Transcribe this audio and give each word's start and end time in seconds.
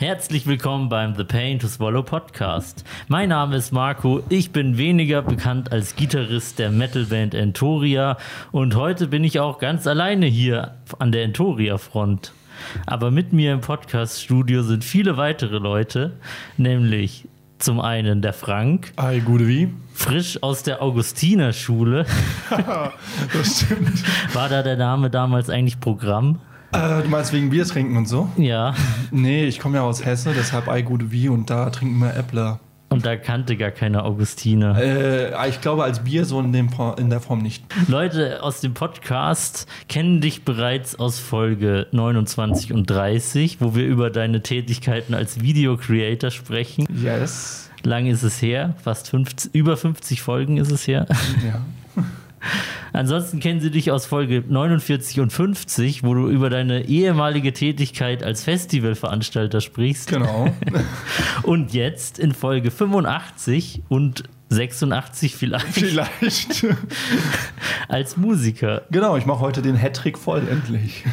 Herzlich 0.00 0.46
willkommen 0.46 0.88
beim 0.88 1.16
The 1.16 1.24
Pain 1.24 1.58
to 1.58 1.66
Swallow 1.66 2.04
Podcast. 2.04 2.84
Mein 3.08 3.30
Name 3.30 3.56
ist 3.56 3.72
Marco, 3.72 4.22
ich 4.28 4.52
bin 4.52 4.78
weniger 4.78 5.22
bekannt 5.22 5.72
als 5.72 5.96
Gitarrist 5.96 6.60
der 6.60 6.70
Metalband 6.70 7.34
Entoria 7.34 8.16
und 8.52 8.76
heute 8.76 9.08
bin 9.08 9.24
ich 9.24 9.40
auch 9.40 9.58
ganz 9.58 9.88
alleine 9.88 10.26
hier 10.26 10.76
an 11.00 11.10
der 11.10 11.24
Entoria-Front. 11.24 12.32
Aber 12.86 13.10
mit 13.10 13.32
mir 13.32 13.52
im 13.52 13.60
Podcast-Studio 13.60 14.62
sind 14.62 14.84
viele 14.84 15.16
weitere 15.16 15.58
Leute, 15.58 16.12
nämlich 16.56 17.26
zum 17.58 17.80
einen 17.80 18.22
der 18.22 18.34
Frank. 18.34 18.92
Hi, 18.98 19.18
gute 19.18 19.48
wie? 19.48 19.74
Frisch 19.94 20.40
aus 20.44 20.62
der 20.62 20.80
Augustinerschule. 20.80 22.06
das 23.32 23.62
stimmt. 23.62 24.04
War 24.32 24.48
da 24.48 24.62
der 24.62 24.76
Name 24.76 25.10
damals 25.10 25.50
eigentlich 25.50 25.80
Programm? 25.80 26.38
Äh, 26.72 27.02
du 27.02 27.08
meinst 27.08 27.32
wegen 27.32 27.50
Bier 27.50 27.64
trinken 27.64 27.96
und 27.96 28.06
so? 28.06 28.28
Ja. 28.36 28.74
Nee, 29.10 29.46
ich 29.46 29.58
komme 29.58 29.78
ja 29.78 29.82
aus 29.82 30.04
Hesse, 30.04 30.32
deshalb 30.36 30.68
Ei 30.68 30.82
gute 30.82 31.10
wie 31.10 31.28
und 31.28 31.48
da 31.48 31.70
trinken 31.70 31.98
wir 31.98 32.14
Äppler. 32.14 32.60
Und 32.90 33.04
da 33.04 33.16
kannte 33.16 33.56
gar 33.56 33.70
keiner 33.70 34.04
Augustiner. 34.04 34.78
Äh, 34.78 35.48
ich 35.48 35.60
glaube 35.60 35.84
als 35.84 36.00
Bier 36.00 36.24
so 36.24 36.40
in, 36.40 36.52
dem, 36.52 36.70
in 36.98 37.10
der 37.10 37.20
Form 37.20 37.40
nicht. 37.40 37.64
Leute 37.86 38.42
aus 38.42 38.60
dem 38.60 38.72
Podcast 38.72 39.66
kennen 39.88 40.22
dich 40.22 40.44
bereits 40.44 40.98
aus 40.98 41.18
Folge 41.18 41.86
29 41.92 42.72
und 42.72 42.88
30, 42.88 43.60
wo 43.60 43.74
wir 43.74 43.86
über 43.86 44.08
deine 44.08 44.42
Tätigkeiten 44.42 45.12
als 45.12 45.42
Video-Creator 45.42 46.30
sprechen. 46.30 46.86
Yes. 47.02 47.70
Lang 47.82 48.06
ist 48.06 48.22
es 48.22 48.40
her, 48.40 48.74
fast 48.82 49.10
50, 49.10 49.54
über 49.54 49.76
50 49.76 50.22
Folgen 50.22 50.56
ist 50.56 50.72
es 50.72 50.86
her. 50.86 51.06
Ja. 51.46 51.60
Ansonsten 52.92 53.40
kennen 53.40 53.60
sie 53.60 53.70
dich 53.70 53.90
aus 53.90 54.06
Folge 54.06 54.42
49 54.46 55.20
und 55.20 55.32
50, 55.32 56.02
wo 56.02 56.14
du 56.14 56.28
über 56.28 56.50
deine 56.50 56.86
ehemalige 56.86 57.52
Tätigkeit 57.52 58.22
als 58.22 58.44
Festivalveranstalter 58.44 59.60
sprichst. 59.60 60.08
Genau. 60.08 60.54
und 61.42 61.74
jetzt 61.74 62.18
in 62.18 62.32
Folge 62.32 62.70
85 62.70 63.82
und 63.88 64.24
86 64.50 65.36
vielleicht. 65.36 65.66
Vielleicht. 65.66 66.66
als 67.88 68.16
Musiker. 68.16 68.82
Genau, 68.90 69.16
ich 69.16 69.26
mache 69.26 69.40
heute 69.40 69.62
den 69.62 69.76
Hattrick 69.76 70.18
voll, 70.18 70.42
endlich. 70.48 71.04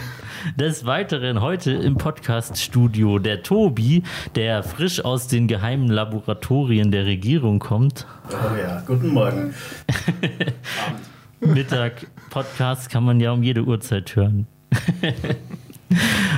Des 0.58 0.86
Weiteren 0.86 1.42
heute 1.42 1.72
im 1.72 1.98
Podcast-Studio 1.98 3.18
der 3.20 3.42
Tobi, 3.42 4.04
der 4.36 4.64
frisch 4.64 5.04
aus 5.04 5.28
den 5.28 5.48
geheimen 5.48 5.90
Laboratorien 5.90 6.92
der 6.92 7.06
Regierung 7.06 7.60
kommt. 7.60 8.06
Oh 8.30 8.56
ja, 8.56 8.84
guten 8.86 9.10
Morgen. 9.10 9.54
Mittag 11.40 12.08
Podcast 12.30 12.90
kann 12.90 13.04
man 13.04 13.20
ja 13.20 13.32
um 13.32 13.44
jede 13.44 13.64
Uhrzeit 13.64 14.16
hören. 14.16 14.48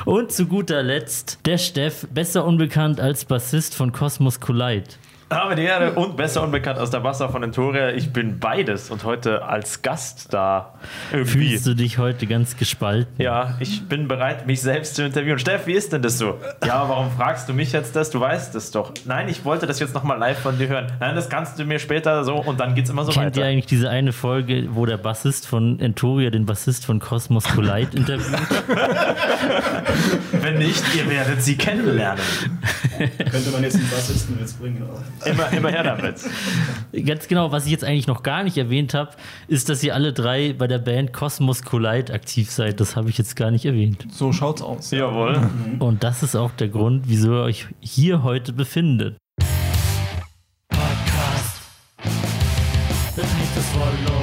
Und 0.06 0.32
zu 0.32 0.46
guter 0.46 0.84
Letzt 0.84 1.40
der 1.46 1.58
Steff, 1.58 2.08
besser 2.14 2.46
unbekannt 2.46 3.00
als 3.00 3.26
Bassist 3.26 3.76
von 3.76 3.92
Cosmos 3.92 4.40
Collide. 4.40 4.90
Aber 5.30 5.56
die 5.56 5.64
Ehre 5.64 5.92
und 5.94 6.16
besser 6.16 6.42
unbekannt 6.42 6.80
aus 6.80 6.90
der 6.90 7.04
Wasser 7.04 7.28
von 7.28 7.44
Entoria. 7.44 7.90
Ich 7.90 8.14
bin 8.14 8.40
beides 8.40 8.90
und 8.90 9.04
heute 9.04 9.44
als 9.44 9.82
Gast 9.82 10.34
da. 10.34 10.74
Irgendwie. 11.12 11.50
Fühlst 11.50 11.68
du 11.68 11.74
dich 11.74 11.98
heute 11.98 12.28
ganz 12.28 12.56
gespalten? 12.56 13.14
Ja, 13.22 13.58
ich 13.60 13.90
bin 13.90 14.08
bereit, 14.08 14.48
mich 14.48 14.62
selbst 14.62 14.96
zu 14.96 15.04
interviewen. 15.04 15.38
Steff, 15.38 15.68
wie 15.68 15.74
ist 15.74 15.92
denn 15.92 16.02
das 16.02 16.18
so? 16.18 16.38
Ja, 16.66 16.88
warum 16.88 17.12
fragst 17.12 17.50
du 17.50 17.54
mich 17.54 17.74
jetzt 17.74 17.94
das? 17.98 18.10
Du 18.10 18.22
weißt 18.22 18.56
es 18.56 18.72
doch. 18.72 18.94
Nein, 19.04 19.28
ich 19.28 19.44
wollte 19.44 19.68
das 19.68 19.80
jetzt 19.80 19.94
nochmal 19.94 20.18
live 20.18 20.40
von 20.40 20.58
dir 20.58 20.70
hören. 20.70 20.94
Nein, 21.02 21.16
das 21.16 21.30
kannst 21.30 21.60
du 21.60 21.66
mir 21.66 21.80
später 21.80 22.24
so 22.24 22.36
und 22.36 22.62
dann 22.62 22.74
geht's 22.74 22.90
immer 22.90 23.04
so 23.04 23.12
Kennt 23.12 23.26
weiter. 23.26 23.32
Kennt 23.32 23.38
ihr 23.46 23.52
eigentlich 23.52 23.66
diese 23.66 23.90
eine 23.90 24.14
Folge, 24.14 24.70
wo 24.72 24.86
der 24.86 24.98
Bassist 24.98 25.46
von 25.46 25.78
Entoria 25.82 26.30
den 26.30 26.46
Bassist 26.46 26.86
von 26.86 27.00
Cosmos 27.00 27.44
Collide 27.44 27.90
interviewt? 27.98 28.40
Wenn 30.32 30.58
nicht, 30.60 30.84
ihr 30.96 31.10
werdet 31.10 31.44
sie 31.44 31.58
kennenlernen. 31.58 32.24
Könnte 32.98 33.52
man 33.52 33.64
jetzt 33.64 33.76
einen 33.76 33.90
Bassistenwitz 33.90 34.54
bringen? 34.54 34.82
Oder? 34.84 35.04
Immer, 35.26 35.52
immer 35.52 35.70
her 35.70 35.84
damit. 35.84 36.16
Ganz 37.06 37.28
genau, 37.28 37.52
was 37.52 37.66
ich 37.66 37.72
jetzt 37.72 37.84
eigentlich 37.84 38.08
noch 38.08 38.24
gar 38.24 38.44
nicht 38.44 38.58
erwähnt 38.58 38.94
habe, 38.94 39.12
ist, 39.48 39.70
dass 39.70 39.84
ihr 39.84 39.94
alle 39.94 40.14
drei 40.14 40.54
bei 40.54 40.68
der 40.68 40.80
Band 40.80 41.14
Cosmos 41.14 41.64
Collide 41.64 42.14
aktiv 42.14 42.52
seid. 42.52 42.80
Das 42.80 42.96
habe 42.96 43.10
ich 43.10 43.18
jetzt 43.18 43.36
gar 43.36 43.52
nicht 43.52 43.66
erwähnt. 43.66 44.06
So 44.12 44.32
schaut's 44.34 44.62
aus. 44.62 44.92
Jawohl. 44.92 45.50
Und 45.80 46.04
das 46.04 46.24
ist 46.24 46.36
auch 46.36 46.52
der 46.52 46.70
Grund, 46.70 47.04
wieso 47.08 47.34
ihr 47.34 47.44
euch 47.44 47.68
hier 47.80 48.24
heute 48.24 48.54
befindet. 48.54 49.18
Podcast. 50.70 51.62
The 53.16 53.22
um 54.12 54.17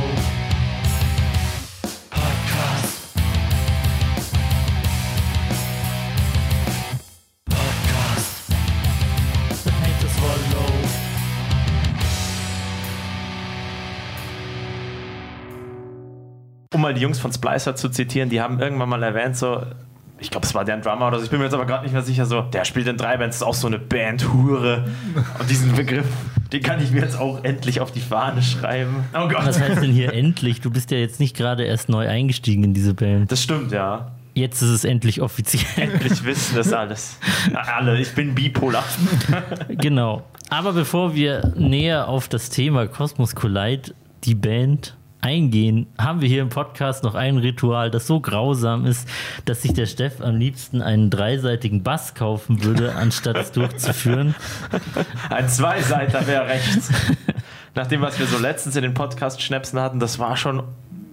mal 16.84 16.94
die 16.94 17.00
Jungs 17.00 17.18
von 17.18 17.32
Splicer 17.32 17.74
zu 17.74 17.88
zitieren, 17.88 18.28
die 18.28 18.40
haben 18.40 18.60
irgendwann 18.60 18.88
mal 18.88 19.02
erwähnt, 19.02 19.36
so, 19.36 19.62
ich 20.18 20.30
glaube, 20.30 20.46
es 20.46 20.54
war 20.54 20.64
deren 20.64 20.82
Drummer 20.82 21.08
oder 21.08 21.18
so, 21.18 21.24
ich 21.24 21.30
bin 21.30 21.38
mir 21.38 21.46
jetzt 21.46 21.54
aber 21.54 21.66
gerade 21.66 21.82
nicht 21.82 21.92
mehr 21.92 22.02
sicher, 22.02 22.26
so, 22.26 22.42
der 22.42 22.64
spielt 22.64 22.86
in 22.86 22.96
drei 22.96 23.16
Bands, 23.16 23.36
ist 23.36 23.42
auch 23.42 23.54
so 23.54 23.66
eine 23.66 23.78
Band-Hure. 23.78 24.84
Und 25.38 25.50
diesen 25.50 25.74
Begriff, 25.74 26.06
den 26.52 26.62
kann 26.62 26.80
ich 26.82 26.92
mir 26.92 27.00
jetzt 27.00 27.18
auch 27.18 27.42
endlich 27.42 27.80
auf 27.80 27.90
die 27.90 28.00
Fahne 28.00 28.42
schreiben. 28.42 29.04
Oh 29.12 29.28
Gott. 29.28 29.46
Was 29.46 29.60
heißt 29.60 29.82
denn 29.82 29.90
hier 29.90 30.12
endlich? 30.12 30.60
Du 30.60 30.70
bist 30.70 30.90
ja 30.90 30.98
jetzt 30.98 31.20
nicht 31.20 31.36
gerade 31.36 31.64
erst 31.64 31.88
neu 31.88 32.08
eingestiegen 32.08 32.62
in 32.64 32.74
diese 32.74 32.94
Band. 32.94 33.32
Das 33.32 33.42
stimmt, 33.42 33.72
ja. 33.72 34.12
Jetzt 34.34 34.62
ist 34.62 34.70
es 34.70 34.84
endlich 34.84 35.20
offiziell. 35.20 35.64
Endlich 35.76 36.24
wissen 36.24 36.56
das 36.56 36.72
alles. 36.72 37.18
Alle, 37.54 38.00
ich 38.00 38.14
bin 38.14 38.34
bipolar. 38.34 38.84
genau. 39.68 40.24
Aber 40.50 40.72
bevor 40.72 41.14
wir 41.14 41.52
näher 41.56 42.08
auf 42.08 42.28
das 42.28 42.50
Thema 42.50 42.86
Cosmos 42.88 43.34
Collide, 43.34 43.94
die 44.24 44.34
Band 44.34 44.96
eingehen, 45.24 45.86
haben 45.98 46.20
wir 46.20 46.28
hier 46.28 46.42
im 46.42 46.50
Podcast 46.50 47.02
noch 47.02 47.14
ein 47.14 47.38
Ritual, 47.38 47.90
das 47.90 48.06
so 48.06 48.20
grausam 48.20 48.84
ist, 48.84 49.08
dass 49.46 49.62
sich 49.62 49.72
der 49.72 49.86
Steff 49.86 50.20
am 50.20 50.36
liebsten 50.36 50.82
einen 50.82 51.08
dreiseitigen 51.08 51.82
Bass 51.82 52.14
kaufen 52.14 52.62
würde, 52.62 52.94
anstatt 52.94 53.36
es 53.38 53.50
durchzuführen. 53.50 54.34
Ein 55.30 55.48
Zweiseiter 55.48 56.26
wäre 56.26 56.46
rechts. 56.46 56.90
Nach 57.74 57.86
dem, 57.86 58.02
was 58.02 58.18
wir 58.18 58.26
so 58.26 58.38
letztens 58.38 58.76
in 58.76 58.82
den 58.82 58.92
Podcast-Schnäpsen 58.92 59.80
hatten, 59.80 59.98
das 59.98 60.18
war 60.18 60.36
schon 60.36 60.62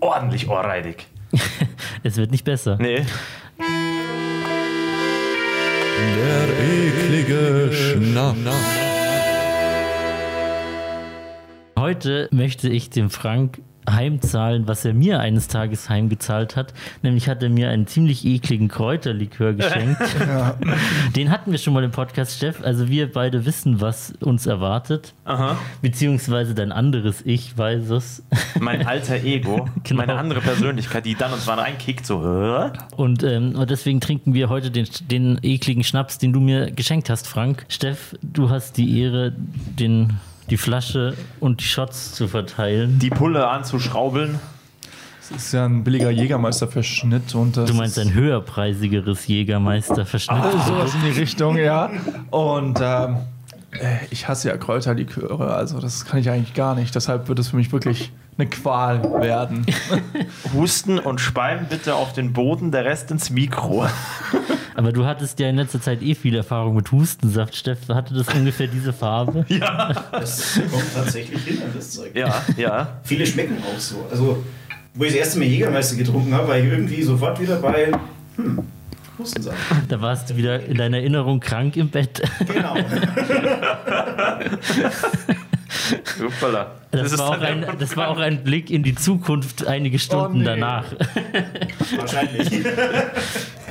ordentlich 0.02 0.50
ohrreidig. 0.50 1.08
es 2.04 2.18
wird 2.18 2.32
nicht 2.32 2.44
besser. 2.44 2.78
Nee. 2.80 3.06
Der 5.98 6.50
eklige 6.60 7.72
Schnapp. 7.74 8.36
Heute 11.78 12.28
möchte 12.32 12.68
ich 12.70 12.90
dem 12.90 13.10
Frank 13.10 13.62
heimzahlen, 13.90 14.68
was 14.68 14.86
er 14.86 14.94
mir 14.94 15.20
eines 15.20 15.48
Tages 15.48 15.90
heimgezahlt 15.90 16.56
hat. 16.56 16.74
Nämlich 17.02 17.28
hat 17.28 17.42
er 17.44 17.50
mir 17.50 17.70
einen 17.70 17.88
ziemlich 17.88 18.26
ekligen 18.26 18.68
Kräuterlikör 18.68 19.54
geschenkt. 19.54 20.02
ja. 20.20 20.56
Den 21.16 21.32
hatten 21.32 21.52
wir 21.52 21.58
schon 21.58 21.74
mal 21.74 21.84
im 21.84 21.92
Podcast, 21.92 22.38
Steff. 22.38 22.64
Also 22.64 22.90
wir 22.90 23.12
beide 23.12 23.46
wissen, 23.46 23.82
was 23.82 24.14
uns 24.20 24.46
erwartet. 24.46 25.14
Aha. 25.26 25.58
Beziehungsweise 25.82 26.54
dein 26.54 26.72
anderes 26.72 27.22
Ich 27.26 27.58
weiß 27.58 27.90
es. 27.92 28.24
Mein 28.60 28.86
alter 28.86 29.16
Ego, 29.24 29.68
genau. 29.84 30.02
meine 30.02 30.18
andere 30.18 30.42
Persönlichkeit, 30.42 31.06
die 31.06 31.16
dann 31.16 31.34
uns 31.34 31.46
mal 31.46 31.60
reinkickt, 31.60 32.06
so. 32.06 32.20
Und, 32.96 33.24
ähm, 33.24 33.56
und 33.56 33.70
deswegen 33.70 34.00
trinken 34.00 34.34
wir 34.34 34.50
heute 34.50 34.72
den, 34.72 34.88
den 35.10 35.40
ekligen 35.42 35.84
Schnaps, 35.84 36.18
den 36.18 36.34
du 36.34 36.40
mir 36.40 36.72
geschenkt 36.72 37.10
hast, 37.10 37.28
Frank. 37.28 37.66
Steff, 37.68 38.16
du 38.22 38.50
hast 38.50 38.78
die 38.78 39.00
Ehre, 39.00 39.34
den 39.80 40.20
die 40.50 40.58
Flasche 40.58 41.16
und 41.40 41.62
die 41.62 41.66
Shots 41.66 42.14
zu 42.14 42.28
verteilen. 42.28 43.00
Die 43.00 43.10
Pulle 43.10 43.48
anzuschraubeln. 43.48 44.40
Das 45.30 45.46
ist 45.46 45.54
ja 45.54 45.66
ein 45.66 45.84
billiger 45.84 46.10
Jägermeisterverschnitt. 46.10 47.34
Und 47.36 47.56
du 47.56 47.74
meinst 47.74 47.98
ein 48.00 48.14
höherpreisigeres 48.14 49.28
Jägermeisterverschnitt? 49.28 50.42
Ah, 50.42 50.66
sowas 50.68 50.94
in 50.96 51.02
die 51.04 51.20
Richtung, 51.20 51.58
ja. 51.58 51.90
Und 52.32 52.80
ähm, 52.82 53.18
äh, 53.72 53.98
ich 54.10 54.28
hasse 54.28 54.50
ja 54.50 54.58
Kräuterliköre, 54.58 55.54
also 55.54 55.80
das 55.80 56.06
kann 56.06 56.20
ich 56.20 56.30
eigentlich 56.30 56.54
gar 56.54 56.76
nicht. 56.76 56.94
Deshalb 56.96 57.30
wird 57.30 57.40
es 57.40 57.50
für 57.50 57.56
mich 57.56 57.72
wirklich 57.72 58.12
eine 58.38 58.50
Qual 58.50 59.04
werden. 59.22 59.66
Husten 60.54 61.00
und 61.00 61.22
Speien 61.22 61.68
bitte 61.70 61.96
auf 61.96 62.14
den 62.14 62.34
Boden, 62.34 62.72
der 62.72 62.86
Rest 62.86 63.12
ins 63.12 63.30
Mikro. 63.30 63.88
Aber 64.76 64.92
du 64.92 65.06
hattest 65.06 65.40
ja 65.40 65.50
in 65.50 65.58
letzter 65.58 65.82
Zeit 65.82 66.02
eh 66.02 66.16
viel 66.16 66.36
Erfahrung 66.36 66.76
mit 66.76 66.92
Hustensaft, 66.92 67.56
Steff. 67.56 67.90
Hatte 67.90 68.14
das 68.14 68.34
ungefähr 68.34 68.68
diese 68.68 68.94
Farbe? 68.94 69.46
Ja. 69.52 69.94
Das 70.12 70.60
kommt 70.72 70.94
tatsächlich 70.96 71.44
hin 71.44 71.62
an 71.62 71.72
das 71.76 71.92
Zeug. 71.92 72.16
Ja, 72.16 72.42
ja. 72.58 73.00
Viele 73.04 73.26
schmecken 73.26 73.58
auch 73.64 73.80
so. 73.80 74.08
Also, 74.10 74.44
wo 74.94 75.04
ich 75.04 75.12
das 75.12 75.20
erste 75.20 75.40
Mal 75.40 75.46
Jägermeister 75.46 75.98
getrunken 75.98 76.34
habe, 76.34 76.48
war 76.48 76.58
ich 76.58 76.66
irgendwie 76.66 77.04
sofort 77.04 77.40
wieder 77.40 77.58
bei, 77.58 77.92
hm, 78.38 78.60
Hustensaft. 79.22 79.58
Da 79.90 80.02
warst 80.02 80.30
du 80.30 80.38
wieder 80.38 80.64
in 80.64 80.78
deiner 80.78 80.98
Erinnerung 80.98 81.40
krank 81.40 81.78
im 81.78 81.90
Bett. 81.90 82.22
Genau. 82.48 82.76
Uppala. 86.20 86.72
Das, 86.92 87.12
das, 87.12 87.20
war 87.20 87.30
auch 87.30 87.42
ein, 87.42 87.66
das 87.80 87.98
war 87.98 88.10
auch 88.10 88.20
ein 88.20 88.44
Blick 88.44 88.70
in 88.70 88.84
die 88.84 88.96
Zukunft 88.96 89.66
einige 89.66 89.98
Stunden 90.00 90.38
oh, 90.38 90.40
nee. 90.40 90.46
danach. 90.46 90.86
Wahrscheinlich. 91.98 92.50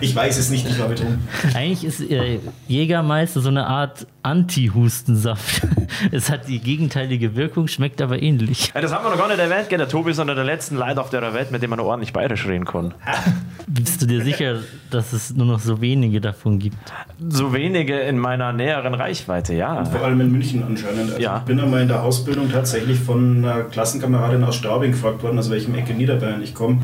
Ich 0.01 0.15
weiß 0.15 0.39
es 0.39 0.51
nicht, 0.51 0.67
ich 0.69 0.79
war 0.79 0.89
betrunken. 0.89 1.27
Eigentlich 1.55 1.85
ist 1.85 2.01
äh, 2.01 2.39
Jägermeister 2.69 3.41
so 3.41 3.49
eine 3.49 3.67
Art 3.67 4.07
Anti-Hustensaft. 4.23 5.63
es 6.13 6.31
hat 6.31 6.49
die 6.49 6.59
gegenteilige 6.59 7.37
Wirkung, 7.37 7.69
schmeckt 7.69 8.03
aber 8.03 8.23
ähnlich. 8.23 8.73
Ja, 8.75 8.81
das 8.81 8.93
haben 8.93 9.05
wir 9.05 9.11
noch 9.11 9.19
gar 9.19 9.29
nicht 9.29 9.39
erwähnt, 9.39 9.69
gell? 9.69 9.79
Der 9.79 9.89
Tobi 9.89 10.11
ist 10.11 10.21
einer 10.21 10.35
der 10.35 10.45
letzten 10.45 10.77
Leute 10.77 11.01
auf 11.01 11.11
der 11.11 11.33
Welt, 11.35 11.51
mit 11.51 11.63
dem 11.63 11.71
man 11.71 11.81
ordentlich 11.81 12.13
bayerisch 12.13 12.47
reden 12.47 12.65
kann. 12.65 12.95
Bist 13.67 14.03
du 14.03 14.07
dir 14.07 14.23
sicher, 14.23 14.61
dass 14.91 15.13
es 15.13 15.35
nur 15.35 15.47
noch 15.47 15.61
so 15.61 15.81
wenige 15.81 16.21
davon 16.21 16.59
gibt? 16.59 16.77
So 17.29 17.53
wenige 17.53 17.99
in 18.01 18.19
meiner 18.19 18.53
näheren 18.53 18.95
Reichweite, 18.95 19.55
ja. 19.55 19.85
Vor 19.85 20.03
allem 20.03 20.21
in 20.21 20.33
München 20.33 20.63
anscheinend. 20.63 21.11
Also 21.11 21.21
Ja. 21.21 21.39
Ich 21.39 21.45
bin 21.45 21.61
einmal 21.61 21.83
in 21.83 21.89
der 21.89 22.03
Ausbildung 22.03 22.51
tatsächlich 22.51 22.99
von 22.99 23.39
einer 23.45 23.63
Klassenkameradin 23.65 24.43
aus 24.45 24.57
Straubing 24.57 24.93
gefragt 24.93 25.23
worden, 25.23 25.39
aus 25.39 25.51
welchem 25.51 25.75
Ecke 25.75 25.95
Niederbayern 25.95 26.43
ich 26.43 26.55
komme. 26.55 26.79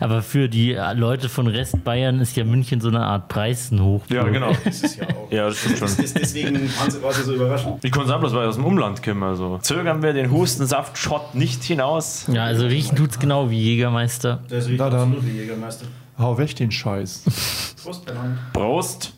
Aber 0.00 0.22
für 0.22 0.48
die 0.48 0.76
Leute 0.94 1.28
von 1.28 1.46
Restbayern 1.46 2.20
ist 2.20 2.36
ja 2.36 2.44
München 2.54 2.80
so 2.80 2.88
eine 2.88 3.00
Art 3.04 3.28
Preisenhoch. 3.28 4.02
Ja, 4.08 4.22
genau. 4.24 4.52
Das 4.64 4.82
ist 4.82 4.96
ja 4.96 5.06
auch. 5.08 5.30
Ja, 5.32 5.46
das 5.48 5.58
stimmt 5.58 5.78
schon. 5.78 5.88
Deswegen 5.98 6.54
waren 6.78 6.90
sie- 6.90 7.02
war 7.02 7.12
sie 7.12 7.22
so 7.24 7.34
überrascht. 7.34 7.66
Ich 7.82 7.90
konnte 7.90 8.08
sagen, 8.08 8.20
bloß 8.20 8.32
weil 8.34 8.42
ich 8.44 8.48
aus 8.50 8.54
dem 8.56 8.64
Umland 8.64 9.02
komme. 9.02 9.26
Also. 9.26 9.58
Zögern 9.62 10.02
wir 10.02 10.12
den 10.12 10.30
Hustensaft-Shot 10.30 11.34
nicht 11.34 11.64
hinaus. 11.64 12.26
Ja, 12.32 12.44
also 12.44 12.66
riechen 12.66 12.96
tut's 12.96 13.18
genau 13.18 13.50
wie 13.50 13.60
Jägermeister. 13.60 14.40
Das 14.48 14.68
riecht 14.68 14.78
Na 14.78 14.90
dann. 14.90 15.00
absolut 15.02 15.26
wie 15.26 15.38
Jägermeister. 15.38 15.86
Hau 16.18 16.38
weg 16.38 16.54
den 16.54 16.70
Scheiß. 16.70 17.74
Prost, 17.82 18.04
beieinander. 18.06 18.38
Prost. 18.52 19.12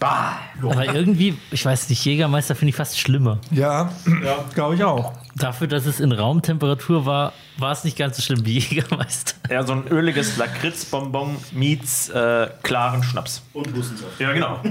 Bah. 0.00 0.32
Aber 0.62 0.94
irgendwie, 0.94 1.36
ich 1.50 1.64
weiß 1.64 1.88
nicht, 1.90 2.04
Jägermeister 2.04 2.54
finde 2.54 2.70
ich 2.70 2.76
fast 2.76 2.98
schlimmer. 2.98 3.38
Ja, 3.50 3.90
Ja. 4.24 4.44
glaube 4.54 4.76
ich 4.76 4.84
auch. 4.84 5.12
Dafür, 5.36 5.66
dass 5.66 5.86
es 5.86 5.98
in 6.00 6.12
Raumtemperatur 6.12 7.04
war, 7.04 7.32
war 7.58 7.72
es 7.72 7.84
nicht 7.84 7.96
ganz 7.96 8.16
so 8.16 8.22
schlimm 8.22 8.44
wie 8.46 8.58
Jägermeister. 8.58 9.34
Ja, 9.50 9.66
so 9.66 9.72
ein 9.72 9.86
öliges 9.88 10.36
Lakritzbonbon 10.36 11.36
meets 11.52 12.08
äh, 12.08 12.48
klaren 12.62 13.02
Schnaps. 13.02 13.42
Und 13.52 13.74
Hustensaft. 13.74 14.18
Ja, 14.20 14.32
genau. 14.32 14.60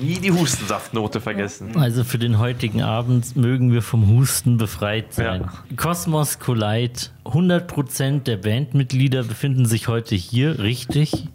Nie 0.00 0.18
die 0.18 0.32
Hustensaftnote 0.32 1.20
vergessen. 1.20 1.76
Also 1.76 2.02
für 2.02 2.18
den 2.18 2.38
heutigen 2.38 2.80
Abend 2.82 3.36
mögen 3.36 3.72
wir 3.72 3.82
vom 3.82 4.08
Husten 4.08 4.56
befreit 4.56 5.12
sein. 5.12 5.50
Kosmos 5.76 6.38
Collide, 6.38 6.98
100% 7.26 8.20
der 8.20 8.38
Bandmitglieder 8.38 9.22
befinden 9.22 9.66
sich 9.66 9.88
heute 9.88 10.14
hier, 10.14 10.60
richtig? 10.60 11.28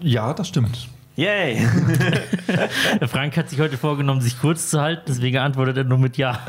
Ja, 0.00 0.32
das 0.32 0.48
stimmt. 0.48 0.88
Yay! 1.16 1.58
Frank 3.06 3.36
hat 3.36 3.48
sich 3.48 3.60
heute 3.60 3.78
vorgenommen, 3.78 4.20
sich 4.20 4.40
kurz 4.40 4.70
zu 4.70 4.80
halten, 4.80 5.02
deswegen 5.06 5.38
antwortet 5.38 5.76
er 5.76 5.84
nur 5.84 5.98
mit 5.98 6.16
Ja. 6.16 6.40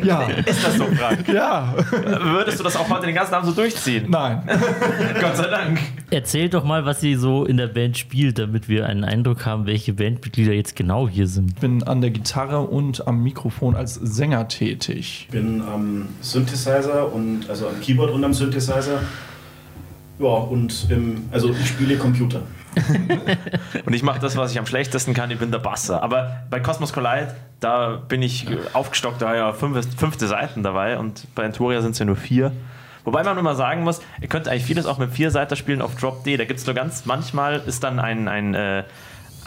Ja. 0.00 0.22
Ist 0.46 0.64
das 0.64 0.76
so, 0.76 0.84
Frank? 0.84 1.26
ja. 1.26 1.74
Würdest 2.20 2.60
du 2.60 2.64
das 2.64 2.76
auch 2.76 2.88
heute 2.88 3.06
den 3.06 3.16
ganzen 3.16 3.34
Abend 3.34 3.48
so 3.48 3.54
durchziehen? 3.60 4.06
Nein. 4.08 4.42
Gott 5.20 5.36
sei 5.36 5.48
Dank. 5.48 5.80
Erzählt 6.10 6.54
doch 6.54 6.62
mal, 6.62 6.84
was 6.84 7.02
ihr 7.02 7.18
so 7.18 7.44
in 7.44 7.56
der 7.56 7.66
Band 7.66 7.98
spielt, 7.98 8.38
damit 8.38 8.68
wir 8.68 8.86
einen 8.86 9.02
Eindruck 9.02 9.44
haben, 9.44 9.66
welche 9.66 9.94
Bandmitglieder 9.94 10.52
jetzt 10.52 10.76
genau 10.76 11.08
hier 11.08 11.26
sind. 11.26 11.50
Ich 11.50 11.56
bin 11.56 11.82
an 11.82 12.00
der 12.00 12.10
Gitarre 12.10 12.60
und 12.60 13.08
am 13.08 13.24
Mikrofon 13.24 13.74
als 13.74 13.94
Sänger 13.94 14.46
tätig. 14.46 15.26
Ich 15.26 15.32
bin 15.32 15.62
am 15.62 16.06
Synthesizer 16.20 17.12
und 17.12 17.50
also 17.50 17.66
am 17.66 17.80
Keyboard 17.80 18.12
und 18.12 18.22
am 18.24 18.32
Synthesizer. 18.32 19.00
Ja, 20.20 20.28
und 20.28 20.86
im, 20.90 21.24
also 21.32 21.50
ich 21.50 21.66
spiele 21.66 21.96
Computer. 21.96 22.42
Und 23.84 23.92
ich 23.92 24.02
mache 24.02 24.20
das, 24.20 24.36
was 24.36 24.52
ich 24.52 24.58
am 24.58 24.66
schlechtesten 24.66 25.14
kann, 25.14 25.30
ich 25.30 25.38
bin 25.38 25.50
der 25.50 25.58
Basser. 25.58 26.02
Aber 26.02 26.42
bei 26.50 26.60
Cosmos 26.60 26.92
Collide, 26.92 27.34
da 27.60 28.00
bin 28.08 28.22
ich 28.22 28.46
aufgestockt, 28.72 29.22
da 29.22 29.34
ja 29.34 29.52
fünf, 29.52 29.86
fünfte 29.96 30.26
Seiten 30.26 30.62
dabei 30.62 30.98
und 30.98 31.26
bei 31.34 31.44
Entoria 31.44 31.80
sind 31.80 31.92
es 31.92 31.98
ja 31.98 32.04
nur 32.04 32.16
vier. 32.16 32.52
Wobei 33.04 33.22
man 33.22 33.38
immer 33.38 33.54
sagen 33.54 33.84
muss, 33.84 34.00
ihr 34.20 34.28
könnt 34.28 34.48
eigentlich 34.48 34.64
vieles 34.64 34.84
auch 34.84 34.98
mit 34.98 35.12
vier 35.12 35.30
Seiter 35.30 35.56
spielen 35.56 35.80
auf 35.80 35.94
Drop 35.94 36.24
D. 36.24 36.36
Da 36.36 36.44
gibt 36.44 36.60
es 36.60 36.66
nur 36.66 36.74
ganz, 36.74 37.06
manchmal 37.06 37.62
ist 37.66 37.82
dann 37.82 37.98
ein, 37.98 38.28
ein, 38.28 38.54
äh, 38.54 38.84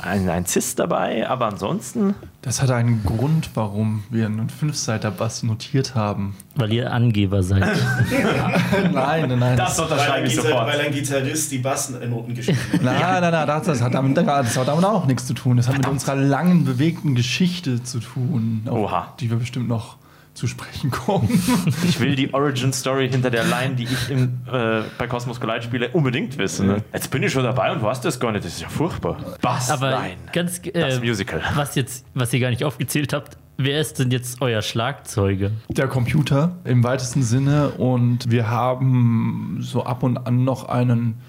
ein, 0.03 0.29
ein 0.29 0.45
Cis 0.45 0.75
dabei, 0.75 1.27
aber 1.29 1.47
ansonsten. 1.47 2.15
Das 2.41 2.61
hat 2.61 2.71
einen 2.71 3.03
Grund, 3.03 3.51
warum 3.53 4.03
wir 4.09 4.25
einen 4.25 4.49
Fünfseiter-Bass 4.49 5.43
notiert 5.43 5.95
haben. 5.95 6.35
Weil 6.55 6.73
ihr 6.73 6.91
Angeber 6.91 7.43
seid. 7.43 7.61
nein, 8.91 9.29
nein, 9.29 9.39
nein. 9.39 9.57
Das 9.57 9.79
unterschreibe 9.79 10.23
ein, 10.23 10.25
ich 10.25 10.35
sofort. 10.35 10.67
weil 10.67 10.79
ein 10.81 10.91
Gitarrist 10.91 11.51
die 11.51 11.59
Bassnoten 11.59 12.33
geschrieben 12.33 12.59
hat. 12.73 12.81
Nein, 12.81 13.21
nein, 13.21 13.31
nein, 13.31 13.47
das, 13.47 13.63
das, 13.63 13.81
hat 13.81 13.93
damit, 13.93 14.17
das 14.17 14.57
hat 14.57 14.67
damit 14.67 14.85
auch 14.85 15.05
nichts 15.05 15.27
zu 15.27 15.33
tun. 15.33 15.57
Das 15.57 15.67
hat 15.67 15.77
mit 15.77 15.87
unserer 15.87 16.15
langen, 16.15 16.65
bewegten 16.65 17.15
Geschichte 17.15 17.83
zu 17.83 17.99
tun, 17.99 18.67
Oha. 18.69 19.13
die 19.19 19.29
wir 19.29 19.37
bestimmt 19.37 19.67
noch 19.67 19.97
zu 20.33 20.47
sprechen 20.47 20.91
kommen. 20.91 21.27
Ich 21.83 21.99
will 21.99 22.15
die 22.15 22.33
Origin 22.33 22.71
Story 22.73 23.09
hinter 23.09 23.29
der 23.29 23.43
Line, 23.43 23.75
die 23.75 23.83
ich 23.83 24.09
im, 24.09 24.39
äh, 24.51 24.81
bei 24.97 25.07
Cosmos 25.07 25.39
Collide 25.39 25.61
spiele, 25.61 25.89
unbedingt 25.89 26.37
wissen. 26.37 26.67
Ne? 26.67 26.83
Jetzt 26.93 27.11
bin 27.11 27.21
ich 27.23 27.31
schon 27.31 27.43
dabei 27.43 27.71
und 27.71 27.81
weiß 27.81 28.01
das 28.01 28.19
gar 28.19 28.31
nicht. 28.31 28.45
Das 28.45 28.53
ist 28.53 28.61
ja 28.61 28.69
furchtbar. 28.69 29.17
Bass, 29.41 29.69
Aber 29.69 29.91
nein. 29.91 30.17
ganz 30.31 30.61
Das 30.61 30.97
äh, 30.97 30.99
Musical. 30.99 31.41
was 31.55 31.75
jetzt, 31.75 32.05
was 32.13 32.31
ihr 32.33 32.39
gar 32.39 32.49
nicht 32.49 32.63
aufgezählt 32.63 33.13
habt, 33.13 33.37
wer 33.57 33.79
ist 33.81 33.99
denn 33.99 34.09
jetzt 34.11 34.41
euer 34.41 34.61
Schlagzeuger? 34.61 35.51
Der 35.69 35.87
Computer 35.87 36.55
im 36.63 36.83
weitesten 36.83 37.23
Sinne 37.23 37.69
und 37.71 38.31
wir 38.31 38.49
haben 38.49 39.57
so 39.61 39.83
ab 39.83 40.03
und 40.03 40.17
an 40.17 40.43
noch 40.43 40.69
einen 40.69 41.19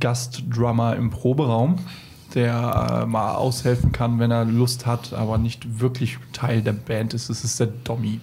Gastdrummer 0.00 0.96
im 0.96 1.10
Proberaum, 1.10 1.78
der 2.34 3.02
äh, 3.02 3.06
mal 3.06 3.34
aushelfen 3.34 3.92
kann, 3.92 4.18
wenn 4.18 4.30
er 4.30 4.44
Lust 4.44 4.86
hat, 4.86 5.12
aber 5.12 5.38
nicht 5.38 5.80
wirklich 5.80 6.18
Teil 6.32 6.62
der 6.62 6.72
Band 6.72 7.14
ist. 7.14 7.30
Es 7.30 7.42
ist 7.44 7.58
der 7.60 7.68
Dommy. 7.68 8.20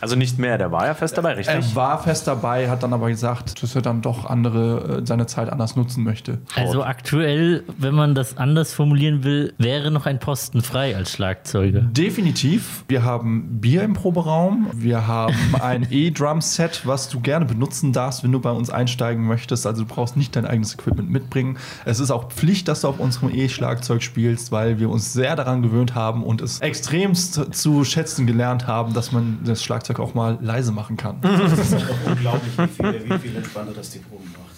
Also 0.00 0.16
nicht 0.16 0.38
mehr, 0.38 0.58
der 0.58 0.72
war 0.72 0.86
ja 0.86 0.94
fest 0.94 1.16
dabei, 1.16 1.34
richtig? 1.34 1.54
Er 1.54 1.74
war 1.74 2.02
fest 2.02 2.26
dabei, 2.26 2.70
hat 2.70 2.82
dann 2.82 2.92
aber 2.92 3.08
gesagt, 3.08 3.62
dass 3.62 3.74
er 3.74 3.82
dann 3.82 4.02
doch 4.02 4.26
andere 4.26 4.98
äh, 4.98 5.06
seine 5.06 5.26
Zeit 5.26 5.50
anders 5.50 5.76
nutzen 5.76 6.04
möchte. 6.04 6.38
Also 6.54 6.84
aktuell, 6.84 7.64
wenn 7.78 7.94
man 7.94 8.14
das 8.14 8.36
anders 8.36 8.72
formulieren 8.72 9.24
will, 9.24 9.54
wäre 9.58 9.90
noch 9.90 10.06
ein 10.06 10.18
Posten 10.18 10.62
frei 10.62 10.96
als 10.96 11.12
Schlagzeuger. 11.12 11.80
Definitiv. 11.80 12.84
Wir 12.88 13.04
haben 13.04 13.60
Bier 13.60 13.82
im 13.82 13.94
Proberaum. 13.94 14.70
Wir 14.74 15.06
haben 15.06 15.34
ein 15.60 15.86
E-Drum-Set, 15.90 16.82
was 16.84 17.08
du 17.08 17.20
gerne 17.20 17.44
benutzen 17.44 17.92
darfst, 17.92 18.22
wenn 18.22 18.32
du 18.32 18.40
bei 18.40 18.50
uns 18.50 18.70
einsteigen 18.70 19.26
möchtest. 19.26 19.66
Also 19.66 19.82
du 19.82 19.88
brauchst 19.88 20.16
nicht 20.16 20.36
dein 20.36 20.46
eigenes 20.46 20.74
Equipment 20.74 21.10
mitbringen. 21.10 21.58
Es 21.84 22.00
ist 22.00 22.10
auch 22.10 22.28
Pflicht, 22.28 22.68
dass 22.68 22.82
du 22.82 22.88
auf 22.88 23.00
unserem 23.00 23.34
E-Schlagzeug 23.34 24.02
spielst, 24.02 24.52
weil 24.52 24.78
wir 24.78 24.90
uns 24.90 25.12
sehr 25.12 25.36
daran 25.36 25.62
gewöhnt 25.62 25.94
haben 25.94 26.22
und 26.22 26.40
es 26.40 26.60
extremst 26.60 27.54
zu 27.54 27.84
schätzen 27.84 28.26
gelernt 28.26 28.66
haben, 28.66 28.94
dass 28.94 29.12
man 29.12 29.38
das 29.44 29.62
Schlagzeug 29.62 29.87
auch 29.98 30.14
mal 30.14 30.38
leise 30.40 30.72
machen 30.72 30.96
kann. 30.96 31.18
Das 31.22 31.58
ist 31.58 31.74
auch 31.74 32.10
unglaublich, 32.10 32.52
wie 32.58 32.66
viel, 32.68 33.10
wie 33.10 33.18
viel 33.18 33.36
entspannter 33.36 33.72
das 33.74 33.90
die 33.90 33.98
Proben 34.00 34.30
macht. 34.32 34.48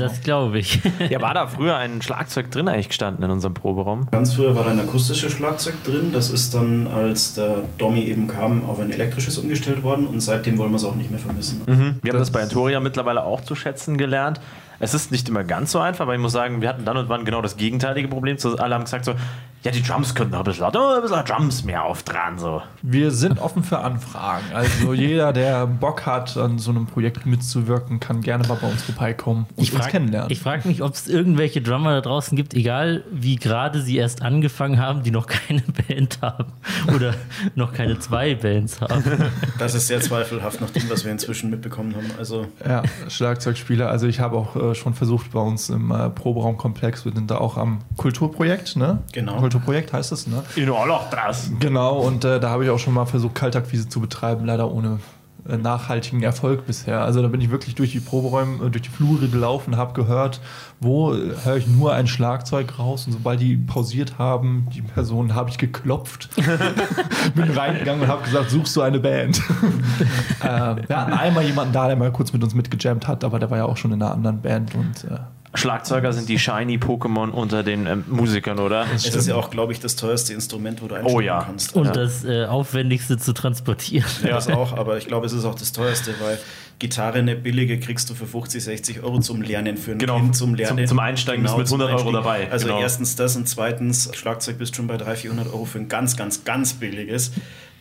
Das 0.00 0.20
glaube 0.22 0.58
ich. 0.58 0.80
Ja, 1.10 1.20
war 1.20 1.34
da 1.34 1.46
früher 1.46 1.76
ein 1.76 2.00
Schlagzeug 2.02 2.50
drin 2.50 2.66
eigentlich 2.66 2.88
gestanden 2.88 3.22
in 3.24 3.30
unserem 3.30 3.54
Proberaum? 3.54 4.08
Ganz 4.10 4.34
früher 4.34 4.56
war 4.56 4.64
da 4.64 4.70
ein 4.70 4.80
akustisches 4.80 5.32
Schlagzeug 5.32 5.74
drin. 5.84 6.10
Das 6.12 6.30
ist 6.30 6.54
dann, 6.54 6.86
als 6.88 7.34
der 7.34 7.56
Dommy 7.78 8.04
eben 8.04 8.26
kam, 8.26 8.64
auf 8.68 8.80
ein 8.80 8.90
elektrisches 8.90 9.36
umgestellt 9.38 9.82
worden 9.82 10.06
und 10.06 10.20
seitdem 10.20 10.56
wollen 10.58 10.70
wir 10.72 10.76
es 10.76 10.84
auch 10.84 10.94
nicht 10.96 11.10
mehr 11.10 11.20
vermissen. 11.20 11.60
Wir 11.66 11.74
haben 11.76 12.00
das 12.02 12.12
Das- 12.20 12.30
bei 12.32 12.40
Entoria 12.40 12.80
mittlerweile 12.80 13.22
auch 13.22 13.42
zu 13.42 13.54
schätzen 13.54 13.96
gelernt. 13.98 14.40
Es 14.80 14.94
ist 14.94 15.10
nicht 15.12 15.28
immer 15.28 15.44
ganz 15.44 15.72
so 15.72 15.78
einfach, 15.78 16.02
aber 16.02 16.14
ich 16.14 16.20
muss 16.20 16.32
sagen, 16.32 16.60
wir 16.60 16.68
hatten 16.68 16.84
dann 16.84 16.96
und 16.96 17.08
wann 17.08 17.24
genau 17.24 17.42
das 17.42 17.56
gegenteilige 17.56 18.08
Problem. 18.08 18.38
So, 18.38 18.56
Alle 18.56 18.74
haben 18.74 18.84
gesagt 18.84 19.04
so, 19.04 19.14
ja, 19.62 19.70
die 19.70 19.82
Drums 19.82 20.14
könnten 20.14 20.32
noch 20.32 20.40
ein 20.40 20.44
bisschen 20.44 20.60
lauter, 20.64 20.96
ein 20.96 21.02
bisschen 21.02 21.24
Drums 21.24 21.64
mehr 21.64 21.84
auftragen. 21.84 22.38
So. 22.38 22.60
Wir 22.82 23.10
sind 23.10 23.38
offen 23.40 23.64
für 23.64 23.78
Anfragen. 23.78 24.44
Also 24.52 24.92
jeder, 24.92 25.32
der 25.32 25.66
Bock 25.66 26.04
hat, 26.04 26.36
an 26.36 26.58
so 26.58 26.70
einem 26.70 26.84
Projekt 26.84 27.24
mitzuwirken, 27.24 27.98
kann 27.98 28.20
gerne 28.20 28.46
mal 28.46 28.58
bei 28.60 28.68
uns 28.68 28.82
vorbeikommen 28.82 29.46
und 29.56 29.62
Ich 29.62 29.72
uns 29.72 29.80
frage 29.80 29.92
kennenlernen. 29.92 30.36
frag 30.36 30.66
mich, 30.66 30.82
ob 30.82 30.92
es 30.92 31.08
irgendwelche 31.08 31.62
Drummer 31.62 31.94
da 31.94 32.00
draußen 32.02 32.36
gibt, 32.36 32.52
egal 32.52 33.04
wie 33.10 33.36
gerade 33.36 33.80
sie 33.80 33.96
erst 33.96 34.20
angefangen 34.20 34.78
haben, 34.78 35.02
die 35.02 35.10
noch 35.10 35.26
keine 35.48 35.62
Band 35.88 36.18
haben 36.20 36.52
oder 36.94 37.14
noch 37.54 37.72
keine 37.72 37.98
zwei 37.98 38.34
Bands 38.34 38.82
haben. 38.82 39.02
Das 39.58 39.74
ist 39.74 39.86
sehr 39.86 40.02
zweifelhaft 40.02 40.60
nach 40.60 40.70
dem, 40.70 40.90
was 40.90 41.06
wir 41.06 41.12
inzwischen 41.12 41.48
mitbekommen 41.48 41.94
haben. 41.96 42.10
Also 42.18 42.48
Ja, 42.68 42.82
Schlagzeugspieler. 43.08 43.88
Also 43.88 44.06
ich 44.08 44.20
habe 44.20 44.36
auch 44.36 44.56
äh, 44.70 44.74
schon 44.74 44.94
versucht 44.94 45.32
bei 45.32 45.40
uns 45.40 45.70
im 45.70 45.90
äh, 45.90 46.10
Proberaumkomplex, 46.10 47.04
wir 47.04 47.12
sind 47.12 47.30
da 47.30 47.38
auch 47.38 47.56
am 47.56 47.80
Kulturprojekt, 47.96 48.76
ne? 48.76 49.02
Genau. 49.12 49.36
Kulturprojekt 49.36 49.92
heißt 49.92 50.12
es, 50.12 50.26
ne? 50.26 50.42
In 50.56 50.70
Orloch. 50.70 51.04
Genau, 51.60 51.98
und 51.98 52.24
äh, 52.24 52.40
da 52.40 52.50
habe 52.50 52.64
ich 52.64 52.70
auch 52.70 52.78
schon 52.78 52.94
mal 52.94 53.06
versucht, 53.06 53.34
Kaltakquise 53.34 53.88
zu 53.88 54.00
betreiben, 54.00 54.44
leider 54.44 54.70
ohne 54.70 54.98
nachhaltigen 55.46 56.22
Erfolg 56.22 56.66
bisher. 56.66 57.02
Also 57.02 57.20
da 57.22 57.28
bin 57.28 57.40
ich 57.40 57.50
wirklich 57.50 57.74
durch 57.74 57.92
die 57.92 58.00
Proberäume, 58.00 58.66
äh, 58.66 58.70
durch 58.70 58.82
die 58.82 58.88
Flure 58.88 59.28
gelaufen, 59.28 59.76
habe 59.76 59.92
gehört, 59.92 60.40
wo 60.80 61.14
äh, 61.14 61.34
höre 61.44 61.56
ich 61.56 61.66
nur 61.66 61.92
ein 61.92 62.06
Schlagzeug 62.06 62.78
raus 62.78 63.06
und 63.06 63.12
sobald 63.12 63.40
die 63.40 63.56
pausiert 63.56 64.18
haben, 64.18 64.68
die 64.74 64.82
Personen 64.82 65.34
habe 65.34 65.50
ich 65.50 65.58
geklopft, 65.58 66.30
bin 67.34 67.50
reingegangen 67.50 68.02
und 68.02 68.08
habe 68.08 68.24
gesagt, 68.24 68.50
suchst 68.50 68.74
du 68.76 68.82
eine 68.82 69.00
Band? 69.00 69.38
äh, 70.42 70.76
wir 70.88 70.96
hatten 70.96 71.12
einmal 71.12 71.44
jemanden 71.44 71.72
da, 71.72 71.86
der 71.86 71.96
mal 71.96 72.12
kurz 72.12 72.32
mit 72.32 72.42
uns 72.42 72.54
mitgejammt 72.54 73.06
hat, 73.06 73.24
aber 73.24 73.38
der 73.38 73.50
war 73.50 73.58
ja 73.58 73.64
auch 73.66 73.76
schon 73.76 73.92
in 73.92 74.02
einer 74.02 74.12
anderen 74.12 74.40
Band 74.40 74.74
und 74.74 75.04
äh, 75.04 75.18
Schlagzeuger 75.54 76.12
sind 76.12 76.28
die 76.28 76.38
shiny 76.38 76.76
Pokémon 76.78 77.30
unter 77.30 77.62
den 77.62 77.86
ähm, 77.86 78.04
Musikern, 78.08 78.58
oder? 78.58 78.86
es 78.94 79.06
ist 79.06 79.26
ja 79.28 79.36
auch, 79.36 79.50
glaube 79.50 79.72
ich, 79.72 79.80
das 79.80 79.96
teuerste 79.96 80.32
Instrument, 80.32 80.82
wo 80.82 80.88
du 80.88 80.94
einsteigen 80.96 81.16
Oh 81.16 81.20
ja. 81.20 81.42
kannst. 81.44 81.74
Und 81.76 81.86
Ja. 81.86 81.92
das 81.92 82.24
äh, 82.24 82.44
Aufwendigste 82.46 83.18
zu 83.18 83.32
transportieren. 83.32 84.04
Ja, 84.22 84.30
das 84.30 84.48
auch, 84.48 84.72
aber 84.76 84.98
ich 84.98 85.06
glaube, 85.06 85.26
es 85.26 85.32
ist 85.32 85.44
auch 85.44 85.54
das 85.54 85.72
teuerste, 85.72 86.14
weil 86.20 86.38
Gitarre, 86.80 87.18
eine 87.20 87.36
billige, 87.36 87.78
kriegst 87.78 88.10
du 88.10 88.14
für 88.14 88.26
50, 88.26 88.62
60 88.64 89.02
Euro 89.04 89.20
zum 89.20 89.42
Lernen, 89.42 89.76
für 89.76 89.92
ein 89.92 89.98
Genau, 89.98 90.16
Kind 90.18 90.34
zum 90.34 90.54
Lernen. 90.56 90.78
zum- 90.78 90.86
zum 90.88 90.98
Einsteigen 90.98 91.42
bist 91.42 91.54
du 91.54 91.58
mit 91.58 91.68
zum 91.68 91.80
100 91.80 92.00
Euro 92.00 92.10
dabei, 92.12 92.50
Also 92.50 92.66
genau. 92.66 92.80
erstens 92.80 93.14
das 93.14 93.36
und 93.36 93.48
zweitens, 93.48 94.10
Schlagzeug 94.14 94.58
bist 94.58 94.74
schon 94.74 94.88
bei 94.88 94.96
300, 94.96 95.18
400 95.18 95.46
Euro 95.52 95.64
für 95.66 95.78
ein 95.78 95.88
ganz, 95.88 96.16
ganz, 96.16 96.42
ganz 96.44 96.72
billiges. 96.74 97.30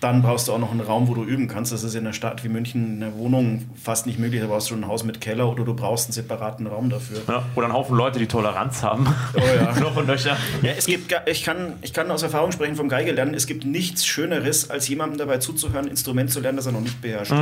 Dann 0.03 0.22
brauchst 0.22 0.50
du 0.50 0.51
auch 0.51 0.60
noch 0.60 0.72
einen 0.72 0.81
Raum, 0.81 1.07
wo 1.07 1.13
du 1.13 1.24
üben 1.24 1.48
kannst. 1.48 1.72
Das 1.72 1.86
ist 1.86 1.95
in 1.95 2.01
einer 2.01 2.12
Stadt 2.12 2.43
wie 2.43 2.50
München, 2.50 2.98
in 2.98 3.03
einer 3.03 3.15
Wohnung 3.15 3.69
fast 3.81 4.05
nicht 4.05 4.19
möglich. 4.19 4.41
Da 4.41 4.48
brauchst 4.48 4.67
du 4.67 4.74
schon 4.74 4.83
ein 4.83 4.89
Haus 4.89 5.05
mit 5.05 5.22
Keller 5.22 5.50
oder 5.50 5.63
du 5.63 5.74
brauchst 5.74 6.07
einen 6.07 6.13
separaten 6.13 6.67
Raum 6.67 6.89
dafür. 6.89 7.22
Ja, 7.25 7.43
oder 7.55 7.67
ein 7.67 7.74
Haufen 7.74 7.95
Leute, 7.95 8.19
die 8.19 8.27
Toleranz 8.27 8.83
haben. 8.83 9.07
Oh 9.33 9.39
ja. 9.39 9.74
Noch 9.79 9.95
und. 9.95 10.10
Ja, 10.10 10.36
es 10.77 10.88
gibt, 10.88 11.15
ich 11.25 11.43
kann, 11.45 11.74
ich 11.81 11.93
kann 11.93 12.12
aus 12.12 12.22
Erfahrung 12.22 12.51
sprechen 12.51 12.75
vom 12.75 12.89
Geige 12.89 13.13
lernen. 13.13 13.33
Es 13.33 13.48
gibt 13.48 13.63
nichts 13.63 14.05
Schöneres, 14.05 14.69
als 14.69 14.89
jemandem 14.89 15.19
dabei 15.19 15.38
zuzuhören, 15.38 15.86
ein 15.86 15.91
Instrument 15.91 16.31
zu 16.31 16.41
lernen, 16.41 16.57
das 16.57 16.65
er 16.65 16.74
noch 16.74 16.81
nicht 16.81 17.01
beherrscht. 17.01 17.33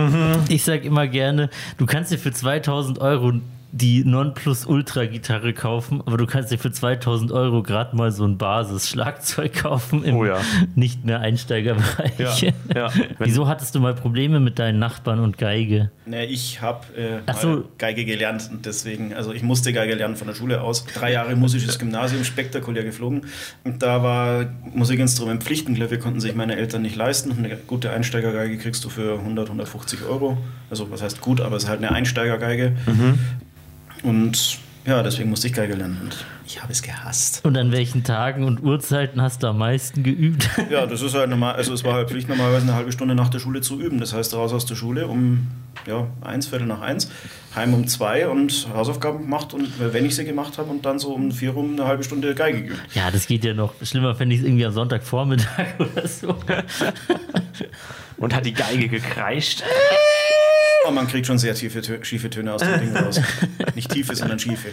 Ich 0.47 0.63
sag 0.63 0.85
immer 0.85 1.07
gerne, 1.07 1.49
du 1.79 1.87
kannst 1.87 2.11
dir 2.11 2.19
für 2.19 2.31
2000 2.31 2.99
Euro 2.99 3.33
die 3.73 4.03
Nonplus-Ultra-Gitarre 4.03 5.53
kaufen, 5.53 6.01
aber 6.05 6.17
du 6.17 6.25
kannst 6.25 6.51
dir 6.51 6.57
für 6.57 6.71
2000 6.71 7.31
Euro 7.31 7.63
gerade 7.63 7.95
mal 7.95 8.11
so 8.11 8.25
ein 8.25 8.37
Basis-Schlagzeug 8.37 9.53
kaufen 9.53 10.03
im 10.03 10.15
Oh 10.15 10.25
ja. 10.25 10.39
nicht 10.75 11.05
mehr 11.05 11.21
Einsteigerbereich. 11.21 12.19
Ja, 12.19 12.35
ja. 12.75 12.89
Wieso 13.19 13.47
hattest 13.47 13.73
du 13.75 13.79
mal 13.79 13.93
Probleme 13.93 14.39
mit 14.39 14.59
deinen 14.59 14.79
Nachbarn 14.79 15.19
und 15.19 15.37
Geige? 15.37 15.91
Nee, 16.05 16.25
ich 16.25 16.61
habe 16.61 16.85
äh, 16.95 17.33
so. 17.41 17.63
Geige 17.77 18.03
gelernt 18.03 18.49
und 18.51 18.65
deswegen, 18.65 19.13
also 19.13 19.31
ich 19.31 19.43
musste 19.43 19.71
Geige 19.71 19.95
lernen 19.95 20.15
von 20.17 20.27
der 20.27 20.35
Schule 20.35 20.61
aus. 20.61 20.85
Drei 20.85 21.13
Jahre 21.13 21.35
musisches 21.35 21.79
Gymnasium, 21.79 22.23
spektakulär 22.23 22.83
geflogen. 22.83 23.25
Und 23.63 23.81
da 23.81 24.03
war 24.03 24.45
Musikinstrument 24.73 25.43
Pflichtenklavier, 25.43 25.99
konnten 25.99 26.19
sich 26.19 26.35
meine 26.35 26.57
Eltern 26.57 26.81
nicht 26.81 26.95
leisten. 26.95 27.31
Eine 27.37 27.55
gute 27.55 27.91
Einsteigergeige 27.91 28.57
kriegst 28.57 28.83
du 28.83 28.89
für 28.89 29.19
100, 29.19 29.47
150 29.47 30.03
Euro. 30.03 30.37
Also 30.69 30.91
was 30.91 31.01
heißt 31.01 31.21
gut, 31.21 31.39
aber 31.39 31.55
es 31.55 31.63
ist 31.63 31.69
halt 31.69 31.79
eine 31.79 31.91
Einsteigergeige. 31.91 32.73
Und 34.03 34.59
ja, 34.85 35.03
deswegen 35.03 35.29
musste 35.29 35.47
ich 35.47 35.53
Geige 35.53 35.75
lernen 35.75 35.99
und 36.01 36.25
ich 36.45 36.61
habe 36.61 36.71
es 36.71 36.81
gehasst. 36.81 37.45
Und 37.45 37.55
an 37.55 37.71
welchen 37.71 38.03
Tagen 38.03 38.45
und 38.45 38.63
Uhrzeiten 38.63 39.21
hast 39.21 39.43
du 39.43 39.47
am 39.47 39.59
meisten 39.59 40.01
geübt? 40.03 40.49
Ja, 40.71 40.85
das 40.85 41.01
ist 41.01 41.13
halt 41.13 41.29
normal, 41.29 41.55
also 41.55 41.73
es 41.73 41.83
war 41.83 41.93
halt 41.93 42.09
Pflicht, 42.09 42.29
normalerweise 42.29 42.63
eine 42.63 42.75
halbe 42.75 42.91
Stunde 42.91 43.13
nach 43.13 43.29
der 43.29 43.39
Schule 43.39 43.61
zu 43.61 43.79
üben. 43.79 43.99
Das 43.99 44.13
heißt, 44.13 44.33
raus 44.33 44.53
aus 44.53 44.65
der 44.65 44.75
Schule 44.75 45.07
um 45.07 45.47
ja, 45.85 46.07
eins, 46.21 46.47
Viertel 46.47 46.65
nach 46.65 46.81
eins, 46.81 47.11
heim 47.55 47.73
um 47.73 47.87
zwei 47.87 48.27
und 48.27 48.67
Hausaufgaben 48.73 49.21
gemacht 49.21 49.53
und 49.53 49.67
wenn 49.79 50.05
ich 50.05 50.15
sie 50.15 50.25
gemacht 50.25 50.57
habe 50.57 50.69
und 50.69 50.85
dann 50.85 50.97
so 50.97 51.13
um 51.13 51.31
vier 51.31 51.51
rum 51.51 51.73
eine 51.73 51.85
halbe 51.85 52.03
Stunde 52.03 52.33
Geige 52.33 52.63
geübt. 52.63 52.81
Ja, 52.95 53.11
das 53.11 53.27
geht 53.27 53.43
ja 53.43 53.53
noch. 53.53 53.73
Schlimmer 53.83 54.15
fände 54.15 54.33
ich 54.33 54.41
es 54.41 54.47
irgendwie 54.47 54.65
am 54.65 54.73
Sonntagvormittag 54.73 55.67
oder 55.79 56.07
so. 56.07 56.35
Und 58.17 58.35
hat 58.35 58.45
die 58.45 58.53
Geige 58.53 58.87
gekreischt. 58.87 59.63
Aber 60.83 60.93
man 60.93 61.07
kriegt 61.07 61.27
schon 61.27 61.37
sehr 61.37 61.53
tiefe, 61.53 61.81
schiefe 62.03 62.29
Töne 62.29 62.53
aus 62.53 62.61
dem 62.61 62.79
Ding 62.79 62.95
raus. 62.95 63.19
Nicht 63.75 63.91
tiefe, 63.91 64.15
sondern 64.15 64.39
schiefe. 64.39 64.69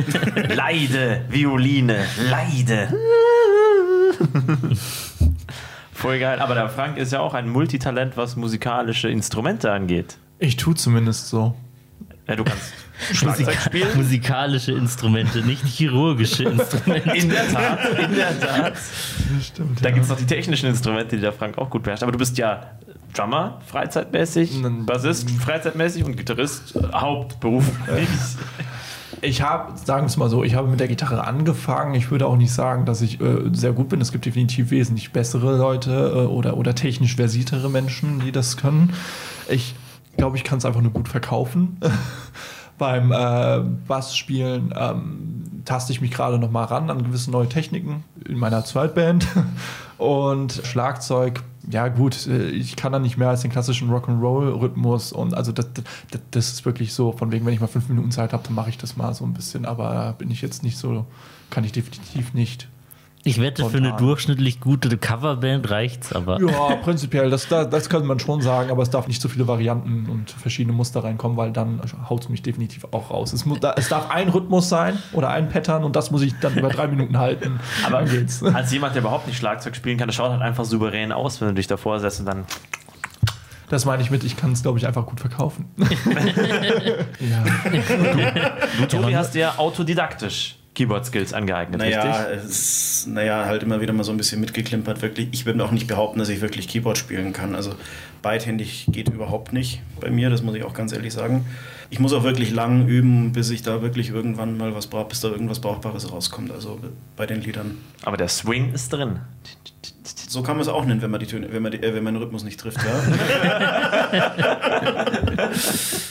Leide, 0.54 1.22
Violine, 1.28 2.04
Leide. 2.28 2.92
Voll 5.92 6.18
geil. 6.18 6.40
Aber 6.40 6.54
der 6.54 6.68
Frank 6.68 6.96
ist 6.98 7.12
ja 7.12 7.20
auch 7.20 7.34
ein 7.34 7.48
Multitalent, 7.48 8.16
was 8.16 8.34
musikalische 8.36 9.08
Instrumente 9.08 9.70
angeht. 9.70 10.16
Ich 10.38 10.56
tue 10.56 10.74
zumindest 10.74 11.28
so. 11.28 11.54
Ja, 12.26 12.36
du 12.36 12.44
kannst 12.44 12.72
Schlagzeug 13.12 13.56
spielen. 13.60 13.96
musikalische 13.96 14.72
Instrumente, 14.72 15.40
nicht 15.42 15.64
chirurgische 15.66 16.44
Instrumente. 16.44 17.10
In 17.16 17.28
der 17.30 17.48
Tat, 17.48 17.98
in 17.98 18.14
der 18.14 18.40
Tat. 18.40 18.74
Stimmt. 19.42 19.84
Da 19.84 19.90
gibt 19.90 20.04
es 20.04 20.08
noch 20.08 20.16
die 20.16 20.26
technischen 20.26 20.68
Instrumente, 20.68 21.16
die 21.16 21.22
der 21.22 21.32
Frank 21.32 21.58
auch 21.58 21.68
gut 21.68 21.82
beherrscht. 21.82 22.02
Aber 22.02 22.12
du 22.12 22.18
bist 22.18 22.38
ja 22.38 22.78
Drummer, 23.14 23.60
freizeitmäßig, 23.66 24.62
Bassist, 24.86 25.30
freizeitmäßig 25.30 26.04
und 26.04 26.16
Gitarrist, 26.16 26.76
äh, 26.76 26.92
hauptberuflich. 26.92 28.08
Ich 29.24 29.40
habe, 29.40 29.78
sagen 29.78 30.02
wir 30.02 30.06
es 30.06 30.16
mal 30.16 30.28
so, 30.28 30.42
ich 30.42 30.56
habe 30.56 30.66
mit 30.66 30.80
der 30.80 30.88
Gitarre 30.88 31.24
angefangen. 31.24 31.94
Ich 31.94 32.10
würde 32.10 32.26
auch 32.26 32.36
nicht 32.36 32.52
sagen, 32.52 32.86
dass 32.86 33.02
ich 33.02 33.20
äh, 33.20 33.50
sehr 33.52 33.72
gut 33.72 33.88
bin. 33.88 34.00
Es 34.00 34.10
gibt 34.10 34.24
definitiv 34.26 34.72
wesentlich 34.72 35.12
bessere 35.12 35.56
Leute 35.56 35.92
äh, 35.92 36.26
oder, 36.26 36.56
oder 36.56 36.74
technisch 36.74 37.14
versiertere 37.14 37.70
Menschen, 37.70 38.18
die 38.18 38.32
das 38.32 38.56
können. 38.56 38.92
Ich 39.48 39.76
glaube, 40.16 40.36
ich 40.36 40.42
kann 40.42 40.58
es 40.58 40.64
einfach 40.64 40.80
nur 40.80 40.90
gut 40.90 41.08
verkaufen. 41.08 41.78
Beim 42.78 43.12
äh, 43.12 43.60
Bassspielen 43.86 44.74
ähm, 44.76 45.62
taste 45.64 45.92
ich 45.92 46.00
mich 46.00 46.10
gerade 46.10 46.40
noch 46.40 46.50
mal 46.50 46.64
ran 46.64 46.90
an 46.90 47.04
gewisse 47.04 47.30
neue 47.30 47.48
Techniken 47.48 48.02
in 48.28 48.38
meiner 48.38 48.64
Zweitband. 48.64 49.28
Und 49.98 50.62
Schlagzeug, 50.64 51.44
ja 51.70 51.88
gut, 51.88 52.26
äh, 52.26 52.48
ich 52.48 52.76
kann 52.76 52.92
da 52.92 52.98
nicht 52.98 53.16
mehr 53.16 53.28
als 53.28 53.42
den 53.42 53.50
klassischen 53.50 53.90
Rock'n'Roll-Rhythmus. 53.90 55.12
Und 55.12 55.34
also 55.34 55.52
das, 55.52 55.68
das, 56.10 56.20
das 56.30 56.52
ist 56.52 56.64
wirklich 56.64 56.92
so, 56.92 57.12
von 57.12 57.32
wegen, 57.32 57.46
wenn 57.46 57.54
ich 57.54 57.60
mal 57.60 57.66
fünf 57.66 57.88
Minuten 57.88 58.10
Zeit 58.10 58.32
habe, 58.32 58.42
dann 58.44 58.54
mache 58.54 58.70
ich 58.70 58.78
das 58.78 58.96
mal 58.96 59.14
so 59.14 59.24
ein 59.24 59.34
bisschen. 59.34 59.64
Aber 59.64 60.14
bin 60.18 60.30
ich 60.30 60.42
jetzt 60.42 60.62
nicht 60.62 60.78
so, 60.78 61.06
kann 61.50 61.64
ich 61.64 61.72
definitiv 61.72 62.34
nicht. 62.34 62.68
Ich 63.24 63.40
wette, 63.40 63.64
für 63.68 63.76
eine 63.76 63.92
durchschnittlich 63.96 64.58
gute 64.58 64.96
Coverband 64.96 65.70
reicht's 65.70 66.12
aber. 66.12 66.40
Ja, 66.40 66.74
prinzipiell, 66.82 67.30
das, 67.30 67.46
das, 67.46 67.70
das 67.70 67.88
könnte 67.88 68.06
man 68.08 68.18
schon 68.18 68.40
sagen, 68.40 68.70
aber 68.70 68.82
es 68.82 68.90
darf 68.90 69.06
nicht 69.06 69.22
so 69.22 69.28
viele 69.28 69.46
Varianten 69.46 70.08
und 70.10 70.30
verschiedene 70.32 70.76
Muster 70.76 71.04
reinkommen, 71.04 71.36
weil 71.36 71.52
dann 71.52 71.80
haut 72.08 72.22
es 72.22 72.28
mich 72.28 72.42
definitiv 72.42 72.84
auch 72.90 73.10
raus. 73.10 73.32
Es, 73.32 73.44
muss, 73.46 73.58
es 73.76 73.88
darf 73.88 74.10
ein 74.10 74.28
Rhythmus 74.28 74.68
sein 74.68 74.98
oder 75.12 75.30
ein 75.30 75.48
Pattern 75.48 75.84
und 75.84 75.94
das 75.94 76.10
muss 76.10 76.22
ich 76.22 76.34
dann 76.40 76.56
über 76.56 76.68
drei 76.68 76.88
Minuten 76.88 77.16
halten. 77.18 77.60
Aber 77.86 77.98
dann 78.00 78.10
geht's. 78.10 78.42
als 78.42 78.72
jemand, 78.72 78.96
der 78.96 79.02
überhaupt 79.02 79.28
nicht 79.28 79.36
Schlagzeug 79.36 79.76
spielen 79.76 79.98
kann, 79.98 80.08
das 80.08 80.16
schaut 80.16 80.30
halt 80.32 80.42
einfach 80.42 80.64
souverän 80.64 81.12
aus, 81.12 81.40
wenn 81.40 81.48
du 81.48 81.54
dich 81.54 81.68
davor 81.68 82.00
setzt 82.00 82.18
und 82.20 82.26
dann. 82.26 82.44
Das 83.68 83.84
meine 83.84 84.02
ich 84.02 84.10
mit, 84.10 84.24
ich 84.24 84.36
kann 84.36 84.52
es, 84.52 84.62
glaube 84.62 84.78
ich, 84.78 84.86
einfach 84.86 85.06
gut 85.06 85.20
verkaufen. 85.20 85.66
ja. 85.78 87.44
Du, 88.78 88.86
Tobi, 88.86 89.02
man- 89.04 89.16
hast 89.16 89.34
dir 89.34 89.58
autodidaktisch 89.58 90.56
Keyboard-Skills 90.74 91.34
angeeignet, 91.34 91.78
Naja, 91.80 92.22
richtig? 92.24 92.44
es 92.44 92.50
ist, 93.02 93.08
naja, 93.08 93.44
halt 93.44 93.62
immer 93.62 93.80
wieder 93.80 93.92
mal 93.92 94.04
so 94.04 94.10
ein 94.10 94.16
bisschen 94.16 94.40
mitgeklimpert. 94.40 95.02
Wirklich. 95.02 95.28
Ich 95.32 95.44
würde 95.44 95.62
auch 95.64 95.70
nicht 95.70 95.86
behaupten, 95.86 96.18
dass 96.18 96.30
ich 96.30 96.40
wirklich 96.40 96.66
Keyboard 96.66 96.96
spielen 96.96 97.32
kann. 97.34 97.54
Also 97.54 97.74
beidhändig 98.22 98.86
geht 98.90 99.08
überhaupt 99.08 99.52
nicht 99.52 99.82
bei 100.00 100.10
mir, 100.10 100.30
das 100.30 100.42
muss 100.42 100.54
ich 100.54 100.64
auch 100.64 100.72
ganz 100.74 100.92
ehrlich 100.92 101.12
sagen. 101.12 101.44
Ich 101.90 101.98
muss 101.98 102.14
auch 102.14 102.22
wirklich 102.22 102.52
lang 102.52 102.88
üben, 102.88 103.32
bis 103.32 103.50
ich 103.50 103.60
da 103.62 103.82
wirklich 103.82 104.08
irgendwann 104.08 104.56
mal 104.56 104.74
was 104.74 104.86
brauche, 104.86 105.08
bis 105.10 105.20
da 105.20 105.28
irgendwas 105.28 105.60
Brauchbares 105.60 106.10
rauskommt. 106.10 106.50
Also 106.50 106.80
bei 107.16 107.26
den 107.26 107.42
Liedern. 107.42 107.76
Aber 108.02 108.16
der 108.16 108.28
Swing 108.28 108.72
ist 108.72 108.92
drin. 108.94 109.20
So 110.04 110.42
kann 110.42 110.56
man 110.56 110.62
es 110.62 110.68
auch 110.68 110.84
nennen, 110.84 111.02
wenn 111.02 111.10
man 111.10 111.20
die 111.20 111.26
Töne, 111.26 111.52
wenn 111.52 111.62
man, 111.62 111.72
die, 111.72 111.78
äh, 111.78 111.94
wenn 111.94 112.04
man 112.04 112.14
den 112.14 112.22
Rhythmus 112.22 112.44
nicht 112.44 112.58
trifft. 112.58 112.78
Ja? 112.82 112.92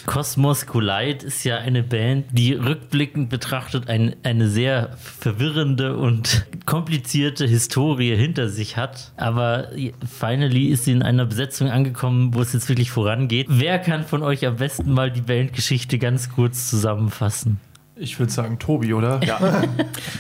Cosmos 0.05 0.65
Collide 0.65 1.25
ist 1.25 1.43
ja 1.43 1.57
eine 1.57 1.83
Band, 1.83 2.25
die 2.31 2.53
rückblickend 2.53 3.29
betrachtet 3.29 3.87
ein, 3.87 4.15
eine 4.23 4.49
sehr 4.49 4.95
verwirrende 4.97 5.97
und 5.97 6.45
komplizierte 6.65 7.45
Historie 7.45 8.15
hinter 8.15 8.49
sich 8.49 8.77
hat. 8.77 9.11
Aber 9.17 9.69
finally 10.07 10.67
ist 10.67 10.85
sie 10.85 10.91
in 10.91 11.01
einer 11.01 11.25
Besetzung 11.25 11.69
angekommen, 11.69 12.33
wo 12.33 12.41
es 12.41 12.53
jetzt 12.53 12.69
wirklich 12.69 12.91
vorangeht. 12.91 13.47
Wer 13.49 13.79
kann 13.79 14.03
von 14.03 14.21
euch 14.21 14.45
am 14.45 14.57
besten 14.57 14.91
mal 14.91 15.11
die 15.11 15.21
Bandgeschichte 15.21 15.97
ganz 15.97 16.29
kurz 16.29 16.69
zusammenfassen? 16.69 17.59
Ich 17.95 18.17
würde 18.19 18.31
sagen, 18.31 18.57
Tobi, 18.57 18.93
oder? 18.93 19.21
Ja. 19.23 19.39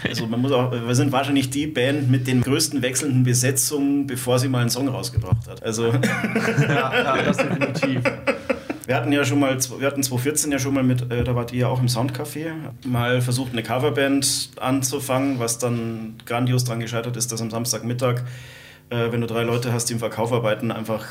Also 0.07 0.27
man 0.27 0.41
muss 0.41 0.51
auch, 0.51 0.71
wir 0.71 0.95
sind 0.95 1.11
wahrscheinlich 1.11 1.49
die 1.51 1.67
Band 1.67 2.09
mit 2.11 2.27
den 2.27 2.41
größten 2.41 2.81
wechselnden 2.81 3.23
Besetzungen, 3.23 4.07
bevor 4.07 4.39
sie 4.39 4.49
mal 4.49 4.59
einen 4.59 4.69
Song 4.69 4.89
rausgebracht 4.89 5.47
hat. 5.47 5.63
Also 5.63 5.87
ja, 5.87 6.93
ja 6.93 7.21
das 7.21 7.37
definitiv. 7.37 8.01
Wir 8.85 8.95
hatten 8.95 9.11
ja 9.13 9.23
schon 9.23 9.39
mal, 9.39 9.57
wir 9.57 9.87
hatten 9.87 10.03
2014 10.03 10.51
ja 10.51 10.59
schon 10.59 10.73
mal 10.73 10.83
mit, 10.83 11.09
äh, 11.11 11.23
da 11.23 11.33
wart 11.33 11.53
ihr 11.53 11.59
ja 11.61 11.67
auch 11.67 11.79
im 11.79 11.87
Soundcafé, 11.87 12.51
mal 12.85 13.21
versucht 13.21 13.53
eine 13.53 13.63
Coverband 13.63 14.49
anzufangen, 14.59 15.39
was 15.39 15.59
dann 15.59 16.15
grandios 16.25 16.65
dran 16.65 16.81
gescheitert 16.81 17.15
ist, 17.15 17.31
dass 17.31 17.41
am 17.41 17.51
Samstagmittag, 17.51 18.23
äh, 18.89 19.11
wenn 19.11 19.21
du 19.21 19.27
drei 19.27 19.43
Leute 19.43 19.71
hast, 19.71 19.85
die 19.85 19.93
im 19.93 19.99
Verkauf 19.99 20.33
arbeiten, 20.33 20.71
einfach 20.71 21.05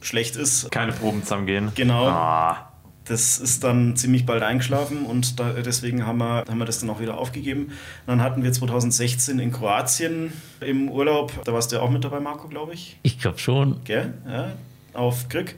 schlecht 0.00 0.34
ist. 0.34 0.70
Keine 0.72 0.90
Proben 0.92 1.22
zusammengehen. 1.22 1.70
Genau. 1.76 2.08
Ah, 2.08 2.71
Das 3.12 3.38
ist 3.38 3.62
dann 3.62 3.94
ziemlich 3.94 4.24
bald 4.24 4.42
eingeschlafen 4.42 5.04
und 5.04 5.38
da, 5.38 5.52
deswegen 5.52 6.06
haben 6.06 6.16
wir, 6.18 6.44
haben 6.48 6.58
wir 6.58 6.64
das 6.64 6.78
dann 6.80 6.88
auch 6.88 6.98
wieder 7.00 7.18
aufgegeben. 7.18 7.72
Dann 8.06 8.22
hatten 8.22 8.42
wir 8.42 8.50
2016 8.52 9.38
in 9.38 9.52
Kroatien 9.52 10.32
im 10.60 10.88
Urlaub, 10.88 11.32
da 11.44 11.52
warst 11.52 11.70
du 11.72 11.76
ja 11.76 11.82
auch 11.82 11.90
mit 11.90 12.02
dabei, 12.04 12.20
Marco, 12.20 12.48
glaube 12.48 12.72
ich, 12.72 12.96
Ich 13.02 13.18
glaube 13.20 13.38
schon. 13.38 13.80
gell? 13.84 14.14
Ja, 14.26 14.52
auf 14.94 15.28
Krück. 15.28 15.54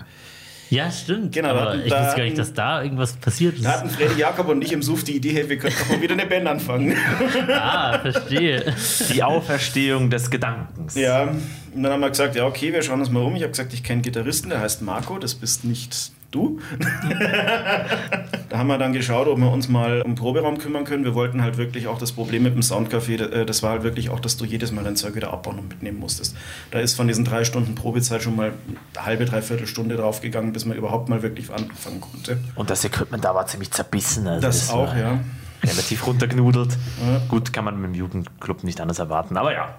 Ja, 0.71 0.91
stimmt. 0.91 1.33
Genau, 1.33 1.51
aber 1.51 1.65
da- 1.67 1.75
ich 1.85 1.91
da 1.91 2.01
wusste 2.07 2.17
gar 2.17 2.25
nicht, 2.25 2.33
hatten- 2.33 2.37
dass 2.39 2.53
da 2.55 2.83
irgendwas 2.83 3.13
passiert 3.13 3.55
ist. 3.55 3.65
Da 3.65 3.73
hatten 3.79 3.91
Freddy 3.91 4.19
Jakob 4.19 4.49
und 4.49 4.63
ich 4.65 4.73
im 4.73 4.83
Suff 4.83 5.05
die 5.05 5.15
Idee, 5.17 5.33
hey, 5.35 5.49
wir 5.49 5.59
könnten 5.59 5.79
doch 5.79 5.89
mal 5.91 6.03
wieder 6.03 6.15
eine 6.15 6.27
Band 6.27 6.49
anfangen. 6.49 6.97
Ah, 7.51 8.01
verstehe. 8.01 8.75
die 9.15 9.23
Auferstehung 9.23 10.11
des 10.11 10.29
Gedankens. 10.31 10.97
Ja, 10.97 11.29
Und 11.75 11.83
dann 11.83 11.93
haben 11.93 12.01
wir 12.01 12.11
gesagt, 12.11 12.35
ja, 12.35 12.47
okay, 12.47 12.73
wir 12.73 12.83
schauen 12.83 12.99
uns 12.99 13.11
mal 13.11 13.23
um. 13.23 13.37
Ich 13.37 13.43
habe 13.43 13.51
gesagt, 13.53 13.73
ich 13.75 13.85
kenne 13.85 13.97
einen 13.99 14.03
Gitarristen, 14.03 14.49
der 14.51 14.61
heißt 14.61 14.83
Marco, 14.83 15.19
das 15.19 15.35
bist 15.35 15.65
nicht 15.65 16.11
du. 16.35 16.61
da 18.49 18.59
haben 18.59 18.67
wir 18.67 18.79
dann 18.79 18.93
geschaut, 18.93 19.27
ob 19.29 19.39
wir 19.39 19.51
uns 19.51 19.69
mal 19.69 20.03
um 20.03 20.13
den 20.13 20.15
Proberaum 20.17 20.59
kümmern 20.59 20.85
können. 20.85 21.05
Wir 21.05 21.15
wollten 21.15 21.43
halt 21.43 21.57
wirklich 21.57 21.87
auch 21.87 21.99
das 21.99 22.13
Problem 22.13 22.43
mit 22.43 22.55
dem 22.55 22.63
Soundcafé, 22.63 23.21
äh, 23.21 23.47
das 23.47 23.63
war 23.63 23.71
halt 23.71 23.83
wirklich 23.83 24.11
auch, 24.11 24.21
dass 24.21 24.37
du 24.37 24.45
jedes 24.45 24.73
Mal 24.73 24.85
dein 24.85 24.97
Zeug 24.97 25.15
wieder 25.15 25.33
abbauen 25.33 25.59
und 25.59 25.69
mitnehmen 25.69 25.99
musstest. 25.99 26.37
Da 26.71 26.81
ist 26.81 26.95
von 26.95 27.09
diesen 27.09 27.25
drei 27.25 27.45
Stunden 27.45 27.75
Probezeit 27.75 28.23
schon 28.23 28.37
mal 28.37 28.53
eine 28.95 29.07
halbe, 29.07 29.25
dreiviertel 29.25 29.67
Stunde 29.67 29.97
draufgegangen, 29.97 30.53
bis 30.53 30.65
man 30.65 30.77
überhaupt 30.77 31.09
mal 31.09 31.23
wirklich 31.23 31.51
anfangen 31.53 32.01
konnte. 32.01 32.39
Und 32.55 32.71
das 32.71 32.85
Equipment 32.85 33.25
da 33.25 33.35
war 33.35 33.47
ziemlich 33.47 33.71
zerbissen. 33.71 34.27
Also 34.27 34.41
Das 34.47 34.71
auch, 34.71 34.95
ja. 34.97 35.21
Relativ 35.63 36.07
runtergenudelt. 36.07 36.77
Ja. 37.01 37.23
Gut, 37.29 37.53
kann 37.53 37.65
man 37.65 37.81
mit 37.81 37.91
dem 37.93 37.95
Jugendclub 37.95 38.65
nicht 38.65 38.81
anders 38.81 38.99
erwarten, 38.99 39.37
aber 39.37 39.53
ja. 39.53 39.75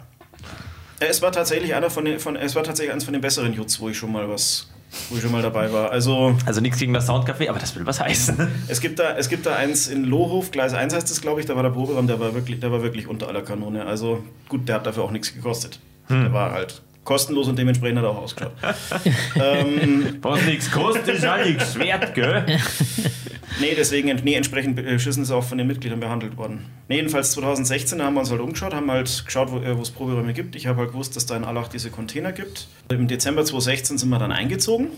Äh, 0.99 1.05
Es 1.07 1.21
war 1.21 1.31
tatsächlich 1.31 1.75
einer 1.75 1.89
von 1.89 2.05
den, 2.05 2.19
von, 2.19 2.35
es 2.35 2.55
war 2.55 2.63
tatsächlich 2.63 2.93
eins 2.93 3.03
von 3.03 3.13
den 3.13 3.21
besseren 3.21 3.53
Juts, 3.53 3.79
wo 3.79 3.89
ich 3.89 3.97
schon 3.97 4.11
mal 4.11 4.27
was, 4.29 4.67
wo 5.09 5.15
ich 5.15 5.21
schon 5.21 5.31
mal 5.31 5.41
dabei 5.41 5.71
war. 5.71 5.91
Also 5.91 6.35
Also 6.45 6.61
nichts 6.61 6.79
gegen 6.79 6.93
das 6.93 7.09
Soundcafé, 7.09 7.49
aber 7.49 7.59
das 7.59 7.75
will 7.75 7.85
was 7.85 7.99
heißen. 7.99 8.47
es 8.67 8.81
gibt 8.81 8.99
da, 8.99 9.15
es 9.17 9.29
gibt 9.29 9.45
da 9.45 9.55
eins 9.55 9.87
in 9.87 10.03
Lohhof, 10.05 10.51
Gleis 10.51 10.73
1 10.73 10.93
heißt 10.93 11.09
es, 11.11 11.21
glaube 11.21 11.39
ich, 11.39 11.45
da 11.45 11.55
war 11.55 11.63
der 11.63 11.69
Proberaum, 11.71 12.07
der 12.07 12.19
war 12.19 12.33
wirklich, 12.33 12.59
der 12.59 12.71
war 12.71 12.81
wirklich 12.81 13.07
unter 13.07 13.27
aller 13.27 13.41
Kanone. 13.41 13.85
Also 13.85 14.23
gut, 14.49 14.67
der 14.67 14.75
hat 14.75 14.85
dafür 14.85 15.03
auch 15.03 15.11
nichts 15.11 15.33
gekostet. 15.33 15.79
Der 16.07 16.33
war 16.33 16.51
halt 16.51 16.81
kostenlos 17.05 17.47
und 17.47 17.57
dementsprechend 17.57 17.99
hat 17.99 18.05
er 18.05 18.11
auch 18.11 18.23
ausgeschaut. 18.23 18.51
ähm, 19.35 20.17
Was 20.21 20.43
nichts 20.45 20.69
kostet, 20.69 21.07
ist 21.07 21.23
ja 21.23 21.37
nichts 21.37 21.79
wert, 21.79 22.13
gell? 22.13 22.45
nee, 23.61 23.73
deswegen, 23.77 24.13
nee, 24.23 24.33
entsprechend 24.33 24.75
beschissen 24.75 25.23
ist 25.23 25.29
er 25.29 25.37
auch 25.37 25.43
von 25.43 25.57
den 25.57 25.67
Mitgliedern 25.67 25.99
behandelt 25.99 26.35
worden. 26.35 26.65
Nee, 26.89 26.97
jedenfalls 26.97 27.31
2016 27.31 28.01
haben 28.01 28.15
wir 28.15 28.21
uns 28.21 28.31
halt 28.31 28.41
umgeschaut, 28.41 28.73
haben 28.73 28.91
halt 28.91 29.23
geschaut, 29.25 29.51
wo 29.51 29.59
äh, 29.59 29.77
wo 29.77 29.81
es 29.81 29.91
Proberäume 29.91 30.33
gibt. 30.33 30.55
Ich 30.55 30.67
habe 30.67 30.79
halt 30.79 30.91
gewusst, 30.91 31.15
dass 31.15 31.25
da 31.25 31.37
in 31.37 31.45
Allach 31.45 31.69
diese 31.69 31.91
Container 31.91 32.31
gibt. 32.31 32.67
Im 32.89 33.07
Dezember 33.07 33.45
2016 33.45 33.99
sind 33.99 34.09
wir 34.09 34.19
dann 34.19 34.31
eingezogen. 34.31 34.89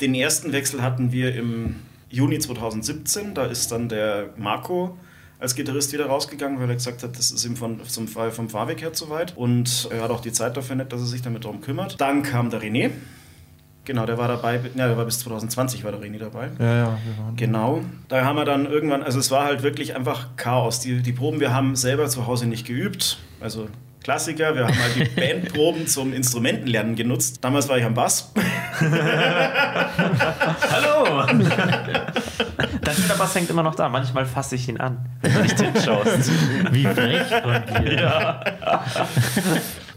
Den 0.00 0.14
ersten 0.14 0.52
Wechsel 0.52 0.82
hatten 0.82 1.10
wir 1.10 1.34
im 1.34 1.76
Juni 2.10 2.38
2017. 2.38 3.34
Da 3.34 3.46
ist 3.46 3.72
dann 3.72 3.88
der 3.88 4.30
Marco 4.36 4.96
als 5.38 5.54
Gitarrist 5.54 5.92
wieder 5.92 6.06
rausgegangen, 6.06 6.60
weil 6.60 6.68
er 6.68 6.74
gesagt 6.74 7.02
hat, 7.02 7.16
das 7.16 7.30
ist 7.30 7.44
ihm 7.44 7.56
von, 7.56 7.80
zum, 7.84 8.08
vom 8.08 8.48
Fahrweg 8.48 8.80
her 8.82 8.92
zu 8.92 9.08
weit. 9.10 9.36
Und 9.36 9.88
er 9.90 10.02
hat 10.02 10.10
auch 10.10 10.20
die 10.20 10.32
Zeit 10.32 10.56
dafür 10.56 10.76
nicht, 10.76 10.92
dass 10.92 11.00
er 11.00 11.06
sich 11.06 11.22
damit 11.22 11.44
darum 11.44 11.60
kümmert. 11.60 12.00
Dann 12.00 12.22
kam 12.22 12.50
der 12.50 12.60
René. 12.60 12.90
Genau, 13.84 14.04
der 14.04 14.18
war 14.18 14.28
dabei, 14.28 14.60
ja, 14.74 14.86
der 14.86 14.98
war 14.98 15.06
bis 15.06 15.20
2020 15.20 15.82
war 15.82 15.92
der 15.92 16.00
René 16.02 16.18
dabei. 16.18 16.50
Ja, 16.58 16.76
ja, 16.76 16.98
wir 17.04 17.24
waren. 17.24 17.36
Genau. 17.36 17.80
Da 18.08 18.22
haben 18.24 18.36
wir 18.36 18.44
dann 18.44 18.66
irgendwann, 18.66 19.02
also 19.02 19.18
es 19.18 19.30
war 19.30 19.44
halt 19.44 19.62
wirklich 19.62 19.96
einfach 19.96 20.36
Chaos. 20.36 20.80
Die, 20.80 21.00
die 21.00 21.12
Proben, 21.12 21.40
wir 21.40 21.54
haben 21.54 21.74
selber 21.74 22.06
zu 22.08 22.26
Hause 22.26 22.46
nicht 22.46 22.66
geübt. 22.66 23.18
Also 23.40 23.68
Klassiker, 24.02 24.54
wir 24.54 24.66
haben 24.66 24.78
halt 24.78 24.96
die 24.96 25.04
Bandproben 25.20 25.86
zum 25.86 26.12
Instrumentenlernen 26.12 26.96
genutzt. 26.96 27.38
Damals 27.40 27.68
war 27.70 27.78
ich 27.78 27.84
am 27.84 27.94
Bass. 27.94 28.30
Hallo! 30.70 31.26
Dein 32.96 33.18
Bass 33.18 33.34
hängt 33.34 33.50
immer 33.50 33.62
noch 33.62 33.74
da. 33.74 33.88
Manchmal 33.88 34.26
fasse 34.26 34.54
ich 34.54 34.68
ihn 34.68 34.78
an, 34.78 35.06
wenn 35.20 35.34
du 35.34 35.42
nicht 35.42 35.60
hinschaust. 35.60 36.30
Wie 36.72 36.84
frech 36.84 37.26
von 37.42 37.84
dir. 37.84 38.40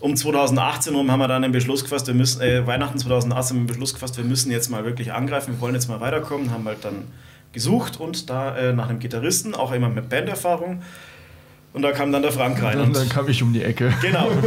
Um 0.02 0.16
2018 0.16 0.96
rum 0.96 1.12
haben 1.12 1.20
wir 1.20 1.28
dann 1.28 1.44
den 1.44 1.52
Beschluss 1.52 1.84
gefasst, 1.84 2.08
wir 2.08 2.16
müssen, 2.16 2.42
äh, 2.42 2.66
Weihnachten 2.66 2.98
2018 2.98 3.56
haben 3.56 3.62
wir 3.62 3.66
den 3.66 3.68
Beschluss 3.68 3.94
gefasst, 3.94 4.18
wir 4.18 4.24
müssen 4.24 4.50
jetzt 4.50 4.70
mal 4.72 4.84
wirklich 4.84 5.14
angreifen, 5.14 5.54
wir 5.54 5.62
wollen 5.62 5.76
jetzt 5.76 5.90
mal 5.90 6.02
weiterkommen, 6.02 6.50
haben 6.50 6.66
halt 6.66 6.84
dann 6.84 7.10
gesucht 7.54 8.00
und 8.00 8.28
da 8.32 8.58
äh, 8.58 8.74
nach 8.74 8.90
einem 8.90 8.98
Gitarristen, 8.98 9.54
auch 9.54 9.72
jemand 9.72 9.94
mit 9.94 10.10
Banderfahrung. 10.10 10.82
Und 11.74 11.84
da 11.84 11.92
kam 11.92 12.12
dann 12.12 12.24
der 12.24 12.32
Frank 12.32 12.62
rein. 12.64 12.80
Und 12.80 12.88
Und 12.88 12.96
dann 12.96 13.10
kam 13.10 13.30
ich 13.30 13.44
um 13.44 13.54
die 13.54 13.64
Ecke. 13.64 13.94
Genau. 14.02 14.30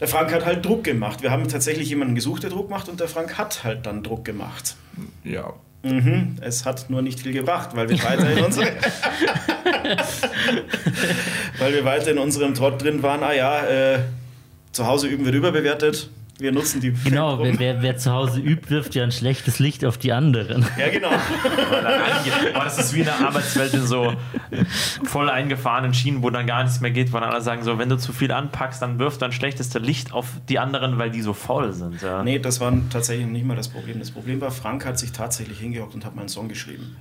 Der 0.00 0.08
Frank 0.08 0.32
hat 0.32 0.46
halt 0.46 0.64
Druck 0.64 0.82
gemacht. 0.82 1.20
Wir 1.22 1.30
haben 1.30 1.46
tatsächlich 1.46 1.90
jemanden 1.90 2.14
gesucht, 2.14 2.42
der 2.42 2.48
Druck 2.48 2.70
macht 2.70 2.88
und 2.88 3.00
der 3.00 3.06
Frank 3.06 3.36
hat 3.36 3.64
halt 3.64 3.84
dann 3.84 4.02
Druck 4.02 4.24
gemacht. 4.24 4.76
Ja. 5.24 5.52
Mhm. 5.82 6.36
Es 6.42 6.66
hat 6.66 6.90
nur 6.90 7.00
nicht 7.00 7.20
viel 7.20 7.32
gebracht, 7.32 7.70
weil 7.74 7.88
wir 7.88 8.02
weiter 8.02 8.30
in 8.30 8.44
unsere 8.44 8.66
weil 11.58 11.72
wir 11.72 11.84
weiter 11.84 12.10
in 12.10 12.18
unserem 12.18 12.54
Trott 12.54 12.82
drin 12.82 13.02
waren. 13.02 13.22
Ah 13.22 13.32
ja, 13.32 13.66
äh, 13.66 14.00
zu 14.72 14.86
Hause 14.86 15.08
üben 15.08 15.24
wird 15.24 15.34
überbewertet. 15.34 16.10
Wir 16.40 16.52
nutzen 16.52 16.80
die 16.80 16.92
Genau, 17.04 17.38
wer, 17.42 17.58
wer, 17.58 17.82
wer 17.82 17.96
zu 17.96 18.12
Hause 18.12 18.40
übt, 18.40 18.70
wirft 18.70 18.94
ja 18.94 19.04
ein 19.04 19.12
schlechtes 19.12 19.58
Licht 19.58 19.84
auf 19.84 19.98
die 19.98 20.12
anderen. 20.12 20.64
Ja, 20.78 20.88
genau. 20.88 21.10
Aber 22.54 22.64
das 22.64 22.78
ist 22.78 22.94
wie 22.94 23.00
in 23.00 23.04
der 23.04 23.20
Arbeitswelt 23.26 23.74
in 23.74 23.86
so 23.86 24.14
voll 25.04 25.28
eingefahrenen 25.28 25.92
Schienen, 25.92 26.22
wo 26.22 26.30
dann 26.30 26.46
gar 26.46 26.62
nichts 26.62 26.80
mehr 26.80 26.90
geht, 26.90 27.12
wo 27.12 27.20
dann 27.20 27.30
alle 27.30 27.42
sagen 27.42 27.62
so, 27.62 27.78
wenn 27.78 27.88
du 27.88 27.98
zu 27.98 28.12
viel 28.12 28.32
anpackst, 28.32 28.80
dann 28.80 28.98
wirft 28.98 29.20
dein 29.22 29.32
schlechteste 29.32 29.78
Licht 29.78 30.12
auf 30.12 30.26
die 30.48 30.58
anderen, 30.58 30.98
weil 30.98 31.10
die 31.10 31.20
so 31.20 31.34
faul 31.34 31.72
sind. 31.72 32.00
Ja. 32.00 32.22
Nee, 32.22 32.38
das 32.38 32.60
war 32.60 32.72
tatsächlich 32.90 33.26
nicht 33.26 33.44
mal 33.44 33.56
das 33.56 33.68
Problem. 33.68 33.98
Das 33.98 34.10
Problem 34.10 34.40
war, 34.40 34.50
Frank 34.50 34.86
hat 34.86 34.98
sich 34.98 35.12
tatsächlich 35.12 35.58
hingehockt 35.58 35.94
und 35.94 36.04
hat 36.04 36.14
mal 36.14 36.22
einen 36.22 36.28
Song 36.30 36.48
geschrieben. 36.48 36.96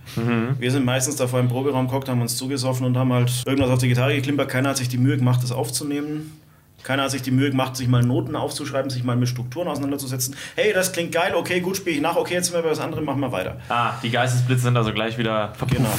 Wir 0.59 0.71
sind 0.71 0.83
meistens 0.85 1.15
da 1.15 1.27
vor 1.27 1.39
im 1.39 1.47
Proberaum 1.47 1.87
gehockt, 1.87 2.09
haben 2.09 2.21
uns 2.21 2.35
zugesoffen 2.35 2.85
und 2.85 2.97
haben 2.97 3.13
halt 3.13 3.31
irgendwas 3.45 3.69
auf 3.69 3.79
die 3.79 3.87
Gitarre 3.87 4.15
geklimpert. 4.15 4.49
Keiner 4.49 4.69
hat 4.69 4.77
sich 4.77 4.89
die 4.89 4.97
Mühe 4.97 5.17
gemacht, 5.17 5.41
das 5.41 5.51
aufzunehmen. 5.51 6.38
Keiner 6.83 7.03
hat 7.03 7.11
sich 7.11 7.21
die 7.21 7.31
Mühe 7.31 7.49
gemacht, 7.49 7.75
sich 7.75 7.87
mal 7.87 8.03
Noten 8.03 8.35
aufzuschreiben, 8.35 8.89
sich 8.89 9.03
mal 9.03 9.15
mit 9.15 9.29
Strukturen 9.29 9.67
auseinanderzusetzen. 9.67 10.35
Hey, 10.55 10.73
das 10.73 10.91
klingt 10.91 11.11
geil, 11.11 11.33
okay, 11.35 11.59
gut, 11.59 11.77
spiele 11.77 11.95
ich 11.95 12.01
nach, 12.01 12.15
okay, 12.15 12.35
jetzt 12.35 12.47
sind 12.47 12.55
wir 12.55 12.63
bei 12.63 12.71
was 12.71 12.79
anderem, 12.79 13.05
machen 13.05 13.19
wir 13.19 13.31
weiter. 13.31 13.57
Ah, 13.69 13.93
die 14.01 14.09
Geistesblitze 14.09 14.63
sind 14.63 14.77
also 14.77 14.93
gleich 14.93 15.17
wieder 15.17 15.53
verpufft. 15.55 15.77
Genau. 15.77 15.93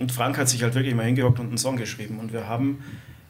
Und 0.00 0.12
Frank 0.12 0.38
hat 0.38 0.48
sich 0.48 0.62
halt 0.62 0.74
wirklich 0.74 0.94
mal 0.94 1.04
hingehockt 1.04 1.38
und 1.38 1.48
einen 1.48 1.58
Song 1.58 1.76
geschrieben. 1.76 2.18
Und 2.18 2.32
wir 2.32 2.48
haben 2.48 2.82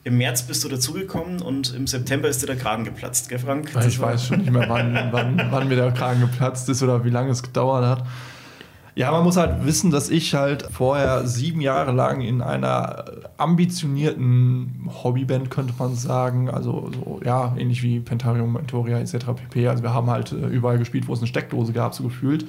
im 0.03 0.17
März 0.17 0.43
bist 0.43 0.65
du 0.65 0.69
dazugekommen 0.69 1.43
und 1.43 1.75
im 1.75 1.87
September 1.87 2.29
ist 2.29 2.43
dir 2.43 2.47
der 2.47 2.57
Kragen 2.57 2.85
geplatzt, 2.85 3.29
gell, 3.29 3.39
Frank? 3.39 3.71
Ich 3.87 4.01
weiß 4.01 4.29
schon 4.29 4.39
nicht 4.39 4.51
mehr, 4.51 4.67
wann, 4.69 4.97
wann, 5.11 5.49
wann 5.51 5.69
mir 5.69 5.77
der 5.77 5.93
Kragen 5.93 6.21
geplatzt 6.21 6.69
ist 6.71 6.83
oder 6.83 7.05
wie 7.05 7.11
lange 7.11 7.31
es 7.31 7.43
gedauert 7.43 7.85
hat. 7.85 8.07
Ja, 9.01 9.13
man 9.13 9.25
muss 9.25 9.39
halt 9.39 9.65
wissen, 9.65 9.91
dass 9.91 10.11
ich 10.11 10.35
halt 10.35 10.69
vorher 10.71 11.27
sieben 11.27 11.63
Jahre 11.63 11.91
lang 11.91 12.21
in 12.21 12.43
einer 12.43 13.07
ambitionierten 13.39 14.91
Hobbyband, 15.03 15.51
könnte 15.51 15.73
man 15.79 15.95
sagen, 15.95 16.51
also 16.51 16.91
so, 16.93 17.19
ja, 17.25 17.55
ähnlich 17.57 17.83
wie 17.83 18.01
Pentarium, 18.01 18.53
Mentoria 18.53 18.99
etc. 18.99 19.29
pp. 19.37 19.69
Also 19.69 19.83
wir 19.83 19.95
haben 19.95 20.11
halt 20.11 20.33
äh, 20.33 20.47
überall 20.49 20.77
gespielt, 20.77 21.09
wo 21.09 21.15
es 21.15 21.21
eine 21.21 21.29
Steckdose 21.29 21.73
gab, 21.73 21.95
so 21.95 22.03
gefühlt. 22.03 22.45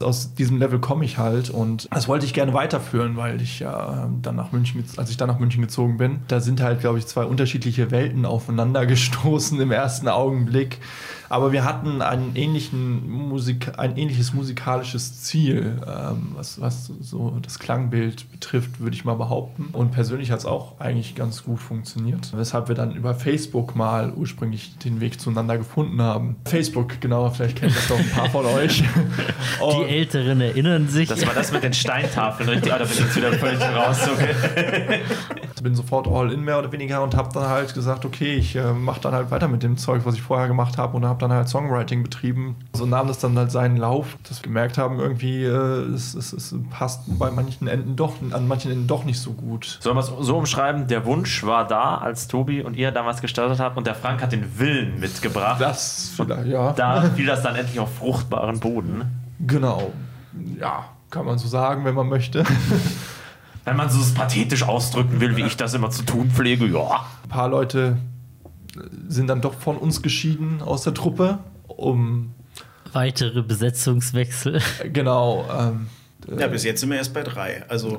Aus 0.00 0.34
diesem 0.34 0.58
Level 0.58 0.80
komme 0.80 1.04
ich 1.04 1.18
halt 1.18 1.50
und 1.50 1.86
das 1.92 2.08
wollte 2.08 2.26
ich 2.26 2.34
gerne 2.34 2.52
weiterführen, 2.52 3.16
weil 3.16 3.40
ich 3.40 3.60
ja 3.60 4.06
ähm, 4.06 4.22
dann 4.22 4.34
nach 4.34 4.50
München, 4.50 4.82
als 4.96 5.10
ich 5.10 5.16
dann 5.16 5.28
nach 5.28 5.38
München 5.38 5.62
gezogen 5.62 5.98
bin, 5.98 6.18
da 6.26 6.40
sind 6.40 6.60
halt, 6.60 6.80
glaube 6.80 6.98
ich, 6.98 7.06
zwei 7.06 7.22
unterschiedliche 7.22 7.92
Welten 7.92 8.26
aufeinander 8.26 8.86
gestoßen 8.86 9.60
im 9.60 9.70
ersten 9.70 10.08
Augenblick. 10.08 10.80
Aber 11.28 11.52
wir 11.52 11.64
hatten 11.64 12.02
einen 12.02 12.34
ähnlichen 12.36 13.08
Musik, 13.08 13.72
ein 13.78 13.96
ähnliches 13.96 14.32
musikalisches 14.32 15.22
Ziel, 15.22 15.80
ähm, 15.86 16.32
was, 16.34 16.60
was 16.60 16.90
so 17.00 17.38
das 17.42 17.58
Klangbild 17.58 18.30
betrifft, 18.30 18.80
würde 18.80 18.96
ich 18.96 19.04
mal 19.04 19.14
behaupten. 19.14 19.68
Und 19.72 19.92
persönlich 19.92 20.30
hat 20.30 20.40
es 20.40 20.46
auch 20.46 20.80
eigentlich 20.80 21.14
ganz 21.14 21.44
gut 21.44 21.60
funktioniert. 21.60 22.32
Weshalb 22.34 22.68
wir 22.68 22.74
dann 22.74 22.94
über 22.94 23.14
Facebook 23.14 23.74
mal 23.76 24.12
ursprünglich 24.12 24.76
den 24.78 25.00
Weg 25.00 25.20
zueinander 25.20 25.58
gefunden 25.58 26.00
haben. 26.00 26.36
Facebook, 26.44 27.00
genau, 27.00 27.30
vielleicht 27.30 27.56
kennt 27.56 27.74
das 27.76 27.88
doch 27.88 27.98
ein 27.98 28.10
paar 28.10 28.30
von 28.30 28.46
euch. 28.56 28.82
Die 28.82 29.84
Älteren 29.84 30.40
erinnern 30.40 30.88
sich. 30.88 31.08
Das 31.08 31.26
war 31.26 31.34
das 31.34 31.52
mit 31.52 31.62
den 31.62 31.72
Steintafeln, 31.72 32.48
richtig? 32.48 32.72
Ah, 32.72 32.78
da 32.78 32.84
bin 32.84 32.92
ich 32.92 33.00
jetzt 33.00 33.16
wieder 33.16 33.32
völlig 33.32 33.60
raus. 33.60 34.08
Okay. 34.08 35.00
bin 35.66 35.74
sofort 35.74 36.06
all 36.06 36.32
in 36.32 36.44
mehr 36.44 36.60
oder 36.60 36.70
weniger 36.70 37.02
und 37.02 37.16
habe 37.16 37.28
dann 37.34 37.48
halt 37.48 37.74
gesagt, 37.74 38.04
okay, 38.04 38.36
ich 38.36 38.54
äh, 38.54 38.72
mache 38.72 39.00
dann 39.00 39.12
halt 39.12 39.32
weiter 39.32 39.48
mit 39.48 39.64
dem 39.64 39.76
Zeug, 39.76 40.02
was 40.04 40.14
ich 40.14 40.22
vorher 40.22 40.46
gemacht 40.46 40.78
habe 40.78 40.96
und 40.96 41.04
habe 41.04 41.15
dann 41.18 41.32
halt 41.32 41.48
Songwriting 41.48 42.02
betrieben. 42.02 42.56
So 42.72 42.86
nahm 42.86 43.08
das 43.08 43.18
dann 43.18 43.36
halt 43.36 43.50
seinen 43.50 43.76
Lauf, 43.76 44.16
dass 44.28 44.38
wir 44.40 44.44
gemerkt 44.44 44.78
haben, 44.78 44.98
irgendwie 44.98 45.44
äh, 45.44 45.48
es, 45.94 46.14
es, 46.14 46.32
es 46.32 46.54
passt 46.70 47.02
bei 47.18 47.30
manchen 47.30 47.68
Enden 47.68 47.96
doch, 47.96 48.14
an 48.30 48.48
manchen 48.48 48.70
Enden 48.70 48.86
doch 48.86 49.04
nicht 49.04 49.20
so 49.20 49.32
gut. 49.32 49.78
Sollen 49.80 49.96
wir 49.96 50.00
es 50.00 50.12
so 50.20 50.36
umschreiben? 50.36 50.86
Der 50.88 51.04
Wunsch 51.04 51.44
war 51.44 51.66
da, 51.66 51.98
als 51.98 52.28
Tobi 52.28 52.62
und 52.62 52.76
ihr 52.76 52.90
damals 52.90 53.20
gestartet 53.20 53.60
habt 53.60 53.76
und 53.76 53.86
der 53.86 53.94
Frank 53.94 54.22
hat 54.22 54.32
den 54.32 54.58
Willen 54.58 55.00
mitgebracht. 55.00 55.60
Das 55.60 56.12
vielleicht, 56.16 56.46
ja. 56.46 56.72
Da 56.72 57.02
fiel 57.02 57.26
das 57.26 57.42
dann 57.42 57.56
endlich 57.56 57.80
auf 57.80 57.94
fruchtbaren 57.96 58.60
Boden. 58.60 59.04
Genau. 59.46 59.92
Ja, 60.58 60.84
kann 61.10 61.26
man 61.26 61.38
so 61.38 61.48
sagen, 61.48 61.84
wenn 61.84 61.94
man 61.94 62.08
möchte. 62.08 62.44
Wenn 63.64 63.76
man 63.76 63.90
so 63.90 63.98
pathetisch 64.14 64.62
ausdrücken 64.62 65.20
will, 65.20 65.36
wie 65.36 65.42
ich 65.42 65.56
das 65.56 65.74
immer 65.74 65.90
zu 65.90 66.04
tun 66.04 66.30
pflege, 66.30 66.66
ja. 66.66 67.04
Ein 67.24 67.28
paar 67.28 67.48
Leute 67.48 67.96
sind 69.08 69.28
dann 69.28 69.40
doch 69.40 69.54
von 69.54 69.76
uns 69.76 70.02
geschieden 70.02 70.62
aus 70.62 70.82
der 70.82 70.94
Truppe, 70.94 71.38
um 71.68 72.34
Weitere 72.92 73.42
Besetzungswechsel. 73.42 74.60
äh, 74.82 74.88
genau. 74.88 75.44
Ähm, 75.50 75.88
Ja, 76.38 76.46
bis 76.46 76.64
jetzt 76.64 76.80
sind 76.80 76.90
wir 76.90 76.96
erst 76.96 77.12
bei 77.12 77.22
drei. 77.22 77.62
Also, 77.68 77.98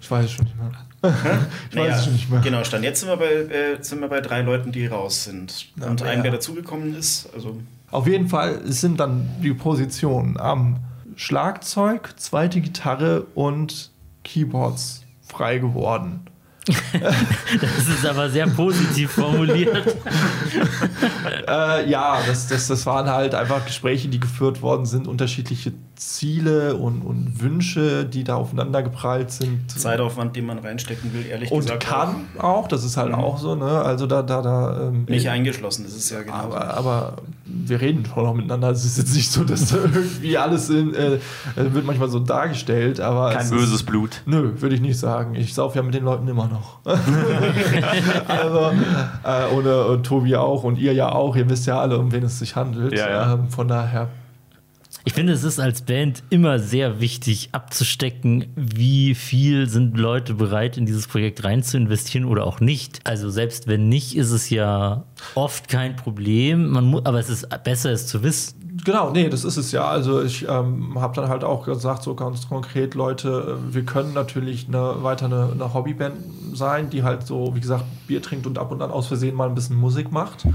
ich 0.00 0.10
weiß 0.10 0.24
es 0.24 0.32
schon 0.32 0.46
nicht 0.46 0.56
mehr. 0.56 0.72
ich 1.02 1.76
weiß 1.76 1.84
naja, 1.84 1.96
es 1.96 2.04
schon 2.04 2.12
nicht 2.14 2.30
mehr. 2.30 2.40
Genau, 2.40 2.64
stand 2.64 2.84
jetzt 2.84 3.00
sind 3.00 3.08
wir, 3.08 3.16
bei, 3.16 3.26
äh, 3.26 3.82
sind 3.82 4.00
wir 4.00 4.08
bei 4.08 4.20
drei 4.20 4.42
Leuten, 4.42 4.72
die 4.72 4.86
raus 4.86 5.24
sind. 5.24 5.68
Na, 5.76 5.88
Und 5.88 6.02
einem, 6.02 6.18
ja. 6.18 6.22
der 6.22 6.32
dazugekommen 6.32 6.96
ist. 6.96 7.28
Also, 7.34 7.60
Auf 7.90 8.06
jeden 8.06 8.28
Fall 8.28 8.60
sind 8.64 8.98
dann 9.00 9.28
die 9.42 9.52
Positionen 9.54 10.38
am 10.38 10.78
Schlagzeug, 11.16 12.14
zweite 12.16 12.60
Gitarre 12.60 13.26
und 13.34 13.90
Keyboards 14.24 15.04
frei 15.22 15.58
geworden. 15.58 16.20
Das 17.60 17.88
ist 17.88 18.06
aber 18.06 18.30
sehr 18.30 18.46
positiv 18.46 19.12
formuliert. 19.12 19.96
Äh, 21.48 21.90
ja, 21.90 22.18
das, 22.26 22.46
das, 22.46 22.68
das 22.68 22.86
waren 22.86 23.08
halt 23.08 23.34
einfach 23.34 23.64
Gespräche, 23.64 24.08
die 24.08 24.20
geführt 24.20 24.62
worden 24.62 24.86
sind, 24.86 25.08
unterschiedliche 25.08 25.72
Ziele 25.96 26.76
und, 26.76 27.02
und 27.02 27.40
Wünsche, 27.40 28.04
die 28.04 28.24
da 28.24 28.36
aufeinander 28.36 28.82
geprallt 28.82 29.30
sind. 29.30 29.70
Zeitaufwand, 29.70 30.34
den 30.36 30.46
man 30.46 30.58
reinstecken 30.58 31.12
will, 31.12 31.26
ehrlich 31.26 31.50
Und 31.50 31.60
gesagt. 31.60 31.84
kann 31.84 32.26
auch, 32.38 32.66
das 32.68 32.84
ist 32.84 32.96
halt 32.96 33.12
auch 33.12 33.38
so, 33.38 33.54
ne? 33.54 33.82
Also 33.82 34.06
da, 34.06 34.22
da, 34.22 34.42
da. 34.42 34.88
Ähm, 34.88 35.04
Nicht 35.08 35.28
eingeschlossen, 35.28 35.84
das 35.84 35.94
ist 35.94 36.10
ja 36.10 36.22
genau. 36.22 36.34
aber, 36.34 36.74
aber 36.74 37.16
wir 37.44 37.80
reden 37.80 38.04
schon 38.06 38.24
noch 38.24 38.34
miteinander. 38.34 38.70
Es 38.70 38.84
ist 38.84 38.98
jetzt 38.98 39.14
nicht 39.14 39.30
so, 39.30 39.44
dass 39.44 39.68
da 39.68 39.76
irgendwie 39.76 40.36
alles 40.38 40.70
in, 40.70 40.94
äh, 40.94 41.18
wird 41.56 41.84
manchmal 41.84 42.08
so 42.08 42.18
dargestellt, 42.18 43.00
aber. 43.00 43.30
Kein 43.32 43.44
es 43.44 43.50
böses 43.50 43.74
Ist, 43.74 43.84
Blut. 43.84 44.22
nö, 44.26 44.52
würde 44.60 44.74
ich 44.74 44.80
nicht 44.80 44.98
sagen. 44.98 45.34
Ich 45.34 45.54
sauf 45.54 45.74
ja 45.74 45.82
mit 45.82 45.94
den 45.94 46.04
Leuten 46.04 46.26
immer 46.28 46.48
noch. 46.48 46.78
also, 48.28 48.70
äh, 49.24 49.54
und, 49.54 49.66
äh, 49.66 49.92
und 49.92 50.04
Tobi 50.04 50.36
auch 50.36 50.64
und 50.64 50.78
ihr 50.78 50.94
ja 50.94 51.10
auch. 51.12 51.36
Ihr 51.36 51.48
wisst 51.48 51.66
ja 51.66 51.80
alle, 51.80 51.98
um 51.98 52.12
wen 52.12 52.24
es 52.24 52.38
sich 52.38 52.56
handelt. 52.56 52.92
Ja, 52.92 53.08
ja. 53.08 53.34
Ähm, 53.34 53.48
von 53.48 53.68
daher. 53.68 54.08
Ich 55.04 55.14
finde, 55.14 55.32
es 55.32 55.42
ist 55.42 55.58
als 55.58 55.82
Band 55.82 56.22
immer 56.30 56.60
sehr 56.60 57.00
wichtig 57.00 57.48
abzustecken, 57.50 58.46
wie 58.54 59.16
viel 59.16 59.68
sind 59.68 59.98
Leute 59.98 60.34
bereit, 60.34 60.76
in 60.76 60.86
dieses 60.86 61.08
Projekt 61.08 61.42
rein 61.42 61.64
zu 61.64 61.76
investieren 61.76 62.24
oder 62.24 62.46
auch 62.46 62.60
nicht. 62.60 63.00
Also 63.02 63.28
selbst 63.28 63.66
wenn 63.66 63.88
nicht, 63.88 64.16
ist 64.16 64.30
es 64.30 64.48
ja 64.48 65.02
oft 65.34 65.68
kein 65.68 65.96
Problem. 65.96 66.70
Man 66.70 66.84
mu 66.84 67.00
aber 67.02 67.18
es 67.18 67.28
ist 67.28 67.48
besser, 67.64 67.90
es 67.90 68.06
zu 68.06 68.22
wissen. 68.22 68.62
Genau, 68.84 69.10
nee, 69.10 69.28
das 69.28 69.44
ist 69.44 69.56
es 69.56 69.72
ja. 69.72 69.86
Also 69.86 70.22
ich 70.22 70.48
ähm, 70.48 71.00
habe 71.00 71.14
dann 71.16 71.28
halt 71.28 71.42
auch 71.42 71.66
gesagt, 71.66 72.04
so 72.04 72.14
ganz 72.14 72.48
konkret, 72.48 72.94
Leute, 72.94 73.58
äh, 73.58 73.74
wir 73.74 73.84
können 73.84 74.12
natürlich 74.12 74.68
eine, 74.68 75.02
weiter 75.02 75.26
eine, 75.26 75.50
eine 75.52 75.74
Hobbyband 75.74 76.14
sein, 76.54 76.90
die 76.90 77.02
halt 77.02 77.26
so, 77.26 77.54
wie 77.56 77.60
gesagt, 77.60 77.84
Bier 78.06 78.22
trinkt 78.22 78.46
und 78.46 78.56
ab 78.56 78.70
und 78.70 78.80
an 78.82 78.90
aus 78.90 79.08
Versehen 79.08 79.34
mal 79.34 79.48
ein 79.48 79.54
bisschen 79.54 79.76
Musik 79.76 80.12
macht. 80.12 80.46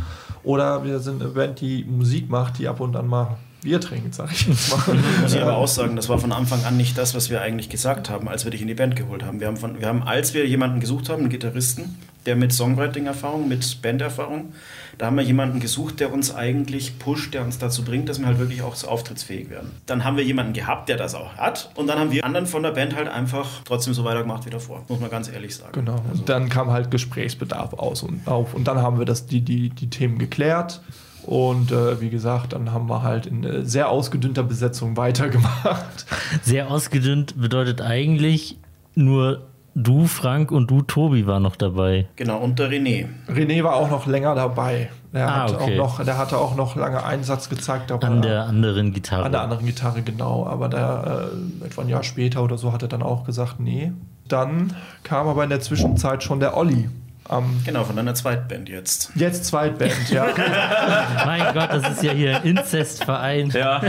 Oder 0.43 0.85
wir 0.85 0.99
sind 0.99 1.21
eine 1.21 1.31
Band, 1.31 1.59
die 1.59 1.83
Musik 1.83 2.29
macht, 2.29 2.59
die 2.59 2.67
ab 2.67 2.79
und 2.79 2.95
an 2.95 3.07
mal 3.07 3.37
Bier 3.67 3.81
trinkt, 3.81 4.15
sag 4.15 4.31
ich 4.31 4.47
jetzt 4.47 4.71
mal. 4.71 4.95
Muss 5.21 5.33
ich 5.33 5.41
aber 5.41 5.57
auch 5.57 5.67
sagen, 5.67 5.97
das 5.97 6.07
war 6.07 6.17
von 6.19 6.31
Anfang 6.31 6.63
an 6.63 6.77
nicht 6.77 6.97
das, 6.97 7.13
was 7.15 7.29
wir 7.29 7.41
eigentlich 7.41 7.67
gesagt 7.67 8.09
haben, 8.09 8.29
als 8.29 8.45
wir 8.45 8.51
dich 8.51 8.61
in 8.61 8.69
die 8.69 8.75
Band 8.75 8.95
geholt 8.95 9.25
haben. 9.25 9.41
Wir 9.41 9.47
haben, 9.47 9.57
von, 9.57 9.81
wir 9.81 9.87
haben 9.87 10.03
als 10.03 10.33
wir 10.33 10.47
jemanden 10.47 10.79
gesucht 10.79 11.09
haben, 11.09 11.23
einen 11.23 11.29
Gitarristen, 11.29 11.97
der 12.25 12.37
mit 12.37 12.53
Songwriting-Erfahrung, 12.53 13.49
mit 13.49 13.81
Banderfahrung, 13.81 14.53
da 14.97 15.07
haben 15.07 15.17
wir 15.17 15.23
jemanden 15.23 15.59
gesucht, 15.59 15.99
der 15.99 16.13
uns 16.13 16.33
eigentlich 16.33 16.97
pusht, 16.97 17.33
der 17.33 17.43
uns 17.43 17.57
dazu 17.59 17.83
bringt, 17.83 18.07
dass 18.07 18.19
wir 18.19 18.27
halt 18.27 18.39
wirklich 18.39 18.61
auch 18.61 18.75
so 18.75 18.87
auftrittsfähig 18.87 19.49
werden. 19.49 19.71
Dann 19.85 20.05
haben 20.05 20.15
wir 20.15 20.23
jemanden 20.23 20.53
gehabt, 20.53 20.87
der 20.87 20.95
das 20.95 21.13
auch 21.13 21.35
hat. 21.35 21.69
Und 21.75 21.87
dann 21.87 21.99
haben 21.99 22.11
wir 22.11 22.23
anderen 22.23 22.47
von 22.47 22.63
der 22.63 22.71
Band 22.71 22.95
halt 22.95 23.09
einfach 23.09 23.63
trotzdem 23.65 23.93
so 23.93 24.05
weitergemacht 24.05 24.45
wie 24.45 24.49
davor. 24.49 24.85
Muss 24.87 25.01
man 25.01 25.09
ganz 25.09 25.29
ehrlich 25.29 25.53
sagen. 25.57 25.73
Genau. 25.73 26.01
Und 26.13 26.29
dann 26.29 26.47
kam 26.47 26.71
halt 26.71 26.89
Gesprächsbedarf 26.89 27.73
aus 27.73 28.01
und 28.01 28.25
auf. 28.27 28.53
Und 28.53 28.69
dann 28.69 28.81
haben 28.81 28.97
wir 28.97 29.05
das, 29.05 29.27
die, 29.27 29.41
die, 29.41 29.69
die 29.69 29.89
Themen 29.89 30.19
geklärt. 30.19 30.81
Und 31.27 31.71
äh, 31.73 31.99
wie 31.99 32.09
gesagt, 32.09 32.53
dann 32.53 32.71
haben 32.71 32.87
wir 32.89 33.03
halt 33.03 33.25
in 33.25 33.43
äh, 33.43 33.63
sehr 33.65 33.89
ausgedünnter 33.89 34.43
Besetzung 34.43 34.95
weitergemacht. 34.97 36.05
Sehr 36.41 36.71
ausgedünnt 36.71 37.39
bedeutet 37.39 37.81
eigentlich 37.81 38.57
nur 38.95 39.41
du, 39.75 40.07
Frank 40.07 40.51
und 40.51 40.71
du, 40.71 40.81
Tobi, 40.81 41.27
war 41.27 41.39
noch 41.41 41.55
dabei. 41.57 42.07
Genau, 42.15 42.37
und 42.39 42.57
der 42.57 42.69
René. 42.71 43.07
René 43.29 43.61
war 43.63 43.75
auch 43.75 43.91
noch 43.91 44.07
länger 44.07 44.33
dabei. 44.35 44.89
Der, 45.13 45.27
Ah, 45.27 45.43
hat 45.43 45.53
okay. 45.53 45.79
auch 45.79 45.99
noch, 45.99 46.05
der 46.05 46.17
hatte 46.17 46.37
auch 46.37 46.55
noch 46.55 46.75
lange 46.77 47.03
Einsatz 47.03 47.49
gezeigt. 47.49 47.91
Aber 47.91 48.07
An 48.07 48.21
der 48.21 48.43
anderen 48.45 48.93
Gitarre. 48.93 49.25
an 49.25 49.31
der 49.33 49.41
anderen 49.41 49.65
Gitarre, 49.65 50.01
genau. 50.01 50.47
Aber 50.47 50.69
der, 50.69 51.29
äh, 51.61 51.65
etwa 51.65 51.81
ein 51.81 51.89
Jahr 51.89 52.03
später 52.03 52.41
oder 52.43 52.57
so 52.57 52.71
hat 52.71 52.81
er 52.83 52.87
dann 52.87 53.03
auch 53.03 53.25
gesagt, 53.25 53.59
nee. 53.59 53.91
Dann 54.29 54.73
kam 55.03 55.27
aber 55.27 55.43
in 55.43 55.49
der 55.49 55.59
Zwischenzeit 55.59 56.23
schon 56.23 56.39
der 56.39 56.55
Olli. 56.57 56.89
Am 57.29 57.61
Genau, 57.65 57.83
von 57.83 57.95
deiner 57.95 58.13
Zweitband 58.15 58.69
jetzt. 58.69 59.11
jetzt 59.15 59.45
Zweitband, 59.45 60.09
ja. 60.09 60.27
mein 61.25 61.53
Gott, 61.53 61.69
das 61.71 61.89
ist 61.91 62.03
ja 62.03 62.11
hier 62.13 62.37
ein 62.37 62.43
Inzestverein. 62.57 63.49
Ja, 63.49 63.81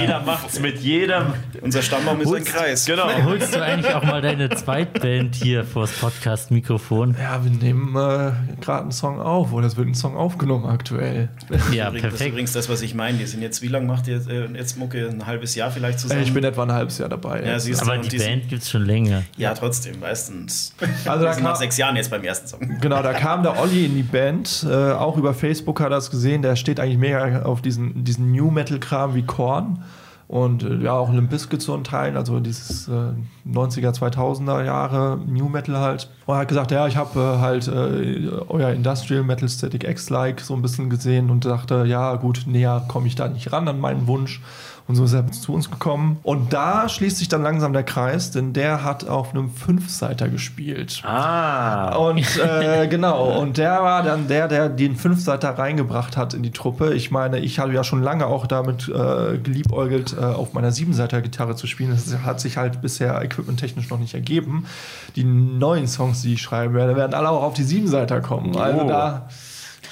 jeder 0.00 0.20
macht's 0.20 0.60
mit 0.60 0.78
jedem. 0.80 1.32
Unser 1.62 1.80
Stammbaum 1.82 2.20
ist 2.20 2.32
ein 2.34 2.44
Kreis. 2.44 2.84
Genau. 2.84 3.08
Holst 3.24 3.54
du 3.54 3.62
eigentlich 3.62 3.94
auch 3.94 4.02
mal 4.04 4.20
deine 4.20 4.50
Zweitband 4.50 5.34
hier 5.36 5.64
vors 5.64 5.92
Podcast-Mikrofon? 5.92 7.16
ja, 7.18 7.42
wir 7.42 7.50
nehmen 7.50 7.94
äh, 7.96 8.32
gerade 8.60 8.82
einen 8.82 8.92
Song 8.92 9.20
auf 9.20 9.52
oder 9.52 9.66
es 9.66 9.76
wird 9.76 9.88
ein 9.88 9.94
Song 9.94 10.16
aufgenommen 10.16 10.66
aktuell. 10.66 11.28
Ja, 11.72 11.88
Übrigens, 11.88 11.92
Das 11.92 11.94
ist 11.94 12.00
perfekt. 12.02 12.28
übrigens 12.32 12.52
das, 12.52 12.68
was 12.68 12.82
ich 12.82 12.94
meine. 12.94 13.18
Die 13.18 13.26
sind 13.26 13.42
jetzt, 13.42 13.62
wie 13.62 13.68
lange 13.68 13.86
macht 13.86 14.08
ihr 14.08 14.16
äh, 14.28 14.46
jetzt 14.56 14.76
Mucke? 14.76 15.08
Ein 15.08 15.26
halbes 15.26 15.54
Jahr 15.54 15.70
vielleicht 15.70 16.00
zusammen? 16.00 16.20
Äh, 16.20 16.24
ich 16.24 16.34
bin 16.34 16.44
etwa 16.44 16.64
ein 16.64 16.72
halbes 16.72 16.98
Jahr 16.98 17.08
dabei. 17.08 17.42
Ja, 17.44 17.56
Aber 17.80 17.98
die 17.98 18.18
Band 18.18 18.48
gibt 18.48 18.62
es 18.62 18.70
schon 18.70 18.84
länger. 18.84 19.22
Ja, 19.36 19.54
trotzdem, 19.54 20.00
meistens. 20.00 20.74
Also 21.06 21.24
da 21.24 21.30
Wir 21.30 21.34
sind 21.34 21.44
nach 21.44 21.56
sechs 21.56 21.76
Jahren 21.76 21.96
jetzt 21.96 22.10
beim 22.10 22.22
ersten 22.24 22.41
Genau, 22.80 23.02
da 23.02 23.12
kam 23.12 23.42
der 23.42 23.60
Olli 23.60 23.86
in 23.86 23.94
die 23.94 24.02
Band. 24.02 24.66
Äh, 24.68 24.92
auch 24.92 25.16
über 25.16 25.34
Facebook 25.34 25.80
hat 25.80 25.90
er 25.90 25.98
es 25.98 26.10
gesehen. 26.10 26.42
Der 26.42 26.56
steht 26.56 26.80
eigentlich 26.80 26.98
mega 26.98 27.42
auf 27.42 27.62
diesen, 27.62 28.04
diesen 28.04 28.32
New 28.32 28.50
Metal-Kram 28.50 29.14
wie 29.14 29.22
Korn. 29.22 29.84
Und 30.32 30.62
äh, 30.62 30.76
ja, 30.76 30.94
auch 30.94 31.12
Limp 31.12 31.28
Bizkit 31.28 31.60
so 31.60 31.74
ein 31.74 31.84
Teil, 31.84 32.16
also 32.16 32.40
dieses 32.40 32.88
äh, 32.88 33.12
90er, 33.46 33.94
2000er 33.94 34.64
Jahre 34.64 35.20
New 35.26 35.50
Metal 35.50 35.76
halt. 35.76 36.08
Und 36.24 36.34
er 36.34 36.38
hat 36.38 36.48
gesagt, 36.48 36.70
ja, 36.70 36.86
ich 36.86 36.96
habe 36.96 37.20
äh, 37.20 37.38
halt 37.38 37.68
äh, 37.68 38.30
euer 38.48 38.70
Industrial 38.70 39.22
Metal 39.22 39.46
Static 39.46 39.84
X-like 39.84 40.40
so 40.40 40.54
ein 40.54 40.62
bisschen 40.62 40.88
gesehen 40.88 41.28
und 41.28 41.44
dachte, 41.44 41.84
ja 41.86 42.14
gut, 42.14 42.44
näher 42.46 42.82
komme 42.88 43.08
ich 43.08 43.14
da 43.14 43.28
nicht 43.28 43.52
ran 43.52 43.68
an 43.68 43.78
meinen 43.78 44.06
Wunsch. 44.06 44.40
Und 44.88 44.96
so 44.96 45.04
ist 45.04 45.12
er 45.12 45.30
zu 45.30 45.52
uns 45.54 45.70
gekommen. 45.70 46.18
Und 46.22 46.52
da 46.52 46.88
schließt 46.88 47.18
sich 47.18 47.28
dann 47.28 47.42
langsam 47.42 47.72
der 47.72 47.84
Kreis, 47.84 48.30
denn 48.30 48.52
der 48.52 48.84
hat 48.84 49.08
auf 49.08 49.30
einem 49.32 49.50
Fünfseiter 49.50 50.28
gespielt. 50.28 51.02
Ah. 51.04 51.94
Und 51.96 52.18
äh, 52.38 52.88
genau, 52.88 53.38
und 53.40 53.58
der 53.58 53.82
war 53.82 54.02
dann 54.02 54.28
der, 54.28 54.48
der 54.48 54.68
den 54.68 54.96
Fünfseiter 54.96 55.50
reingebracht 55.50 56.16
hat 56.16 56.34
in 56.34 56.42
die 56.42 56.50
Truppe. 56.50 56.94
Ich 56.94 57.10
meine, 57.10 57.38
ich 57.38 57.58
habe 57.58 57.72
ja 57.72 57.84
schon 57.84 58.02
lange 58.02 58.26
auch 58.26 58.46
damit 58.46 58.88
äh, 58.88 59.38
geliebäugelt, 59.38 60.16
äh, 60.18 60.24
auf 60.24 60.52
meiner 60.52 60.72
Siebenseiter-Gitarre 60.72 61.54
zu 61.56 61.66
spielen. 61.66 61.90
Das 61.90 62.12
hat 62.24 62.40
sich 62.40 62.56
halt 62.56 62.82
bisher 62.82 63.20
equipmenttechnisch 63.22 63.88
noch 63.88 63.98
nicht 63.98 64.14
ergeben. 64.14 64.66
Die 65.16 65.24
neuen 65.24 65.86
Songs, 65.86 66.22
die 66.22 66.34
ich 66.34 66.42
schreiben 66.42 66.74
werde, 66.74 66.96
werden 66.96 67.14
alle 67.14 67.30
auch 67.30 67.42
auf 67.42 67.54
die 67.54 67.64
Siebenseiter 67.64 68.20
kommen. 68.20 68.56
Also 68.56 68.82
Oh. 68.82 68.88
da 68.88 69.28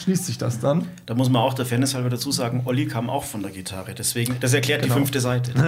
schließt 0.00 0.26
sich 0.26 0.38
das 0.38 0.60
dann. 0.60 0.86
Da 1.06 1.14
muss 1.14 1.28
man 1.28 1.42
auch 1.42 1.54
der 1.54 1.66
Fairness 1.66 1.94
halber 1.94 2.10
dazu 2.10 2.32
sagen, 2.32 2.62
Olli 2.64 2.86
kam 2.86 3.10
auch 3.10 3.24
von 3.24 3.42
der 3.42 3.50
Gitarre. 3.50 3.94
Deswegen, 3.94 4.36
das 4.40 4.54
erklärt 4.54 4.82
Genau. 4.82 4.94
die 4.94 4.98
fünfte 5.00 5.20
Seite. 5.20 5.52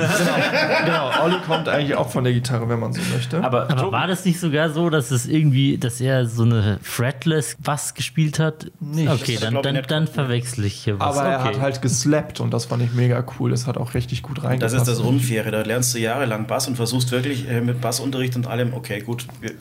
Genau, 0.85 1.11
Olli 1.25 1.37
kommt 1.47 1.68
eigentlich 1.68 1.95
auch 1.97 2.09
von 2.11 2.25
der 2.25 2.33
Gitarre, 2.33 2.68
wenn 2.68 2.81
man 2.81 2.92
so 2.92 3.01
möchte. 3.12 3.42
Aber, 3.42 3.71
Aber 3.71 3.92
war 3.92 4.07
das 4.07 4.25
nicht 4.25 4.40
sogar 4.40 4.71
so, 4.71 4.90
dass 4.90 5.11
es 5.11 5.27
irgendwie, 5.27 5.79
dass 5.79 6.01
er 6.01 6.27
so 6.27 6.42
eine 6.42 6.79
Fretless 6.83 7.57
Bass 7.62 7.95
gespielt 7.95 8.38
hat? 8.38 8.71
Nicht. 8.81 9.09
Okay, 9.11 9.38
dann, 9.40 9.55
dann, 9.62 9.75
nicht 9.75 9.90
dann 9.90 10.05
gemacht. 10.05 10.14
verwechsel 10.14 10.64
ich 10.64 10.75
hier 10.75 10.99
was. 10.99 11.16
Aber 11.16 11.29
er 11.29 11.40
okay. 11.40 11.49
hat 11.49 11.61
halt 11.61 11.83
geslappt 11.83 12.40
und 12.40 12.53
das 12.53 12.66
fand 12.66 12.83
ich 12.83 12.92
mega 12.92 13.25
cool. 13.38 13.51
Das 13.51 13.66
hat 13.66 13.77
auch 13.77 13.95
richtig 13.95 14.23
gut 14.23 14.42
reingepasst. 14.42 14.75
Das 14.75 14.83
ist 14.83 14.88
das 14.88 14.99
Unfaire. 15.01 15.51
Da 15.51 15.62
lernst 15.62 15.95
du 15.95 15.99
jahrelang 15.99 16.47
Bass 16.47 16.66
und 16.68 16.77
versuchst 16.77 17.11
wirklich 17.12 17.49
äh, 17.49 17.61
mit 17.61 17.81
Bassunterricht 17.81 18.35
und 18.37 18.47
allem, 18.47 18.75
okay, 18.75 19.01
gut, 19.01 19.27
wir 19.40 19.53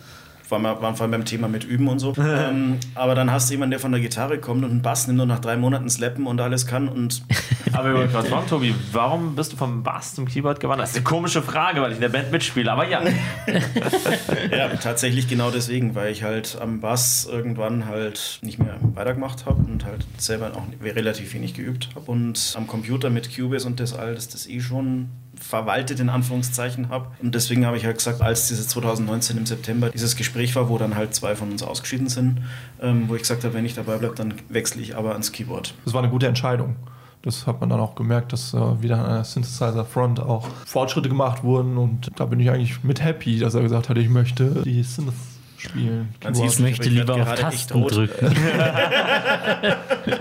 waren, 0.51 0.61
wir 0.63 0.81
waren 0.81 0.95
vor 0.95 1.03
allem 1.03 1.11
beim 1.11 1.25
Thema 1.25 1.47
mit 1.47 1.63
Üben 1.63 1.87
und 1.87 1.99
so. 1.99 2.13
ähm, 2.19 2.77
aber 2.95 3.15
dann 3.15 3.31
hast 3.31 3.49
du 3.49 3.53
jemanden, 3.53 3.71
der 3.71 3.79
von 3.79 3.91
der 3.91 4.01
Gitarre 4.01 4.39
kommt 4.39 4.63
und 4.63 4.71
einen 4.71 4.81
Bass 4.81 5.07
nimmt 5.07 5.19
und 5.19 5.27
nach 5.27 5.39
drei 5.39 5.57
Monaten 5.57 5.89
slappen 5.89 6.27
und 6.27 6.39
alles 6.41 6.67
kann. 6.67 6.87
Und 6.87 7.23
aber 7.73 7.93
wollte 7.93 8.11
gerade 8.11 8.27
fragen, 8.27 8.47
Tobi, 8.47 8.75
warum 8.91 9.35
bist 9.35 9.53
du 9.53 9.57
vom 9.57 9.83
Bass 9.83 10.15
zum 10.15 10.27
Keyboard 10.27 10.59
gewandert? 10.59 10.83
Das 10.83 10.91
ist 10.91 10.97
eine 10.97 11.03
komische 11.03 11.41
Frage, 11.41 11.81
weil 11.81 11.91
ich 11.91 11.97
in 11.97 12.01
der 12.01 12.09
Band 12.09 12.31
mitspiele, 12.31 12.71
aber 12.71 12.87
ja. 12.87 13.01
ja, 14.51 14.67
tatsächlich 14.81 15.27
genau 15.27 15.51
deswegen, 15.51 15.95
weil 15.95 16.11
ich 16.11 16.23
halt 16.23 16.57
am 16.61 16.81
Bass 16.81 17.27
irgendwann 17.29 17.85
halt 17.85 18.39
nicht 18.41 18.59
mehr 18.59 18.77
weitergemacht 18.93 19.45
habe 19.45 19.63
und 19.63 19.85
halt 19.85 20.05
selber 20.17 20.51
auch 20.55 20.63
relativ 20.83 21.33
wenig 21.33 21.53
geübt 21.53 21.89
habe. 21.95 22.11
Und 22.11 22.53
am 22.57 22.67
Computer 22.67 23.09
mit 23.09 23.35
Cubase 23.35 23.67
und 23.67 23.79
das 23.79 23.93
alles, 23.93 24.27
das 24.27 24.47
eh 24.47 24.59
schon 24.59 25.09
verwaltet 25.41 25.99
in 25.99 26.10
Anführungszeichen 26.10 26.89
habe. 26.89 27.08
Und 27.21 27.36
deswegen 27.36 27.65
habe 27.65 27.77
ich 27.77 27.86
halt 27.86 27.97
gesagt, 27.97 28.21
als 28.21 28.47
dieses 28.47 28.67
2019 28.69 29.38
im 29.38 29.45
September 29.45 29.89
dieses 29.89 30.15
Gespräch 30.15 30.56
war, 30.56 30.69
wo 30.69 30.77
dann 30.77 30.95
halt 30.95 31.13
zwei 31.15 31.36
von 31.36 31.51
uns 31.51 31.63
ausgeschieden 31.63 32.08
sind, 32.08 32.41
ähm, 32.82 33.06
wo 33.08 33.15
ich 33.15 33.21
gesagt 33.21 33.43
habe, 33.43 33.54
wenn 33.54 33.65
ich 33.65 33.75
dabei 33.75 33.97
bleibe, 33.97 34.15
dann 34.15 34.34
wechsle 34.49 34.82
ich 34.82 34.95
aber 34.95 35.12
ans 35.12 35.32
Keyboard. 35.32 35.73
Das 35.86 35.93
war 35.93 36.01
eine 36.01 36.12
gute 36.12 36.27
Entscheidung. 36.27 36.75
Das 37.23 37.45
hat 37.45 37.60
man 37.60 37.69
dann 37.69 37.80
auch 37.80 37.95
gemerkt, 37.95 38.34
dass 38.34 38.54
äh, 38.54 38.82
wieder 38.82 38.97
an 38.97 39.13
der 39.13 39.23
Synthesizer 39.23 39.86
Front 39.86 40.19
auch 40.19 40.47
Fortschritte 40.65 41.10
gemacht 41.10 41.43
wurden 41.43 41.77
und 41.77 42.10
da 42.15 42.25
bin 42.25 42.39
ich 42.39 42.49
eigentlich 42.49 42.84
mit 42.84 43.04
happy, 43.04 43.38
dass 43.39 43.54
er 43.54 43.62
gesagt 43.62 43.89
hat, 43.89 43.97
ich 43.97 44.10
möchte 44.10 44.63
die 44.63 44.82
Synths 44.82 45.40
spielen. 45.62 46.13
Man 46.24 46.34
Keyboard. 46.34 46.52
Ich 46.52 46.60
möchte 46.60 46.89
lieber 46.89 47.15
auf 47.15 47.36
Tasten 47.36 47.82
drücken. 47.88 48.36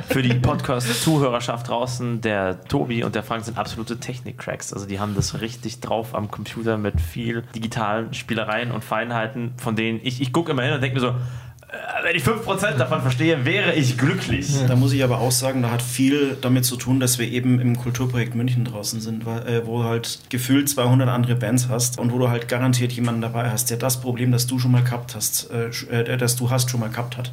Für 0.09 0.23
die 0.23 0.35
Podcast-Zuhörerschaft 0.35 1.69
draußen, 1.69 2.21
der 2.21 2.63
Tobi 2.65 3.05
und 3.05 3.15
der 3.15 3.23
Frank 3.23 3.45
sind 3.45 3.59
absolute 3.59 3.99
Technik-Cracks. 3.99 4.73
Also 4.73 4.87
die 4.87 5.01
haben 5.01 5.15
das 5.15 5.41
richtig 5.41 5.81
drauf 5.81 6.15
am 6.15 6.31
Computer 6.31 6.77
mit 6.77 7.01
viel 7.01 7.43
digitalen 7.55 8.13
Spielereien 8.15 8.71
und 8.71 8.85
Feinheiten, 8.85 9.53
von 9.57 9.77
denen 9.77 10.01
ich, 10.03 10.21
ich 10.21 10.33
gucke 10.33 10.53
immer 10.53 10.63
hin 10.63 10.75
und 10.75 10.83
denke 10.83 11.01
mir 11.01 11.01
so, 11.01 11.15
wenn 12.03 12.17
ich 12.17 12.23
5% 12.23 12.77
davon 12.77 13.03
verstehe, 13.03 13.45
wäre 13.45 13.75
ich 13.75 13.97
glücklich. 13.97 14.49
Da 14.67 14.77
muss 14.77 14.93
ich 14.93 15.05
aber 15.05 15.19
auch 15.19 15.31
sagen, 15.31 15.63
da 15.63 15.71
hat 15.71 15.83
viel 15.83 16.37
damit 16.41 16.65
zu 16.65 16.77
tun, 16.77 17.01
dass 17.01 17.19
wir 17.19 17.29
eben 17.29 17.61
im 17.61 17.77
Kulturprojekt 17.77 18.35
München 18.35 18.65
draußen 18.65 19.01
sind, 19.01 19.27
weil, 19.27 19.47
äh, 19.47 19.67
wo 19.67 19.83
du 19.83 19.85
halt 19.89 20.21
gefühlt 20.31 20.69
200 20.69 21.09
andere 21.09 21.37
Bands 21.37 21.69
hast 21.69 21.99
und 21.99 22.13
wo 22.13 22.19
du 22.19 22.29
halt 22.29 22.49
garantiert 22.49 22.93
jemanden 22.93 23.21
dabei 23.21 23.51
hast, 23.51 23.71
der 23.71 23.77
das 23.77 24.01
Problem, 24.01 24.33
das 24.33 24.47
du 24.47 24.59
schon 24.59 24.73
mal 24.73 24.83
gehabt 24.83 25.15
hast, 25.15 25.51
äh, 25.51 25.69
äh, 25.91 26.17
das 26.17 26.37
du 26.37 26.51
hast, 26.51 26.71
schon 26.71 26.81
mal 26.81 26.91
gehabt 26.91 27.17
hat. 27.17 27.33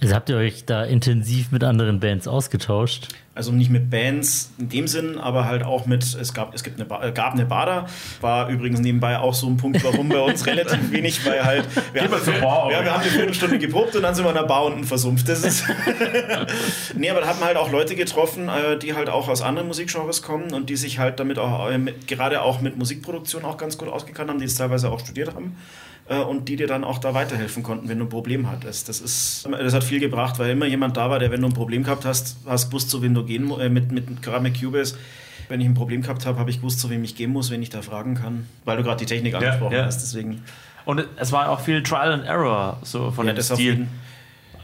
Also 0.00 0.14
habt 0.14 0.28
ihr 0.28 0.36
euch 0.36 0.64
da 0.64 0.84
intensiv 0.84 1.50
mit 1.50 1.64
anderen 1.64 2.00
Bands 2.00 2.28
ausgetauscht? 2.28 3.08
Also 3.38 3.52
nicht 3.52 3.70
mit 3.70 3.88
Bands 3.88 4.50
in 4.58 4.68
dem 4.68 4.88
Sinn, 4.88 5.16
aber 5.16 5.44
halt 5.44 5.62
auch 5.62 5.86
mit, 5.86 6.02
es 6.02 6.34
gab, 6.34 6.52
es 6.56 6.64
gibt 6.64 6.80
eine, 6.80 7.06
äh, 7.06 7.12
gab 7.12 7.34
eine 7.34 7.46
Bader, 7.46 7.86
war 8.20 8.48
übrigens 8.48 8.80
nebenbei 8.80 9.16
auch 9.16 9.32
so 9.32 9.46
ein 9.46 9.56
Punkt, 9.56 9.84
warum 9.84 10.08
bei 10.08 10.18
uns 10.18 10.44
relativ 10.48 10.90
wenig, 10.90 11.24
weil 11.24 11.44
halt, 11.44 11.64
wir 11.92 12.02
haben, 12.02 12.12
zur 12.20 12.34
Bar, 12.34 12.72
ja, 12.72 12.82
wir 12.82 12.92
haben 12.92 13.02
eine 13.02 13.10
Viertelstunde 13.12 13.60
geprobt 13.60 13.94
und 13.94 14.02
dann 14.02 14.12
sind 14.16 14.24
wir 14.24 14.30
in 14.30 14.34
der 14.34 14.42
Bar 14.42 14.64
unten 14.64 14.82
versumpft. 14.82 15.28
Das 15.28 15.44
ist 15.44 15.64
nee, 16.96 17.08
aber 17.08 17.20
da 17.20 17.28
hat 17.28 17.38
man 17.38 17.50
halt 17.50 17.58
auch 17.58 17.70
Leute 17.70 17.94
getroffen, 17.94 18.48
äh, 18.48 18.76
die 18.76 18.94
halt 18.94 19.08
auch 19.08 19.28
aus 19.28 19.40
anderen 19.40 19.68
Musikgenres 19.68 20.22
kommen 20.22 20.52
und 20.52 20.68
die 20.68 20.74
sich 20.76 20.98
halt 20.98 21.20
damit 21.20 21.38
auch, 21.38 21.70
äh, 21.70 21.78
gerade 22.08 22.42
auch 22.42 22.60
mit 22.60 22.76
Musikproduktion 22.76 23.44
auch 23.44 23.56
ganz 23.56 23.78
gut 23.78 23.88
ausgekannt 23.88 24.30
haben, 24.30 24.40
die 24.40 24.46
es 24.46 24.56
teilweise 24.56 24.90
auch 24.90 24.98
studiert 24.98 25.32
haben 25.32 25.54
äh, 26.08 26.18
und 26.18 26.48
die 26.48 26.56
dir 26.56 26.66
dann 26.66 26.84
auch 26.84 26.98
da 26.98 27.14
weiterhelfen 27.14 27.62
konnten, 27.62 27.88
wenn 27.88 27.98
du 27.98 28.04
ein 28.06 28.08
Problem 28.08 28.50
hattest. 28.50 28.88
Das, 28.88 29.00
ist, 29.00 29.48
das 29.50 29.74
hat 29.74 29.84
viel 29.84 30.00
gebracht, 30.00 30.38
weil 30.38 30.50
immer 30.50 30.66
jemand 30.66 30.96
da 30.96 31.10
war, 31.10 31.18
der, 31.18 31.30
wenn 31.30 31.40
du 31.40 31.48
ein 31.48 31.54
Problem 31.54 31.84
gehabt 31.84 32.04
hast, 32.04 32.36
hast 32.46 32.70
gewusst, 32.70 32.90
zu 32.90 33.02
wem 33.02 33.14
du 33.14 33.24
gehen 33.24 33.50
äh, 33.60 33.68
mit, 33.68 33.92
mit 33.92 34.22
gerade 34.22 34.42
mit 34.42 34.60
Cubase. 34.60 34.96
Wenn 35.48 35.60
ich 35.60 35.66
ein 35.66 35.74
Problem 35.74 36.02
gehabt 36.02 36.26
habe, 36.26 36.38
habe 36.38 36.50
ich 36.50 36.56
gewusst, 36.56 36.80
zu 36.80 36.90
wem 36.90 37.02
ich 37.04 37.16
gehen 37.16 37.30
muss, 37.30 37.50
wenn 37.50 37.62
ich 37.62 37.70
da 37.70 37.80
fragen 37.80 38.14
kann, 38.14 38.46
weil 38.66 38.76
du 38.76 38.82
gerade 38.82 38.98
die 38.98 39.06
Technik 39.06 39.34
angesprochen 39.34 39.74
ja. 39.74 39.86
hast. 39.86 40.02
Deswegen, 40.02 40.42
Und 40.84 41.04
es 41.16 41.32
war 41.32 41.48
auch 41.48 41.60
viel 41.60 41.82
Trial 41.82 42.12
and 42.12 42.26
Error 42.26 42.78
so 42.82 43.10
von 43.10 43.26
ja, 43.26 43.32
dem 43.32 43.42
Stil. 43.42 43.86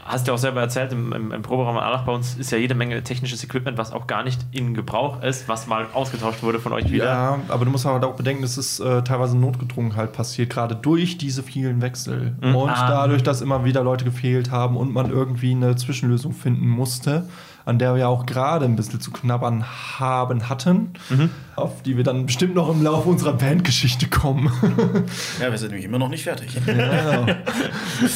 Hast 0.07 0.27
du 0.27 0.33
auch 0.33 0.37
selber 0.37 0.61
erzählt, 0.61 0.91
im, 0.91 1.11
im, 1.13 1.31
im 1.31 1.41
Proberaum 1.41 1.77
in 1.77 1.81
Allach 1.81 2.03
bei 2.03 2.11
uns 2.11 2.35
ist 2.35 2.51
ja 2.51 2.59
jede 2.59 2.75
Menge 2.75 3.01
technisches 3.03 3.43
Equipment, 3.43 3.77
was 3.79 3.91
auch 3.91 4.05
gar 4.05 4.23
nicht 4.23 4.39
in 4.51 4.75
Gebrauch 4.75 5.23
ist, 5.23 5.49
was 5.49 5.65
mal 5.65 5.87
ausgetauscht 5.93 6.43
wurde 6.43 6.59
von 6.59 6.73
euch 6.73 6.91
wieder. 6.91 7.05
Ja, 7.05 7.39
aber 7.47 7.65
du 7.65 7.71
musst 7.71 7.85
halt 7.85 8.03
auch 8.03 8.15
bedenken, 8.15 8.43
dass 8.43 8.57
es 8.57 8.79
äh, 8.79 9.01
teilweise 9.01 9.35
notgedrungen 9.35 9.95
halt 9.95 10.13
passiert, 10.13 10.51
gerade 10.51 10.75
durch 10.75 11.17
diese 11.17 11.41
vielen 11.41 11.81
Wechsel. 11.81 12.35
Und 12.41 12.69
Ah. 12.69 12.87
dadurch, 12.87 13.23
dass 13.23 13.41
immer 13.41 13.65
wieder 13.65 13.83
Leute 13.83 14.05
gefehlt 14.05 14.51
haben 14.51 14.77
und 14.77 14.93
man 14.93 15.09
irgendwie 15.09 15.51
eine 15.51 15.75
Zwischenlösung 15.75 16.33
finden 16.33 16.67
musste, 16.67 17.27
an 17.65 17.79
der 17.79 17.95
wir 17.95 18.07
auch 18.07 18.27
gerade 18.27 18.65
ein 18.65 18.75
bisschen 18.75 19.01
zu 19.01 19.09
knabbern 19.11 19.65
haben 19.99 20.49
hatten, 20.49 20.91
auf 21.55 21.81
die 21.83 21.95
wir 21.95 22.03
dann 22.03 22.25
bestimmt 22.25 22.55
noch 22.55 22.69
im 22.69 22.83
Laufe 22.83 23.07
unserer 23.07 23.33
Bandgeschichte 23.33 24.07
kommen. 24.07 24.51
ja, 25.41 25.49
wir 25.49 25.57
sind 25.57 25.69
nämlich 25.69 25.85
immer 25.85 25.99
noch 25.99 26.09
nicht 26.09 26.23
fertig. 26.23 26.49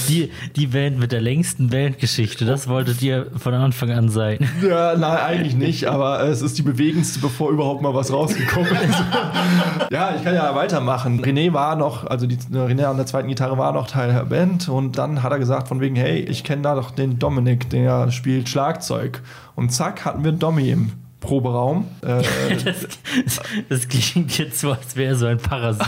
Die, 0.09 0.31
die 0.55 0.67
Band 0.67 0.99
mit 0.99 1.11
der 1.11 1.21
längsten 1.21 1.69
Bandgeschichte, 1.69 2.45
das 2.45 2.67
wolltet 2.67 3.01
ihr 3.01 3.27
von 3.37 3.53
Anfang 3.53 3.91
an 3.91 4.09
sein. 4.09 4.39
ja, 4.61 4.95
nein, 4.97 5.17
eigentlich 5.19 5.55
nicht, 5.55 5.85
aber 5.85 6.21
es 6.23 6.41
ist 6.41 6.57
die 6.57 6.63
bewegendste, 6.63 7.19
bevor 7.19 7.49
überhaupt 7.51 7.81
mal 7.81 7.93
was 7.93 8.11
rausgekommen 8.11 8.71
ist. 8.71 9.03
ja, 9.91 10.13
ich 10.15 10.23
kann 10.23 10.35
ja 10.35 10.53
weitermachen. 10.53 11.23
René 11.23 11.53
war 11.53 11.77
noch, 11.77 12.05
also 12.05 12.27
die, 12.27 12.37
René 12.37 12.85
an 12.85 12.97
der 12.97 13.05
zweiten 13.05 13.29
Gitarre 13.29 13.57
war 13.57 13.71
noch 13.71 13.87
Teil 13.87 14.11
der 14.11 14.25
Band 14.25 14.67
und 14.67 14.97
dann 14.97 15.23
hat 15.23 15.31
er 15.31 15.39
gesagt 15.39 15.69
von 15.69 15.79
wegen, 15.79 15.95
hey, 15.95 16.19
ich 16.19 16.43
kenne 16.43 16.63
da 16.63 16.75
doch 16.75 16.91
den 16.91 17.19
Dominik, 17.19 17.69
der 17.69 18.11
spielt 18.11 18.49
Schlagzeug. 18.49 19.21
Und 19.55 19.71
zack, 19.71 20.03
hatten 20.05 20.23
wir 20.23 20.31
Domi 20.33 20.71
im 20.71 20.91
Proberaum. 21.19 21.87
Äh, 22.01 22.23
Das, 22.65 23.39
das 23.67 23.87
klingt 23.87 24.37
jetzt 24.37 24.59
so, 24.59 24.71
als 24.71 24.95
wäre 24.95 25.13
er 25.13 25.15
so 25.15 25.25
ein 25.25 25.37
Parasit. 25.37 25.85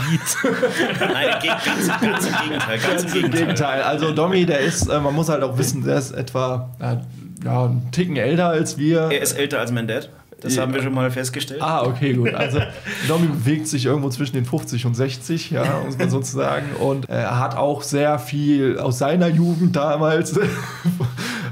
Nein, 1.00 1.26
ganz, 1.42 1.88
ganz 2.00 2.26
im 2.26 2.34
Gegenteil. 2.42 2.78
Ganz, 2.78 2.86
Ganz 2.86 3.02
im 3.04 3.12
Gegenteil. 3.12 3.40
Gegenteil. 3.40 3.82
Also 3.82 4.12
Domi, 4.12 4.46
der 4.46 4.60
ist, 4.60 4.88
äh, 4.88 5.00
man 5.00 5.14
muss 5.14 5.28
halt 5.28 5.42
auch 5.42 5.58
wissen, 5.58 5.84
der 5.84 5.98
ist 5.98 6.12
etwa 6.12 6.70
äh, 6.80 6.96
ja, 7.44 7.64
einen 7.64 7.90
Ticken 7.92 8.16
älter 8.16 8.48
als 8.48 8.78
wir. 8.78 9.08
Er 9.10 9.20
ist 9.20 9.32
älter 9.32 9.60
als 9.60 9.72
mein 9.72 9.86
Dad. 9.86 10.10
Das 10.42 10.58
haben 10.58 10.74
wir 10.74 10.82
schon 10.82 10.92
mal 10.92 11.08
festgestellt. 11.10 11.62
Ah, 11.62 11.82
okay, 11.84 12.14
gut. 12.14 12.34
Also 12.34 12.58
Domi 13.06 13.28
bewegt 13.28 13.68
sich 13.68 13.86
irgendwo 13.86 14.08
zwischen 14.08 14.34
den 14.34 14.44
50 14.44 14.86
und 14.86 14.94
60, 14.94 15.50
ja, 15.52 15.82
muss 15.84 15.96
man 15.96 16.10
sozusagen. 16.10 16.66
Und 16.80 17.08
er 17.08 17.38
hat 17.38 17.56
auch 17.56 17.82
sehr 17.82 18.18
viel 18.18 18.78
aus 18.78 18.98
seiner 18.98 19.28
Jugend 19.28 19.76
damals, 19.76 20.38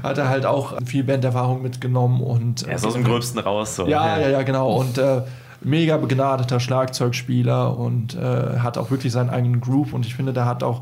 hat 0.03 0.17
er 0.17 0.29
halt 0.29 0.45
auch 0.45 0.77
viel 0.85 1.03
Banderfahrung 1.03 1.61
mitgenommen 1.61 2.21
und 2.21 2.63
Er 2.67 2.75
ist 2.75 2.85
aus 2.85 2.93
dem 2.93 3.03
Gröbsten 3.03 3.39
raus. 3.39 3.75
So. 3.75 3.87
ja, 3.87 4.19
ja, 4.19 4.29
ja, 4.29 4.41
genau. 4.43 4.73
Und 4.75 4.97
äh, 4.97 5.21
mega 5.61 5.97
begnadeter 5.97 6.59
Schlagzeugspieler 6.59 7.77
und 7.77 8.15
äh, 8.15 8.59
hat 8.59 8.77
auch 8.77 8.91
wirklich 8.91 9.13
seinen 9.13 9.29
eigenen 9.29 9.61
Groove. 9.61 9.93
Und 9.93 10.05
ich 10.05 10.15
finde, 10.15 10.33
der 10.33 10.45
hat 10.45 10.63
auch 10.63 10.81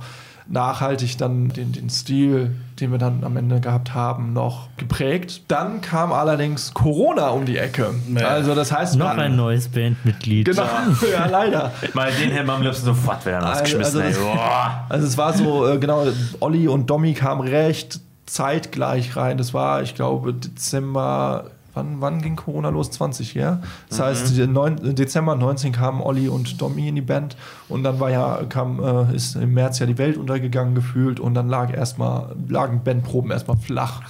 nachhaltig 0.49 1.17
dann 1.17 1.49
den, 1.49 1.71
den 1.71 1.89
Stil, 1.89 2.55
den 2.79 2.91
wir 2.91 2.97
dann 2.97 3.23
am 3.23 3.37
Ende 3.37 3.59
gehabt 3.59 3.93
haben, 3.93 4.33
noch 4.33 4.67
geprägt. 4.77 5.43
Dann 5.47 5.81
kam 5.81 6.11
allerdings 6.11 6.73
Corona 6.73 7.29
um 7.29 7.45
die 7.45 7.57
Ecke. 7.57 7.93
Ja. 8.15 8.27
Also 8.27 8.55
das 8.55 8.71
heißt, 8.71 8.95
Noch 8.95 9.09
ein 9.09 9.35
neues 9.35 9.67
Bandmitglied. 9.67 10.47
Genau, 10.47 10.63
ja, 11.13 11.27
leider. 11.27 11.71
Mal 11.93 12.11
den 12.11 12.31
hätten 12.31 12.47
wir 12.47 12.53
am 12.53 12.63
liebsten 12.63 12.85
sofort 12.85 13.25
wieder 13.25 13.39
rausgeschmissen. 13.39 14.01
Also-. 14.01 14.21
Boah. 14.21 14.85
Also 14.89 15.05
es 15.05 15.17
war 15.17 15.33
so, 15.33 15.67
äh, 15.67 15.77
genau, 15.77 16.07
Olli 16.39 16.67
und 16.67 16.89
Domi 16.89 17.13
kamen 17.13 17.47
recht 17.47 17.99
zeitgleich 18.29 19.15
rein. 19.15 19.37
Das 19.37 19.53
war, 19.53 19.81
ich 19.81 19.95
glaube, 19.95 20.33
Dezember. 20.33 21.51
Wann, 21.75 22.01
wann 22.01 22.21
ging 22.23 22.35
Corona 22.35 22.69
los? 22.69 22.89
20, 22.89 23.35
ja? 23.35 23.61
Das 23.89 23.99
heißt, 23.99 24.35
die 24.35 24.47
neun, 24.47 24.95
Dezember 24.95 25.35
19 25.35 25.71
kamen 25.71 26.01
Olli 26.01 26.27
und 26.27 26.59
Domi 26.59 26.89
in 26.89 26.95
die 26.95 27.01
Band 27.01 27.37
und 27.69 27.83
dann 27.83 27.99
war 27.99 28.09
ja, 28.09 28.41
kam, 28.49 28.83
äh, 28.83 29.15
ist 29.15 29.35
im 29.35 29.53
März 29.53 29.77
ja 29.77 29.85
die 29.85 29.99
Welt 29.99 30.17
untergegangen 30.17 30.73
gefühlt 30.73 31.19
und 31.19 31.35
dann 31.35 31.47
lag 31.47 31.71
erstmal, 31.71 32.35
lagen 32.47 32.83
Bandproben 32.83 33.29
erstmal 33.29 33.57
flach. 33.57 34.01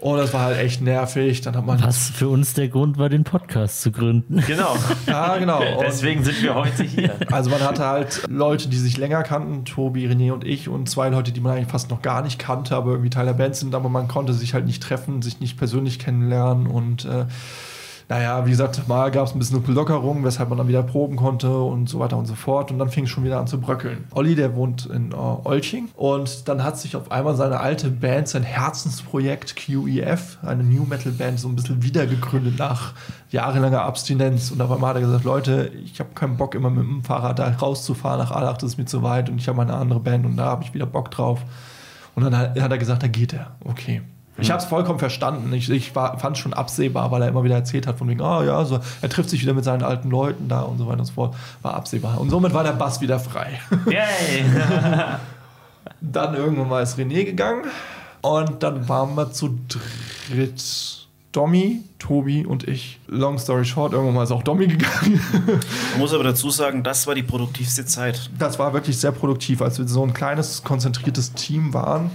Und 0.00 0.16
das 0.16 0.32
war 0.32 0.40
halt 0.42 0.58
echt 0.58 0.80
nervig. 0.80 1.40
Dann 1.42 1.56
hat 1.56 1.66
man. 1.66 1.82
Was 1.82 2.08
für 2.10 2.28
uns 2.28 2.54
der 2.54 2.68
Grund 2.68 2.96
war, 2.98 3.08
den 3.08 3.24
Podcast 3.24 3.82
zu 3.82 3.92
gründen. 3.92 4.42
Genau. 4.46 4.74
Ja, 5.06 5.36
genau. 5.38 5.58
Und- 5.60 5.84
Deswegen 5.86 6.22
sind 6.24 6.42
wir 6.42 6.54
heute 6.54 6.82
hier. 6.84 7.14
Also 7.30 7.50
man 7.50 7.60
hatte 7.60 7.84
halt 7.86 8.22
Leute, 8.28 8.68
die 8.68 8.76
sich 8.78 8.96
länger 8.96 9.22
kannten, 9.22 9.64
Tobi, 9.64 10.06
René 10.06 10.32
und 10.32 10.44
ich 10.44 10.68
und 10.68 10.88
zwei 10.88 11.08
Leute, 11.08 11.32
die 11.32 11.40
man 11.40 11.52
eigentlich 11.56 11.68
fast 11.68 11.90
noch 11.90 12.00
gar 12.02 12.22
nicht 12.22 12.38
kannte, 12.38 12.76
aber 12.76 12.92
irgendwie 12.92 13.10
Teil 13.10 13.26
der 13.26 13.32
Band 13.34 13.56
sind, 13.56 13.74
aber 13.74 13.88
man 13.88 14.08
konnte 14.08 14.32
sich 14.32 14.54
halt 14.54 14.66
nicht 14.66 14.82
treffen, 14.82 15.20
sich 15.22 15.40
nicht 15.40 15.56
persönlich 15.58 15.98
kennenlernen 15.98 16.66
und 16.66 17.04
äh, 17.04 17.26
naja, 18.10 18.44
wie 18.44 18.50
gesagt, 18.50 18.88
mal 18.88 19.08
gab 19.12 19.28
es 19.28 19.34
ein 19.36 19.38
bisschen 19.38 19.64
Lockerung, 19.72 20.24
weshalb 20.24 20.48
man 20.48 20.58
dann 20.58 20.66
wieder 20.66 20.82
proben 20.82 21.14
konnte 21.14 21.56
und 21.56 21.88
so 21.88 22.00
weiter 22.00 22.16
und 22.16 22.26
so 22.26 22.34
fort. 22.34 22.72
Und 22.72 22.80
dann 22.80 22.88
fing 22.88 23.04
es 23.04 23.10
schon 23.10 23.22
wieder 23.22 23.38
an 23.38 23.46
zu 23.46 23.60
bröckeln. 23.60 24.08
Olli, 24.10 24.34
der 24.34 24.56
wohnt 24.56 24.86
in 24.86 25.12
äh, 25.12 25.14
Olching 25.14 25.88
und 25.94 26.48
dann 26.48 26.64
hat 26.64 26.76
sich 26.76 26.96
auf 26.96 27.12
einmal 27.12 27.36
seine 27.36 27.60
alte 27.60 27.88
Band, 27.88 28.26
sein 28.26 28.42
Herzensprojekt 28.42 29.54
QEF, 29.54 30.38
eine 30.42 30.64
New 30.64 30.86
Metal 30.86 31.12
Band, 31.12 31.38
so 31.38 31.48
ein 31.48 31.54
bisschen 31.54 31.84
wiedergegründet 31.84 32.58
nach 32.58 32.94
jahrelanger 33.30 33.82
Abstinenz. 33.82 34.50
Und 34.50 34.60
auf 34.60 34.72
einmal 34.72 34.90
hat 34.90 34.96
er 34.96 35.02
gesagt, 35.02 35.24
Leute, 35.24 35.70
ich 35.84 36.00
habe 36.00 36.10
keinen 36.12 36.36
Bock, 36.36 36.56
immer 36.56 36.68
mit 36.68 36.82
dem 36.82 37.04
Fahrrad 37.04 37.38
da 37.38 37.48
rauszufahren 37.48 38.18
nach 38.18 38.32
Allach, 38.32 38.58
das 38.58 38.70
ist 38.70 38.76
mir 38.76 38.86
zu 38.86 39.04
weit 39.04 39.30
und 39.30 39.38
ich 39.38 39.46
habe 39.46 39.62
eine 39.62 39.74
andere 39.74 40.00
Band 40.00 40.26
und 40.26 40.36
da 40.36 40.46
habe 40.46 40.64
ich 40.64 40.74
wieder 40.74 40.86
Bock 40.86 41.12
drauf. 41.12 41.42
Und 42.16 42.24
dann 42.24 42.36
hat 42.36 42.56
er 42.56 42.78
gesagt, 42.78 43.04
da 43.04 43.06
geht 43.06 43.32
er. 43.32 43.52
Okay. 43.64 44.02
Ich 44.38 44.50
habe 44.50 44.62
es 44.62 44.68
vollkommen 44.68 44.98
verstanden. 44.98 45.52
Ich, 45.52 45.68
ich 45.68 45.90
fand 45.92 46.32
es 46.32 46.38
schon 46.38 46.54
absehbar, 46.54 47.10
weil 47.10 47.22
er 47.22 47.28
immer 47.28 47.44
wieder 47.44 47.56
erzählt 47.56 47.86
hat, 47.86 47.98
von 47.98 48.08
wegen, 48.08 48.22
ah 48.22 48.42
ja, 48.42 48.64
so, 48.64 48.80
er 49.02 49.08
trifft 49.08 49.28
sich 49.28 49.42
wieder 49.42 49.54
mit 49.54 49.64
seinen 49.64 49.82
alten 49.82 50.08
Leuten 50.08 50.48
da 50.48 50.62
und 50.62 50.78
so 50.78 50.86
weiter 50.86 51.00
und 51.00 51.04
so 51.04 51.12
fort. 51.12 51.34
War 51.62 51.74
absehbar. 51.74 52.20
Und 52.20 52.30
somit 52.30 52.54
war 52.54 52.64
der 52.64 52.72
Bass 52.72 53.00
wieder 53.00 53.18
frei. 53.18 53.60
Yay! 53.86 54.44
Dann 56.00 56.34
irgendwann 56.34 56.68
mal 56.68 56.82
ist 56.82 56.98
René 56.98 57.24
gegangen 57.24 57.64
und 58.22 58.62
dann 58.62 58.88
waren 58.88 59.14
wir 59.14 59.32
zu 59.32 59.58
dritt. 59.68 60.98
Domi, 61.32 61.82
Tobi 62.00 62.44
und 62.44 62.66
ich. 62.66 62.98
Long 63.06 63.38
story 63.38 63.64
short, 63.64 63.92
irgendwann 63.92 64.16
mal 64.16 64.24
ist 64.24 64.32
auch 64.32 64.42
Domi 64.42 64.66
gegangen. 64.66 65.20
Man 65.92 66.00
muss 66.00 66.12
aber 66.12 66.24
dazu 66.24 66.50
sagen, 66.50 66.82
das 66.82 67.06
war 67.06 67.14
die 67.14 67.22
produktivste 67.22 67.86
Zeit. 67.86 68.30
Das 68.36 68.58
war 68.58 68.72
wirklich 68.72 68.98
sehr 68.98 69.12
produktiv, 69.12 69.62
als 69.62 69.78
wir 69.78 69.86
so 69.86 70.02
ein 70.02 70.12
kleines, 70.12 70.64
konzentriertes 70.64 71.32
Team 71.34 71.72
waren. 71.72 72.10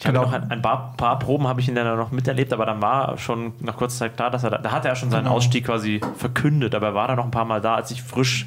Ich 0.00 0.06
habe 0.06 0.16
noch 0.16 0.32
ein, 0.32 0.50
ein 0.50 0.62
paar, 0.62 0.94
paar 0.96 1.18
Proben 1.18 1.46
habe 1.46 1.60
ich 1.60 1.68
ihn 1.68 1.74
dann 1.74 1.94
noch 1.98 2.10
miterlebt, 2.10 2.54
aber 2.54 2.64
dann 2.64 2.80
war 2.80 3.18
schon 3.18 3.52
nach 3.60 3.76
kurzer 3.76 3.98
Zeit 3.98 4.16
klar, 4.16 4.30
dass 4.30 4.42
er 4.44 4.48
da, 4.50 4.56
da 4.56 4.72
hat 4.72 4.86
er 4.86 4.96
schon 4.96 5.10
seinen 5.10 5.24
Genau. 5.24 5.36
Ausstieg 5.36 5.66
quasi 5.66 6.00
verkündet, 6.16 6.74
aber 6.74 6.86
er 6.88 6.94
war 6.94 7.08
da 7.08 7.16
noch 7.16 7.24
ein 7.26 7.30
paar 7.30 7.44
Mal 7.44 7.60
da, 7.60 7.74
als 7.74 7.90
ich 7.90 8.02
frisch 8.02 8.46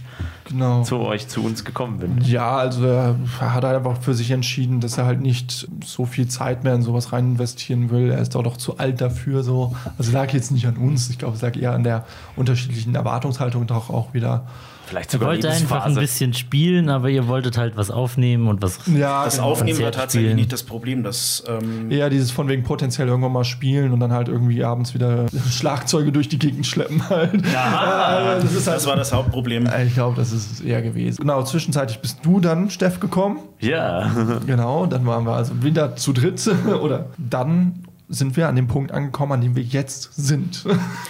Genau. 0.50 0.82
zu 0.82 1.00
euch, 1.00 1.28
zu 1.28 1.44
uns 1.46 1.63
gekommen 1.63 2.00
bin. 2.00 2.18
Ja, 2.22 2.58
also 2.58 2.84
er 2.86 3.16
hat 3.39 3.63
halt 3.63 3.78
einfach 3.78 3.98
für 4.02 4.13
sich 4.16 4.32
entschieden, 4.32 4.82
dass 4.82 4.98
er 4.98 5.06
halt 5.06 5.22
nicht 5.22 5.68
so 5.86 6.06
viel 6.06 6.28
Zeit 6.28 6.63
mehr 6.63 6.74
in 6.74 6.82
sowas 6.82 7.13
rein 7.13 7.34
investieren 7.34 7.92
will. 7.92 8.10
Er 8.12 8.18
ist 8.18 8.34
doch 8.36 8.44
doch 8.44 8.58
zu 8.58 8.78
alt 8.80 9.00
dafür. 9.00 9.44
So. 9.44 9.76
Also 9.98 10.12
lag 10.12 10.34
jetzt 10.34 10.52
nicht 10.52 10.66
an 10.68 10.76
uns. 10.78 11.10
Ich 11.12 11.18
glaube, 11.20 11.36
es 11.36 11.42
lag 11.44 11.56
eher 11.56 11.74
an 11.74 11.84
der 11.84 12.04
unterschiedlichen 12.36 12.94
Erwartungshaltung 12.96 13.68
doch 13.68 13.89
auch 13.89 14.13
wieder. 14.13 14.48
Vielleicht 14.94 15.10
sogar 15.10 15.30
wollte 15.30 15.50
einfach 15.50 15.86
ein 15.86 15.96
bisschen 15.96 16.36
spielen, 16.36 16.88
aber 16.88 17.10
ihr 17.10 17.28
wolltet 17.28 17.58
halt 17.58 17.76
was 17.76 17.90
aufnehmen 17.90 18.48
und 18.48 18.62
was. 18.62 18.78
Ja, 18.86 19.26
Das 19.26 19.38
genau. 19.38 19.48
Aufnehmen 19.48 19.82
war 19.82 19.92
tatsächlich 19.92 20.28
spielen. 20.30 20.36
nicht 20.36 20.54
das 20.54 20.62
Problem. 20.62 21.02
Das, 21.02 21.44
ähm, 21.48 21.90
Eher 21.90 22.12
dieses 22.12 22.30
von 22.30 22.48
wegen 22.48 22.62
potenziell 22.62 23.08
irgendwann 23.08 23.32
mal 23.32 23.44
spielen 23.44 23.92
und 23.92 24.00
dann 24.00 24.12
halt 24.14 24.28
irgendwie 24.28 24.64
abends 24.64 24.94
wieder 24.94 25.26
Schlagzeuge 25.50 26.12
durch 26.12 26.30
die 26.30 26.38
Gegend 26.38 26.68
schleppen 26.68 27.10
halt. 27.10 27.44
Ja. 27.52 27.74
Äh, 28.14 28.42
das 28.42 28.54
ist 28.54 28.68
halt 28.68 28.78
das 28.78 28.86
war 28.86 28.96
das 28.96 29.12
Hauptproblem. 29.12 29.68
Ich 29.88 29.96
glaube, 29.96 30.16
das 30.16 30.32
ist 30.32 30.52
es 30.52 30.62
eher 30.62 30.82
gewesen. 30.84 31.22
Genau, 31.22 31.42
zwischenzeitlich 31.44 32.00
bist 32.00 32.20
du 32.22 32.40
dann, 32.40 32.70
Steff, 32.70 33.00
gekommen. 33.00 33.40
Ja. 33.60 34.12
Genau, 34.46 34.86
dann 34.86 35.06
waren 35.08 35.26
wir 35.26 35.34
also 35.34 35.64
wieder 35.64 35.96
zu 35.96 36.14
dritt. 36.14 36.48
Oder 36.82 37.08
dann 37.18 37.84
sind 38.10 38.36
wir 38.38 38.48
an 38.48 38.56
dem 38.56 38.68
Punkt 38.68 38.92
angekommen, 38.92 39.32
an 39.34 39.42
dem 39.42 39.56
wir 39.56 39.63
jetzt 39.63 40.10
sind. 40.16 40.66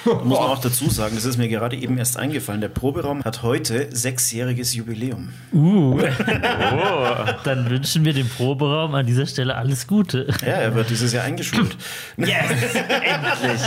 Da 0.06 0.14
muss 0.24 0.40
man 0.40 0.50
auch 0.50 0.60
dazu 0.62 0.90
sagen, 0.90 1.16
das 1.16 1.26
ist 1.26 1.38
mir 1.38 1.48
gerade 1.50 1.76
eben 1.76 1.98
erst 1.98 2.18
eingefallen. 2.18 2.62
Der 2.62 2.70
Proberaum 2.70 3.24
hat 3.24 3.44
heute 3.44 3.88
sechsjähriges 3.92 4.74
Jubiläum. 4.76 5.30
Uh, 5.52 6.00
Oh. 6.74 7.08
dann 7.44 7.70
wünschen 7.70 8.06
wir 8.06 8.14
dem 8.14 8.28
Proberaum 8.30 8.96
an 8.96 9.06
dieser 9.06 9.26
Stelle 9.26 9.56
alles 9.56 9.88
Gute. 9.88 10.28
Ja, 10.42 10.54
er 10.54 10.76
wird 10.76 10.90
dieses 10.90 11.14
Jahr 11.14 11.24
eingeschult. 11.26 11.76
Yes! 12.18 12.30
Endlich! 12.76 13.62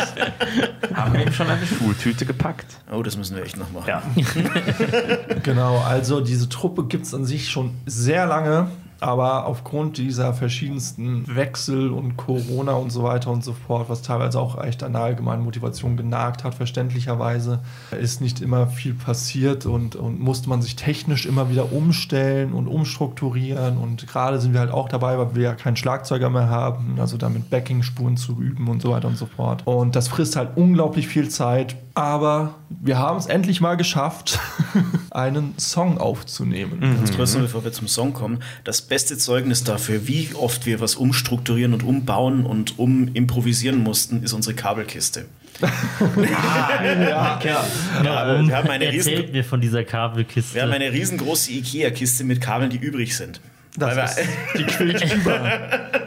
Haben 0.95 1.15
wir 1.15 1.27
ihm 1.27 1.33
schon 1.33 1.49
eine 1.49 1.67
Schultüte 1.67 2.25
gepackt? 2.27 2.67
Oh, 2.93 3.03
das 3.03 3.17
müssen 3.17 3.37
wir 3.37 3.43
echt 3.45 3.57
noch 3.57 3.71
machen. 3.73 3.89
Ja. 3.89 4.03
Genau, 5.43 5.79
also 5.79 6.21
diese 6.21 6.49
Truppe 6.49 6.85
gibt 6.87 7.07
es 7.07 7.15
an 7.15 7.25
sich 7.25 7.51
schon 7.51 7.75
sehr 7.87 8.27
lange, 8.27 8.69
aber 9.01 9.47
aufgrund 9.47 9.99
dieser 9.99 10.33
verschiedensten 10.33 11.25
Wechsel 11.35 11.91
und 11.91 12.17
Corona 12.17 12.73
und 12.73 12.91
so 12.91 13.03
weiter 13.03 13.31
und 13.31 13.45
so 13.45 13.53
fort, 13.53 13.89
was 13.89 14.03
teilweise 14.03 14.41
auch 14.41 14.63
echt 14.63 14.83
an 14.83 14.93
der 14.93 15.03
allgemeinen 15.03 15.45
Motivation 15.45 15.97
genagt 15.97 16.45
hat, 16.45 16.55
verständlicherweise, 16.55 17.61
ist 17.99 18.21
nicht 18.21 18.41
immer 18.41 18.67
viel 18.67 18.95
passiert 18.95 19.67
und, 19.67 19.97
und 19.97 20.21
musste 20.21 20.49
man 20.49 20.63
sich 20.63 20.77
technisch 20.77 21.27
immer 21.27 21.51
wieder 21.51 21.73
umstellen 21.73 22.53
und 22.53 22.69
umstrukturieren 22.69 23.77
und 23.79 24.07
gerade 24.07 24.41
sind 24.41 24.53
wir 24.53 24.61
halt 24.61 24.71
auch 24.71 24.89
dabei, 24.89 25.19
weil 25.19 25.35
wir 25.35 25.43
ja 25.43 25.55
keinen 25.55 25.77
Schlagzeuger 25.77 26.31
mehr 26.31 26.49
haben, 26.49 26.97
also 26.99 27.17
damit 27.17 27.51
Backing-Spuren 27.51 28.17
zu 28.17 28.33
üben 28.41 28.69
und 28.69 28.81
so 28.83 28.91
weiter 28.91 29.09
und 29.09 29.19
so 29.19 29.27
fort. 29.27 29.63
Und 29.67 29.97
das 29.97 30.09
frisst 30.09 30.37
halt 30.37 30.57
unglaublich 30.57 31.09
viel 31.09 31.29
Zeit, 31.29 31.77
aber 31.95 32.55
wir 32.69 32.99
haben 32.99 33.19
es 33.19 33.27
endlich 33.27 33.61
mal 33.61 33.77
geschafft, 33.77 34.39
einen 35.11 35.55
Song 35.59 35.99
aufzunehmen. 35.99 36.81
Ganz 36.81 37.17
kurz 37.17 37.35
noch, 37.35 37.43
bevor 37.43 37.65
wir 37.65 37.73
zum 37.73 37.89
Song 37.89 38.13
kommen. 38.13 38.41
Das 38.65 38.86
beste 38.88 39.18
Zeugnis 39.18 39.64
dafür, 39.64 40.07
wie 40.07 40.31
oft 40.35 40.66
wir 40.66 40.81
was 40.81 40.94
umstrukturieren 40.94 41.72
und 41.75 41.83
umbauen 41.83 42.46
und 42.46 42.79
umimprovisieren 42.79 43.83
mussten, 43.83 44.22
ist 44.22 44.33
unsere 44.33 44.55
Kabelkiste. 44.55 45.27
ja. 45.61 47.40
Warum 48.03 48.49
wir 48.49 48.57
haben 48.57 48.68
eine 48.70 48.87
erzählt 48.87 49.18
riesen- 49.18 49.33
mir 49.33 49.44
von 49.44 49.61
dieser 49.61 49.85
Kabelkiste? 49.85 50.55
Wir 50.55 50.62
haben 50.62 50.72
eine 50.72 50.92
riesengroße 50.92 51.53
Ikea-Kiste 51.53 52.25
mit 52.25 52.40
Kabeln, 52.40 52.70
die 52.70 52.79
übrig 52.79 53.16
sind. 53.16 53.40
Das 53.77 53.96
Weil 53.96 54.05
ist, 54.05 54.16
wir- 54.16 54.27
die 54.59 54.64
quillt 54.64 55.14
über. 55.14 55.61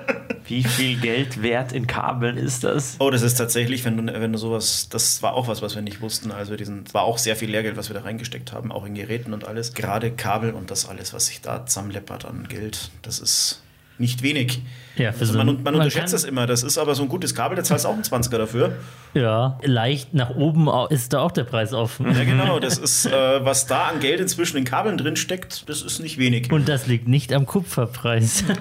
Wie 0.49 0.63
viel 0.63 0.99
Geld 0.99 1.41
wert 1.41 1.71
in 1.71 1.88
Kabeln 1.88 2.38
ist 2.38 2.63
das? 2.63 2.95
Oh, 2.99 3.09
das 3.12 3.21
ist 3.21 3.35
tatsächlich, 3.35 3.85
wenn 3.85 3.97
du, 3.97 4.13
wenn 4.19 4.31
du 4.33 4.38
sowas, 4.38 4.89
das 4.89 5.21
war 5.21 5.33
auch 5.33 5.47
was, 5.47 5.62
was 5.62 5.75
wir 5.75 5.81
nicht 5.81 6.01
wussten. 6.01 6.31
Also 6.31 6.55
diesen, 6.55 6.83
war 6.93 7.03
auch 7.03 7.17
sehr 7.17 7.35
viel 7.35 7.49
Lehrgeld, 7.49 7.77
was 7.77 7.89
wir 7.89 7.93
da 7.93 8.01
reingesteckt 8.01 8.51
haben, 8.51 8.71
auch 8.71 8.85
in 8.85 8.95
Geräten 8.95 9.33
und 9.33 9.45
alles. 9.47 9.73
Gerade 9.73 10.12
Kabel 10.12 10.51
und 10.53 10.71
das 10.71 10.89
alles, 10.89 11.13
was 11.13 11.27
sich 11.27 11.41
da 11.41 11.65
zusammenleppert 11.65 12.25
an 12.25 12.47
Geld, 12.47 12.89
das 13.03 13.19
ist 13.19 13.62
nicht 13.99 14.23
wenig. 14.23 14.62
Ja, 14.95 15.12
für 15.12 15.21
Also 15.21 15.33
so 15.33 15.38
man, 15.38 15.47
man 15.47 15.63
man 15.63 15.75
unterschätzt 15.75 16.13
das 16.13 16.23
immer. 16.23 16.47
Das 16.47 16.63
ist 16.63 16.77
aber 16.77 16.95
so 16.95 17.03
ein 17.03 17.09
gutes 17.09 17.35
Kabel, 17.35 17.55
da 17.55 17.63
zahlst 17.63 17.85
du 17.85 17.89
auch 17.89 17.93
einen 17.93 18.03
20er 18.03 18.38
dafür. 18.38 18.77
Ja, 19.13 19.59
leicht 19.62 20.13
nach 20.13 20.31
oben 20.31 20.69
ist 20.89 21.13
da 21.13 21.19
auch 21.19 21.31
der 21.31 21.43
Preis 21.43 21.73
offen. 21.73 22.12
Ja, 22.15 22.23
genau. 22.23 22.59
Das 22.59 22.77
ist, 22.77 23.05
äh, 23.05 23.45
was 23.45 23.67
da 23.67 23.88
an 23.88 23.99
Geld 23.99 24.19
inzwischen 24.19 24.57
in 24.57 24.63
Kabeln 24.63 24.97
drin 24.97 25.15
steckt, 25.15 25.67
das 25.69 25.81
ist 25.81 25.99
nicht 25.99 26.17
wenig. 26.17 26.51
Und 26.51 26.69
das 26.69 26.88
liegt 26.88 27.07
nicht 27.07 27.33
am 27.33 27.45
Kupferpreis. 27.45 28.43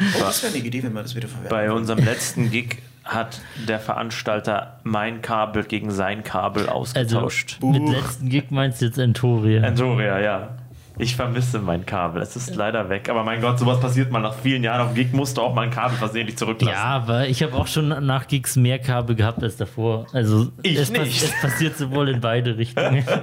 Oh, 0.00 0.20
das 0.20 0.42
wäre 0.42 0.54
eine 0.54 0.64
Idee, 0.64 0.82
wenn 0.82 0.92
man 0.92 1.02
das 1.04 1.14
wieder 1.14 1.28
verwerten 1.28 1.50
Bei 1.56 1.70
unserem 1.70 2.04
letzten 2.04 2.50
Gig 2.50 2.78
hat 3.04 3.40
der 3.68 3.78
Veranstalter 3.80 4.78
mein 4.82 5.20
Kabel 5.22 5.64
gegen 5.64 5.90
sein 5.90 6.24
Kabel 6.24 6.62
Also 6.68 6.72
ausgetauscht. 7.18 7.58
mit 7.62 7.88
letzten 7.88 8.28
Gig 8.28 8.44
meinst 8.50 8.80
du 8.80 8.86
jetzt 8.86 8.98
Entoria. 8.98 9.62
Entoria, 9.62 10.18
ja. 10.20 10.48
Ich 10.96 11.16
vermisse 11.16 11.58
mein 11.58 11.84
Kabel. 11.84 12.22
Es 12.22 12.36
ist 12.36 12.54
leider 12.54 12.88
weg. 12.88 13.08
Aber 13.08 13.24
mein 13.24 13.40
Gott, 13.40 13.58
sowas 13.58 13.80
passiert 13.80 14.12
mal 14.12 14.20
nach 14.20 14.34
vielen 14.36 14.62
Jahren. 14.62 14.80
Auf 14.80 14.88
dem 14.92 14.94
Gig 14.94 15.12
musst 15.12 15.36
du 15.36 15.42
auch 15.42 15.52
mal 15.52 15.62
ein 15.62 15.70
Kabel 15.72 15.96
versehentlich 15.98 16.38
zurücklassen. 16.38 16.72
Ja, 16.76 16.84
aber 16.84 17.26
ich 17.26 17.42
habe 17.42 17.54
auch 17.54 17.66
schon 17.66 17.88
nach 18.06 18.28
Gigs 18.28 18.54
mehr 18.54 18.78
Kabel 18.78 19.16
gehabt 19.16 19.42
als 19.42 19.56
davor. 19.56 20.06
Also 20.12 20.52
Ich 20.62 20.76
es, 20.78 20.92
pass- 20.92 21.00
nicht. 21.06 21.22
es 21.24 21.32
passiert 21.40 21.76
sowohl 21.76 22.08
in 22.10 22.20
beide 22.20 22.56
Richtungen. 22.56 23.04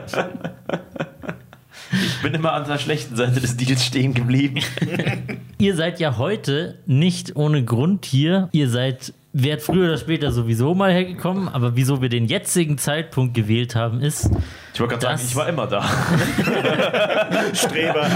Ich 1.94 2.22
bin 2.22 2.34
immer 2.34 2.54
an 2.54 2.66
der 2.66 2.78
schlechten 2.78 3.16
Seite 3.16 3.40
des 3.42 3.58
Deals 3.58 3.86
stehen 3.86 4.14
geblieben. 4.14 4.62
Ihr 5.58 5.76
seid 5.76 6.00
ja 6.00 6.18
heute 6.18 6.80
nicht 6.86 7.36
ohne 7.36 7.64
Grund 7.64 8.06
hier. 8.06 8.50
Ihr 8.52 8.70
seid, 8.70 9.14
wärt 9.34 9.62
früher 9.62 9.86
oder 9.90 9.98
später 9.98 10.32
sowieso 10.32 10.74
mal 10.74 10.92
hergekommen, 10.92 11.48
aber 11.50 11.76
wieso 11.76 12.02
wir 12.02 12.10
den 12.10 12.26
jetzigen 12.26 12.78
Zeitpunkt 12.78 13.34
gewählt 13.34 13.76
haben, 13.76 14.02
ist, 14.02 14.30
Ich 14.74 14.80
wollte 14.80 14.96
gerade 14.98 15.18
sagen, 15.18 15.22
ich 15.28 15.36
war 15.36 15.50
immer 15.50 15.68
da. 15.68 15.84
Streber. 17.54 18.08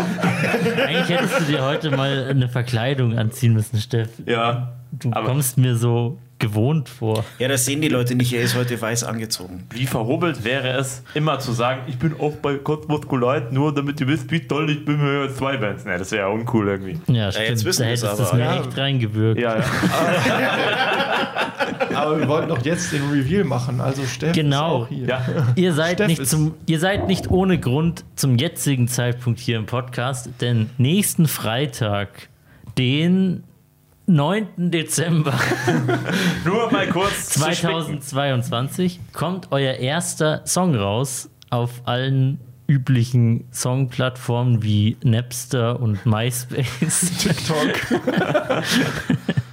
eigentlich 0.88 1.09
hättest 1.09 1.39
du 1.41 1.43
dir 1.45 1.63
heute 1.63 1.91
mal 1.91 2.27
eine 2.29 2.47
Verkleidung 2.49 3.17
anziehen 3.17 3.53
müssen, 3.53 3.79
Steff. 3.79 4.09
Ja. 4.25 4.73
Du 4.91 5.11
Aber 5.11 5.27
kommst 5.27 5.57
mir 5.57 5.75
so 5.75 6.17
gewohnt 6.37 6.89
vor. 6.89 7.23
Ja, 7.39 7.47
das 7.47 7.65
sehen 7.65 7.81
die 7.81 7.87
Leute 7.87 8.13
nicht. 8.15 8.33
Er 8.33 8.41
ist 8.41 8.55
heute 8.55 8.79
weiß 8.81 9.03
angezogen. 9.05 9.63
wie 9.73 9.85
verhobelt 9.85 10.43
wäre 10.43 10.69
es, 10.77 11.01
immer 11.13 11.39
zu 11.39 11.53
sagen, 11.53 11.81
ich 11.87 11.97
bin 11.97 12.13
auch 12.19 12.33
bei 12.41 12.55
Cosmos 12.55 13.07
Collide, 13.07 13.47
nur 13.51 13.73
damit 13.73 14.01
ihr 14.01 14.07
wisst, 14.07 14.29
wie 14.31 14.41
toll 14.41 14.69
ich 14.69 14.83
bin 14.83 15.01
mit 15.01 15.35
zwei 15.37 15.55
Bands. 15.57 15.85
Ne, 15.85 15.97
das 15.97 16.11
wäre 16.11 16.27
ja 16.27 16.27
uncool 16.27 16.67
irgendwie. 16.67 16.99
Ja, 17.07 17.31
stimmt. 17.31 17.49
jetzt 17.49 17.65
wissen 17.65 17.83
da 17.83 17.87
hättest 17.87 18.03
du 18.03 18.07
es 18.23 18.29
aber. 18.29 18.37
mir 18.37 18.43
Ja. 18.43 18.59
echt 18.59 18.77
reingewirkt. 18.77 19.39
Ja, 19.41 19.57
ja. 19.57 19.63
Aber 21.95 22.19
wir 22.19 22.27
wollten 22.27 22.49
doch 22.49 22.63
jetzt 22.65 22.91
den 22.91 23.09
Reveal 23.09 23.43
machen. 23.45 23.79
Also 23.79 24.03
Steff 24.05 24.33
Genau. 24.33 24.83
ist 24.83 24.85
auch 24.85 24.89
hier. 24.89 25.07
ja. 25.07 25.25
Ihr 25.55 25.73
seid, 25.73 25.93
Steff 25.97 26.07
nicht 26.07 26.19
ist- 26.21 26.29
zum, 26.29 26.53
ihr 26.65 26.79
seid 26.79 27.07
nicht 27.07 27.31
ohne 27.31 27.59
Grund 27.59 28.03
zum 28.15 28.37
jetzigen 28.37 28.87
Zeitpunkt 28.87 29.39
hier 29.39 29.57
im 29.57 29.65
Podcast, 29.65 30.29
denn 30.41 30.69
nächsten 30.77 31.27
Freitag, 31.27 32.29
den 32.77 33.43
9. 34.07 34.47
Dezember 34.57 35.33
Nur 36.45 36.71
mal 36.71 36.87
kurz 36.89 37.29
zu 37.29 37.39
spicken. 37.39 38.01
2022, 38.01 38.99
kommt 39.13 39.47
euer 39.51 39.73
erster 39.75 40.45
Song 40.45 40.75
raus 40.75 41.29
auf 41.49 41.81
allen 41.85 42.39
üblichen 42.67 43.45
Songplattformen 43.51 44.61
wie 44.63 44.97
Napster 45.03 45.79
und 45.79 46.05
MySpace. 46.05 47.11
TikTok. 47.19 48.01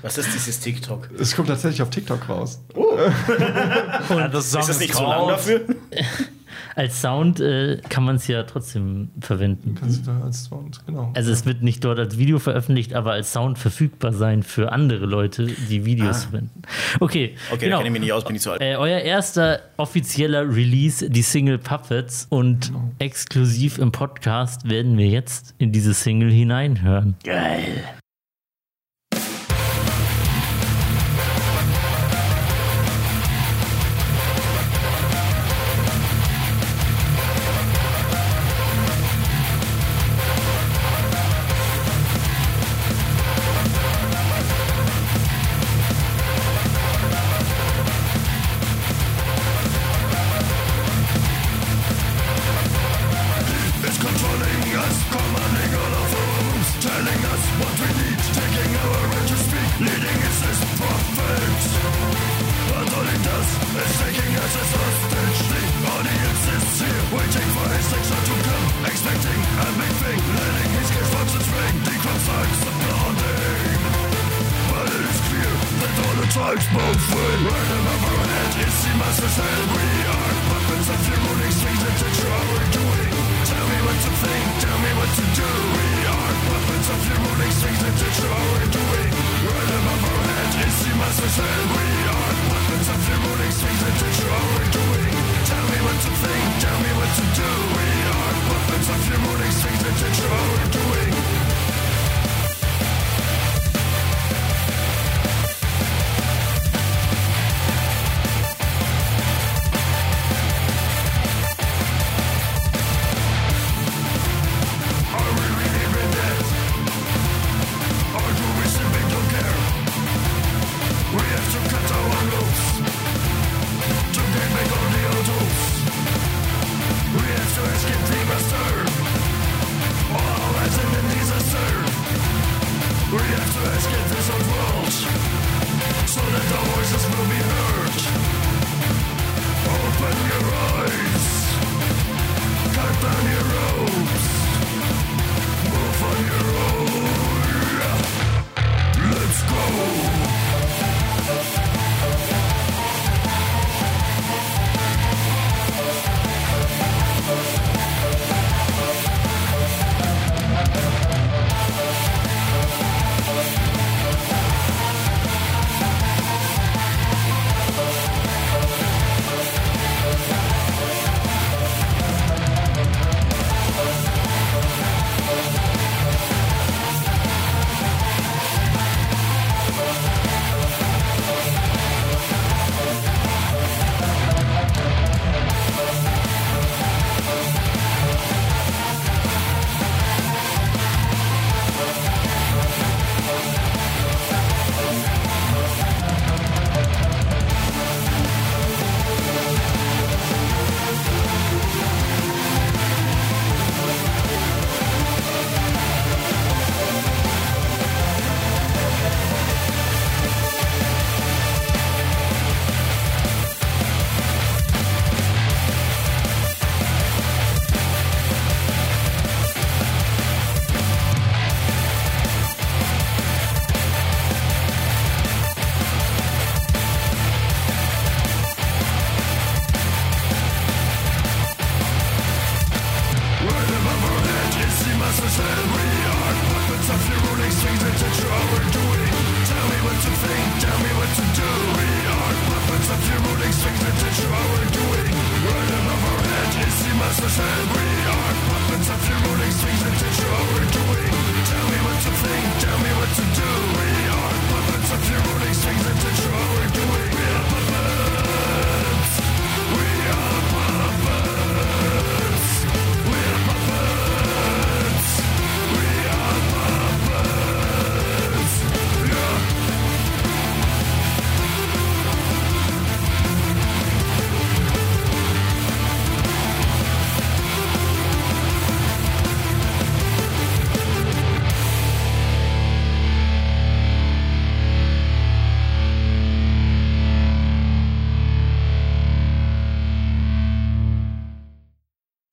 Was 0.02 0.18
ist 0.18 0.34
dieses 0.34 0.60
TikTok? 0.60 1.08
Es 1.18 1.34
kommt 1.36 1.48
tatsächlich 1.48 1.80
auf 1.82 1.90
TikTok 1.90 2.28
raus. 2.28 2.60
das 4.08 4.50
Song 4.50 4.60
Ist 4.60 4.68
das 4.68 4.80
nicht 4.80 4.94
zu 4.94 5.02
lang 5.02 5.28
dafür? 5.28 5.60
Als 6.74 7.00
Sound 7.00 7.40
äh, 7.40 7.80
kann 7.88 8.04
man 8.04 8.16
es 8.16 8.26
ja 8.26 8.42
trotzdem 8.44 9.10
verwenden. 9.20 9.76
Kannst 9.78 10.06
du 10.06 10.10
da 10.10 10.20
als 10.20 10.44
Sound, 10.44 10.80
genau. 10.86 11.10
Also 11.14 11.30
es 11.32 11.44
wird 11.46 11.62
nicht 11.62 11.84
dort 11.84 11.98
als 11.98 12.18
Video 12.18 12.38
veröffentlicht, 12.38 12.94
aber 12.94 13.12
als 13.12 13.32
Sound 13.32 13.58
verfügbar 13.58 14.12
sein 14.12 14.42
für 14.42 14.72
andere 14.72 15.06
Leute, 15.06 15.46
die 15.46 15.84
Videos 15.84 16.24
verwenden. 16.24 16.62
Okay, 17.00 17.22
Okay, 17.22 17.34
da 17.50 17.56
genau. 17.56 17.76
kenne 17.78 17.88
ich 17.88 17.92
mich 17.92 18.00
nicht 18.02 18.12
aus, 18.12 18.24
bin 18.24 18.36
ich 18.36 18.42
zu 18.42 18.50
alt. 18.50 18.60
Äh, 18.60 18.76
euer 18.76 19.00
erster 19.00 19.60
offizieller 19.76 20.48
Release, 20.48 21.08
die 21.08 21.22
Single 21.22 21.58
Puppets 21.58 22.26
und 22.30 22.72
exklusiv 22.98 23.78
im 23.78 23.92
Podcast 23.92 24.68
werden 24.68 24.96
wir 24.98 25.06
jetzt 25.08 25.54
in 25.58 25.72
diese 25.72 25.94
Single 25.94 26.30
hineinhören. 26.30 27.16
Geil. 27.24 27.84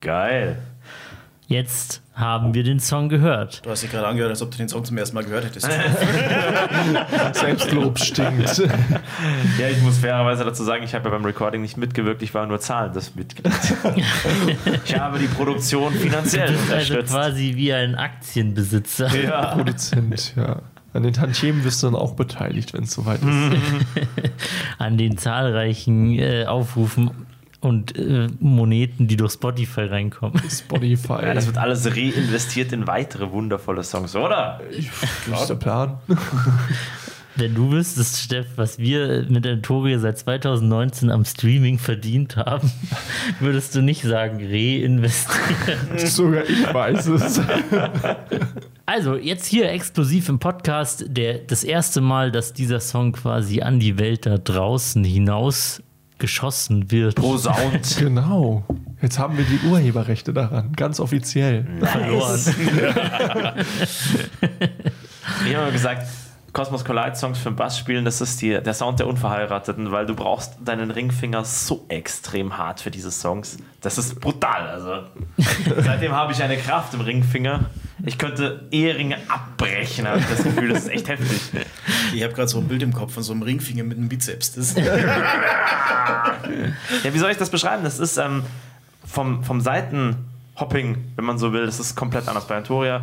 Geil. 0.01 0.57
Jetzt 1.47 2.01
haben 2.13 2.53
wir 2.53 2.63
den 2.63 2.79
Song 2.79 3.09
gehört. 3.09 3.65
Du 3.65 3.71
hast 3.71 3.81
dich 3.81 3.89
gerade 3.89 4.05
angehört, 4.07 4.29
als 4.29 4.41
ob 4.41 4.51
du 4.51 4.57
den 4.57 4.69
Song 4.69 4.85
zum 4.85 4.97
ersten 4.97 5.15
Mal 5.15 5.23
gehört 5.23 5.45
hättest. 5.45 5.67
Selbstlob 7.33 7.97
stinkt. 7.97 8.57
Ja, 9.57 9.67
ich 9.69 9.81
muss 9.81 9.97
fairerweise 9.97 10.45
dazu 10.45 10.63
sagen, 10.63 10.83
ich 10.83 10.93
habe 10.93 11.05
ja 11.05 11.11
beim 11.15 11.25
Recording 11.25 11.61
nicht 11.61 11.75
mitgewirkt, 11.75 12.21
ich 12.21 12.33
war 12.35 12.45
nur 12.45 12.59
zahlend 12.59 12.95
das 12.95 13.15
Mitglied. 13.15 13.51
ich 14.85 14.97
habe 14.97 15.17
die 15.17 15.27
Produktion 15.27 15.91
finanziell 15.93 16.49
Also 16.49 16.61
unterstützt. 16.61 17.11
quasi 17.13 17.53
wie 17.55 17.73
ein 17.73 17.95
Aktienbesitzer. 17.95 19.13
Ja. 19.15 19.45
Produzent, 19.55 20.33
ja. 20.35 20.61
An 20.93 21.03
den 21.03 21.13
Tantiemen 21.13 21.63
bist 21.63 21.81
du 21.83 21.87
dann 21.87 21.95
auch 21.95 22.13
beteiligt, 22.13 22.73
wenn 22.73 22.83
es 22.83 22.91
soweit 22.91 23.21
ist. 23.21 23.57
An 24.77 24.97
den 24.97 25.17
zahlreichen 25.17 26.17
äh, 26.17 26.45
Aufrufen 26.45 27.11
und 27.61 27.97
äh, 27.97 28.27
Moneten, 28.39 29.07
die 29.07 29.17
durch 29.17 29.33
Spotify 29.33 29.81
reinkommen. 29.81 30.41
Spotify. 30.49 31.23
Ja, 31.23 31.33
das 31.33 31.45
wird 31.45 31.57
alles 31.57 31.85
reinvestiert 31.85 32.71
in 32.71 32.87
weitere 32.87 33.31
wundervolle 33.31 33.83
Songs, 33.83 34.15
oder? 34.15 34.61
das 35.29 35.41
ist 35.41 35.49
der 35.49 35.55
Plan. 35.55 35.97
Wenn 37.35 37.55
du 37.55 37.71
wüsstest, 37.71 38.17
Steff, 38.17 38.47
was 38.57 38.79
wir 38.79 39.25
mit 39.29 39.45
Entoria 39.45 39.97
seit 39.99 40.17
2019 40.17 41.09
am 41.09 41.23
Streaming 41.23 41.79
verdient 41.79 42.35
haben, 42.35 42.69
würdest 43.39 43.75
du 43.75 43.81
nicht 43.81 44.01
sagen, 44.01 44.39
reinvestieren. 44.39 45.79
Sogar 45.97 46.43
ich 46.43 46.73
weiß 46.73 47.07
es. 47.07 47.41
Also, 48.85 49.15
jetzt 49.15 49.45
hier 49.45 49.71
exklusiv 49.71 50.27
im 50.27 50.39
Podcast, 50.39 51.05
der, 51.07 51.37
das 51.37 51.63
erste 51.63 52.01
Mal, 52.01 52.31
dass 52.31 52.51
dieser 52.51 52.81
Song 52.81 53.13
quasi 53.13 53.61
an 53.61 53.79
die 53.79 53.97
Welt 53.97 54.25
da 54.25 54.37
draußen 54.37 55.05
hinaus 55.05 55.81
geschossen 56.19 56.91
wird. 56.91 57.15
Posaunt. 57.15 57.95
Genau. 57.99 58.63
Jetzt 59.01 59.17
haben 59.17 59.37
wir 59.37 59.45
die 59.45 59.59
Urheberrechte 59.67 60.33
daran, 60.33 60.73
ganz 60.73 60.99
offiziell. 60.99 61.65
verloren. 61.81 62.39
Ich 65.47 65.55
habe 65.55 65.71
gesagt, 65.71 66.07
Cosmos 66.53 66.83
Collide 66.83 67.15
Songs 67.15 67.37
für 67.37 67.49
den 67.49 67.55
Bass 67.55 67.77
spielen, 67.77 68.05
das 68.05 68.21
ist 68.21 68.41
die, 68.41 68.59
der 68.61 68.73
Sound 68.73 68.99
der 68.99 69.07
Unverheirateten, 69.07 69.91
weil 69.91 70.05
du 70.05 70.15
brauchst 70.15 70.53
deinen 70.63 70.91
Ringfinger 70.91 71.43
so 71.45 71.85
extrem 71.89 72.57
hart 72.57 72.79
für 72.81 72.91
diese 72.91 73.11
Songs. 73.11 73.57
Das 73.81 73.97
ist 73.97 74.19
brutal. 74.19 74.67
Also 74.67 75.03
seitdem 75.83 76.13
habe 76.13 76.33
ich 76.33 76.41
eine 76.41 76.57
Kraft 76.57 76.93
im 76.93 77.01
Ringfinger. 77.01 77.65
Ich 78.05 78.17
könnte 78.17 78.67
Eheringe 78.71 79.17
abbrechen, 79.27 80.07
habe 80.07 80.19
ich 80.19 80.25
das 80.25 80.43
Gefühl. 80.43 80.69
Das 80.69 80.83
ist 80.83 80.89
echt 80.89 81.07
heftig. 81.09 81.41
Ich 82.11 82.23
habe 82.23 82.33
gerade 82.33 82.47
so 82.47 82.57
ein 82.57 82.67
Bild 82.67 82.81
im 82.81 82.91
Kopf 82.91 83.13
von 83.13 83.21
so 83.21 83.33
einem 83.33 83.43
Ringfinger 83.43 83.83
mit 83.83 83.95
einem 83.97 84.09
Bizeps. 84.09 84.53
Das 84.53 84.73
Ja, 84.75 86.33
wie 87.03 87.19
soll 87.19 87.29
ich 87.29 87.37
das 87.37 87.51
beschreiben? 87.51 87.83
Das 87.83 87.99
ist 87.99 88.17
ähm, 88.17 88.41
vom, 89.05 89.43
vom 89.43 89.61
Seitenhopping, 90.59 90.97
wenn 91.15 91.25
man 91.25 91.37
so 91.37 91.53
will, 91.53 91.65
das 91.65 91.79
ist 91.79 91.95
komplett 91.95 92.27
anders 92.27 92.45
bei 92.45 92.55
Antoria. 92.57 93.01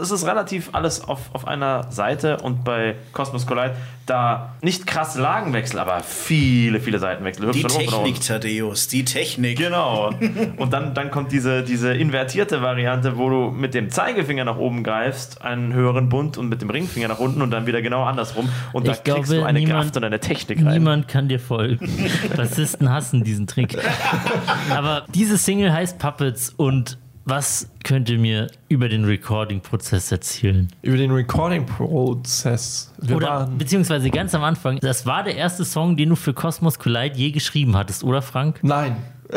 Es 0.00 0.10
ist 0.10 0.26
relativ 0.26 0.70
alles 0.72 1.06
auf, 1.08 1.20
auf 1.32 1.46
einer 1.48 1.90
Seite 1.90 2.38
und 2.38 2.64
bei 2.64 2.96
Cosmos 3.12 3.46
Collide 3.46 3.74
da 4.06 4.54
nicht 4.62 4.86
krasse 4.86 5.20
Lagenwechsel, 5.20 5.78
aber 5.78 6.00
viele, 6.00 6.80
viele 6.80 6.98
Seitenwechsel. 6.98 7.50
Die. 7.52 7.62
Technik, 7.62 8.20
Thaddeus, 8.22 8.88
die 8.88 9.04
Technik. 9.04 9.58
Genau. 9.58 10.10
Und 10.56 10.72
dann, 10.72 10.94
dann 10.94 11.10
kommt 11.10 11.30
diese, 11.30 11.62
diese 11.62 11.92
invertierte 11.92 12.62
Variante, 12.62 13.18
wo 13.18 13.28
du 13.28 13.50
mit 13.50 13.74
dem 13.74 13.90
Zeigefinger 13.90 14.44
nach 14.44 14.56
oben 14.56 14.82
greifst, 14.82 15.42
einen 15.42 15.74
höheren 15.74 16.08
Bund 16.08 16.38
und 16.38 16.48
mit 16.48 16.62
dem 16.62 16.70
Ringfinger 16.70 17.08
nach 17.08 17.18
unten 17.18 17.42
und 17.42 17.50
dann 17.50 17.66
wieder 17.66 17.82
genau 17.82 18.02
andersrum. 18.04 18.48
Und 18.72 18.86
da 18.88 18.92
Ich 18.92 19.04
kriegst 19.04 19.24
glaube, 19.30 19.40
du 19.42 19.44
eine 19.44 19.58
niemand- 19.58 19.82
Kraft 19.84 19.96
und 19.98 20.04
eine 20.04 20.20
Technik 20.20 20.58
rein. 20.64 20.72
Niemand 20.74 21.08
kann 21.08 21.28
dir 21.28 21.38
folgen. 21.40 21.88
Bassisten 22.36 22.90
hassen 22.90 23.24
diesen 23.24 23.46
Trick. 23.46 23.76
Aber 24.74 25.04
diese 25.14 25.36
Single 25.36 25.72
heißt 25.72 25.98
Puppets 25.98 26.50
und 26.56 26.97
was 27.28 27.68
könnt 27.84 28.08
ihr 28.08 28.18
mir 28.18 28.48
über 28.68 28.88
den 28.88 29.04
Recording-Prozess 29.04 30.10
erzählen? 30.10 30.68
Über 30.82 30.96
den 30.96 31.10
Recording-Prozess. 31.10 32.92
Oder 33.14 33.48
beziehungsweise 33.56 34.10
ganz 34.10 34.34
am 34.34 34.42
Anfang, 34.42 34.78
das 34.80 35.04
war 35.04 35.24
der 35.24 35.36
erste 35.36 35.64
Song, 35.64 35.96
den 35.96 36.08
du 36.08 36.16
für 36.16 36.32
Cosmos 36.32 36.78
Collide 36.78 37.16
je 37.16 37.30
geschrieben 37.30 37.76
hattest, 37.76 38.02
oder 38.02 38.22
Frank? 38.22 38.60
Nein. 38.62 38.96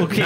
Okay. 0.00 0.24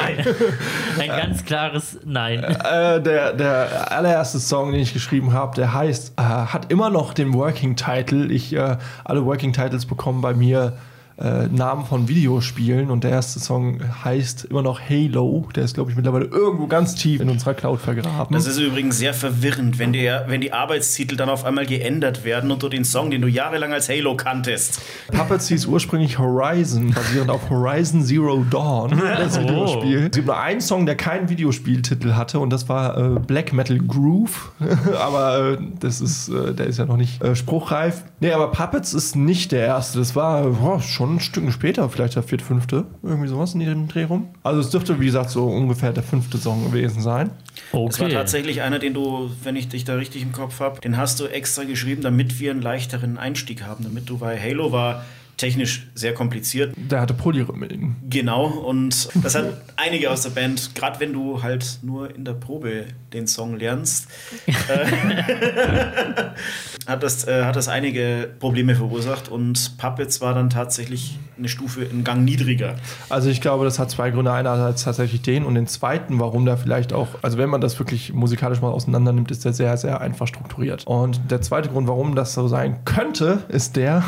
Ein 0.99 1.09
ganz 1.09 1.45
klares 1.45 1.99
Nein. 2.05 2.43
Äh, 2.43 3.01
der, 3.01 3.33
der 3.35 3.93
allererste 3.93 4.41
Song, 4.41 4.73
den 4.73 4.81
ich 4.81 4.93
geschrieben 4.93 5.33
habe, 5.33 5.55
der 5.55 5.73
heißt, 5.73 6.15
äh, 6.19 6.23
hat 6.23 6.73
immer 6.73 6.91
noch 6.91 7.15
den 7.15 7.33
Working 7.35 7.77
Title. 7.77 8.27
Ich, 8.33 8.53
äh, 8.53 8.79
alle 9.05 9.25
Working 9.25 9.53
Titles 9.53 9.87
bekommen 9.87 10.23
bei 10.23 10.35
mir 10.35 10.77
äh, 11.17 11.47
Namen 11.47 11.85
von 11.85 12.09
Videospielen 12.09 12.91
und 12.91 13.05
der 13.05 13.13
erste 13.13 13.39
Song 13.39 13.79
heißt 14.05 14.47
immer 14.47 14.63
noch 14.63 14.81
Halo. 14.81 15.49
Der 15.55 15.65
ist, 15.65 15.75
glaube 15.75 15.91
ich, 15.91 15.97
mittlerweile 15.97 16.25
irgendwo 16.25 16.67
ganz 16.67 16.97
tief 16.97 17.21
in 17.21 17.31
unserer 17.31 17.55
Cloud 17.55 17.81
vergraben. 17.81 18.35
Das 18.35 18.47
ist 18.47 18.59
übrigens 18.59 18.99
sehr 18.99 19.15
verwirrend, 19.15 19.79
wenn, 19.79 19.93
der, 19.93 20.25
wenn 20.29 20.41
die 20.41 20.53
Arbeitstitel 20.53 21.17
dann 21.17 21.29
auf 21.29 21.45
einmal 21.45 21.67
geändert 21.67 22.25
werden 22.25 22.51
und 22.51 22.63
du 22.63 22.69
den 22.69 22.85
Song, 22.85 23.11
den 23.11 23.23
du 23.23 23.29
jahrelang 23.29 23.73
als 23.73 23.89
Halo 23.89 24.17
kanntest. 24.17 24.83
Puppets 25.13 25.47
hieß 25.49 25.67
ursprünglich 25.67 26.19
Horizon, 26.19 26.91
basierend 26.91 27.31
auf 27.31 27.49
Horizon 27.49 28.03
Zero 28.03 28.45
Dawn, 28.51 28.91
das 29.17 29.39
Videospiel. 29.39 30.07
Es 30.07 30.11
gibt 30.17 30.27
nur 30.27 30.39
einen 30.39 30.61
Song, 30.61 30.85
der 30.85 30.97
keinen 30.97 31.29
Videospieltitel 31.29 32.15
hatte 32.15 32.41
und 32.41 32.51
das 32.51 32.69
war 32.69 32.99
äh, 32.99 33.21
Black 33.21 33.53
Metal 33.53 33.79
Groove. 33.79 34.53
aber 35.01 35.53
äh, 35.53 35.59
das 35.79 36.01
ist, 36.01 36.29
äh, 36.29 36.53
der 36.55 36.67
ist 36.67 36.79
ja 36.79 36.87
noch 36.87 36.97
nicht 36.97 37.23
äh, 37.23 37.37
spruchreif. 37.37 38.03
Nee, 38.19 38.33
aber 38.33 38.51
Puppets 38.51 38.95
ist 38.95 39.15
nicht 39.15 39.53
der 39.53 39.67
erste. 39.67 39.99
Das 39.99 40.17
war 40.17 40.45
boah, 40.45 40.81
schon 40.81 41.04
ein 41.07 41.21
Stück 41.21 41.51
später, 41.53 41.89
vielleicht 41.89 42.17
der 42.17 42.23
vierte, 42.23 42.45
fünfte. 42.45 42.85
Irgendwie 43.03 43.29
sowas 43.29 43.55
in 43.55 43.61
dem 43.61 43.89
Dreh 43.89 44.05
rum. 44.05 44.29
Also 44.43 44.61
es 44.61 44.71
dürfte, 44.71 45.01
wie 45.01 45.07
gesagt, 45.07 45.31
so 45.31 45.47
ungefähr 45.47 45.93
der 45.93 46.03
fünfte 46.03 46.39
Song 46.39 46.65
gewesen 46.65 47.01
sein. 47.03 47.31
Das 47.73 47.73
war 48.01 48.07
Okay. 48.07 48.13
tatsächlich 48.15 48.63
einer, 48.63 48.79
den 48.79 48.95
du, 48.95 49.31
wenn 49.43 49.57
ich 49.57 49.69
dich 49.69 49.85
da 49.85 49.95
richtig 49.95 50.23
im 50.23 50.33
Kopf 50.33 50.61
habe, 50.61 50.81
den 50.81 50.97
hast 50.97 51.21
du 51.21 51.27
extra 51.27 51.65
geschrieben, 51.65 52.03
damit 52.03 52.41
wir 52.41 52.51
einen 52.51 52.63
leichteren 52.63 53.19
Einstieg 53.19 53.63
haben, 53.63 53.85
damit 53.85 54.09
du, 54.09 54.21
weil 54.21 54.41
Halo 54.41 54.73
war 54.73 55.05
technisch 55.37 55.87
sehr 55.95 56.15
kompliziert. 56.15 56.75
Der 56.77 57.01
hatte 57.01 57.15
Polyrhythmen. 57.15 57.97
Genau, 58.09 58.47
und 58.47 59.09
das 59.23 59.35
hat 59.35 59.47
einige 59.77 60.11
aus 60.11 60.23
der 60.23 60.31
Band, 60.31 60.75
gerade 60.75 61.01
wenn 61.01 61.13
du 61.13 61.43
halt 61.43 61.79
nur 61.83 62.15
in 62.15 62.25
der 62.25 62.35
Probe 62.35 62.87
den 63.13 63.27
Song 63.27 63.59
lernst, 63.59 64.09
äh, 64.47 64.53
hat, 66.87 67.03
das, 67.03 67.27
äh, 67.27 67.45
hat 67.45 67.57
das 67.57 67.69
einige 67.69 68.31
Probleme 68.39 68.75
verursacht 68.75 69.29
und 69.29 69.77
Puppets 69.79 70.21
war 70.21 70.35
dann 70.35 70.51
tatsächlich 70.51 71.19
eine 71.39 71.49
Stufe, 71.49 71.87
einen 71.89 72.05
Gang 72.05 72.25
niedriger. 72.25 72.77
Also 73.09 73.31
ich 73.31 73.41
glaube, 73.41 73.65
das 73.65 73.79
hat 73.79 73.91
zwei 73.91 74.11
Gründe. 74.11 74.33
Einerseits 74.33 74.85
tatsächlich 74.85 75.23
den 75.23 75.45
und 75.45 75.55
den 75.55 75.67
zweiten, 75.67 76.21
warum 76.21 76.47
da 76.47 76.57
vielleicht 76.57 76.93
auch, 76.93 77.09
also 77.23 77.39
wenn 77.39 77.49
man 77.49 77.61
das 77.61 77.79
wirklich 77.79 78.13
musikalisch 78.13 78.61
mal 78.61 78.71
auseinander 78.71 79.13
nimmt, 79.13 79.31
ist 79.31 79.45
der 79.45 79.53
sehr, 79.53 79.77
sehr 79.77 80.01
einfach 80.01 80.27
strukturiert. 80.27 80.87
Und 80.87 81.21
der 81.31 81.41
zweite 81.41 81.69
Grund, 81.69 81.89
warum 81.89 82.15
das 82.15 82.35
so 82.35 82.49
sein 82.49 82.85
könnte, 82.85 83.43
ist 83.49 83.77
der, 83.77 84.05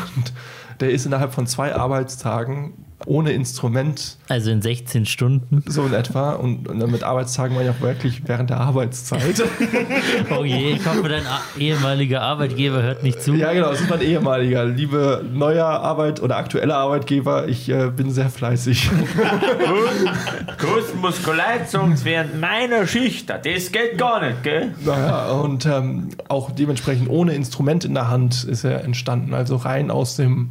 der 0.79 0.91
ist 0.91 1.05
innerhalb 1.05 1.33
von 1.33 1.47
zwei 1.47 1.75
Arbeitstagen 1.75 2.73
ohne 3.05 3.31
Instrument 3.31 4.17
Also 4.27 4.49
in 4.49 4.61
16 4.61 5.05
Stunden. 5.05 5.63
so 5.67 5.85
in 5.85 5.93
etwa 5.93 6.31
und, 6.31 6.67
und 6.67 6.91
mit 6.91 7.03
Arbeitstagen 7.03 7.55
war 7.55 7.63
ja 7.63 7.71
auch 7.71 7.79
wirklich 7.81 8.27
während 8.27 8.49
der 8.49 8.59
Arbeitszeit. 8.59 9.43
Oh 10.35 10.43
je, 10.43 10.71
ich 10.71 10.85
hoffe, 10.85 11.07
dein 11.07 11.23
ehemaliger 11.57 12.21
Arbeitgeber 12.21 12.81
hört 12.81 13.03
nicht 13.03 13.21
zu. 13.21 13.33
ja 13.35 13.53
genau, 13.53 13.69
das 13.69 13.81
ist 13.81 13.89
mein 13.89 14.01
ehemaliger. 14.01 14.65
Liebe 14.65 15.23
neuer 15.31 15.65
Arbeit 15.65 16.21
oder 16.21 16.37
aktueller 16.37 16.77
Arbeitgeber, 16.77 17.47
ich 17.47 17.69
äh, 17.69 17.89
bin 17.95 18.11
sehr 18.11 18.29
fleißig. 18.29 18.89
Songs 21.67 22.05
während 22.05 22.39
meiner 22.39 22.87
Schicht, 22.87 23.29
das 23.29 23.71
geht 23.71 23.97
gar 23.97 24.25
nicht, 24.25 24.43
gell? 24.43 24.73
Naja, 24.83 25.31
und 25.31 25.65
ähm, 25.65 26.09
auch 26.27 26.51
dementsprechend 26.51 27.09
ohne 27.09 27.33
Instrument 27.33 27.85
in 27.85 27.93
der 27.93 28.09
Hand 28.09 28.43
ist 28.43 28.63
er 28.63 28.83
entstanden. 28.83 29.33
Also 29.33 29.55
rein 29.55 29.91
aus 29.91 30.15
dem 30.15 30.49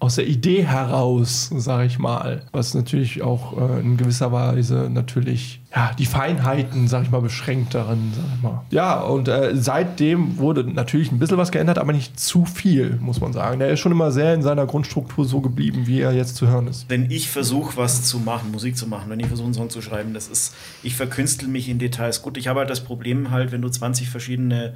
aus 0.00 0.14
der 0.14 0.28
Idee 0.28 0.64
heraus, 0.64 1.50
sage 1.56 1.86
ich 1.86 1.98
mal. 1.98 2.42
Was 2.52 2.74
natürlich 2.74 3.22
auch 3.22 3.56
äh, 3.58 3.80
in 3.80 3.96
gewisser 3.96 4.30
Weise 4.30 4.88
natürlich 4.92 5.60
ja, 5.74 5.90
die 5.98 6.06
Feinheiten, 6.06 6.86
sage 6.86 7.04
ich 7.04 7.10
mal, 7.10 7.20
beschränkt 7.20 7.74
darin, 7.74 8.12
sag 8.14 8.24
ich 8.36 8.42
mal. 8.42 8.62
Ja, 8.70 9.00
und 9.00 9.26
äh, 9.26 9.56
seitdem 9.56 10.38
wurde 10.38 10.64
natürlich 10.64 11.10
ein 11.10 11.18
bisschen 11.18 11.36
was 11.36 11.50
geändert, 11.50 11.78
aber 11.78 11.92
nicht 11.92 12.18
zu 12.18 12.44
viel, 12.44 12.96
muss 13.00 13.20
man 13.20 13.32
sagen. 13.32 13.58
Der 13.58 13.70
ist 13.70 13.80
schon 13.80 13.92
immer 13.92 14.12
sehr 14.12 14.34
in 14.34 14.42
seiner 14.42 14.66
Grundstruktur 14.66 15.24
so 15.24 15.40
geblieben, 15.40 15.86
wie 15.86 16.00
er 16.00 16.12
jetzt 16.12 16.36
zu 16.36 16.46
hören 16.46 16.68
ist. 16.68 16.86
Wenn 16.88 17.10
ich 17.10 17.28
versuche, 17.28 17.76
was 17.76 18.04
zu 18.04 18.18
machen, 18.20 18.52
Musik 18.52 18.76
zu 18.76 18.86
machen, 18.86 19.10
wenn 19.10 19.20
ich 19.20 19.26
versuche, 19.26 19.46
einen 19.46 19.54
Song 19.54 19.70
zu 19.70 19.82
schreiben, 19.82 20.14
das 20.14 20.28
ist, 20.28 20.54
ich 20.84 20.94
verkünstel 20.94 21.48
mich 21.48 21.68
in 21.68 21.80
Details. 21.80 22.22
Gut, 22.22 22.36
ich 22.36 22.46
habe 22.46 22.60
halt 22.60 22.70
das 22.70 22.84
Problem 22.84 23.32
halt, 23.32 23.50
wenn 23.50 23.62
du 23.62 23.68
20 23.68 24.08
verschiedene 24.08 24.74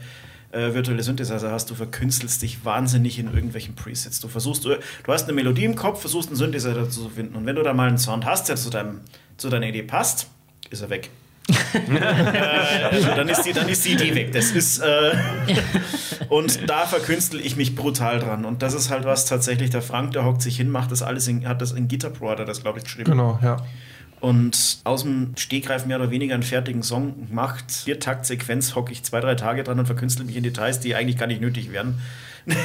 äh, 0.53 0.75
virtuelle 0.75 1.03
Synthesizer 1.03 1.51
hast, 1.51 1.71
du 1.71 1.75
verkünstelst 1.75 2.43
dich 2.43 2.65
wahnsinnig 2.65 3.19
in 3.19 3.33
irgendwelchen 3.33 3.75
Presets. 3.75 4.21
Du 4.21 4.29
versuchst, 4.29 4.65
du 4.65 4.77
hast 5.09 5.25
eine 5.25 5.33
Melodie 5.33 5.65
im 5.65 5.77
Kopf, 5.77 6.01
versuchst 6.01 6.29
einen 6.29 6.37
Synthesizer 6.37 6.89
zu 6.89 7.09
finden 7.09 7.35
und 7.35 7.47
wenn 7.47 7.57
du 7.57 7.63
da 7.63 7.73
mal 7.73 7.89
einen 7.89 7.99
Sound 7.99 8.25
hast, 8.25 8.49
der 8.49 8.57
zu, 8.57 8.71
deinem, 8.71 9.01
zu 9.37 9.49
deiner 9.49 9.67
Idee 9.67 9.83
passt, 9.83 10.29
ist 10.71 10.83
er 10.83 10.91
weg. 10.91 11.11
äh, 11.49 13.17
dann, 13.17 13.29
ist 13.29 13.43
die, 13.43 13.53
dann 13.53 13.69
ist 13.69 13.85
die 13.85 13.93
Idee 13.93 14.15
weg. 14.15 14.33
Das 14.33 14.53
ist 14.53 14.79
äh, 14.79 15.13
und 16.29 16.69
da 16.69 16.87
verkünstel 16.87 17.41
ich 17.41 17.57
mich 17.57 17.75
brutal 17.75 18.21
dran. 18.21 18.45
Und 18.45 18.63
das 18.63 18.75
ist 18.75 18.91
halt 18.91 19.05
was 19.05 19.27
tatsächlich 19.27 19.71
der 19.71 19.83
Frank, 19.83 20.13
der 20.13 20.25
hockt 20.25 20.43
sich 20.43 20.57
hin, 20.57 20.71
macht 20.71 20.93
das 20.93 21.03
alles 21.03 21.27
in, 21.27 21.47
hat 21.49 21.61
das 21.61 21.73
in 21.73 21.89
Guitar 21.89 22.11
Pro, 22.11 22.31
hat 22.31 22.39
er 22.39 22.45
das 22.45 22.63
glaube 22.63 22.79
ich 22.79 22.85
geschrieben. 22.85 23.11
Genau, 23.11 23.39
ja. 23.43 23.57
Und 24.23 24.79
aus 24.85 25.03
dem 25.03 25.33
Stegreif 25.37 25.85
mehr 25.85 25.99
oder 25.99 26.12
weniger 26.12 26.35
einen 26.35 26.45
fertigen 26.45 26.85
Song 26.85 27.27
macht. 27.33 27.70
Vier 27.73 27.99
Taktsequenz 27.99 28.77
hocke 28.77 28.93
ich 28.93 29.03
zwei, 29.03 29.18
drei 29.20 29.35
Tage 29.35 29.64
dran 29.64 29.81
und 29.81 29.87
verkünstle 29.87 30.25
mich 30.25 30.37
in 30.37 30.45
Details, 30.45 30.79
die 30.79 30.95
eigentlich 30.95 31.18
gar 31.18 31.27
nicht 31.27 31.41
nötig 31.41 31.73
wären. 31.73 32.01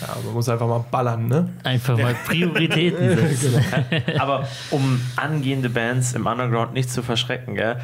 Ja, 0.00 0.14
man 0.24 0.34
muss 0.34 0.46
einfach 0.48 0.66
mal 0.68 0.84
ballern, 0.90 1.26
ne? 1.26 1.48
Einfach 1.62 1.96
mal 1.96 2.14
Prioritäten 2.26 3.16
setzen. 3.16 3.64
Aber 4.18 4.46
um 4.70 5.00
angehende 5.16 5.70
Bands 5.70 6.12
im 6.12 6.26
Underground 6.26 6.74
nicht 6.74 6.90
zu 6.90 7.02
verschrecken, 7.02 7.54
gell? 7.54 7.80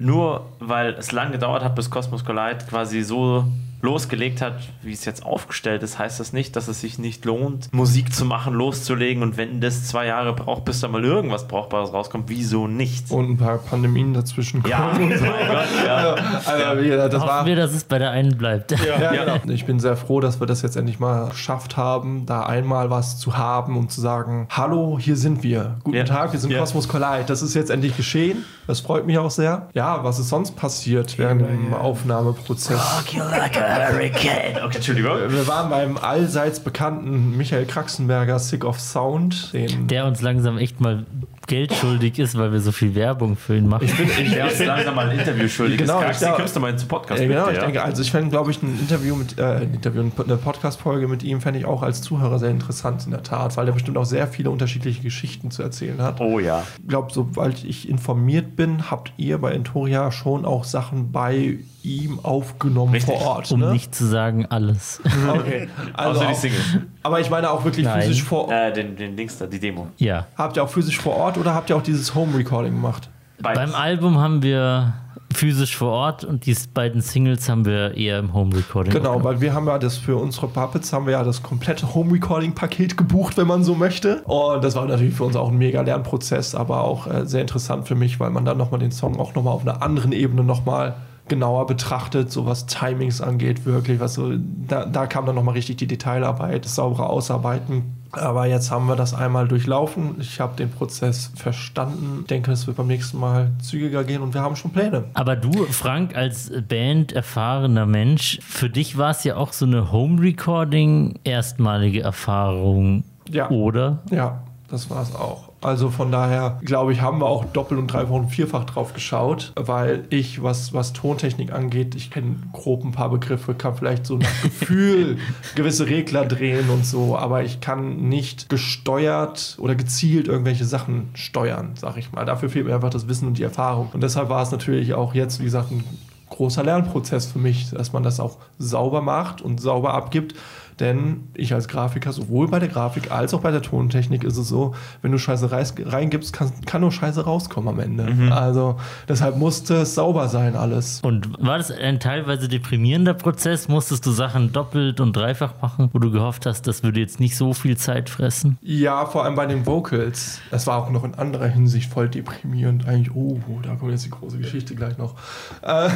Nur 0.00 0.46
weil 0.58 0.94
es 0.94 1.12
lang 1.12 1.30
gedauert 1.30 1.62
hat, 1.62 1.74
bis 1.76 1.90
Cosmos 1.90 2.24
Collide 2.24 2.58
quasi 2.68 3.02
so 3.02 3.44
losgelegt 3.82 4.42
hat, 4.42 4.56
wie 4.82 4.92
es 4.92 5.06
jetzt 5.06 5.24
aufgestellt 5.24 5.82
ist, 5.82 5.98
heißt 5.98 6.20
das 6.20 6.34
nicht, 6.34 6.54
dass 6.54 6.68
es 6.68 6.82
sich 6.82 6.98
nicht 6.98 7.24
lohnt, 7.24 7.72
Musik 7.72 8.12
zu 8.14 8.26
machen, 8.26 8.52
loszulegen 8.52 9.22
und 9.22 9.38
wenn 9.38 9.62
das 9.62 9.86
zwei 9.88 10.04
Jahre 10.04 10.34
braucht, 10.34 10.66
bis 10.66 10.80
da 10.80 10.88
mal 10.88 11.02
irgendwas 11.02 11.48
Brauchbares 11.48 11.90
rauskommt, 11.90 12.24
wieso 12.28 12.66
nicht? 12.66 13.10
Und 13.10 13.30
ein 13.30 13.36
paar 13.38 13.56
Pandemien 13.56 14.12
dazwischen 14.12 14.62
kommen. 14.62 14.70
Ja, 14.70 14.90
mein 14.98 15.08
Gott, 15.08 15.86
ja. 15.86 16.14
Also, 16.46 16.82
wie 16.82 16.88
gesagt, 16.88 17.14
das 17.14 17.22
Hoffen 17.22 17.32
war, 17.34 17.46
wir, 17.46 17.56
dass 17.56 17.72
es 17.72 17.84
bei 17.84 17.98
der 17.98 18.10
einen 18.10 18.36
bleibt. 18.36 18.72
Ja, 18.72 19.00
Ja. 19.14 19.24
genau. 19.38 19.54
Ich 19.54 19.64
bin 19.64 19.80
sehr 19.80 19.96
froh, 19.96 20.20
dass 20.20 20.40
wir 20.40 20.46
das 20.46 20.60
jetzt 20.60 20.76
endlich 20.76 20.98
mal 21.00 21.30
geschafft 21.30 21.78
haben, 21.78 22.26
da 22.26 22.42
einmal 22.44 22.90
was 22.90 23.18
zu 23.18 23.38
haben 23.38 23.78
und 23.78 23.90
zu 23.90 24.02
sagen, 24.02 24.46
hallo, 24.50 24.98
hier 25.00 25.16
sind 25.16 25.42
wir. 25.42 25.78
Guten 25.84 25.96
Ja. 25.96 26.04
Tag, 26.04 26.32
wir 26.32 26.38
sind 26.38 26.50
Ja. 26.50 26.58
Cosmos 26.58 26.86
Collide. 26.86 27.24
Das 27.26 27.40
ist 27.40 27.54
jetzt 27.54 27.70
endlich 27.70 27.96
geschehen. 27.96 28.44
Das 28.66 28.80
freut 28.80 29.06
mich 29.06 29.16
auch 29.18 29.30
sehr. 29.30 29.68
Ja, 29.72 29.89
was 30.02 30.18
ist 30.18 30.28
sonst 30.28 30.56
passiert 30.56 31.18
während 31.18 31.42
dem 31.42 31.74
Aufnahmeprozess? 31.74 32.98
Rock 32.98 33.12
you 33.12 33.22
like 33.24 33.56
a 33.56 33.88
hurricane. 33.88 34.56
Okay, 34.64 34.76
Entschuldigung. 34.76 35.16
Wir 35.28 35.46
waren 35.46 35.70
beim 35.70 35.96
allseits 35.96 36.60
bekannten 36.60 37.36
Michael 37.36 37.66
Kraxenberger 37.66 38.38
Sick 38.38 38.64
of 38.64 38.80
Sound. 38.80 39.52
Den 39.52 39.86
Der 39.86 40.06
uns 40.06 40.22
langsam 40.22 40.58
echt 40.58 40.80
mal 40.80 41.04
Geld 41.50 41.74
schuldig 41.74 42.16
ist, 42.20 42.38
weil 42.38 42.52
wir 42.52 42.60
so 42.60 42.70
viel 42.70 42.94
Werbung 42.94 43.36
für 43.36 43.56
ihn 43.56 43.66
machen. 43.66 43.84
ich 43.84 43.96
bin, 43.96 44.08
ich, 44.08 44.36
ist 44.36 44.64
langsam 44.64 44.94
mal 44.94 45.08
ein 45.10 45.18
Interview 45.18 45.48
schuldig. 45.48 45.78
Genau, 45.78 46.00
ich 46.00 46.06
das 46.06 46.18
glaub- 46.20 46.36
kommst 46.36 46.54
du 46.54 46.60
mal 46.60 46.70
ins 46.70 46.84
Podcast 46.84 47.20
Ja, 47.20 47.26
genau, 47.26 47.46
mit, 47.46 47.54
ich 47.54 47.58
ja? 47.58 47.64
denke, 47.64 47.82
also 47.82 48.02
ich 48.02 48.10
fände, 48.12 48.30
glaube 48.30 48.52
ich, 48.52 48.62
ein 48.62 48.78
Interview 48.78 49.16
mit, 49.16 49.36
äh, 49.36 49.42
ein 49.42 49.74
Interview, 49.74 50.04
eine 50.16 50.36
Podcast-Folge 50.36 51.08
mit 51.08 51.24
ihm 51.24 51.40
fände 51.40 51.58
ich 51.58 51.64
auch 51.66 51.82
als 51.82 52.02
Zuhörer 52.02 52.38
sehr 52.38 52.50
interessant 52.50 53.04
in 53.04 53.10
der 53.10 53.24
Tat, 53.24 53.56
weil 53.56 53.66
er 53.66 53.72
bestimmt 53.72 53.98
auch 53.98 54.04
sehr 54.04 54.28
viele 54.28 54.50
unterschiedliche 54.50 55.02
Geschichten 55.02 55.50
zu 55.50 55.64
erzählen 55.64 56.00
hat. 56.00 56.20
Oh 56.20 56.38
ja. 56.38 56.62
Ich 56.80 56.88
glaube, 56.88 57.08
sobald 57.12 57.64
ich 57.64 57.88
informiert 57.88 58.54
bin, 58.54 58.88
habt 58.88 59.12
ihr 59.16 59.38
bei 59.38 59.50
Entoria 59.50 60.12
schon 60.12 60.44
auch 60.44 60.62
Sachen 60.62 61.10
bei 61.10 61.58
ihm 61.82 62.20
aufgenommen 62.22 62.92
Richtig. 62.92 63.18
vor 63.18 63.26
Ort. 63.26 63.52
Um 63.52 63.60
ne? 63.60 63.72
nicht 63.72 63.94
zu 63.94 64.06
sagen 64.06 64.46
alles. 64.46 65.00
Okay. 65.30 65.68
Also 65.92 66.20
Außer 66.20 66.28
die 66.28 66.34
Single. 66.34 66.86
aber 67.02 67.20
ich 67.20 67.30
meine 67.30 67.50
auch 67.50 67.64
wirklich 67.64 67.86
Nein. 67.86 68.02
physisch 68.02 68.22
vor 68.22 68.48
Ort. 68.48 68.52
Äh, 68.52 68.72
den, 68.72 68.96
den 68.96 69.16
Dings 69.16 69.38
da, 69.38 69.46
die 69.46 69.60
Demo. 69.60 69.88
Ja. 69.98 70.26
Habt 70.36 70.56
ihr 70.56 70.64
auch 70.64 70.68
physisch 70.68 70.98
vor 70.98 71.16
Ort 71.16 71.38
oder 71.38 71.54
habt 71.54 71.70
ihr 71.70 71.76
auch 71.76 71.82
dieses 71.82 72.14
Home-Recording 72.14 72.72
gemacht? 72.72 73.08
Beides. 73.40 73.62
Beim 73.62 73.74
Album 73.74 74.18
haben 74.18 74.42
wir 74.42 74.94
physisch 75.32 75.76
vor 75.76 75.92
Ort 75.92 76.24
und 76.24 76.46
die 76.46 76.56
beiden 76.74 77.00
Singles 77.00 77.48
haben 77.48 77.64
wir 77.64 77.96
eher 77.96 78.18
im 78.18 78.34
Home 78.34 78.54
Recording. 78.56 78.92
Genau, 78.92 79.22
weil 79.22 79.40
wir 79.40 79.54
haben 79.54 79.66
ja 79.66 79.78
das 79.78 79.96
für 79.96 80.16
unsere 80.16 80.48
Puppets 80.48 80.92
haben 80.92 81.06
wir 81.06 81.12
ja 81.12 81.24
das 81.24 81.42
komplette 81.42 81.94
Home-Recording-Paket 81.94 82.96
gebucht, 82.96 83.36
wenn 83.36 83.46
man 83.46 83.62
so 83.62 83.74
möchte. 83.74 84.22
Und 84.22 84.64
das 84.64 84.74
war 84.74 84.86
natürlich 84.86 85.14
für 85.14 85.24
uns 85.24 85.36
auch 85.36 85.48
ein 85.48 85.58
mega 85.58 85.82
Lernprozess, 85.82 86.54
aber 86.54 86.82
auch 86.82 87.06
äh, 87.06 87.26
sehr 87.26 87.42
interessant 87.42 87.86
für 87.86 87.94
mich, 87.94 88.18
weil 88.18 88.30
man 88.30 88.44
dann 88.44 88.58
nochmal 88.58 88.80
den 88.80 88.92
Song 88.92 89.18
auch 89.18 89.34
nochmal 89.34 89.54
auf 89.54 89.62
einer 89.62 89.82
anderen 89.82 90.12
Ebene 90.12 90.42
nochmal 90.42 90.96
genauer 91.30 91.66
betrachtet, 91.66 92.30
so 92.30 92.44
was 92.44 92.66
Timings 92.66 93.22
angeht, 93.22 93.64
wirklich, 93.64 93.98
was 94.00 94.12
so, 94.14 94.32
da, 94.36 94.84
da 94.84 95.06
kam 95.06 95.24
dann 95.24 95.34
nochmal 95.34 95.54
richtig 95.54 95.76
die 95.76 95.86
Detailarbeit, 95.86 96.66
das 96.66 96.74
saubere 96.74 97.08
Ausarbeiten. 97.08 97.94
Aber 98.12 98.46
jetzt 98.46 98.70
haben 98.72 98.86
wir 98.88 98.96
das 98.96 99.14
einmal 99.14 99.46
durchlaufen. 99.46 100.16
Ich 100.18 100.40
habe 100.40 100.56
den 100.56 100.68
Prozess 100.70 101.30
verstanden. 101.36 102.18
Ich 102.22 102.26
denke, 102.26 102.50
es 102.50 102.66
wird 102.66 102.76
beim 102.76 102.88
nächsten 102.88 103.18
Mal 103.18 103.52
zügiger 103.62 104.02
gehen 104.02 104.20
und 104.20 104.34
wir 104.34 104.40
haben 104.42 104.56
schon 104.56 104.72
Pläne. 104.72 105.04
Aber 105.14 105.36
du, 105.36 105.52
Frank, 105.66 106.16
als 106.16 106.50
Band 106.68 107.12
erfahrener 107.12 107.86
Mensch, 107.86 108.40
für 108.42 108.68
dich 108.68 108.98
war 108.98 109.12
es 109.12 109.22
ja 109.22 109.36
auch 109.36 109.52
so 109.52 109.64
eine 109.64 109.92
Home 109.92 110.20
Recording 110.20 111.20
erstmalige 111.22 112.00
Erfahrung, 112.02 113.04
Ja. 113.28 113.48
oder? 113.48 114.00
Ja, 114.10 114.42
das 114.68 114.90
war 114.90 115.02
es 115.02 115.14
auch. 115.14 115.49
Also 115.62 115.90
von 115.90 116.10
daher, 116.10 116.58
glaube 116.64 116.92
ich, 116.92 117.02
haben 117.02 117.18
wir 117.18 117.26
auch 117.26 117.44
doppelt 117.44 117.78
und 117.78 117.88
dreifach 117.88 118.10
und 118.10 118.28
vierfach 118.28 118.64
drauf 118.64 118.94
geschaut, 118.94 119.52
weil 119.56 120.04
ich, 120.08 120.42
was, 120.42 120.72
was 120.72 120.94
Tontechnik 120.94 121.52
angeht, 121.52 121.94
ich 121.94 122.10
kenne 122.10 122.36
grob 122.52 122.82
ein 122.84 122.92
paar 122.92 123.10
Begriffe, 123.10 123.54
kann 123.54 123.74
vielleicht 123.74 124.06
so 124.06 124.16
nach 124.16 124.42
Gefühl 124.42 125.18
gewisse 125.54 125.86
Regler 125.86 126.24
drehen 126.24 126.70
und 126.70 126.86
so, 126.86 127.16
aber 127.16 127.42
ich 127.44 127.60
kann 127.60 128.08
nicht 128.08 128.48
gesteuert 128.48 129.56
oder 129.60 129.74
gezielt 129.74 130.28
irgendwelche 130.28 130.64
Sachen 130.64 131.10
steuern, 131.14 131.72
sag 131.74 131.98
ich 131.98 132.10
mal. 132.12 132.24
Dafür 132.24 132.48
fehlt 132.48 132.66
mir 132.66 132.74
einfach 132.74 132.90
das 132.90 133.06
Wissen 133.08 133.28
und 133.28 133.36
die 133.36 133.42
Erfahrung. 133.42 133.90
Und 133.92 134.02
deshalb 134.02 134.30
war 134.30 134.42
es 134.42 134.50
natürlich 134.52 134.94
auch 134.94 135.14
jetzt, 135.14 135.40
wie 135.40 135.44
gesagt, 135.44 135.70
ein 135.70 135.84
großer 136.30 136.62
Lernprozess 136.62 137.26
für 137.26 137.38
mich, 137.38 137.70
dass 137.70 137.92
man 137.92 138.02
das 138.02 138.18
auch 138.18 138.38
sauber 138.58 139.02
macht 139.02 139.42
und 139.42 139.60
sauber 139.60 139.92
abgibt. 139.92 140.34
Denn 140.80 141.28
ich 141.34 141.52
als 141.52 141.68
Grafiker, 141.68 142.12
sowohl 142.12 142.48
bei 142.48 142.58
der 142.58 142.68
Grafik 142.68 143.10
als 143.10 143.34
auch 143.34 143.40
bei 143.40 143.50
der 143.50 143.62
Tontechnik 143.62 144.24
ist 144.24 144.38
es 144.38 144.48
so, 144.48 144.74
wenn 145.02 145.12
du 145.12 145.18
Scheiße 145.18 145.50
reingibst, 145.52 146.32
kann, 146.32 146.50
kann 146.64 146.80
nur 146.80 146.90
Scheiße 146.90 147.24
rauskommen 147.24 147.68
am 147.68 147.80
Ende. 147.80 148.32
Also 148.32 148.76
deshalb 149.08 149.36
musste 149.36 149.74
es 149.82 149.94
sauber 149.94 150.28
sein 150.28 150.56
alles. 150.56 151.00
Und 151.02 151.38
war 151.44 151.58
das 151.58 151.70
ein 151.70 152.00
teilweise 152.00 152.48
deprimierender 152.48 153.14
Prozess? 153.14 153.68
Musstest 153.68 154.06
du 154.06 154.10
Sachen 154.10 154.52
doppelt 154.52 155.00
und 155.00 155.14
dreifach 155.14 155.54
machen, 155.60 155.90
wo 155.92 155.98
du 155.98 156.10
gehofft 156.10 156.46
hast, 156.46 156.66
das 156.66 156.82
würde 156.82 157.00
jetzt 157.00 157.20
nicht 157.20 157.36
so 157.36 157.52
viel 157.52 157.76
Zeit 157.76 158.08
fressen? 158.08 158.58
Ja, 158.62 159.04
vor 159.06 159.24
allem 159.24 159.34
bei 159.34 159.46
den 159.46 159.66
Vocals. 159.66 160.40
Das 160.50 160.66
war 160.66 160.78
auch 160.78 160.90
noch 160.90 161.04
in 161.04 161.14
anderer 161.14 161.46
Hinsicht 161.46 161.92
voll 161.92 162.08
deprimierend. 162.08 162.86
Eigentlich, 162.86 163.14
oh, 163.14 163.38
da 163.62 163.74
kommt 163.74 163.90
jetzt 163.90 164.06
die 164.06 164.10
große 164.10 164.38
Geschichte 164.38 164.74
gleich 164.74 164.96
noch. 164.96 165.14
Äh, 165.62 165.90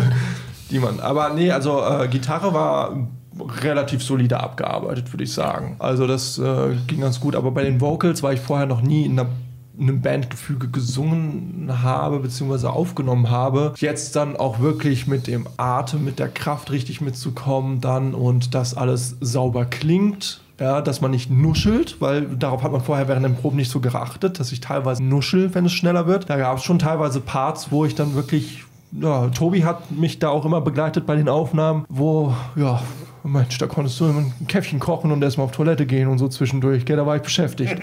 die 0.70 0.78
man. 0.78 1.00
Aber 1.00 1.30
nee, 1.30 1.52
also 1.52 1.82
äh, 1.84 2.08
Gitarre 2.08 2.52
war 2.52 3.08
relativ 3.62 4.02
solide 4.02 4.40
abgearbeitet, 4.40 5.12
würde 5.12 5.24
ich 5.24 5.32
sagen. 5.32 5.76
Also 5.78 6.06
das 6.06 6.38
äh, 6.38 6.74
ging 6.86 7.00
ganz 7.00 7.20
gut. 7.20 7.36
Aber 7.36 7.50
bei 7.50 7.64
den 7.64 7.80
Vocals, 7.80 8.22
weil 8.22 8.34
ich 8.34 8.40
vorher 8.40 8.66
noch 8.66 8.82
nie 8.82 9.04
in 9.04 9.18
einer 9.18 9.28
in 9.78 9.88
einem 9.88 10.00
Bandgefüge 10.00 10.68
gesungen 10.68 11.82
habe 11.82 12.20
beziehungsweise 12.20 12.70
aufgenommen 12.70 13.30
habe, 13.30 13.74
jetzt 13.76 14.16
dann 14.16 14.36
auch 14.36 14.60
wirklich 14.60 15.06
mit 15.06 15.26
dem 15.26 15.46
Atem, 15.56 16.04
mit 16.04 16.18
der 16.18 16.28
Kraft 16.28 16.70
richtig 16.70 17.00
mitzukommen 17.00 17.80
dann 17.80 18.14
und 18.14 18.54
dass 18.54 18.74
alles 18.74 19.16
sauber 19.20 19.66
klingt, 19.66 20.40
ja, 20.58 20.80
dass 20.80 21.02
man 21.02 21.10
nicht 21.10 21.30
nuschelt, 21.30 22.00
weil 22.00 22.22
darauf 22.22 22.62
hat 22.62 22.72
man 22.72 22.80
vorher 22.80 23.08
während 23.08 23.26
den 23.26 23.36
Proben 23.36 23.56
nicht 23.56 23.70
so 23.70 23.80
geachtet, 23.80 24.40
dass 24.40 24.52
ich 24.52 24.60
teilweise 24.60 25.04
nuschel, 25.04 25.54
wenn 25.54 25.66
es 25.66 25.72
schneller 25.72 26.06
wird. 26.06 26.30
Da 26.30 26.38
gab 26.38 26.56
es 26.56 26.64
schon 26.64 26.78
teilweise 26.78 27.20
Parts, 27.20 27.70
wo 27.70 27.84
ich 27.84 27.94
dann 27.94 28.14
wirklich 28.14 28.64
ja, 29.00 29.28
Tobi 29.28 29.64
hat 29.64 29.90
mich 29.90 30.18
da 30.18 30.28
auch 30.28 30.44
immer 30.44 30.60
begleitet 30.60 31.06
bei 31.06 31.16
den 31.16 31.28
Aufnahmen, 31.28 31.84
wo, 31.88 32.34
ja, 32.56 32.80
Mensch, 33.26 33.58
da 33.58 33.66
konntest 33.66 33.98
du 33.98 34.06
immer 34.06 34.20
ein 34.20 34.46
Käffchen 34.46 34.78
kochen 34.78 35.10
und 35.10 35.22
erstmal 35.22 35.46
auf 35.46 35.52
Toilette 35.52 35.84
gehen 35.84 36.08
und 36.08 36.18
so 36.18 36.28
zwischendurch. 36.28 36.84
Gell, 36.84 36.96
da 36.96 37.06
war 37.06 37.16
ich 37.16 37.22
beschäftigt. 37.22 37.74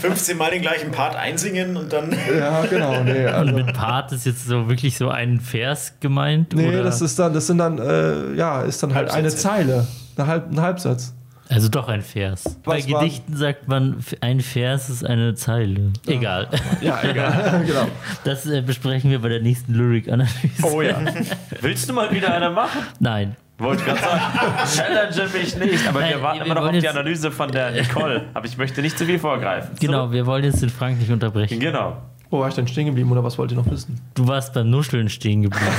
15 0.00 0.38
Mal 0.38 0.52
den 0.52 0.62
gleichen 0.62 0.92
Part 0.92 1.16
einsingen 1.16 1.76
und 1.76 1.92
dann. 1.92 2.14
ja, 2.38 2.64
genau. 2.66 3.02
Nee, 3.02 3.26
Und 3.26 3.28
also, 3.34 3.54
mit 3.54 3.72
Part 3.72 4.12
ist 4.12 4.26
jetzt 4.26 4.46
so 4.46 4.68
wirklich 4.68 4.96
so 4.96 5.08
ein 5.08 5.40
Vers 5.40 5.94
gemeint? 6.00 6.54
nee 6.54 6.68
oder? 6.68 6.84
das 6.84 7.00
ist 7.00 7.18
dann, 7.18 7.34
das 7.34 7.48
sind 7.48 7.58
dann, 7.58 7.78
äh, 7.78 8.34
ja, 8.34 8.62
ist 8.62 8.80
dann 8.82 8.94
halt 8.94 9.10
eine 9.10 9.24
Halbsätze. 9.24 9.42
Zeile. 9.42 9.86
Eine 10.16 10.26
Halb, 10.28 10.52
ein 10.52 10.60
Halbsatz. 10.60 11.12
Also 11.48 11.68
doch 11.68 11.88
ein 11.88 12.02
Vers. 12.02 12.58
Bei 12.64 12.78
Was 12.78 12.90
war- 12.90 13.00
Gedichten 13.00 13.36
sagt 13.36 13.68
man, 13.68 14.02
ein 14.20 14.40
Vers 14.40 14.90
ist 14.90 15.04
eine 15.04 15.34
Zeile. 15.34 15.92
Egal. 16.06 16.48
Ja, 16.80 17.00
egal. 17.02 17.62
genau. 17.66 17.86
Das 18.24 18.46
äh, 18.46 18.62
besprechen 18.62 19.10
wir 19.10 19.20
bei 19.20 19.28
der 19.28 19.40
nächsten 19.40 19.74
Lyric-Analyse. 19.74 20.62
Oh 20.62 20.82
ja. 20.82 20.96
Willst 21.60 21.88
du 21.88 21.92
mal 21.92 22.10
wieder 22.10 22.34
eine 22.34 22.50
machen? 22.50 22.80
Nein. 22.98 23.36
Wollte 23.58 23.80
ich 23.82 23.86
gerade 23.88 24.00
sagen. 24.00 24.68
Challenge 25.14 25.32
mich 25.32 25.56
nicht. 25.56 25.88
Aber 25.88 26.00
Nein, 26.00 26.10
wir 26.10 26.22
warten 26.22 26.38
wir 26.40 26.46
immer 26.46 26.54
noch 26.56 26.66
auf 26.66 26.78
die 26.78 26.88
Analyse 26.88 27.30
von 27.30 27.50
der 27.50 27.70
Nicole. 27.70 28.24
Aber 28.34 28.44
ich 28.44 28.58
möchte 28.58 28.82
nicht 28.82 28.98
zu 28.98 29.06
viel 29.06 29.18
vorgreifen. 29.18 29.70
Genau, 29.80 30.12
wir 30.12 30.26
wollen 30.26 30.44
jetzt 30.44 30.60
den 30.60 30.68
Frank 30.68 30.98
nicht 30.98 31.10
unterbrechen. 31.10 31.58
Genau. 31.58 31.96
Wo 32.30 32.40
war 32.40 32.48
ich 32.48 32.54
denn 32.54 32.66
stehen 32.66 32.86
geblieben 32.86 33.10
oder 33.12 33.22
was 33.22 33.38
wollt 33.38 33.52
ihr 33.52 33.56
noch 33.56 33.70
wissen? 33.70 34.00
Du 34.14 34.26
warst 34.26 34.52
beim 34.52 34.68
Nuscheln 34.70 35.08
stehen 35.08 35.42
geblieben. 35.42 35.66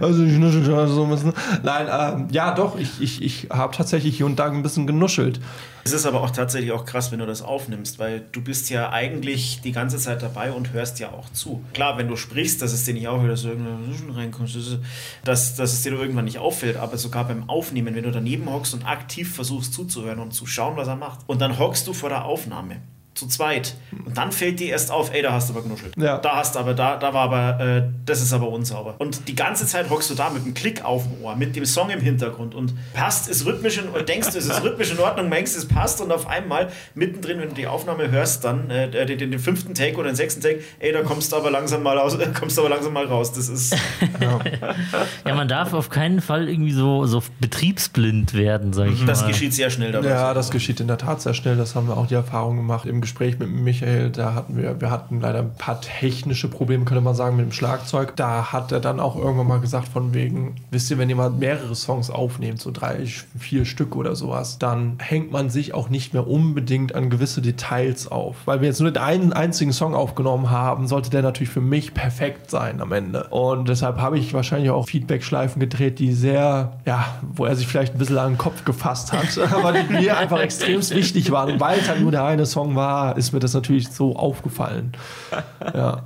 Also 0.00 0.24
ich 0.24 0.36
nuschel 0.38 0.64
schon 0.64 0.88
so 0.88 1.04
ein 1.04 1.10
bisschen. 1.10 1.32
Nein, 1.62 1.86
ähm, 1.88 2.26
ja 2.32 2.54
doch, 2.54 2.76
ich, 2.78 3.00
ich, 3.00 3.22
ich 3.22 3.48
habe 3.50 3.76
tatsächlich 3.76 4.16
hier 4.16 4.26
und 4.26 4.36
da 4.36 4.46
ein 4.50 4.62
bisschen 4.62 4.86
genuschelt. 4.86 5.38
Es 5.84 5.92
ist 5.92 6.06
aber 6.06 6.22
auch 6.22 6.30
tatsächlich 6.30 6.72
auch 6.72 6.86
krass, 6.86 7.12
wenn 7.12 7.18
du 7.18 7.26
das 7.26 7.42
aufnimmst, 7.42 7.98
weil 7.98 8.24
du 8.32 8.40
bist 8.40 8.70
ja 8.70 8.90
eigentlich 8.90 9.60
die 9.60 9.70
ganze 9.70 9.98
Zeit 9.98 10.22
dabei 10.22 10.50
und 10.50 10.72
hörst 10.72 10.98
ja 10.98 11.10
auch 11.12 11.28
zu. 11.30 11.62
Klar, 11.74 11.98
wenn 11.98 12.08
du 12.08 12.16
sprichst, 12.16 12.62
dass 12.62 12.72
es 12.72 12.84
dir 12.84 12.94
nicht 12.94 13.06
auffällt, 13.06 13.30
dass 13.32 13.42
du 13.42 13.48
irgendwann 13.48 14.16
reinkommst, 14.16 14.56
das 14.56 14.66
ist- 14.66 14.78
dass, 15.24 15.56
dass 15.56 15.72
es 15.74 15.82
dir 15.82 15.92
irgendwann 15.92 16.24
nicht 16.24 16.38
auffällt, 16.38 16.78
aber 16.78 16.96
sogar 16.96 17.24
beim 17.28 17.48
Aufnehmen, 17.50 17.94
wenn 17.94 18.02
du 18.04 18.10
daneben 18.10 18.50
hockst 18.50 18.72
und 18.74 18.84
aktiv 18.86 19.32
versuchst 19.34 19.74
zuzuhören 19.74 20.18
und 20.20 20.32
zu 20.32 20.46
schauen, 20.46 20.76
was 20.76 20.88
er 20.88 20.96
macht, 20.96 21.20
und 21.26 21.40
dann 21.40 21.58
hockst 21.58 21.86
du 21.86 21.92
vor 21.92 22.08
der 22.08 22.24
Aufnahme 22.24 22.76
zu 23.14 23.26
zweit. 23.26 23.74
Und 24.04 24.16
dann 24.16 24.32
fällt 24.32 24.60
dir 24.60 24.70
erst 24.70 24.90
auf, 24.90 25.12
ey, 25.12 25.22
da 25.22 25.32
hast 25.32 25.48
du 25.48 25.54
aber 25.54 25.62
genuschelt. 25.62 25.94
Ja. 25.96 26.18
Da 26.18 26.36
hast 26.36 26.54
du 26.54 26.58
aber, 26.58 26.74
da, 26.74 26.96
da 26.96 27.12
war 27.12 27.22
aber, 27.32 27.60
äh, 27.64 27.82
das 28.06 28.22
ist 28.22 28.32
aber 28.32 28.48
unsauber. 28.48 28.94
Und 28.98 29.28
die 29.28 29.34
ganze 29.34 29.66
Zeit 29.66 29.90
hockst 29.90 30.10
du 30.10 30.14
da 30.14 30.30
mit 30.30 30.42
einem 30.44 30.54
Klick 30.54 30.84
auf 30.84 31.04
dem 31.04 31.22
Ohr, 31.22 31.36
mit 31.36 31.54
dem 31.56 31.66
Song 31.66 31.90
im 31.90 32.00
Hintergrund 32.00 32.54
und 32.54 32.74
passt, 32.94 33.28
ist 33.28 33.44
rhythmisch 33.44 33.78
in, 33.78 33.84
denkst 34.06 34.30
du, 34.30 34.38
es 34.38 34.46
ist 34.46 34.62
rhythmisch 34.62 34.92
in 34.92 34.98
Ordnung, 34.98 35.30
denkst, 35.30 35.52
es 35.54 35.68
passt 35.68 36.00
und 36.00 36.10
auf 36.10 36.26
einmal 36.26 36.70
mittendrin, 36.94 37.38
wenn 37.40 37.50
du 37.50 37.54
die 37.54 37.66
Aufnahme 37.66 38.10
hörst, 38.10 38.44
dann 38.44 38.70
äh, 38.70 38.88
den, 38.90 39.18
den, 39.18 39.30
den 39.30 39.40
fünften 39.40 39.74
Take 39.74 39.96
oder 39.96 40.10
den 40.10 40.16
sechsten 40.16 40.40
Take, 40.40 40.60
ey, 40.80 40.92
da 40.92 41.02
kommst 41.02 41.32
du 41.32 41.36
aber 41.36 41.50
langsam 41.50 41.82
mal 41.82 41.98
raus, 41.98 42.16
kommst 42.38 42.56
du 42.56 42.62
aber 42.62 42.70
langsam 42.70 42.92
mal 42.92 43.06
raus. 43.06 43.32
Das 43.32 43.48
ist, 43.48 43.76
Ja, 45.26 45.34
man 45.34 45.48
darf 45.48 45.72
auf 45.74 45.90
keinen 45.90 46.20
Fall 46.20 46.48
irgendwie 46.48 46.72
so, 46.72 47.06
so 47.06 47.22
betriebsblind 47.40 48.34
werden, 48.34 48.72
sag 48.72 48.88
ich 48.88 49.04
das 49.04 49.22
mal. 49.22 49.28
geschieht 49.28 49.54
sehr 49.54 49.70
schnell 49.70 49.92
dabei. 49.92 50.08
Ja, 50.08 50.34
das 50.34 50.50
geschieht 50.50 50.80
in 50.80 50.88
der 50.88 50.98
Tat 50.98 51.20
sehr 51.20 51.34
schnell. 51.34 51.56
Das 51.56 51.74
haben 51.74 51.88
wir 51.88 51.96
auch 51.96 52.06
die 52.06 52.14
Erfahrung 52.14 52.56
gemacht 52.56 52.86
im 52.86 53.00
Gespräch 53.02 53.38
mit 53.38 53.50
Michael. 53.50 54.10
Da 54.10 54.34
hatten 54.34 54.56
wir, 54.56 54.80
wir 54.80 54.90
hatten 54.90 55.20
leider 55.20 55.40
ein 55.40 55.54
paar 55.54 55.80
technische 55.80 56.48
Probleme, 56.48 56.84
könnte 56.84 57.02
man 57.02 57.14
sagen, 57.14 57.36
mit 57.36 57.44
dem 57.44 57.52
Schlagzeug. 57.52 58.16
Da 58.16 58.52
hat 58.52 58.72
er 58.72 58.80
dann 58.80 58.98
auch 58.98 59.16
irgendwann 59.16 59.46
mal 59.46 59.60
gesagt, 59.60 59.88
von 59.88 60.14
wegen, 60.14 60.56
wisst 60.70 60.90
ihr, 60.90 60.98
wenn 60.98 61.08
jemand 61.08 61.38
mehrere 61.38 61.74
Songs 61.74 62.10
aufnimmt, 62.10 62.60
so 62.60 62.70
drei, 62.70 63.04
vier 63.38 63.64
Stück 63.64 63.94
oder 63.96 64.16
sowas, 64.16 64.58
dann 64.58 64.96
hängt 64.98 65.30
man 65.30 65.50
sich 65.50 65.74
auch 65.74 65.90
nicht 65.90 66.14
mehr 66.14 66.26
unbedingt 66.26 66.94
an 66.94 67.10
gewisse 67.10 67.42
Details 67.42 68.10
auf. 68.10 68.36
Weil 68.46 68.60
wir 68.60 68.68
jetzt 68.68 68.80
nur 68.80 68.90
den 68.90 69.02
einen 69.02 69.32
einzigen 69.32 69.72
Song 69.72 69.94
aufgenommen 69.94 70.50
haben, 70.50 70.86
sollte 70.86 71.10
der 71.10 71.22
natürlich 71.22 71.50
für 71.50 71.60
mich 71.60 71.94
perfekt 71.94 72.50
sein 72.50 72.80
am 72.80 72.92
Ende. 72.92 73.24
Und 73.30 73.68
deshalb 73.68 73.98
habe 73.98 74.18
ich 74.18 74.32
wahrscheinlich 74.32 74.70
auch 74.70 74.86
Feedback-Schleifen 74.86 75.60
gedreht, 75.60 75.98
die 75.98 76.12
sehr, 76.12 76.72
ja, 76.86 77.06
wo 77.34 77.44
er 77.44 77.56
sich 77.56 77.66
vielleicht 77.66 77.94
ein 77.94 77.98
bisschen 77.98 78.18
an 78.18 78.32
den 78.32 78.38
Kopf 78.38 78.64
gefasst 78.64 79.12
hat, 79.12 79.38
aber 79.52 79.72
die 79.72 79.92
mir 79.92 80.16
einfach 80.16 80.40
extrem 80.40 80.80
wichtig 80.90 81.30
waren. 81.30 81.60
Weil 81.60 81.80
es 81.80 81.88
halt 81.88 82.00
nur 82.00 82.10
der 82.10 82.24
eine 82.24 82.46
Song 82.46 82.76
war, 82.76 82.91
ist 83.12 83.32
mir 83.32 83.40
das 83.40 83.54
natürlich 83.54 83.88
so 83.88 84.16
aufgefallen. 84.16 84.92
Ja, 85.74 86.04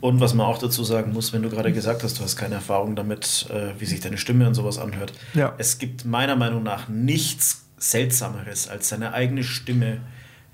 Und 0.00 0.20
was 0.20 0.34
man 0.34 0.46
auch 0.46 0.58
dazu 0.58 0.84
sagen 0.84 1.12
muss, 1.12 1.32
wenn 1.32 1.42
du 1.42 1.50
gerade 1.50 1.72
gesagt 1.72 2.02
hast, 2.02 2.18
du 2.18 2.22
hast 2.22 2.36
keine 2.36 2.56
Erfahrung 2.56 2.94
damit, 2.94 3.46
äh, 3.50 3.72
wie 3.80 3.86
sich 3.86 4.00
deine 4.00 4.18
Stimme 4.18 4.46
und 4.46 4.54
sowas 4.54 4.78
anhört. 4.78 5.12
Ja. 5.34 5.54
Es 5.58 5.78
gibt 5.78 6.04
meiner 6.04 6.36
Meinung 6.36 6.62
nach 6.62 6.88
nichts 6.88 7.64
Seltsameres, 7.78 8.68
als 8.68 8.88
seine 8.88 9.12
eigene 9.14 9.42
Stimme 9.44 10.00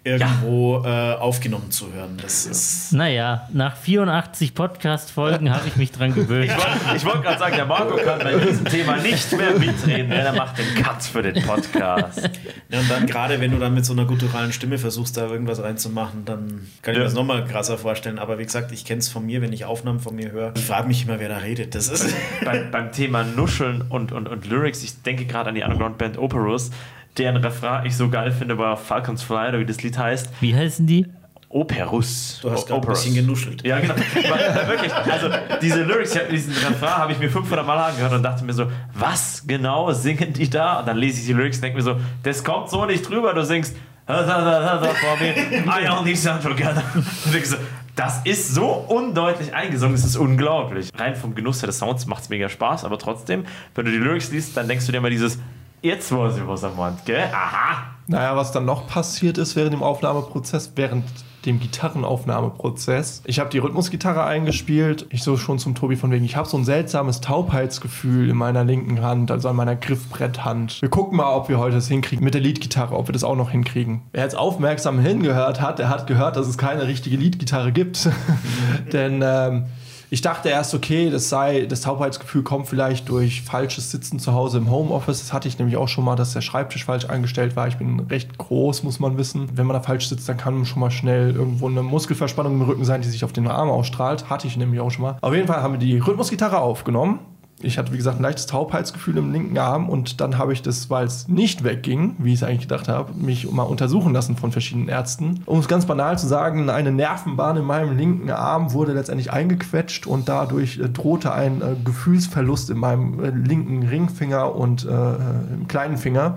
irgendwo 0.04 0.82
äh, 0.84 1.14
aufgenommen 1.14 1.70
zu 1.70 1.92
hören. 1.92 2.18
Das 2.20 2.44
ist. 2.46 2.92
Naja, 2.92 3.48
nach 3.52 3.76
84 3.76 4.54
Podcast-Folgen 4.54 5.50
habe 5.50 5.66
ich 5.66 5.76
mich 5.76 5.92
dran 5.92 6.14
gewöhnt. 6.14 6.50
Ich 6.50 7.04
wollte 7.04 7.06
wollt 7.06 7.22
gerade 7.24 7.38
sagen, 7.38 7.56
der 7.56 7.64
Marco 7.64 7.96
kann 7.96 8.18
bei 8.18 8.34
diesem 8.36 8.66
Thema 8.66 8.96
nicht 8.98 9.32
mehr 9.32 9.58
mitreden, 9.58 10.10
denn 10.10 10.26
er 10.26 10.34
macht 10.34 10.58
den 10.58 10.74
Cut 10.82 11.02
für 11.02 11.22
den 11.22 11.42
Podcast. 11.42 12.30
Ja, 12.68 12.80
und 12.80 12.90
dann 12.90 13.06
gerade, 13.06 13.40
wenn 13.40 13.50
du 13.50 13.58
dann 13.58 13.72
mit 13.74 13.86
so 13.86 13.92
einer 13.94 14.04
gutturalen 14.04 14.52
Stimme 14.52 14.76
versuchst, 14.78 15.16
da 15.16 15.26
irgendwas 15.26 15.62
reinzumachen, 15.62 16.24
dann 16.26 16.66
kann 16.82 16.92
ich 16.92 16.98
Ja. 16.98 16.98
mir 16.98 17.04
das 17.04 17.14
nochmal 17.14 17.44
krasser 17.46 17.78
vorstellen. 17.78 18.18
Aber 18.18 18.38
wie 18.38 18.44
gesagt, 18.44 18.72
ich 18.72 18.84
kenne 18.84 18.98
es 18.98 19.08
von 19.08 19.24
mir, 19.24 19.40
wenn 19.40 19.52
ich 19.52 19.64
Aufnahmen 19.64 20.00
von 20.00 20.14
mir 20.14 20.30
höre. 20.32 20.52
Ich 20.56 20.64
frage 20.64 20.86
mich 20.86 21.04
immer, 21.06 21.18
wer 21.18 21.30
da 21.30 21.38
redet. 21.38 21.74
Das 21.74 21.88
ist. 21.88 22.14
Beim, 22.44 22.70
beim 22.70 22.92
Thema 22.92 23.24
Nuscheln 23.24 23.82
und, 23.88 24.12
und, 24.12 24.28
und 24.28 24.46
Lyrics, 24.46 24.82
ich 24.84 25.02
denke 25.02 25.24
gerade 25.24 25.48
an 25.48 25.54
die 25.54 25.62
Underground-Band 25.62 26.18
Operus, 26.18 26.70
deren 27.16 27.36
Refrain 27.36 27.86
ich 27.86 27.96
so 27.96 28.08
geil 28.08 28.30
finde 28.32 28.56
bei 28.56 28.76
Falcons 28.76 29.22
Fly, 29.22 29.48
oder 29.48 29.60
wie 29.60 29.66
das 29.66 29.82
Lied 29.82 29.98
heißt. 29.98 30.30
Wie 30.40 30.54
heißen 30.54 30.86
die? 30.86 31.06
Operus. 31.48 32.40
Du 32.42 32.50
hast 32.50 32.66
gerade 32.66 32.74
ein 32.74 32.78
Operus. 32.78 33.04
bisschen 33.04 33.14
genuschelt. 33.14 33.64
Ja, 33.64 33.78
genau. 33.78 33.94
Weil, 33.94 34.68
wirklich, 34.68 34.92
also 34.92 35.28
diese 35.62 35.84
Lyrics, 35.84 36.16
ich 36.16 36.22
diesen 36.28 36.52
Refrain 36.52 36.96
habe 36.96 37.12
ich 37.12 37.18
mir 37.20 37.30
500 37.30 37.64
Mal 37.64 37.78
angehört 37.78 38.12
und 38.12 38.24
dachte 38.24 38.44
mir 38.44 38.52
so, 38.52 38.66
was 38.92 39.44
genau 39.46 39.92
singen 39.92 40.32
die 40.32 40.50
da? 40.50 40.80
Und 40.80 40.88
dann 40.88 40.96
lese 40.96 41.20
ich 41.20 41.26
die 41.26 41.32
Lyrics 41.32 41.58
und 41.58 41.62
denke 41.62 41.76
mir 41.76 41.84
so, 41.84 41.96
das 42.24 42.42
kommt 42.42 42.70
so 42.70 42.84
nicht 42.86 43.08
drüber, 43.08 43.32
du 43.34 43.44
singst 43.44 43.76
for 44.06 45.16
me, 45.20 45.34
I 45.64 45.88
only 45.88 46.16
stand 46.16 46.42
together. 46.42 46.82
Und 46.94 47.32
denke 47.32 47.46
so, 47.46 47.56
das 47.94 48.20
ist 48.24 48.52
so 48.52 48.66
undeutlich 48.66 49.54
eingesungen, 49.54 49.94
das 49.94 50.04
ist 50.04 50.16
unglaublich. 50.16 50.90
Rein 50.98 51.14
vom 51.14 51.36
Genuss 51.36 51.62
her 51.62 51.68
des 51.68 51.78
Sounds 51.78 52.06
macht 52.06 52.24
es 52.24 52.28
mega 52.28 52.48
Spaß, 52.48 52.84
aber 52.84 52.98
trotzdem, 52.98 53.44
wenn 53.76 53.84
du 53.84 53.92
die 53.92 53.98
Lyrics 53.98 54.32
liest, 54.32 54.56
dann 54.56 54.66
denkst 54.66 54.86
du 54.86 54.92
dir 54.92 54.98
immer 54.98 55.10
dieses, 55.10 55.38
jetzt 55.84 56.10
weiß 56.10 56.38
ich, 56.38 56.46
was 56.46 56.62
er 56.62 56.70
meint, 56.70 57.04
gell? 57.04 57.28
Aha! 57.32 57.94
Naja, 58.06 58.36
was 58.36 58.52
dann 58.52 58.64
noch 58.64 58.86
passiert 58.86 59.38
ist 59.38 59.56
während 59.56 59.72
dem 59.72 59.82
Aufnahmeprozess, 59.82 60.72
während 60.76 61.04
dem 61.46 61.60
Gitarrenaufnahmeprozess. 61.60 63.22
Ich 63.26 63.38
habe 63.38 63.50
die 63.50 63.58
Rhythmusgitarre 63.58 64.24
eingespielt. 64.24 65.06
Ich 65.10 65.22
so 65.22 65.36
schon 65.36 65.58
zum 65.58 65.74
Tobi 65.74 65.96
von 65.96 66.10
wegen, 66.10 66.24
ich 66.24 66.36
habe 66.36 66.48
so 66.48 66.56
ein 66.56 66.64
seltsames 66.64 67.20
Taubheitsgefühl 67.20 68.30
in 68.30 68.36
meiner 68.36 68.64
linken 68.64 69.02
Hand, 69.02 69.30
also 69.30 69.48
an 69.50 69.56
meiner 69.56 69.76
Griffbretthand. 69.76 70.80
Wir 70.80 70.88
gucken 70.88 71.18
mal, 71.18 71.34
ob 71.34 71.50
wir 71.50 71.58
heute 71.58 71.76
das 71.76 71.88
hinkriegen 71.88 72.24
mit 72.24 72.32
der 72.32 72.40
Leadgitarre, 72.40 72.96
ob 72.96 73.08
wir 73.08 73.12
das 73.12 73.24
auch 73.24 73.36
noch 73.36 73.50
hinkriegen. 73.50 74.02
Wer 74.12 74.22
jetzt 74.24 74.36
aufmerksam 74.36 74.98
hingehört 74.98 75.60
hat, 75.60 75.78
der 75.78 75.90
hat 75.90 76.06
gehört, 76.06 76.36
dass 76.36 76.46
es 76.46 76.56
keine 76.56 76.86
richtige 76.86 77.16
Leadgitarre 77.16 77.72
gibt. 77.72 78.08
Denn 78.92 79.22
ähm, 79.22 79.66
ich 80.14 80.20
dachte 80.20 80.48
erst, 80.48 80.72
okay, 80.74 81.10
das 81.10 81.28
sei, 81.28 81.66
das 81.66 81.80
Taubheitsgefühl 81.80 82.44
kommt 82.44 82.68
vielleicht 82.68 83.08
durch 83.08 83.42
falsches 83.42 83.90
Sitzen 83.90 84.20
zu 84.20 84.32
Hause 84.32 84.58
im 84.58 84.70
Homeoffice. 84.70 85.18
Das 85.18 85.32
hatte 85.32 85.48
ich 85.48 85.58
nämlich 85.58 85.76
auch 85.76 85.88
schon 85.88 86.04
mal, 86.04 86.14
dass 86.14 86.34
der 86.34 86.40
Schreibtisch 86.40 86.84
falsch 86.84 87.06
eingestellt 87.06 87.56
war. 87.56 87.66
Ich 87.66 87.78
bin 87.78 87.98
recht 87.98 88.38
groß, 88.38 88.84
muss 88.84 89.00
man 89.00 89.18
wissen. 89.18 89.48
Wenn 89.56 89.66
man 89.66 89.74
da 89.74 89.80
falsch 89.82 90.06
sitzt, 90.08 90.28
dann 90.28 90.36
kann 90.36 90.64
schon 90.66 90.78
mal 90.78 90.92
schnell 90.92 91.34
irgendwo 91.34 91.66
eine 91.66 91.82
Muskelverspannung 91.82 92.52
im 92.54 92.62
Rücken 92.62 92.84
sein, 92.84 93.02
die 93.02 93.08
sich 93.08 93.24
auf 93.24 93.32
den 93.32 93.48
Arm 93.48 93.68
ausstrahlt. 93.68 94.30
Hatte 94.30 94.46
ich 94.46 94.56
nämlich 94.56 94.78
auch 94.78 94.92
schon 94.92 95.02
mal. 95.02 95.16
Auf 95.20 95.34
jeden 95.34 95.48
Fall 95.48 95.60
haben 95.60 95.74
wir 95.74 95.80
die 95.80 95.98
Rhythmusgitarre 95.98 96.60
aufgenommen. 96.60 97.18
Ich 97.62 97.78
hatte, 97.78 97.92
wie 97.92 97.96
gesagt, 97.96 98.18
ein 98.18 98.22
leichtes 98.22 98.46
Taubheitsgefühl 98.46 99.16
im 99.16 99.32
linken 99.32 99.56
Arm 99.58 99.88
und 99.88 100.20
dann 100.20 100.38
habe 100.38 100.52
ich 100.52 100.62
das, 100.62 100.90
weil 100.90 101.06
es 101.06 101.28
nicht 101.28 101.64
wegging, 101.64 102.16
wie 102.18 102.32
ich 102.32 102.40
es 102.40 102.42
eigentlich 102.42 102.62
gedacht 102.62 102.88
habe, 102.88 103.14
mich 103.14 103.50
mal 103.50 103.62
untersuchen 103.62 104.12
lassen 104.12 104.36
von 104.36 104.52
verschiedenen 104.52 104.88
Ärzten. 104.88 105.42
Um 105.46 105.60
es 105.60 105.68
ganz 105.68 105.86
banal 105.86 106.18
zu 106.18 106.26
sagen, 106.26 106.68
eine 106.68 106.92
Nervenbahn 106.92 107.56
in 107.56 107.64
meinem 107.64 107.96
linken 107.96 108.30
Arm 108.30 108.72
wurde 108.72 108.92
letztendlich 108.92 109.32
eingequetscht 109.32 110.06
und 110.06 110.28
dadurch 110.28 110.78
äh, 110.78 110.88
drohte 110.88 111.32
ein 111.32 111.62
äh, 111.62 111.76
Gefühlsverlust 111.84 112.70
in 112.70 112.78
meinem 112.78 113.22
äh, 113.22 113.30
linken 113.30 113.86
Ringfinger 113.86 114.54
und 114.54 114.84
äh, 114.84 114.88
im 114.88 115.66
kleinen 115.68 115.96
Finger. 115.96 116.36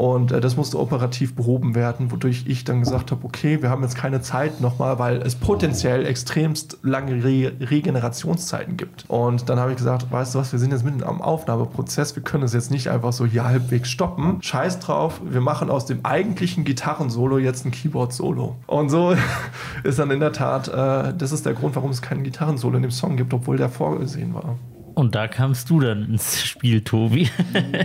Und 0.00 0.32
äh, 0.32 0.40
das 0.40 0.56
musste 0.56 0.78
operativ 0.78 1.34
behoben 1.34 1.74
werden, 1.74 2.10
wodurch 2.10 2.44
ich 2.46 2.64
dann 2.64 2.80
gesagt 2.80 3.10
habe, 3.10 3.22
okay, 3.22 3.60
wir 3.60 3.68
haben 3.68 3.82
jetzt 3.82 3.96
keine 3.96 4.22
Zeit 4.22 4.62
nochmal, 4.62 4.98
weil 4.98 5.20
es 5.20 5.34
potenziell 5.34 6.06
extremst 6.06 6.78
lange 6.82 7.22
Re 7.22 7.52
Regenerationszeiten 7.60 8.78
gibt. 8.78 9.04
Und 9.08 9.50
dann 9.50 9.60
habe 9.60 9.72
ich 9.72 9.76
gesagt, 9.76 10.10
weißt 10.10 10.34
du 10.34 10.38
was, 10.38 10.52
wir 10.52 10.58
sind 10.58 10.72
jetzt 10.72 10.86
mitten 10.86 11.02
am 11.02 11.20
Aufnahmeprozess, 11.20 12.16
wir 12.16 12.22
können 12.22 12.44
es 12.44 12.54
jetzt 12.54 12.70
nicht 12.70 12.88
einfach 12.88 13.12
so 13.12 13.26
hier 13.26 13.44
halbwegs 13.44 13.90
stoppen. 13.90 14.38
Scheiß 14.40 14.78
drauf, 14.78 15.20
wir 15.22 15.42
machen 15.42 15.68
aus 15.68 15.84
dem 15.84 16.02
eigentlichen 16.02 16.64
Gitarrensolo 16.64 17.36
jetzt 17.36 17.66
ein 17.66 17.70
Keyboard-Solo. 17.70 18.56
Und 18.68 18.88
so 18.88 19.14
ist 19.84 19.98
dann 19.98 20.10
in 20.10 20.20
der 20.20 20.32
Tat, 20.32 20.68
äh, 20.68 21.12
das 21.12 21.30
ist 21.30 21.44
der 21.44 21.52
Grund, 21.52 21.76
warum 21.76 21.90
es 21.90 22.00
kein 22.00 22.22
Gitarrensolo 22.22 22.76
in 22.76 22.82
dem 22.84 22.90
Song 22.90 23.18
gibt, 23.18 23.34
obwohl 23.34 23.58
der 23.58 23.68
vorgesehen 23.68 24.32
war. 24.32 24.56
Und 24.94 25.14
da 25.14 25.28
kamst 25.28 25.70
du 25.70 25.80
dann 25.80 26.04
ins 26.04 26.42
Spiel, 26.42 26.82
Tobi. 26.82 27.28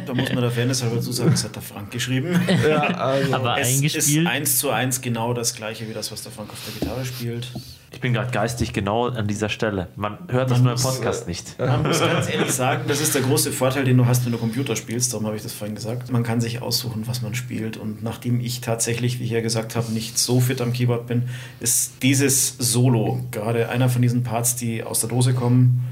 Da 0.06 0.14
muss 0.14 0.30
man 0.34 0.42
der 0.42 0.52
Fairness 0.52 0.82
halber 0.84 0.98
dazu 0.98 1.12
sagen, 1.12 1.32
das 1.32 1.44
hat 1.44 1.56
der 1.56 1.62
Frank 1.62 1.92
geschrieben. 1.92 2.40
Ja, 2.68 2.82
also, 2.82 3.34
Aber 3.34 3.60
Es 3.60 3.70
ist 3.70 3.76
eingespielt. 3.78 4.28
eins 4.28 4.60
zu 4.60 4.70
eins 4.70 5.02
genau 5.02 5.34
das 5.34 5.56
gleiche 5.56 5.88
wie 5.88 5.94
das, 5.94 6.12
was 6.12 6.24
der 6.24 6.32
Frank 6.32 6.50
auf 6.52 6.60
der 6.66 6.74
Gitarre 6.80 7.06
spielt. 7.06 7.52
Ich 7.92 8.02
bin 8.02 8.12
gerade 8.12 8.30
geistig 8.30 8.74
genau 8.74 9.08
an 9.08 9.26
dieser 9.26 9.48
Stelle. 9.48 9.88
Man 9.96 10.18
hört 10.28 10.52
das 10.52 10.58
Man 10.58 10.66
nur 10.66 10.74
im 10.74 10.82
Podcast 10.82 11.30
nicht. 11.30 11.58
Man 11.58 11.82
muss 11.84 12.02
ganz 12.02 12.30
ehrlich 12.30 12.52
sagen, 12.52 12.84
das 12.90 13.00
ist 13.00 13.16
der 13.16 13.22
große 13.22 13.54
Vorteil, 13.54 13.86
den 13.86 13.98
du 13.98 14.06
hast, 14.06 14.26
wenn 14.26 14.34
du 14.34 14.38
Computer 14.38 14.76
spielst. 14.76 15.14
Darum 15.14 15.26
habe 15.28 15.38
ich 15.38 15.44
das 15.44 15.54
vorhin 15.54 15.76
gesagt. 15.76 16.12
Man 16.12 16.24
kann 16.24 16.42
sich 16.42 16.62
aussuchen, 16.62 17.08
was 17.08 17.22
man 17.22 17.36
spielt. 17.36 17.78
Und 17.78 18.04
nachdem 18.04 18.42
ich 18.42 18.60
tatsächlich, 18.60 19.20
wie 19.20 19.24
ich 19.24 19.30
ja 19.32 19.40
gesagt 19.40 19.78
habe, 19.78 19.94
nicht 19.94 20.18
so 20.20 20.42
fit 20.42 20.60
am 20.60 20.74
Keyboard 20.74 21.08
bin, 21.08 21.24
ist 21.62 22.04
dieses 22.04 22.58
Solo 22.58 23.24
gerade 23.32 23.70
einer 23.70 23.88
von 23.88 24.02
diesen 24.02 24.24
Parts, 24.24 24.58
die 24.58 24.84
aus 24.84 25.00
der 25.00 25.08
Dose 25.10 25.34
kommen. 25.34 25.86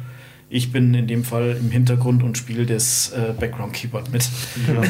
Ich 0.56 0.72
bin 0.72 0.94
in 0.94 1.08
dem 1.08 1.24
Fall 1.24 1.58
im 1.60 1.72
Hintergrund 1.72 2.22
und 2.22 2.38
spiele 2.38 2.68
das 2.68 3.12
äh, 3.12 3.34
Background-Keyboard 3.34 4.12
mit. 4.12 4.30
Genau. 4.68 4.84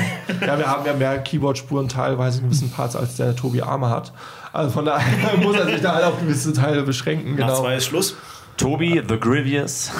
Ja, 0.46 0.58
wir 0.58 0.68
haben 0.68 0.86
ja 0.86 0.94
mehr 0.94 1.18
Keyboard-Spuren 1.20 1.88
teilweise 1.88 2.40
in 2.40 2.44
gewissen 2.46 2.70
Parts, 2.70 2.98
als 2.98 3.16
der 3.16 3.34
Tobi 3.34 3.62
Arme 3.62 3.90
hat. 3.90 4.12
Also 4.52 4.72
von 4.72 4.84
daher 4.84 5.38
muss 5.42 5.56
er 5.56 5.68
sich 5.68 5.80
da 5.82 5.94
halt 5.96 6.04
auf 6.04 6.20
gewisse 6.20 6.52
Teile 6.52 6.84
beschränken. 6.84 7.36
Nach 7.38 7.48
Genau. 7.48 7.62
zwei 7.62 7.76
ist 7.78 7.86
Schluss. 7.86 8.18
Tobi, 8.58 9.02
The 9.08 9.18
Grievous. 9.18 9.92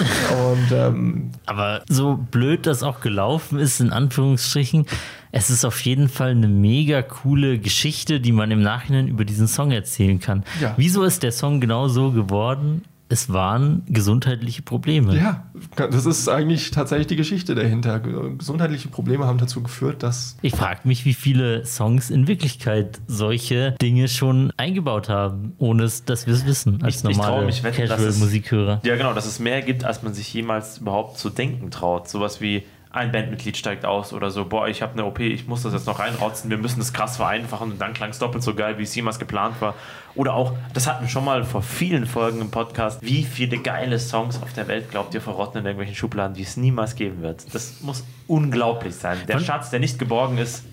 Und 0.50 0.70
ähm, 0.76 1.30
Aber 1.46 1.80
so 1.88 2.16
blöd 2.30 2.66
das 2.66 2.82
auch 2.82 3.00
gelaufen 3.00 3.58
ist, 3.58 3.80
in 3.80 3.90
Anführungsstrichen, 3.90 4.86
es 5.32 5.48
ist 5.48 5.64
auf 5.64 5.80
jeden 5.80 6.08
Fall 6.10 6.32
eine 6.32 6.46
mega 6.46 7.00
coole 7.02 7.58
Geschichte, 7.58 8.20
die 8.20 8.32
man 8.32 8.50
im 8.50 8.60
Nachhinein 8.62 9.08
über 9.08 9.24
diesen 9.24 9.48
Song 9.48 9.70
erzählen 9.72 10.20
kann. 10.20 10.44
Ja. 10.60 10.74
Wieso 10.76 11.02
ist 11.04 11.22
der 11.22 11.32
Song 11.32 11.60
genau 11.60 11.88
so 11.88 12.10
geworden? 12.12 12.84
Es 13.10 13.30
waren 13.32 13.82
gesundheitliche 13.86 14.62
Probleme. 14.62 15.16
ja, 15.16 15.44
das 15.76 16.06
ist 16.06 16.28
eigentlich 16.28 16.70
tatsächlich 16.70 17.06
die 17.06 17.16
Geschichte 17.16 17.54
dahinter. 17.54 18.00
Ge- 18.00 18.34
Gesundheitliche 18.36 18.88
Probleme 18.88 19.26
haben 19.26 19.38
dazu 19.38 19.62
geführt, 19.62 20.02
dass 20.02 20.36
Ich 20.42 20.54
frage 20.56 20.80
mich, 20.84 21.04
wie 21.04 21.12
viele 21.14 21.66
Songs 21.66 22.10
in 22.10 22.26
Wirklichkeit 22.28 23.00
solche 23.06 23.72
Dinge 23.82 24.08
schon 24.08 24.52
eingebaut 24.56 25.08
haben, 25.10 25.52
ohne 25.58 25.84
es, 25.84 26.04
dass 26.04 26.26
wir 26.26 26.32
es 26.34 26.46
wissen, 26.46 26.82
als 26.82 27.04
Ich- 27.04 27.10
ich 27.10 27.16
normale 27.18 27.52
Casual-Musikhörer. 27.52 28.80
Ja, 28.84 28.96
genau, 28.96 29.12
dass 29.12 29.26
es 29.26 29.38
mehr 29.38 29.62
gibt, 29.62 29.84
als 29.84 30.02
man 30.02 30.14
sich 30.14 30.32
jemals 30.32 30.78
überhaupt 30.78 31.18
zu 31.18 31.30
denken 31.30 31.70
traut. 31.70 32.08
Sowas 32.08 32.40
wie 32.40 32.64
ein 32.94 33.10
Bandmitglied 33.10 33.56
steigt 33.56 33.84
aus 33.84 34.12
oder 34.12 34.30
so, 34.30 34.44
boah, 34.44 34.68
ich 34.68 34.80
habe 34.80 34.92
eine 34.92 35.04
OP, 35.04 35.18
ich 35.18 35.48
muss 35.48 35.62
das 35.62 35.72
jetzt 35.72 35.86
noch 35.86 35.98
reinrotzen, 35.98 36.48
wir 36.48 36.58
müssen 36.58 36.78
das 36.78 36.92
krass 36.92 37.16
vereinfachen 37.16 37.72
und 37.72 37.80
dann 37.80 37.92
klang 37.92 38.10
es 38.10 38.20
doppelt 38.20 38.44
so 38.44 38.54
geil, 38.54 38.78
wie 38.78 38.84
es 38.84 38.94
jemals 38.94 39.18
geplant 39.18 39.60
war. 39.60 39.74
Oder 40.14 40.34
auch, 40.34 40.52
das 40.72 40.86
hatten 40.86 41.04
wir 41.04 41.08
schon 41.08 41.24
mal 41.24 41.42
vor 41.42 41.62
vielen 41.62 42.06
Folgen 42.06 42.40
im 42.40 42.50
Podcast, 42.52 43.02
wie 43.02 43.24
viele 43.24 43.58
geile 43.58 43.98
Songs 43.98 44.40
auf 44.40 44.52
der 44.52 44.68
Welt 44.68 44.90
glaubt 44.90 45.12
ihr 45.14 45.20
verrotten 45.20 45.60
in 45.60 45.66
irgendwelchen 45.66 45.96
Schubladen, 45.96 46.36
die 46.36 46.42
es 46.42 46.56
niemals 46.56 46.94
geben 46.94 47.20
wird. 47.20 47.52
Das 47.52 47.80
muss 47.80 48.04
unglaublich 48.28 48.94
sein. 48.94 49.18
Der 49.26 49.40
Schatz, 49.40 49.70
der 49.70 49.80
nicht 49.80 49.98
geborgen 49.98 50.38
ist, 50.38 50.64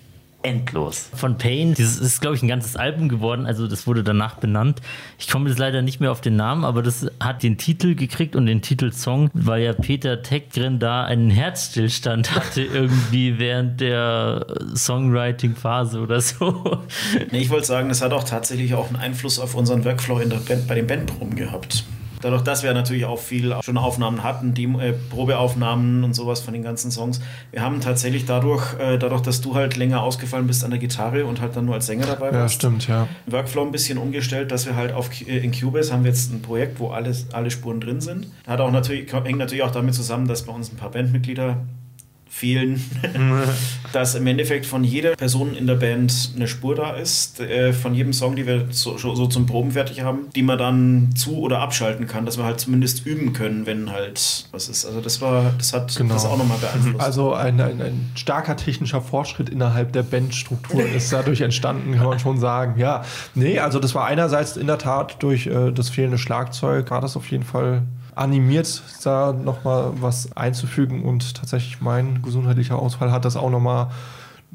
endlos. 0.42 1.08
von 1.14 1.38
Pain. 1.38 1.74
Das 1.74 1.98
ist, 1.98 2.20
glaube 2.20 2.36
ich, 2.36 2.42
ein 2.42 2.48
ganzes 2.48 2.76
Album 2.76 3.08
geworden. 3.08 3.46
Also, 3.46 3.66
das 3.66 3.86
wurde 3.86 4.02
danach 4.02 4.36
benannt. 4.36 4.80
Ich 5.18 5.28
komme 5.28 5.48
jetzt 5.48 5.58
leider 5.58 5.82
nicht 5.82 6.00
mehr 6.00 6.12
auf 6.12 6.20
den 6.20 6.36
Namen, 6.36 6.64
aber 6.64 6.82
das 6.82 7.06
hat 7.20 7.42
den 7.42 7.58
Titel 7.58 7.94
gekriegt 7.94 8.36
und 8.36 8.46
den 8.46 8.62
Titelsong, 8.62 9.30
weil 9.34 9.62
ja 9.62 9.72
Peter 9.72 10.22
Teckgren 10.22 10.78
da 10.78 11.04
einen 11.04 11.30
Herzstillstand 11.30 12.34
hatte, 12.34 12.62
irgendwie 12.62 13.38
während 13.38 13.80
der 13.80 14.46
Songwriting-Phase 14.74 16.00
oder 16.00 16.20
so. 16.20 16.80
Nee, 17.30 17.40
ich 17.40 17.50
wollte 17.50 17.66
sagen, 17.66 17.88
das 17.88 18.02
hat 18.02 18.12
auch 18.12 18.24
tatsächlich 18.24 18.74
auch 18.74 18.88
einen 18.88 18.96
Einfluss 18.96 19.38
auf 19.38 19.54
unseren 19.54 19.84
Workflow 19.84 20.18
in 20.18 20.30
der 20.30 20.38
Band, 20.38 20.66
bei 20.66 20.74
den 20.74 20.86
Bandproben 20.86 21.36
gehabt. 21.36 21.84
Dadurch, 22.22 22.42
dass 22.42 22.62
wir 22.62 22.72
natürlich 22.72 23.04
auch 23.04 23.18
viel 23.18 23.54
schon 23.62 23.76
Aufnahmen 23.76 24.22
hatten, 24.22 24.54
die 24.54 24.64
äh, 24.64 24.94
Probeaufnahmen 25.10 26.04
und 26.04 26.14
sowas 26.14 26.40
von 26.40 26.54
den 26.54 26.62
ganzen 26.62 26.90
Songs. 26.90 27.20
Wir 27.50 27.62
haben 27.62 27.80
tatsächlich 27.80 28.24
dadurch, 28.24 28.78
äh, 28.78 28.96
dadurch, 28.98 29.22
dass 29.22 29.40
du 29.40 29.54
halt 29.54 29.76
länger 29.76 30.02
ausgefallen 30.02 30.46
bist 30.46 30.64
an 30.64 30.70
der 30.70 30.78
Gitarre 30.78 31.26
und 31.26 31.40
halt 31.40 31.56
dann 31.56 31.66
nur 31.66 31.74
als 31.74 31.86
Sänger 31.86 32.06
dabei 32.06 32.28
Ja, 32.28 32.34
warst, 32.34 32.54
stimmt, 32.54 32.88
ja. 32.88 33.08
Workflow 33.26 33.62
ein 33.64 33.72
bisschen 33.72 33.98
umgestellt, 33.98 34.50
dass 34.52 34.66
wir 34.66 34.76
halt 34.76 34.92
auf 34.92 35.10
äh, 35.26 35.38
in 35.38 35.52
Cubase 35.52 35.92
haben 35.92 36.04
wir 36.04 36.10
jetzt 36.10 36.32
ein 36.32 36.40
Projekt, 36.42 36.80
wo 36.80 36.88
alles, 36.88 37.26
alle 37.32 37.50
Spuren 37.50 37.80
drin 37.80 38.00
sind. 38.00 38.28
Hat 38.46 38.60
auch 38.60 38.70
natürlich, 38.70 39.12
hängt 39.12 39.38
natürlich 39.38 39.64
auch 39.64 39.72
damit 39.72 39.94
zusammen, 39.94 40.28
dass 40.28 40.42
bei 40.42 40.52
uns 40.52 40.72
ein 40.72 40.76
paar 40.76 40.90
Bandmitglieder 40.90 41.58
fehlen, 42.34 42.82
dass 43.92 44.14
im 44.14 44.26
Endeffekt 44.26 44.64
von 44.64 44.84
jeder 44.84 45.14
Person 45.16 45.54
in 45.54 45.66
der 45.66 45.74
Band 45.74 46.32
eine 46.34 46.48
Spur 46.48 46.74
da 46.74 46.92
ist, 46.92 47.40
äh, 47.40 47.74
von 47.74 47.94
jedem 47.94 48.14
Song, 48.14 48.36
die 48.36 48.46
wir 48.46 48.68
so, 48.70 48.96
so 48.96 49.26
zum 49.26 49.44
Proben 49.46 49.72
fertig 49.72 50.00
haben, 50.02 50.30
die 50.34 50.42
man 50.42 50.56
dann 50.56 51.10
zu- 51.14 51.38
oder 51.38 51.58
abschalten 51.60 52.06
kann, 52.06 52.24
dass 52.24 52.38
wir 52.38 52.44
halt 52.44 52.58
zumindest 52.58 53.04
üben 53.06 53.34
können, 53.34 53.66
wenn 53.66 53.92
halt 53.92 54.46
was 54.50 54.68
ist. 54.68 54.86
Also 54.86 55.02
das 55.02 55.20
war, 55.20 55.52
das 55.58 55.74
hat 55.74 55.94
Genau. 55.94 56.14
das 56.14 56.24
auch 56.24 56.38
nochmal 56.38 56.56
beeinflusst. 56.58 57.00
Also 57.04 57.34
ein, 57.34 57.60
ein, 57.60 57.82
ein 57.82 58.10
starker 58.14 58.56
technischer 58.56 59.02
Fortschritt 59.02 59.50
innerhalb 59.50 59.92
der 59.92 60.02
Bandstruktur 60.02 60.82
ist 60.86 61.12
dadurch 61.12 61.42
entstanden, 61.42 61.94
kann 61.96 62.06
man 62.06 62.18
schon 62.18 62.40
sagen. 62.40 62.80
Ja, 62.80 63.04
nee, 63.34 63.58
also 63.58 63.78
das 63.78 63.94
war 63.94 64.06
einerseits 64.06 64.56
in 64.56 64.66
der 64.68 64.78
Tat 64.78 65.22
durch 65.22 65.46
äh, 65.48 65.70
das 65.70 65.90
fehlende 65.90 66.16
Schlagzeug, 66.16 66.90
war 66.90 67.02
das 67.02 67.14
auf 67.16 67.30
jeden 67.30 67.44
Fall 67.44 67.82
animiert, 68.14 68.82
da 69.04 69.32
nochmal 69.32 69.92
was 70.00 70.36
einzufügen 70.36 71.02
und 71.02 71.34
tatsächlich 71.34 71.80
mein 71.80 72.22
gesundheitlicher 72.22 72.78
Ausfall 72.78 73.10
hat 73.10 73.24
das 73.24 73.36
auch 73.36 73.50
nochmal 73.50 73.88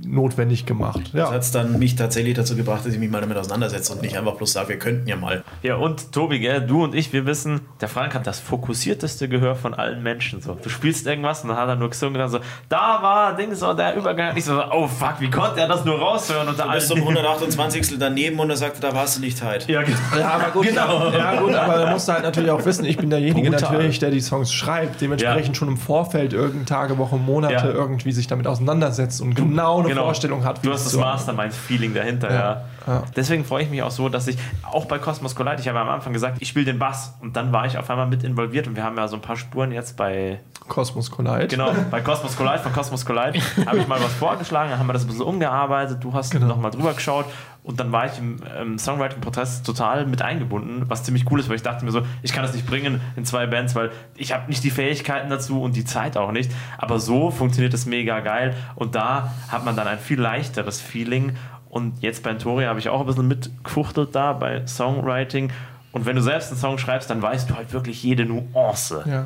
notwendig 0.05 0.65
gemacht. 0.67 1.01
Das 1.13 1.13
Ja, 1.13 1.31
hat 1.31 1.41
es 1.41 1.51
dann 1.51 1.79
mich 1.79 1.95
tatsächlich 1.95 2.35
dazu 2.35 2.55
gebracht, 2.55 2.85
dass 2.85 2.93
ich 2.93 2.99
mich 2.99 3.09
mal 3.09 3.19
damit 3.21 3.35
auseinandersetze 3.37 3.93
und 3.93 4.01
nicht 4.03 4.15
einfach 4.15 4.35
bloß 4.35 4.53
sage, 4.53 4.69
wir 4.69 4.79
könnten 4.79 5.07
ja 5.07 5.15
mal. 5.15 5.43
Ja, 5.63 5.75
und 5.77 6.11
Tobi, 6.11 6.39
gell, 6.39 6.61
du 6.61 6.83
und 6.83 6.93
ich, 6.93 7.13
wir 7.13 7.25
wissen, 7.25 7.61
der 7.81 7.87
Frank 7.87 8.13
hat 8.13 8.27
das 8.27 8.39
fokussierteste 8.39 9.27
Gehör 9.27 9.55
von 9.55 9.73
allen 9.73 10.03
Menschen. 10.03 10.39
So. 10.41 10.53
Du 10.61 10.69
spielst 10.69 11.07
irgendwas 11.07 11.41
und 11.41 11.49
dann 11.49 11.57
hat 11.57 11.67
er 11.67 11.75
nur 11.75 11.89
gesungen 11.89 12.15
und 12.15 12.19
dann 12.21 12.29
so, 12.29 12.39
da 12.69 12.99
war 13.01 13.35
Ding 13.35 13.53
so, 13.55 13.73
der 13.73 13.95
Übergang. 13.95 14.37
Ich 14.37 14.45
so, 14.45 14.61
oh 14.71 14.87
fuck, 14.87 15.15
wie 15.19 15.31
konnte 15.31 15.61
er 15.61 15.67
das 15.67 15.83
nur 15.83 15.97
raushören? 15.97 16.47
Und 16.47 16.59
Du 16.59 16.71
bist 16.71 16.91
um 16.91 16.99
128. 16.99 17.97
daneben 17.97 18.39
und 18.39 18.49
er 18.51 18.57
sagte, 18.57 18.79
da 18.79 18.93
warst 18.93 19.17
du 19.17 19.21
nicht 19.21 19.41
halt. 19.41 19.67
Ja, 19.67 19.81
genau. 19.81 19.97
ja 20.17 20.29
aber 20.29 20.51
gut, 20.51 20.65
ja, 20.71 21.39
gut, 21.41 21.53
aber 21.55 21.77
da 21.79 21.91
musst 21.91 22.07
du 22.07 22.13
halt 22.13 22.23
natürlich 22.23 22.51
auch 22.51 22.63
wissen, 22.65 22.85
ich 22.85 22.97
bin 22.97 23.09
derjenige 23.09 23.49
Brutal. 23.49 23.71
natürlich, 23.71 23.99
der 23.99 24.11
die 24.11 24.21
Songs 24.21 24.53
schreibt, 24.53 25.01
dementsprechend 25.01 25.47
Ja. 25.47 25.53
schon 25.55 25.67
im 25.69 25.77
Vorfeld 25.77 26.33
irgendeine 26.33 26.65
Tage, 26.65 26.97
Wochen, 26.99 27.23
Monate 27.25 27.53
Ja. 27.53 27.65
irgendwie 27.65 28.11
sich 28.11 28.27
damit 28.27 28.45
auseinandersetzt 28.47 29.21
und 29.21 29.33
genau 29.33 29.86
eine 29.87 29.95
Genau. 29.95 30.05
Vorstellung 30.05 30.43
hat, 30.45 30.57
Du 30.63 30.69
wie 30.69 30.73
hast 30.73 30.79
es 30.81 30.85
das 30.85 30.93
zu- 30.93 30.99
Mastermind-Feeling 30.99 31.93
dahinter, 31.93 32.29
ja. 32.31 32.35
Ja, 32.39 32.61
ja. 32.87 33.03
Deswegen 33.15 33.43
freue 33.45 33.63
ich 33.63 33.69
mich 33.69 33.83
auch 33.83 33.91
so, 33.91 34.09
dass 34.09 34.27
ich 34.27 34.37
auch 34.71 34.85
bei 34.85 34.97
Cosmos 34.97 35.35
Collide, 35.35 35.57
ich 35.59 35.67
habe 35.67 35.79
am 35.79 35.89
Anfang 35.89 36.13
gesagt, 36.13 36.37
ich 36.41 36.47
spiele 36.47 36.65
den 36.65 36.79
Bass 36.79 37.13
und 37.21 37.35
dann 37.35 37.51
war 37.51 37.65
ich 37.65 37.77
auf 37.77 37.89
einmal 37.89 38.07
mit 38.07 38.23
involviert 38.23 38.67
und 38.67 38.75
wir 38.75 38.83
haben 38.83 38.97
ja 38.97 39.07
so 39.07 39.15
ein 39.17 39.21
paar 39.21 39.35
Spuren 39.37 39.71
jetzt 39.71 39.97
bei, 39.97 40.39
Cosmos 40.67 41.11
Collide. 41.11 41.47
genau, 41.47 41.71
bei 41.91 42.01
Cosmos 42.01 42.35
Collide, 42.35 42.59
von 42.59 42.73
Cosmos 42.73 43.05
Collide, 43.05 43.39
habe 43.65 43.77
ich 43.77 43.87
mal 43.87 43.99
was 44.01 44.13
vorgeschlagen, 44.13 44.69
dann 44.71 44.79
haben 44.79 44.87
wir 44.87 44.93
das 44.93 45.03
ein 45.03 45.07
bisschen 45.07 45.23
umgearbeitet, 45.25 46.03
du 46.03 46.13
hast 46.13 46.31
Genau. 46.31 46.47
noch 46.47 46.57
mal 46.57 46.71
drüber 46.71 46.93
geschaut 46.93 47.25
und 47.63 47.79
dann 47.79 47.91
war 47.91 48.05
ich 48.05 48.17
im 48.17 48.37
ähm, 48.57 48.77
Songwriting-Prozess 48.79 49.61
total 49.63 50.05
mit 50.05 50.21
eingebunden, 50.21 50.83
was 50.87 51.03
ziemlich 51.03 51.29
cool 51.31 51.39
ist, 51.39 51.49
weil 51.49 51.55
ich 51.57 51.63
dachte 51.63 51.83
mir 51.85 51.91
so, 51.91 52.01
ich 52.21 52.31
kann 52.33 52.43
das 52.43 52.53
nicht 52.53 52.65
bringen 52.67 53.01
in 53.15 53.25
zwei 53.25 53.45
Bands, 53.47 53.75
weil 53.75 53.91
ich 54.15 54.33
habe 54.33 54.47
nicht 54.47 54.63
die 54.63 54.71
Fähigkeiten 54.71 55.29
dazu 55.29 55.61
und 55.61 55.75
die 55.75 55.83
Zeit 55.85 56.15
auch 56.17 56.31
nicht, 56.31 56.51
aber 56.77 56.99
so 56.99 57.31
funktioniert 57.31 57.73
es 57.73 57.85
mega 57.85 58.19
geil 58.21 58.53
und 58.75 58.95
da 58.95 59.33
hat 59.49 59.65
man 59.65 59.75
dann 59.75 59.87
ein 59.87 59.99
viel 59.99 60.19
leichteres 60.19 60.79
Feeling 60.81 61.35
und 61.69 62.01
jetzt 62.01 62.23
bei 62.23 62.31
Entoria 62.31 62.69
habe 62.69 62.79
ich 62.79 62.89
auch 62.89 63.01
ein 63.01 63.05
bisschen 63.05 63.27
mitgefuchtelt 63.27 64.15
da 64.15 64.33
bei 64.33 64.65
Songwriting 64.65 65.51
und 65.91 66.05
wenn 66.05 66.15
du 66.15 66.21
selbst 66.21 66.51
einen 66.51 66.59
Song 66.59 66.77
schreibst, 66.77 67.09
dann 67.09 67.21
weißt 67.21 67.49
du 67.49 67.55
halt 67.55 67.73
wirklich 67.73 68.03
jede 68.03 68.25
Nuance. 68.25 69.03
Ja. 69.05 69.25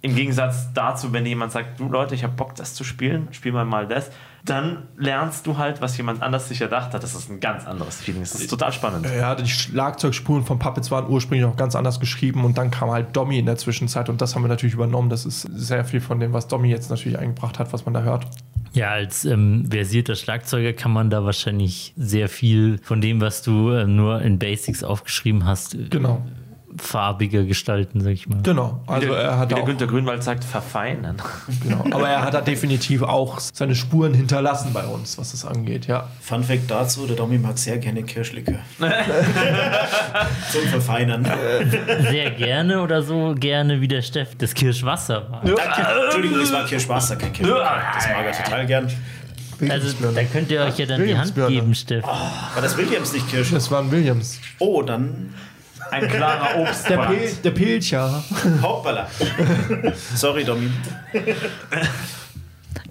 Im 0.00 0.14
Gegensatz 0.14 0.72
dazu, 0.74 1.12
wenn 1.12 1.26
jemand 1.26 1.50
sagt, 1.50 1.80
du 1.80 1.88
Leute, 1.88 2.14
ich 2.14 2.22
habe 2.22 2.32
Bock, 2.32 2.54
das 2.54 2.72
zu 2.72 2.84
spielen, 2.84 3.28
spiel 3.32 3.50
mal 3.50 3.64
mal 3.64 3.86
das, 3.86 4.10
dann 4.44 4.84
lernst 4.96 5.46
du 5.46 5.58
halt, 5.58 5.82
was 5.82 5.96
jemand 5.96 6.22
anders 6.22 6.48
sich 6.48 6.60
erdacht 6.60 6.94
hat. 6.94 7.02
Das 7.02 7.14
ist 7.14 7.28
ein 7.28 7.40
ganz 7.40 7.66
anderes 7.66 8.00
Feeling. 8.00 8.22
Das 8.22 8.34
ist 8.36 8.48
total 8.48 8.72
spannend. 8.72 9.06
Ja, 9.06 9.34
die 9.34 9.48
Schlagzeugspuren 9.48 10.44
von 10.44 10.60
Puppets 10.60 10.90
waren 10.92 11.08
ursprünglich 11.08 11.44
auch 11.46 11.56
ganz 11.56 11.74
anders 11.74 11.98
geschrieben 11.98 12.44
und 12.44 12.56
dann 12.56 12.70
kam 12.70 12.90
halt 12.90 13.16
Dommy 13.16 13.38
in 13.38 13.46
der 13.46 13.56
Zwischenzeit 13.56 14.08
und 14.08 14.20
das 14.22 14.34
haben 14.34 14.42
wir 14.42 14.48
natürlich 14.48 14.74
übernommen. 14.74 15.10
Das 15.10 15.26
ist 15.26 15.42
sehr 15.42 15.84
viel 15.84 16.00
von 16.00 16.20
dem, 16.20 16.32
was 16.32 16.46
Dommy 16.46 16.68
jetzt 16.68 16.90
natürlich 16.90 17.18
eingebracht 17.18 17.58
hat, 17.58 17.72
was 17.72 17.84
man 17.84 17.92
da 17.92 18.02
hört. 18.02 18.26
Ja, 18.78 18.90
als 18.90 19.24
ähm, 19.24 19.66
versierter 19.70 20.14
Schlagzeuger 20.14 20.72
kann 20.72 20.92
man 20.92 21.10
da 21.10 21.24
wahrscheinlich 21.24 21.92
sehr 21.96 22.28
viel 22.28 22.78
von 22.82 23.00
dem, 23.00 23.20
was 23.20 23.42
du 23.42 23.70
äh, 23.70 23.86
nur 23.86 24.22
in 24.22 24.38
Basics 24.38 24.84
aufgeschrieben 24.84 25.44
hast, 25.44 25.74
äh, 25.74 25.88
Genau. 25.90 26.24
Farbiger 26.78 27.44
gestalten, 27.44 28.00
sag 28.00 28.12
ich 28.12 28.28
mal. 28.28 28.42
Genau. 28.42 28.80
Also 28.86 29.08
der, 29.08 29.16
er 29.16 29.38
hat 29.38 29.50
wie 29.50 29.54
der 29.54 29.62
auch, 29.62 29.66
Günther 29.66 29.86
Grünwald 29.86 30.22
sagt, 30.22 30.44
verfeinern. 30.44 31.16
genau. 31.62 31.84
Aber 31.90 32.08
er 32.08 32.22
hat 32.22 32.34
da 32.34 32.40
definitiv 32.40 33.02
auch 33.02 33.40
seine 33.40 33.74
Spuren 33.74 34.14
hinterlassen 34.14 34.72
bei 34.72 34.84
uns, 34.84 35.18
was 35.18 35.32
das 35.32 35.44
angeht, 35.44 35.86
ja. 35.86 36.08
Fun 36.20 36.42
Fact 36.44 36.70
dazu, 36.70 37.06
der 37.06 37.16
Domi 37.16 37.38
mag 37.38 37.58
sehr 37.58 37.78
gerne 37.78 38.02
Kirschlikör. 38.02 38.58
Zum 40.50 40.62
Verfeinern. 40.68 41.26
Sehr 42.08 42.30
gerne 42.30 42.80
oder 42.82 43.02
so 43.02 43.34
gerne 43.38 43.80
wie 43.80 43.88
der 43.88 44.02
Steff 44.02 44.34
das 44.36 44.54
Kirschwasser 44.54 45.30
war. 45.30 45.42
Danke. 45.44 46.04
Entschuldigung, 46.04 46.40
es 46.40 46.52
war 46.52 46.64
Kirschwasser, 46.64 47.16
kein 47.16 47.32
Kirschlikör. 47.32 47.70
Das 47.94 48.08
mag 48.08 48.26
er 48.26 48.32
total 48.32 48.66
gern. 48.66 48.88
Also 49.68 50.10
da 50.14 50.22
könnt 50.24 50.50
ihr 50.50 50.60
euch 50.62 50.78
ja 50.78 50.86
dann 50.86 51.04
die 51.04 51.16
Hand 51.16 51.34
geben, 51.34 51.74
Steff. 51.74 52.04
War 52.04 52.62
das 52.62 52.76
Williams 52.76 53.12
nicht 53.12 53.28
Kirsch? 53.28 53.50
Das 53.50 53.70
waren 53.70 53.90
Williams. 53.90 54.38
Oh, 54.58 54.82
dann 54.82 55.34
Ein 55.90 56.08
klarer 56.08 56.48
Der, 56.54 56.58
Obstbrand. 56.60 57.18
Pil 57.18 57.30
der 57.44 57.50
Pilcher. 57.50 58.24
Hoppala. 58.62 59.08
Sorry, 60.14 60.44
Domi. 60.44 60.70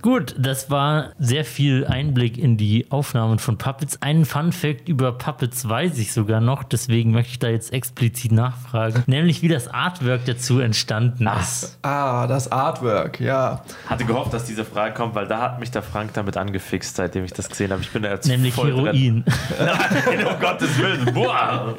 Gut, 0.01 0.35
das 0.37 0.69
war 0.69 1.11
sehr 1.17 1.43
viel 1.43 1.85
Einblick 1.85 2.37
in 2.37 2.57
die 2.57 2.85
Aufnahmen 2.91 3.39
von 3.39 3.57
Puppets. 3.57 4.01
Einen 4.01 4.25
Fun 4.25 4.51
Fact 4.51 4.87
über 4.87 5.11
Puppets 5.11 5.67
weiß 5.67 5.97
ich 5.97 6.13
sogar 6.13 6.39
noch, 6.39 6.63
deswegen 6.63 7.11
möchte 7.11 7.31
ich 7.31 7.39
da 7.39 7.49
jetzt 7.49 7.73
explizit 7.73 8.31
nachfragen, 8.31 9.03
nämlich 9.07 9.41
wie 9.41 9.47
das 9.47 9.67
Artwork 9.67 10.25
dazu 10.25 10.59
entstanden 10.59 11.27
ist. 11.39 11.79
Ah, 11.81 12.27
das 12.27 12.51
Artwork, 12.51 13.19
ja. 13.19 13.63
Hatte 13.87 14.05
gehofft, 14.05 14.33
dass 14.33 14.45
diese 14.45 14.65
Frage 14.65 14.93
kommt, 14.93 15.15
weil 15.15 15.27
da 15.27 15.41
hat 15.41 15.59
mich 15.59 15.71
der 15.71 15.81
Frank 15.81 16.13
damit 16.13 16.37
angefixt, 16.37 16.95
seitdem 16.95 17.25
ich 17.25 17.33
das 17.33 17.49
gesehen 17.49 17.71
habe. 17.71 17.81
Ich 17.81 17.89
bin 17.91 18.03
da 18.03 18.11
jetzt 18.11 18.27
Nämlich 18.27 18.53
voll. 18.53 18.67
Heroin. 18.67 19.25
Nein, 19.59 20.27
um 20.27 20.39
Gottes 20.39 20.77
Willen. 20.77 21.13
Boah. 21.13 21.75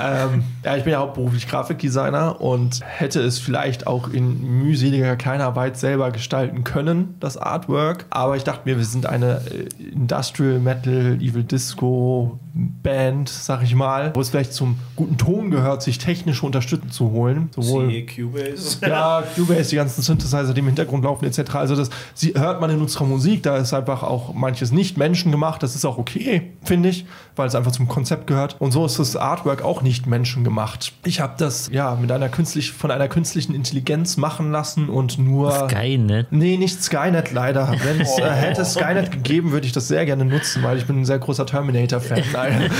Ähm, 0.00 0.44
ja, 0.64 0.76
ich 0.76 0.84
bin 0.84 0.92
ja 0.92 0.98
hauptberuflich 0.98 1.48
Grafikdesigner 1.48 2.40
und 2.40 2.80
hätte 2.84 3.20
es 3.20 3.38
vielleicht 3.38 3.86
auch 3.86 4.08
in 4.08 4.42
mühseliger 4.62 5.16
Kleinarbeit 5.16 5.76
selber 5.76 6.10
gestalten 6.10 6.64
können, 6.64 6.73
das 7.20 7.36
Artwork. 7.36 8.06
Aber 8.10 8.36
ich 8.36 8.44
dachte 8.44 8.68
mir, 8.68 8.76
wir 8.76 8.84
sind 8.84 9.06
eine 9.06 9.40
äh, 9.50 9.68
Industrial 9.92 10.58
Metal, 10.58 11.18
Evil 11.20 11.44
Disco 11.44 12.38
Band, 12.56 13.28
sag 13.28 13.64
ich 13.64 13.74
mal, 13.74 14.12
wo 14.14 14.20
es 14.20 14.30
vielleicht 14.30 14.52
zum 14.52 14.78
guten 14.94 15.18
Ton 15.18 15.50
gehört, 15.50 15.82
sich 15.82 15.98
technische 15.98 16.46
Unterstützung 16.46 16.90
zu 16.92 17.10
holen. 17.10 17.50
Sowohl 17.52 17.88
Siehe 17.88 18.06
Cubase. 18.06 18.78
ja, 18.88 19.24
Cubase, 19.34 19.70
die 19.70 19.76
ganzen 19.76 20.02
Synthesizer, 20.02 20.54
die 20.54 20.60
im 20.60 20.66
Hintergrund 20.66 21.02
laufen, 21.02 21.24
etc. 21.24 21.56
Also 21.56 21.74
das 21.74 21.90
sie, 22.14 22.34
hört 22.34 22.60
man 22.60 22.70
in 22.70 22.80
unserer 22.80 23.06
Musik, 23.06 23.42
da 23.42 23.56
ist 23.56 23.74
einfach 23.74 24.04
auch 24.04 24.34
manches 24.34 24.70
nicht 24.70 24.96
menschengemacht. 24.96 25.64
Das 25.64 25.74
ist 25.74 25.84
auch 25.84 25.98
okay, 25.98 26.52
finde 26.62 26.90
ich, 26.90 27.06
weil 27.34 27.48
es 27.48 27.56
einfach 27.56 27.72
zum 27.72 27.88
Konzept 27.88 28.28
gehört. 28.28 28.54
Und 28.60 28.70
so 28.70 28.86
ist 28.86 29.00
das 29.00 29.16
Artwork 29.16 29.62
auch 29.62 29.82
nicht 29.82 30.06
menschengemacht. 30.06 30.92
Ich 31.04 31.18
habe 31.18 31.34
das 31.36 31.70
ja 31.72 31.96
mit 32.00 32.12
einer 32.12 32.28
künstlich, 32.28 32.70
von 32.70 32.92
einer 32.92 33.08
künstlichen 33.08 33.56
Intelligenz 33.56 34.16
machen 34.16 34.52
lassen 34.52 34.88
und 34.88 35.18
nur. 35.18 35.50
Skynet. 35.68 36.30
Nee, 36.30 36.56
nicht 36.56 36.80
Skynet 36.80 37.32
leider. 37.32 37.74
Wenn 37.82 38.00
es 38.00 38.16
äh, 38.16 38.30
hätte 38.30 38.64
Skynet 38.64 39.10
gegeben, 39.10 39.50
würde 39.50 39.66
ich 39.66 39.72
das 39.72 39.88
sehr 39.88 40.06
gerne 40.06 40.24
nutzen, 40.24 40.62
weil 40.62 40.78
ich 40.78 40.86
bin 40.86 41.00
ein 41.00 41.04
sehr 41.04 41.18
großer 41.18 41.46
Terminator-Fan. 41.46 42.22
Nein. 42.50 42.70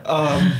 ähm, 0.08 0.52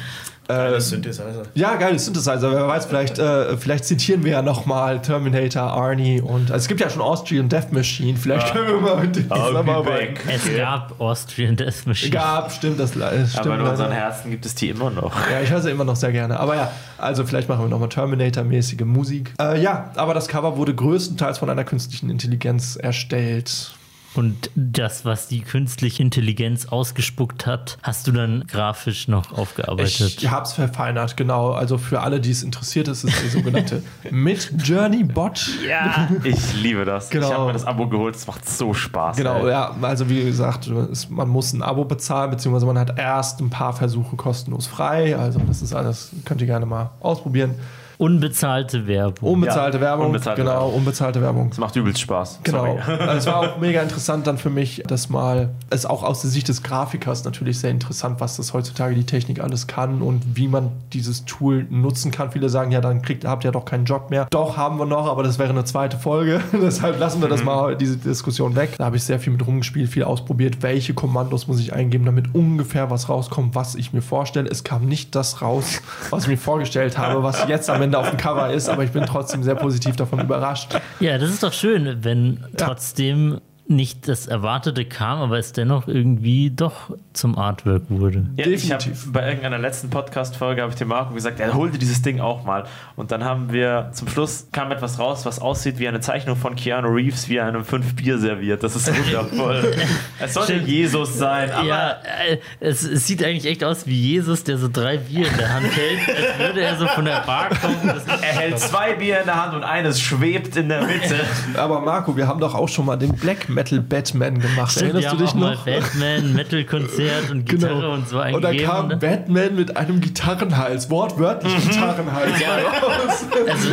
Alles 0.48 0.90
Synthesizer. 0.90 1.42
Ja, 1.54 1.76
geile 1.76 1.98
Synthesizer. 1.98 2.52
Wer 2.52 2.66
weiß, 2.66 2.86
vielleicht, 2.86 3.18
äh, 3.18 3.56
vielleicht 3.56 3.84
zitieren 3.84 4.24
wir 4.24 4.32
ja 4.32 4.42
nochmal 4.42 5.00
Terminator, 5.00 5.62
Arnie 5.62 6.20
und 6.20 6.50
also 6.50 6.56
es 6.56 6.68
gibt 6.68 6.80
ja 6.80 6.90
schon 6.90 7.00
Austrian 7.00 7.48
Death 7.48 7.72
Machine. 7.72 8.18
Vielleicht 8.18 8.52
können 8.52 8.68
wir 8.68 8.80
mal 8.80 8.96
mit 8.96 9.16
denen 9.16 9.28
zusammenarbeiten. 9.28 10.18
Es 10.28 10.56
gab 10.56 11.00
Austrian 11.00 11.56
Death 11.56 11.86
Machine. 11.86 12.10
Gab, 12.10 12.52
stimmt, 12.52 12.80
das 12.80 12.90
stimmt. 12.90 13.06
Aber 13.38 13.54
in 13.54 13.60
unseren 13.60 13.90
leider. 13.90 13.94
Herzen 13.94 14.30
gibt 14.30 14.44
es 14.44 14.54
die 14.54 14.68
immer 14.68 14.90
noch. 14.90 15.14
Ja, 15.30 15.40
ich 15.40 15.50
höre 15.50 15.60
sie 15.60 15.70
immer 15.70 15.84
noch 15.84 15.96
sehr 15.96 16.12
gerne. 16.12 16.38
Aber 16.38 16.56
ja, 16.56 16.70
also 16.98 17.24
vielleicht 17.24 17.48
machen 17.48 17.64
wir 17.64 17.68
nochmal 17.68 17.88
Terminator-mäßige 17.88 18.84
Musik. 18.84 19.32
Äh, 19.40 19.62
ja, 19.62 19.90
aber 19.94 20.12
das 20.12 20.28
Cover 20.28 20.56
wurde 20.56 20.74
größtenteils 20.74 21.38
von 21.38 21.50
einer 21.50 21.64
künstlichen 21.64 22.10
Intelligenz 22.10 22.76
erstellt. 22.76 23.72
Und 24.14 24.50
das, 24.54 25.04
was 25.04 25.28
die 25.28 25.40
künstliche 25.40 26.02
Intelligenz 26.02 26.66
ausgespuckt 26.66 27.46
hat, 27.46 27.78
hast 27.82 28.06
du 28.06 28.12
dann 28.12 28.44
grafisch 28.46 29.08
noch 29.08 29.32
aufgearbeitet. 29.32 30.18
Ich 30.18 30.30
habe 30.30 30.44
es 30.44 30.52
verfeinert, 30.52 31.16
genau. 31.16 31.52
Also 31.52 31.78
für 31.78 32.00
alle, 32.00 32.20
die 32.20 32.30
es 32.30 32.42
interessiert, 32.42 32.88
ist 32.88 33.04
es 33.04 33.22
die 33.22 33.28
sogenannte 33.28 33.82
Mid-Journey 34.10 35.04
Bot. 35.04 35.48
Ja, 35.66 36.08
ich 36.24 36.54
liebe 36.54 36.84
das. 36.84 37.08
Genau. 37.08 37.28
Ich 37.28 37.32
habe 37.32 37.46
mir 37.46 37.52
das 37.54 37.64
Abo 37.64 37.88
geholt, 37.88 38.14
es 38.14 38.26
macht 38.26 38.46
so 38.48 38.74
Spaß. 38.74 39.16
Genau, 39.16 39.46
ey. 39.46 39.50
ja, 39.50 39.74
also 39.80 40.08
wie 40.10 40.24
gesagt, 40.24 40.66
es, 40.66 41.08
man 41.08 41.28
muss 41.28 41.52
ein 41.52 41.62
Abo 41.62 41.84
bezahlen, 41.84 42.30
beziehungsweise 42.30 42.66
man 42.66 42.78
hat 42.78 42.98
erst 42.98 43.40
ein 43.40 43.50
paar 43.50 43.72
Versuche 43.72 44.16
kostenlos 44.16 44.66
frei. 44.66 45.16
Also 45.16 45.40
das 45.40 45.62
ist 45.62 45.72
alles, 45.72 46.10
könnt 46.24 46.40
ihr 46.40 46.46
gerne 46.46 46.66
mal 46.66 46.90
ausprobieren. 47.00 47.54
Unbezahlte 48.02 48.88
Werbung. 48.88 49.34
Unbezahlte 49.34 49.76
Ja, 49.78 49.84
Werbung, 49.84 50.06
unbezahlte 50.06 50.42
genau, 50.42 50.54
Werbung. 50.54 50.74
unbezahlte 50.74 51.22
Werbung. 51.22 51.48
Es 51.52 51.58
macht 51.58 51.76
übelst 51.76 52.00
Spaß. 52.00 52.40
Genau. 52.42 52.76
Sorry. 52.84 52.98
Also 52.98 53.18
es 53.18 53.26
war 53.26 53.36
auch 53.36 53.58
mega 53.58 53.80
interessant 53.80 54.26
dann 54.26 54.38
für 54.38 54.50
mich, 54.50 54.82
das 54.88 55.08
mal, 55.08 55.50
es 55.70 55.86
auch 55.86 56.02
aus 56.02 56.20
der 56.22 56.30
Sicht 56.30 56.48
des 56.48 56.64
Grafikers 56.64 57.24
natürlich 57.24 57.60
sehr 57.60 57.70
interessant, 57.70 58.20
was 58.20 58.36
das 58.38 58.54
heutzutage 58.54 58.96
die 58.96 59.04
Technik 59.06 59.38
alles 59.38 59.68
kann 59.68 60.02
und 60.02 60.36
wie 60.36 60.48
man 60.48 60.72
dieses 60.92 61.26
Tool 61.26 61.64
nutzen 61.70 62.10
kann. 62.10 62.32
Viele 62.32 62.48
sagen 62.48 62.72
ja, 62.72 62.80
dann 62.80 63.02
kriegt, 63.02 63.24
habt 63.24 63.44
ihr 63.44 63.52
doch 63.52 63.64
keinen 63.66 63.84
Job 63.84 64.10
mehr. 64.10 64.26
Doch, 64.30 64.56
haben 64.56 64.80
wir 64.80 64.86
noch, 64.86 65.06
aber 65.06 65.22
das 65.22 65.38
wäre 65.38 65.50
eine 65.50 65.62
zweite 65.64 65.96
Folge. 65.96 66.40
Deshalb 66.52 66.98
lassen 66.98 67.22
wir 67.22 67.28
das 67.28 67.44
mal, 67.44 67.76
diese 67.76 67.98
Diskussion 67.98 68.56
weg. 68.56 68.74
Da 68.78 68.86
habe 68.86 68.96
ich 68.96 69.04
sehr 69.04 69.20
viel 69.20 69.32
mit 69.32 69.46
rumgespielt, 69.46 69.88
viel 69.88 70.02
ausprobiert. 70.02 70.56
Welche 70.60 70.92
Kommandos 70.92 71.46
muss 71.46 71.60
ich 71.60 71.72
eingeben, 71.72 72.04
damit 72.04 72.34
ungefähr 72.34 72.90
was 72.90 73.08
rauskommt, 73.08 73.54
was 73.54 73.76
ich 73.76 73.92
mir 73.92 74.02
vorstelle. 74.02 74.50
Es 74.50 74.64
kam 74.64 74.86
nicht 74.86 75.14
das 75.14 75.40
raus, 75.40 75.80
was 76.10 76.24
ich 76.24 76.30
mir 76.30 76.36
vorgestellt 76.36 76.98
habe, 76.98 77.22
was 77.22 77.46
jetzt 77.46 77.70
am 77.70 77.80
Ende 77.80 77.91
auf 77.94 78.10
dem 78.10 78.18
Cover 78.18 78.52
ist, 78.52 78.68
aber 78.68 78.84
ich 78.84 78.92
bin 78.92 79.04
trotzdem 79.06 79.42
sehr 79.42 79.54
positiv 79.54 79.96
davon 79.96 80.20
überrascht. 80.20 80.78
Ja, 81.00 81.18
das 81.18 81.30
ist 81.30 81.42
doch 81.42 81.52
schön, 81.52 81.98
wenn 82.02 82.44
trotzdem 82.56 83.40
nicht 83.74 84.08
das 84.08 84.26
Erwartete 84.26 84.84
kam, 84.84 85.20
aber 85.20 85.38
es 85.38 85.52
dennoch 85.52 85.88
irgendwie 85.88 86.50
doch 86.50 86.90
zum 87.12 87.36
Artwork 87.38 87.84
wurde. 87.88 88.26
Ja, 88.36 88.46
ich 88.46 88.70
hab, 88.70 88.78
Definitiv. 88.80 89.12
bei 89.12 89.26
irgendeiner 89.26 89.58
letzten 89.58 89.90
Podcast-Folge 89.90 90.62
habe 90.62 90.72
ich 90.72 90.78
dem 90.78 90.88
Marco 90.88 91.14
gesagt, 91.14 91.40
er 91.40 91.54
holte 91.54 91.78
dieses 91.78 92.02
Ding 92.02 92.20
auch 92.20 92.44
mal. 92.44 92.64
Und 92.96 93.10
dann 93.12 93.24
haben 93.24 93.52
wir 93.52 93.90
zum 93.92 94.08
Schluss 94.08 94.46
kam 94.52 94.70
etwas 94.70 94.98
raus, 94.98 95.26
was 95.26 95.38
aussieht 95.38 95.78
wie 95.78 95.88
eine 95.88 96.00
Zeichnung 96.00 96.36
von 96.36 96.56
Keanu 96.56 96.88
Reeves, 96.88 97.28
wie 97.28 97.36
er 97.36 97.46
einem 97.46 97.64
fünf 97.64 97.96
Bier 97.96 98.18
serviert. 98.18 98.62
Das 98.62 98.76
ist 98.76 98.88
wundervoll. 98.88 99.74
es 100.20 100.34
sollte 100.34 100.54
Stimmt. 100.54 100.68
Jesus 100.68 101.18
sein, 101.18 101.50
aber 101.50 101.66
ja, 101.66 101.90
äh, 102.28 102.38
es, 102.60 102.82
es 102.82 103.06
sieht 103.06 103.24
eigentlich 103.24 103.46
echt 103.46 103.64
aus 103.64 103.86
wie 103.86 104.00
Jesus, 104.00 104.44
der 104.44 104.58
so 104.58 104.68
drei 104.72 104.98
Bier 104.98 105.26
in 105.26 105.36
der 105.36 105.54
Hand 105.54 105.66
hält, 105.76 106.00
als 106.08 106.38
würde 106.38 106.60
er 106.62 106.76
so 106.76 106.86
von 106.86 107.04
der 107.04 107.20
Bar 107.20 107.50
kommen. 107.50 107.92
Er 108.22 108.32
hält 108.34 108.58
zwei 108.58 108.94
Bier 108.94 109.20
in 109.20 109.26
der 109.26 109.42
Hand 109.42 109.54
und 109.54 109.64
eines 109.64 110.00
schwebt 110.00 110.56
in 110.56 110.68
der 110.68 110.82
Mitte. 110.82 111.20
Aber 111.56 111.80
Marco, 111.80 112.16
wir 112.16 112.26
haben 112.26 112.40
doch 112.40 112.54
auch 112.54 112.68
schon 112.68 112.86
mal 112.86 112.96
den 112.96 113.14
Black 113.14 113.48
Metal 113.48 113.61
Batman 113.70 114.38
gemacht. 114.40 114.72
Stimmt, 114.72 114.94
Erinnerst 114.94 115.08
haben 115.10 115.18
du 115.18 115.24
dich 115.24 115.30
auch 115.32 115.34
mal 115.36 115.54
noch? 115.54 115.64
Batman, 115.64 116.32
Metal-Konzert 116.34 117.30
und 117.30 117.44
Gitarre 117.48 117.90
und 117.90 118.08
so 118.08 118.18
Genau. 118.18 118.36
Und 118.36 118.42
da 118.42 118.54
kam 118.54 118.88
ne? 118.88 118.96
Batman 118.96 119.54
mit 119.54 119.76
einem 119.76 120.00
Gitarrenhals, 120.00 120.90
wortwörtlich 120.90 121.52
Mhm. 121.54 121.68
Gitarrenhals 121.70 122.30
raus. 122.32 123.26
Also 123.48 123.68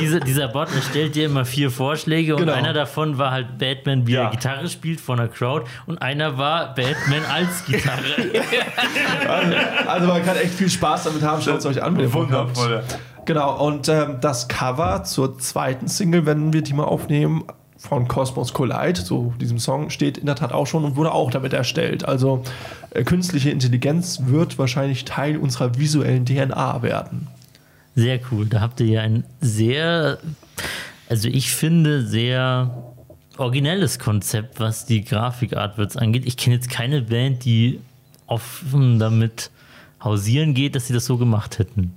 diese, 0.00 0.20
dieser 0.20 0.48
Bot 0.48 0.68
erstellt 0.74 1.14
dir 1.14 1.26
immer 1.26 1.44
vier 1.44 1.70
Vorschläge 1.70 2.34
und 2.34 2.40
Genau. 2.42 2.52
einer 2.52 2.72
davon 2.72 3.18
war 3.18 3.30
halt 3.30 3.58
Batman, 3.58 4.06
wie 4.06 4.12
Ja. 4.12 4.24
er 4.24 4.30
Gitarre 4.30 4.68
spielt 4.68 5.00
vor 5.00 5.14
einer 5.16 5.28
Crowd 5.28 5.64
und 5.86 6.00
einer 6.02 6.38
war 6.38 6.74
Batman 6.74 7.22
als 7.32 7.64
Gitarre. 7.66 8.02
Also 9.86 10.06
man 10.08 10.24
kann 10.24 10.36
echt 10.36 10.54
viel 10.54 10.70
Spaß 10.70 11.04
damit 11.04 11.22
haben. 11.22 11.40
Schaut 11.42 11.58
es 11.58 11.66
euch 11.66 11.82
an. 11.82 11.96
Wundervoll. 12.12 12.82
Genau, 13.26 13.56
und 13.66 13.88
ähm, 13.88 14.18
das 14.20 14.48
Cover 14.48 15.02
zur 15.04 15.38
zweiten 15.38 15.88
Single, 15.88 16.26
wenn 16.26 16.52
wir 16.52 16.62
die 16.62 16.74
mal 16.74 16.84
aufnehmen, 16.84 17.44
von 17.88 18.08
Cosmos 18.08 18.54
Collide, 18.54 19.00
so 19.00 19.34
diesem 19.38 19.58
Song, 19.58 19.90
steht 19.90 20.16
in 20.16 20.26
der 20.26 20.36
Tat 20.36 20.52
auch 20.52 20.66
schon 20.66 20.84
und 20.84 20.96
wurde 20.96 21.12
auch 21.12 21.30
damit 21.30 21.52
erstellt. 21.52 22.06
Also 22.06 22.42
äh, 22.90 23.04
künstliche 23.04 23.50
Intelligenz 23.50 24.22
wird 24.24 24.58
wahrscheinlich 24.58 25.04
Teil 25.04 25.36
unserer 25.36 25.78
visuellen 25.78 26.24
DNA 26.24 26.82
werden. 26.82 27.28
Sehr 27.94 28.20
cool. 28.32 28.46
Da 28.46 28.60
habt 28.60 28.80
ihr 28.80 28.86
ja 28.86 29.02
ein 29.02 29.24
sehr, 29.40 30.18
also 31.10 31.28
ich 31.28 31.52
finde, 31.52 32.06
sehr 32.06 32.94
originelles 33.36 33.98
Konzept, 33.98 34.60
was 34.60 34.86
die 34.86 35.04
Grafik-Artworks 35.04 35.96
angeht. 35.96 36.24
Ich 36.24 36.38
kenne 36.38 36.56
jetzt 36.56 36.70
keine 36.70 37.02
Band, 37.02 37.44
die 37.44 37.80
offen 38.26 38.98
damit 38.98 39.50
hausieren 40.02 40.54
geht, 40.54 40.74
dass 40.74 40.86
sie 40.86 40.94
das 40.94 41.04
so 41.04 41.18
gemacht 41.18 41.58
hätten. 41.58 41.92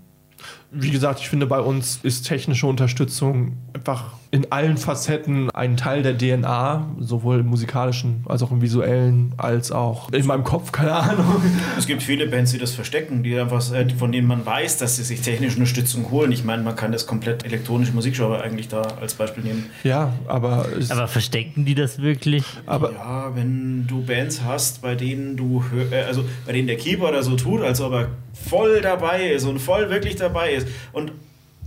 Wie 0.71 0.91
gesagt, 0.91 1.19
ich 1.21 1.29
finde, 1.29 1.47
bei 1.47 1.59
uns 1.59 1.99
ist 2.03 2.23
technische 2.23 2.67
Unterstützung 2.67 3.57
einfach 3.77 4.11
in 4.31 4.51
allen 4.51 4.75
Facetten 4.75 5.49
ein 5.51 5.77
Teil 5.77 6.03
der 6.03 6.17
DNA, 6.17 6.85
sowohl 6.99 7.39
im 7.39 7.45
musikalischen 7.47 8.23
als 8.27 8.43
auch 8.43 8.51
im 8.51 8.61
visuellen, 8.61 9.31
als 9.37 9.71
auch 9.71 10.11
in 10.11 10.25
meinem 10.25 10.43
Kopf, 10.43 10.71
keine 10.73 10.93
Ahnung. 10.93 11.41
Es 11.77 11.87
gibt 11.87 12.03
viele 12.03 12.27
Bands, 12.27 12.51
die 12.51 12.57
das 12.57 12.73
verstecken, 12.73 13.23
die 13.23 13.39
einfach, 13.39 13.71
äh, 13.73 13.87
von 13.97 14.11
denen 14.11 14.27
man 14.27 14.45
weiß, 14.45 14.79
dass 14.79 14.97
sie 14.97 15.03
sich 15.03 15.21
technische 15.21 15.55
Unterstützung 15.55 16.11
holen. 16.11 16.31
Ich 16.33 16.43
meine, 16.43 16.61
man 16.63 16.75
kann 16.75 16.91
das 16.91 17.07
komplett 17.07 17.45
elektronische 17.45 17.93
Musikgenre 17.93 18.41
eigentlich 18.41 18.67
da 18.67 18.81
als 18.99 19.13
Beispiel 19.13 19.43
nehmen. 19.43 19.65
Ja, 19.83 20.11
aber, 20.27 20.65
Aber 20.89 21.07
verstecken 21.07 21.63
die 21.63 21.75
das 21.75 22.01
wirklich? 22.01 22.43
aber 22.65 22.91
Ja, 22.93 23.31
wenn 23.35 23.87
du 23.87 24.03
Bands 24.03 24.41
hast, 24.43 24.81
bei 24.81 24.95
denen 24.95 25.37
du 25.37 25.63
hör- 25.71 25.91
äh, 25.91 26.03
also 26.03 26.25
bei 26.45 26.51
denen 26.51 26.67
der 26.67 26.77
Keyboarder 26.77 27.23
so 27.23 27.35
tut, 27.37 27.61
als 27.61 27.79
ob 27.79 27.93
er 27.93 28.07
voll 28.33 28.81
dabei 28.81 29.27
ist 29.31 29.45
und 29.45 29.59
voll 29.59 29.89
wirklich 29.89 30.15
dabei 30.17 30.51
ist 30.53 30.67
und 30.91 31.11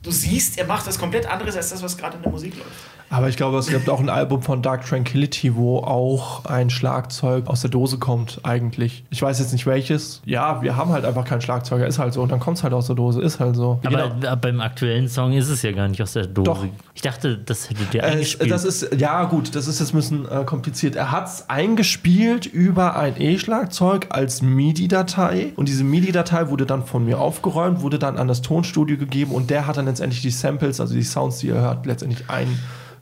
du 0.02 0.10
siehst, 0.10 0.58
er 0.58 0.66
macht 0.66 0.86
was 0.86 0.98
komplett 0.98 1.26
anderes 1.26 1.56
als 1.56 1.70
das, 1.70 1.82
was 1.82 1.96
gerade 1.96 2.16
in 2.16 2.22
der 2.22 2.32
Musik 2.32 2.56
läuft. 2.56 2.99
Aber 3.12 3.28
ich 3.28 3.36
glaube, 3.36 3.58
es 3.58 3.66
gibt 3.66 3.88
auch 3.90 3.98
ein 3.98 4.08
Album 4.08 4.40
von 4.40 4.62
Dark 4.62 4.86
Tranquility, 4.86 5.56
wo 5.56 5.78
auch 5.78 6.44
ein 6.44 6.70
Schlagzeug 6.70 7.48
aus 7.48 7.60
der 7.60 7.70
Dose 7.70 7.98
kommt, 7.98 8.40
eigentlich. 8.44 9.04
Ich 9.10 9.20
weiß 9.20 9.40
jetzt 9.40 9.52
nicht 9.52 9.66
welches. 9.66 10.22
Ja, 10.24 10.62
wir 10.62 10.76
haben 10.76 10.90
halt 10.92 11.04
einfach 11.04 11.24
keinen 11.24 11.40
Schlagzeuger, 11.40 11.86
ist 11.88 11.98
halt 11.98 12.14
so. 12.14 12.22
Und 12.22 12.30
dann 12.30 12.38
kommt 12.38 12.58
es 12.58 12.62
halt 12.62 12.72
aus 12.72 12.86
der 12.86 12.94
Dose, 12.94 13.20
ist 13.20 13.40
halt 13.40 13.56
so. 13.56 13.80
Aber 13.84 14.12
äh, 14.22 14.36
beim 14.36 14.60
aktuellen 14.60 15.08
Song 15.08 15.32
ist 15.32 15.48
es 15.48 15.62
ja 15.62 15.72
gar 15.72 15.88
nicht 15.88 16.00
aus 16.00 16.12
der 16.12 16.26
Dose. 16.26 16.44
Doch. 16.44 16.64
Ich 16.94 17.02
dachte, 17.02 17.36
das 17.36 17.68
hättet 17.68 17.92
ihr 17.94 18.02
Äh, 18.04 18.06
eingespielt. 18.12 18.50
das 18.50 18.64
ist, 18.64 18.94
ja 18.96 19.24
gut, 19.24 19.54
das 19.56 19.66
ist 19.66 19.80
jetzt 19.80 19.92
ein 19.92 19.96
bisschen 19.96 20.28
äh, 20.30 20.44
kompliziert. 20.44 20.94
Er 20.94 21.10
hat 21.10 21.26
es 21.26 21.50
eingespielt 21.50 22.46
über 22.46 22.96
ein 22.96 23.14
E-Schlagzeug 23.20 24.06
als 24.10 24.40
MIDI-Datei 24.40 25.52
und 25.56 25.68
diese 25.68 25.82
MIDI-Datei 25.82 26.48
wurde 26.48 26.64
dann 26.64 26.84
von 26.86 27.04
mir 27.04 27.18
aufgeräumt, 27.18 27.80
wurde 27.80 27.98
dann 27.98 28.16
an 28.18 28.28
das 28.28 28.40
Tonstudio 28.42 28.96
gegeben 28.96 29.32
und 29.32 29.50
der 29.50 29.66
hat 29.66 29.76
dann 29.76 29.86
letztendlich 29.86 30.22
die 30.22 30.30
Samples, 30.30 30.80
also 30.80 30.94
die 30.94 31.02
Sounds, 31.02 31.38
die 31.38 31.48
ihr 31.48 31.54
hört, 31.54 31.86
letztendlich 31.86 32.28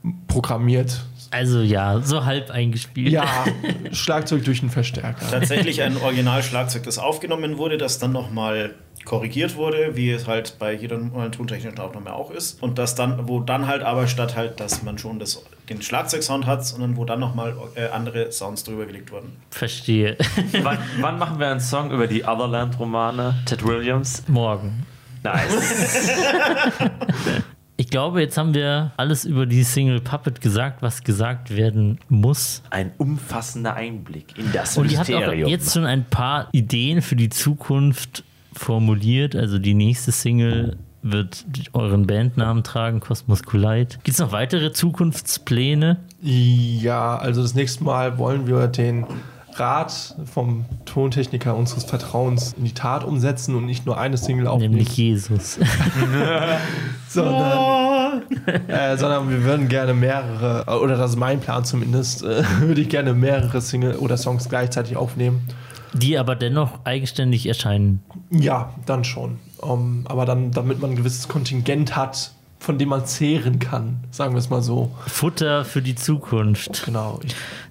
einprogrammiert. 0.04 1.04
also 1.30 1.60
ja, 1.60 2.00
so 2.00 2.24
halb 2.24 2.50
eingespielt. 2.50 3.12
Ja, 3.12 3.44
Schlagzeug 3.92 4.44
durch 4.44 4.60
einen 4.60 4.70
Verstärker. 4.70 5.30
Tatsächlich 5.30 5.82
ein 5.82 5.96
Originalschlagzeug, 5.96 6.82
das 6.84 6.98
aufgenommen 6.98 7.58
wurde, 7.58 7.78
das 7.78 7.98
dann 7.98 8.12
nochmal 8.12 8.74
korrigiert 9.04 9.56
wurde, 9.56 9.96
wie 9.96 10.10
es 10.10 10.26
halt 10.26 10.58
bei 10.58 10.74
jeder 10.74 10.98
normalen 10.98 11.32
tontechnischen 11.32 11.78
Aufnahme 11.78 12.12
auch 12.12 12.30
ist. 12.30 12.62
Und 12.62 12.78
das 12.78 12.94
dann, 12.94 13.26
wo 13.26 13.40
dann 13.40 13.66
halt 13.66 13.82
aber 13.82 14.06
statt 14.06 14.36
halt, 14.36 14.60
dass 14.60 14.82
man 14.82 14.98
schon 14.98 15.18
das, 15.18 15.42
den 15.68 15.80
Schlagzeugsound 15.80 16.44
hat, 16.46 16.66
sondern 16.66 16.96
wo 16.96 17.04
dann 17.06 17.20
nochmal 17.20 17.56
äh, 17.74 17.88
andere 17.88 18.30
Sounds 18.32 18.64
drüber 18.64 18.84
gelegt 18.84 19.10
wurden. 19.10 19.36
Verstehe. 19.50 20.18
wann, 20.62 20.78
wann 21.00 21.18
machen 21.18 21.38
wir 21.38 21.48
einen 21.48 21.60
Song 21.60 21.90
über 21.90 22.06
die 22.06 22.24
Otherland-Romane? 22.24 23.36
Ted 23.46 23.64
Williams? 23.64 24.24
Morgen. 24.28 24.84
Nice. 25.22 26.12
Ich 27.80 27.90
glaube, 27.90 28.20
jetzt 28.20 28.36
haben 28.36 28.54
wir 28.54 28.90
alles 28.96 29.24
über 29.24 29.46
die 29.46 29.62
Single 29.62 30.00
Puppet 30.00 30.40
gesagt, 30.40 30.82
was 30.82 31.04
gesagt 31.04 31.54
werden 31.56 32.00
muss. 32.08 32.60
Ein 32.70 32.90
umfassender 32.98 33.74
Einblick 33.74 34.36
in 34.36 34.50
das 34.52 34.76
Und 34.76 34.90
ihr 34.90 34.98
habt 34.98 35.08
auch 35.10 35.20
Mysterium. 35.20 35.48
jetzt 35.48 35.72
schon 35.74 35.84
ein 35.86 36.04
paar 36.04 36.48
Ideen 36.50 37.02
für 37.02 37.14
die 37.14 37.28
Zukunft 37.28 38.24
formuliert. 38.52 39.36
Also 39.36 39.60
die 39.60 39.74
nächste 39.74 40.10
Single 40.10 40.76
wird 41.02 41.46
euren 41.72 42.08
Bandnamen 42.08 42.64
tragen, 42.64 42.98
Cosmos 42.98 43.44
Collide. 43.44 43.94
Gibt 44.02 44.08
es 44.08 44.18
noch 44.18 44.32
weitere 44.32 44.72
Zukunftspläne? 44.72 45.98
Ja, 46.20 47.16
also 47.16 47.42
das 47.42 47.54
nächste 47.54 47.84
Mal 47.84 48.18
wollen 48.18 48.48
wir 48.48 48.66
den 48.66 49.06
Rat 49.58 50.16
vom 50.24 50.64
Tontechniker 50.84 51.56
unseres 51.56 51.84
Vertrauens 51.84 52.54
in 52.58 52.64
die 52.64 52.74
Tat 52.74 53.04
umsetzen 53.04 53.54
und 53.54 53.66
nicht 53.66 53.86
nur 53.86 53.98
eine 53.98 54.16
Single 54.16 54.46
aufnehmen, 54.46 54.74
Nämlich 54.74 54.96
Jesus. 54.96 55.58
sondern, 57.08 58.22
äh, 58.68 58.96
sondern 58.96 59.30
wir 59.30 59.44
würden 59.44 59.68
gerne 59.68 59.94
mehrere, 59.94 60.80
oder 60.80 60.96
das 60.96 61.12
ist 61.12 61.16
mein 61.16 61.40
Plan 61.40 61.64
zumindest, 61.64 62.22
äh, 62.22 62.42
würde 62.60 62.80
ich 62.80 62.88
gerne 62.88 63.14
mehrere 63.14 63.60
Single 63.60 63.96
oder 63.96 64.16
Songs 64.16 64.48
gleichzeitig 64.48 64.96
aufnehmen. 64.96 65.48
Die 65.94 66.18
aber 66.18 66.36
dennoch 66.36 66.84
eigenständig 66.84 67.46
erscheinen. 67.46 68.02
Ja, 68.30 68.74
dann 68.86 69.04
schon. 69.04 69.38
Um, 69.58 70.04
aber 70.06 70.26
dann, 70.26 70.50
damit 70.50 70.80
man 70.80 70.90
ein 70.90 70.96
gewisses 70.96 71.28
Kontingent 71.28 71.96
hat, 71.96 72.32
von 72.58 72.78
dem 72.78 72.88
man 72.88 73.06
zehren 73.06 73.58
kann, 73.58 74.00
sagen 74.10 74.34
wir 74.34 74.38
es 74.38 74.50
mal 74.50 74.62
so. 74.62 74.90
Futter 75.06 75.64
für 75.64 75.80
die 75.82 75.94
Zukunft. 75.94 76.84
Genau. 76.84 77.20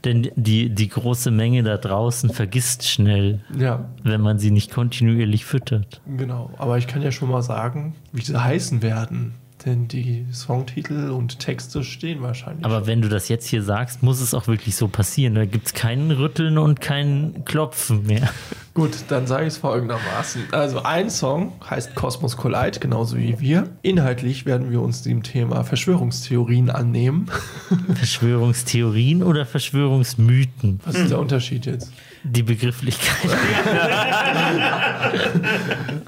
Denn 0.05 0.29
die, 0.35 0.69
die 0.69 0.88
große 0.88 1.31
Menge 1.31 1.63
da 1.63 1.77
draußen 1.77 2.29
vergisst 2.29 2.88
schnell, 2.88 3.41
ja, 3.57 3.89
wenn 4.03 4.21
man 4.21 4.39
sie 4.39 4.51
nicht 4.51 4.71
kontinuierlich 4.71 5.45
füttert. 5.45 6.01
genau. 6.17 6.51
Aber 6.57 6.77
ich 6.77 6.88
kann 6.88 7.01
ja 7.01 7.11
schon 7.11 7.29
mal 7.29 7.41
sagen, 7.41 7.95
wie 8.13 8.21
sie 8.21 8.41
heißen 8.41 8.81
werden. 8.81 9.35
Denn 9.68 9.89
die 9.89 10.26
Songtitel 10.32 11.09
und 11.09 11.39
Texte 11.39 11.84
stehen 11.84 12.22
wahrscheinlich. 12.22 12.63
Aber 12.63 12.88
wenn 12.88 13.01
du 13.01 13.09
das 13.09 13.28
jetzt 13.28 13.45
hier 13.47 13.61
sagst, 13.61 14.01
muss 14.01 14.22
es 14.22 14.34
auch 14.34 14.47
wirklich 14.47 14.78
so 14.78 14.88
passieren. 14.88 15.36
Da 15.36 15.43
gibt 15.43 15.68
es 15.68 15.74
kein 15.74 16.09
Rütteln 16.09 16.57
und 16.57 16.80
kein 16.80 17.43
Klopfen 17.43 18.05
mehr. 18.05 18.30
Gut, 18.74 18.91
dann 19.09 19.28
sage 19.28 19.43
ich 19.43 19.55
es 19.55 19.57
folgendermaßen. 19.57 20.53
Also 20.53 20.84
ein 20.84 21.09
Song 21.09 21.51
heißt 21.70 21.95
Cosmos 21.95 22.38
Collide, 22.38 22.80
genauso 22.80 23.18
wie 23.18 23.41
wir. 23.41 23.68
Inhaltlich 23.82 24.45
werden 24.45 24.72
wir 24.72 24.82
uns 24.82 25.01
dem 25.01 25.22
Thema 25.22 25.65
Verschwörungstheorien 25.65 26.70
annehmen. 26.70 27.26
Verschwörungstheorien 27.93 29.22
oder 29.22 29.45
Verschwörungsmythen? 29.45 30.80
Was 30.86 30.95
ist 30.95 31.11
der 31.11 31.20
Unterschied 31.20 31.65
jetzt? 31.65 31.91
Die 32.24 32.43
Begrifflichkeit. 32.43 33.32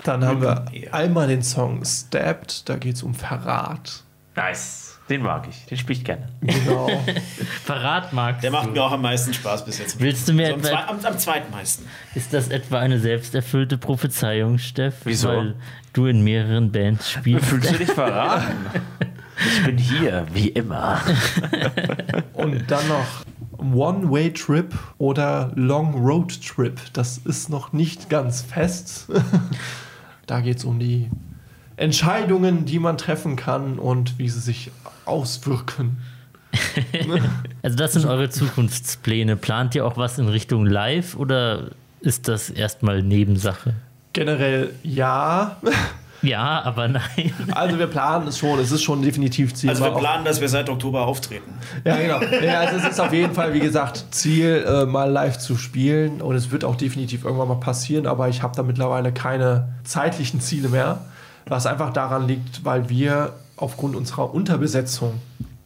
Dann 0.03 0.25
haben 0.25 0.41
wir 0.41 0.65
einmal 0.91 1.27
den 1.27 1.43
Song 1.43 1.83
Stabbed, 1.85 2.67
da 2.67 2.75
geht 2.77 2.95
es 2.95 3.03
um 3.03 3.13
Verrat. 3.13 4.03
Nice. 4.35 4.85
Den 5.09 5.23
mag 5.23 5.47
ich. 5.49 5.65
Den 5.65 5.77
spiele 5.77 5.99
ich 5.99 6.05
gerne. 6.05 6.27
Genau. 6.41 6.87
Verrat 7.65 8.13
magst 8.13 8.43
Der 8.43 8.51
macht 8.51 8.67
du. 8.67 8.71
mir 8.71 8.83
auch 8.83 8.91
am 8.91 9.01
meisten 9.01 9.33
Spaß 9.33 9.65
bis 9.65 9.79
jetzt. 9.79 9.99
Willst 9.99 10.27
du 10.29 10.33
mir 10.33 10.47
so 10.49 10.53
am, 10.53 10.59
etwa- 10.59 10.85
am, 10.87 10.99
am 11.03 11.17
zweitmeisten. 11.17 11.87
Ist 12.13 12.31
das 12.33 12.49
etwa 12.49 12.79
eine 12.79 12.99
selbsterfüllte 12.99 13.77
Prophezeiung, 13.79 14.59
Steff? 14.59 14.93
Wieso? 15.05 15.29
Weil 15.29 15.55
du 15.93 16.05
in 16.05 16.23
mehreren 16.23 16.71
Bands 16.71 17.09
spielst. 17.09 17.47
Fühlst 17.47 17.71
du 17.71 17.77
dich 17.77 17.91
verraten? 17.91 18.51
Ich 19.41 19.63
bin 19.63 19.77
hier, 19.77 20.25
wie 20.33 20.49
immer. 20.49 20.99
Und 22.33 22.69
dann 22.69 22.85
noch 22.89 23.05
One-Way 23.59 24.33
Trip 24.33 24.73
oder 24.97 25.51
Long 25.55 25.93
Road 25.95 26.41
Trip. 26.41 26.79
Das 26.93 27.17
ist 27.17 27.49
noch 27.49 27.73
nicht 27.73 28.09
ganz 28.09 28.41
fest. 28.41 29.07
da 30.25 30.41
geht 30.41 30.57
es 30.57 30.65
um 30.65 30.79
die 30.79 31.09
Entscheidungen, 31.75 32.65
die 32.65 32.79
man 32.79 32.97
treffen 32.97 33.35
kann 33.35 33.79
und 33.79 34.17
wie 34.19 34.29
sie 34.29 34.39
sich 34.39 34.71
auswirken. 35.05 35.97
Also 37.61 37.77
das 37.77 37.93
sind 37.93 38.05
eure 38.05 38.29
Zukunftspläne. 38.29 39.35
Plant 39.35 39.75
ihr 39.75 39.85
auch 39.85 39.97
was 39.97 40.17
in 40.17 40.29
Richtung 40.29 40.65
Live 40.65 41.17
oder 41.17 41.71
ist 41.99 42.29
das 42.29 42.49
erstmal 42.49 43.03
Nebensache? 43.03 43.75
Generell 44.13 44.73
ja. 44.81 45.57
Ja, 46.21 46.61
aber 46.63 46.87
nein. 46.87 47.33
Also 47.51 47.79
wir 47.79 47.87
planen 47.87 48.27
es 48.27 48.37
schon. 48.37 48.59
Es 48.59 48.71
ist 48.71 48.83
schon 48.83 49.01
definitiv 49.01 49.53
Ziel. 49.53 49.69
Also 49.69 49.83
wir 49.83 49.91
planen, 49.91 50.25
dass 50.25 50.41
wir 50.41 50.49
seit 50.49 50.69
Oktober 50.69 51.05
auftreten. 51.05 51.53
Ja, 51.85 51.97
genau. 51.97 52.21
Ja, 52.41 52.59
also 52.59 52.77
es 52.77 52.91
ist 52.91 52.99
auf 52.99 53.13
jeden 53.13 53.33
Fall, 53.33 53.53
wie 53.53 53.59
gesagt, 53.59 54.05
Ziel, 54.11 54.65
äh, 54.67 54.85
mal 54.85 55.09
live 55.09 55.37
zu 55.37 55.57
spielen. 55.57 56.21
Und 56.21 56.35
es 56.35 56.51
wird 56.51 56.63
auch 56.63 56.75
definitiv 56.75 57.23
irgendwann 57.23 57.47
mal 57.47 57.59
passieren, 57.59 58.07
aber 58.07 58.29
ich 58.29 58.41
habe 58.41 58.55
da 58.55 58.63
mittlerweile 58.63 59.11
keine 59.11 59.69
zeitlichen 59.83 60.41
Ziele 60.41 60.69
mehr. 60.69 60.99
Was 61.47 61.65
einfach 61.65 61.91
daran 61.93 62.27
liegt, 62.27 62.63
weil 62.63 62.89
wir 62.89 63.33
aufgrund 63.57 63.95
unserer 63.95 64.33
Unterbesetzung 64.33 65.19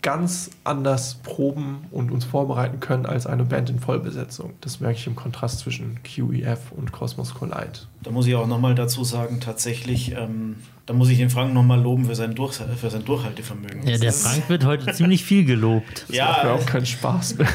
ganz 0.04 0.52
anders 0.66 1.16
proben 1.24 1.86
und 1.90 2.12
uns 2.12 2.26
vorbereiten 2.26 2.80
können 2.80 3.06
als 3.08 3.26
eine 3.26 3.46
Band 3.46 3.70
in 3.70 3.80
Vollbesetzung. 3.80 4.54
Das 4.62 4.80
merke 4.80 4.98
ich 4.98 5.08
im 5.08 5.16
Kontrast 5.16 5.60
zwischen 5.60 6.04
QEF 6.04 6.72
und 6.76 6.92
Cosmos 6.92 7.34
Collide. 7.34 7.88
Da 8.04 8.12
muss 8.12 8.28
ich 8.28 8.36
auch 8.36 8.46
nochmal 8.46 8.76
dazu 8.76 9.04
sagen, 9.06 9.40
tatsächlich, 9.40 10.12
ähm, 10.12 10.58
da 10.86 10.94
muss 10.94 11.08
ich 11.10 11.18
den 11.18 11.30
Frank 11.30 11.54
nochmal 11.54 11.82
loben 11.82 12.06
für 12.06 12.14
sein, 12.16 12.36
Durch 12.36 12.56
für 12.56 12.90
sein 12.90 13.06
Durchhaltevermögen. 13.06 13.88
Ja, 13.88 13.98
der 13.98 14.08
Das 14.08 14.18
ist- 14.18 14.28
Frank 14.28 14.50
wird 14.50 14.66
heute 14.66 14.92
ziemlich 14.92 15.24
viel 15.24 15.46
gelobt. 15.46 16.02
Macht 16.02 16.10
mir 16.10 16.16
Ja, 16.18 16.54
auch 16.54 16.66
keinen 16.66 16.86
Spaß 16.86 17.38
mehr. 17.38 17.48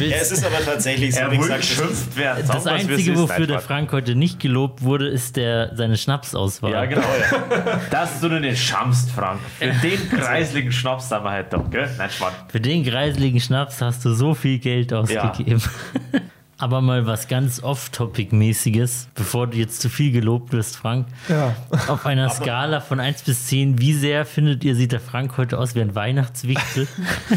ja, 0.00 0.16
es 0.16 0.32
ist 0.32 0.42
aber 0.44 0.64
tatsächlich 0.64 1.14
so, 1.14 1.20
Er 1.20 1.30
wie 1.32 1.36
gesagt, 1.36 1.64
es 1.64 1.70
ist- 1.70 1.78
geschimpft, 1.78 2.08
wer 2.14 2.34
Das 2.36 2.66
Einzige, 2.66 3.18
wofür 3.18 3.46
der 3.46 3.54
Spaß. 3.56 3.64
Frank 3.64 3.92
heute 3.92 4.14
nicht 4.14 4.40
gelobt 4.40 4.80
wurde, 4.82 5.08
ist 5.08 5.36
der, 5.36 5.76
seine 5.76 5.98
Schnapsauswahl. 5.98 6.72
Ja, 6.72 6.86
genau. 6.86 7.02
Ja. 7.02 7.80
Dass 7.90 8.20
du 8.20 8.28
nur 8.28 8.40
den 8.40 8.56
schamst, 8.56 9.10
Frank. 9.10 9.40
Für 9.58 9.66
den 9.86 10.08
kreisligen 10.08 10.72
Schnaps 10.72 11.10
haben 11.10 11.24
wir 11.26 11.30
halt 11.30 11.52
doch, 11.52 11.68
gell? 11.70 11.90
Nein, 11.98 12.08
Schmarrn. 12.10 12.32
Für 12.48 12.60
den 12.60 12.84
kreisligen 12.84 13.40
Schnaps 13.40 13.82
hast 13.82 14.02
du 14.06 14.14
so 14.14 14.32
viel 14.34 14.58
Geld 14.58 14.92
ausgegeben. 14.94 15.60
Aber 16.62 16.80
mal 16.80 17.08
was 17.08 17.26
ganz 17.26 17.60
off-topic-mäßiges, 17.60 19.08
bevor 19.16 19.48
du 19.48 19.56
jetzt 19.56 19.80
zu 19.80 19.88
viel 19.88 20.12
gelobt 20.12 20.52
wirst, 20.52 20.76
Frank. 20.76 21.08
Ja. 21.28 21.56
Auf 21.88 22.06
einer 22.06 22.28
Skala 22.30 22.78
von 22.78 23.00
1 23.00 23.22
bis 23.22 23.48
10, 23.48 23.80
wie 23.80 23.92
sehr 23.92 24.24
findet 24.24 24.62
ihr, 24.62 24.76
sieht 24.76 24.92
der 24.92 25.00
Frank 25.00 25.36
heute 25.38 25.58
aus 25.58 25.74
wie 25.74 25.80
ein 25.80 25.96
Weihnachtswichtel? 25.96 26.86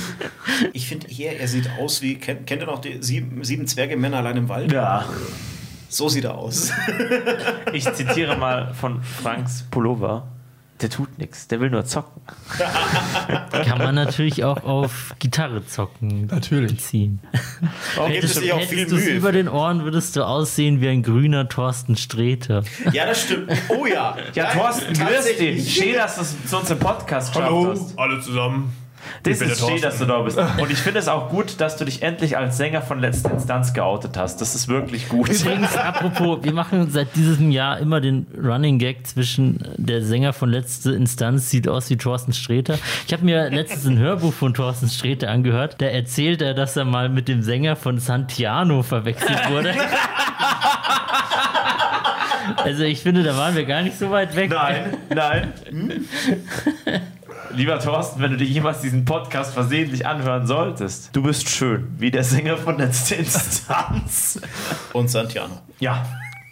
ich 0.73 0.88
finde 0.88 1.07
eher, 1.09 1.39
er 1.39 1.47
sieht 1.47 1.71
aus 1.82 2.03
wie, 2.03 2.19
kennt, 2.19 2.45
kennt 2.45 2.61
ihr 2.61 2.67
noch 2.67 2.82
die 2.82 3.01
sieben, 3.01 3.43
sieben 3.43 3.65
Zwerge 3.65 3.97
Männer 3.97 4.17
allein 4.17 4.38
im 4.38 4.47
Wald? 4.47 4.71
Ja. 4.71 5.05
So 5.89 6.07
sieht 6.07 6.26
er 6.26 6.38
aus. 6.38 6.71
Ich 7.73 7.91
zitiere 7.93 8.38
mal 8.38 8.76
von 8.76 9.01
Franks 9.01 9.65
Pullover. 9.71 10.34
Der 10.82 10.89
tut 10.89 11.17
nichts, 11.17 11.47
der 11.47 11.61
will 11.61 11.69
nur 11.69 11.86
zocken. 11.86 12.21
Kann 13.65 13.78
man 13.78 13.95
natürlich 13.95 14.43
auch 14.43 14.63
auf 14.65 15.15
Gitarre 15.19 15.65
zocken 15.65 16.26
Natürlich. 16.26 16.71
beziehen. 16.71 17.19
Da 17.95 18.09
gibt 18.09 18.26
es 18.26 18.38
auch 18.51 18.61
viel 18.61 18.86
Mühe. 18.88 19.13
über 19.15 19.32
den 19.32 19.47
Ohren, 19.47 19.86
würdest 19.86 20.17
du 20.17 20.23
aussehen 20.23 20.82
wie 20.82 20.89
ein 20.89 21.01
grüner 21.01 21.47
Thorsten 21.47 21.95
Sträter. 21.95 22.63
Ja, 22.91 23.05
das 23.05 23.21
stimmt. 23.23 23.51
Oh 23.69 23.86
ja. 23.86 24.17
Ja, 24.34 24.51
Thorsten, 24.51 24.93
grüß 24.93 25.38
dich. 25.38 25.73
Schön, 25.73 25.93
dass 25.93 26.15
du 26.15 26.21
es 26.21 26.45
zu 26.45 26.57
uns 26.57 26.69
im 26.69 26.80
Podcast 26.80 27.34
hast. 27.36 27.97
alle 27.97 28.19
zusammen. 28.19 28.73
Das 29.24 29.41
ist 29.41 29.60
schön, 29.60 29.82
dass 29.82 29.99
du 29.99 30.06
da 30.06 30.22
bist. 30.22 30.38
Und 30.38 30.72
ich 30.72 30.78
finde 30.78 30.99
es 30.99 31.08
auch 31.08 31.30
gut, 31.30 31.60
dass 31.60 31.78
du 31.78 31.86
dich 31.86 32.01
endlich 32.01 32.38
als 32.38 32.58
Sänger 32.58 32.82
von 32.82 32.99
Letzter 32.99 33.32
Instanz 33.32 33.74
geoutet 33.74 34.18
hast. 34.18 34.41
Das 34.41 34.56
ist 34.56 34.68
wirklich 34.68 35.10
gut. 35.10 35.30
Übrigens, 35.30 35.76
apropos, 35.78 36.39
wir 36.43 36.53
machen 36.53 36.89
seit 36.91 37.16
diesem 37.16 37.51
Jahr 37.51 37.80
immer 37.80 38.01
den 38.01 38.28
Running 38.41 38.80
Gag 38.80 39.08
zwischen 39.08 39.60
der 39.78 40.03
Sänger 40.03 40.34
von 40.34 40.49
Letzte 40.49 40.91
Instanz 40.91 41.49
sieht 41.49 41.68
aus 41.68 41.89
wie 41.89 41.97
Thorsten 41.97 42.34
Sträter. 42.34 42.78
Ich 43.08 43.14
habe 43.14 43.26
mir 43.26 43.49
letztens 43.49 43.86
ein 43.86 43.97
Hörbuch 43.97 44.34
von 44.34 44.53
Thorsten 44.53 44.89
Sträter 44.89 45.30
angehört. 45.30 45.76
Da 45.80 45.88
erzählt 45.88 46.41
er, 46.41 46.53
dass 46.53 46.76
er 46.76 46.86
mal 46.86 47.10
mit 47.10 47.28
dem 47.28 47.41
Sänger 47.41 47.76
von 47.76 47.99
Santiano 47.99 48.84
verwechselt 48.84 49.49
wurde. 49.49 49.74
Also 52.64 52.84
ich 52.84 53.01
finde, 53.01 53.24
da 53.24 53.36
waren 53.38 53.56
wir 53.56 53.66
gar 53.66 53.82
nicht 53.82 53.97
so 53.97 54.12
weit 54.12 54.36
weg. 54.36 54.49
Nein, 54.51 54.97
nein. 55.10 55.53
Lieber 57.56 57.80
Thorsten, 57.80 58.22
wenn 58.22 58.32
du 58.32 58.38
dir 58.38 58.47
jemals 58.47 58.82
diesen 58.82 59.06
Podcast 59.06 59.53
versehentlich 59.53 60.06
anhören 60.06 60.45
solltest, 60.45 61.16
du 61.16 61.24
bist 61.24 61.49
schön, 61.49 61.88
wie 61.97 62.12
der 62.12 62.26
Sänger 62.26 62.58
von 62.58 62.78
Letzter 62.78 63.16
Instanz. 63.16 64.41
Und 64.93 65.10
Santiano. 65.10 65.62
Ja. 65.80 66.06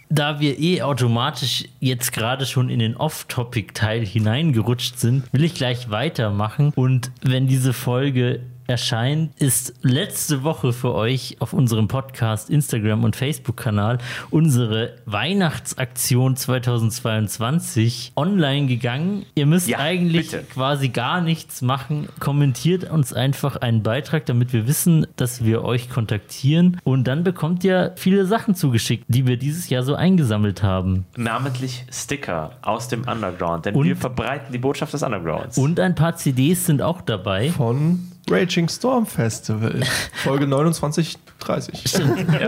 Da 0.08 0.40
wir 0.40 0.58
eh 0.58 0.80
automatisch 0.80 1.64
jetzt 1.78 2.12
gerade 2.12 2.46
schon 2.46 2.70
in 2.70 2.78
den 2.78 2.96
Off-Topic-Teil 2.96 4.06
hineingerutscht 4.06 4.98
sind, 4.98 5.24
will 5.32 5.44
ich 5.44 5.54
gleich 5.54 5.90
weitermachen. 5.90 6.72
Und 6.74 7.10
wenn 7.22 7.48
diese 7.48 7.74
Folge 7.74 8.40
erscheint, 8.66 9.32
ist 9.40 9.74
letzte 9.82 10.42
Woche 10.42 10.72
für 10.72 10.94
euch 10.94 11.36
auf 11.40 11.52
unserem 11.52 11.88
Podcast, 11.88 12.50
Instagram 12.50 13.04
und 13.04 13.16
Facebook-Kanal 13.16 13.98
unsere 14.30 14.94
Weihnachtsaktion 15.06 16.36
2022 16.36 18.12
online 18.16 18.66
gegangen. 18.66 19.26
Ihr 19.34 19.46
müsst 19.46 19.68
Ja, 19.68 19.78
eigentlich 19.78 20.30
bitte. 20.30 20.44
quasi 20.44 20.88
gar 20.88 21.20
nichts 21.20 21.62
machen. 21.62 22.08
Kommentiert 22.20 22.90
uns 22.90 23.12
einfach 23.12 23.56
einen 23.56 23.82
Beitrag, 23.82 24.26
damit 24.26 24.52
wir 24.52 24.66
wissen, 24.66 25.06
dass 25.16 25.44
wir 25.44 25.64
euch 25.64 25.90
kontaktieren. 25.90 26.80
Und 26.84 27.04
dann 27.04 27.24
bekommt 27.24 27.64
ihr 27.64 27.92
viele 27.96 28.26
Sachen 28.26 28.54
zugeschickt, 28.54 29.04
die 29.08 29.26
wir 29.26 29.36
dieses 29.36 29.68
Jahr 29.68 29.82
so 29.82 29.94
eingesammelt 29.94 30.62
haben. 30.62 31.06
Namentlich 31.16 31.84
Sticker 31.92 32.52
aus 32.62 32.88
dem 32.88 33.02
Underground, 33.06 33.66
denn 33.66 33.74
Und- 33.74 33.84
wir 33.86 33.96
verbreiten 33.96 34.52
die 34.52 34.58
Botschaft 34.58 34.92
des 34.92 35.02
Undergrounds. 35.02 35.58
Und 35.58 35.78
ein 35.80 35.94
paar 35.94 36.16
CDs 36.16 36.66
sind 36.66 36.82
auch 36.82 37.00
dabei. 37.00 37.50
Von 37.50 38.08
Raging 38.30 38.68
Storm 38.68 39.06
Festival. 39.06 39.82
Folge 40.14 40.46
29, 40.46 41.16
30. 41.40 41.94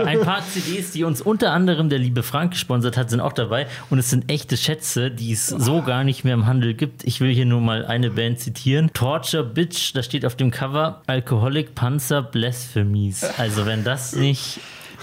Ein 0.05 0.21
paar 0.21 0.41
CDs, 0.43 0.91
die 0.91 1.03
uns 1.03 1.21
unter 1.21 1.51
anderem 1.51 1.89
der 1.89 1.99
liebe 1.99 2.23
Frank 2.23 2.51
gesponsert 2.51 2.97
hat, 2.97 3.09
sind 3.09 3.19
auch 3.19 3.33
dabei. 3.33 3.67
Und 3.89 3.99
es 3.99 4.09
sind 4.09 4.31
echte 4.31 4.57
Schätze, 4.57 5.11
die 5.11 5.31
es 5.33 5.47
so 5.47 5.81
gar 5.81 6.03
nicht 6.03 6.23
mehr 6.23 6.33
im 6.33 6.45
Handel 6.47 6.73
gibt. 6.73 7.03
Ich 7.03 7.21
will 7.21 7.33
hier 7.33 7.45
nur 7.45 7.61
mal 7.61 7.85
eine 7.85 8.09
Band 8.09 8.39
zitieren. 8.39 8.89
Torture 8.93 9.43
Bitch, 9.43 9.93
da 9.93 10.01
steht 10.01 10.25
auf 10.25 10.35
dem 10.35 10.51
Cover 10.51 11.01
Alcoholic 11.07 11.75
Panzer 11.75 12.23
Blasphemies. 12.23 13.23
Also 13.37 13.65
wenn 13.65 13.83
das 13.83 14.15
nicht 14.15 14.59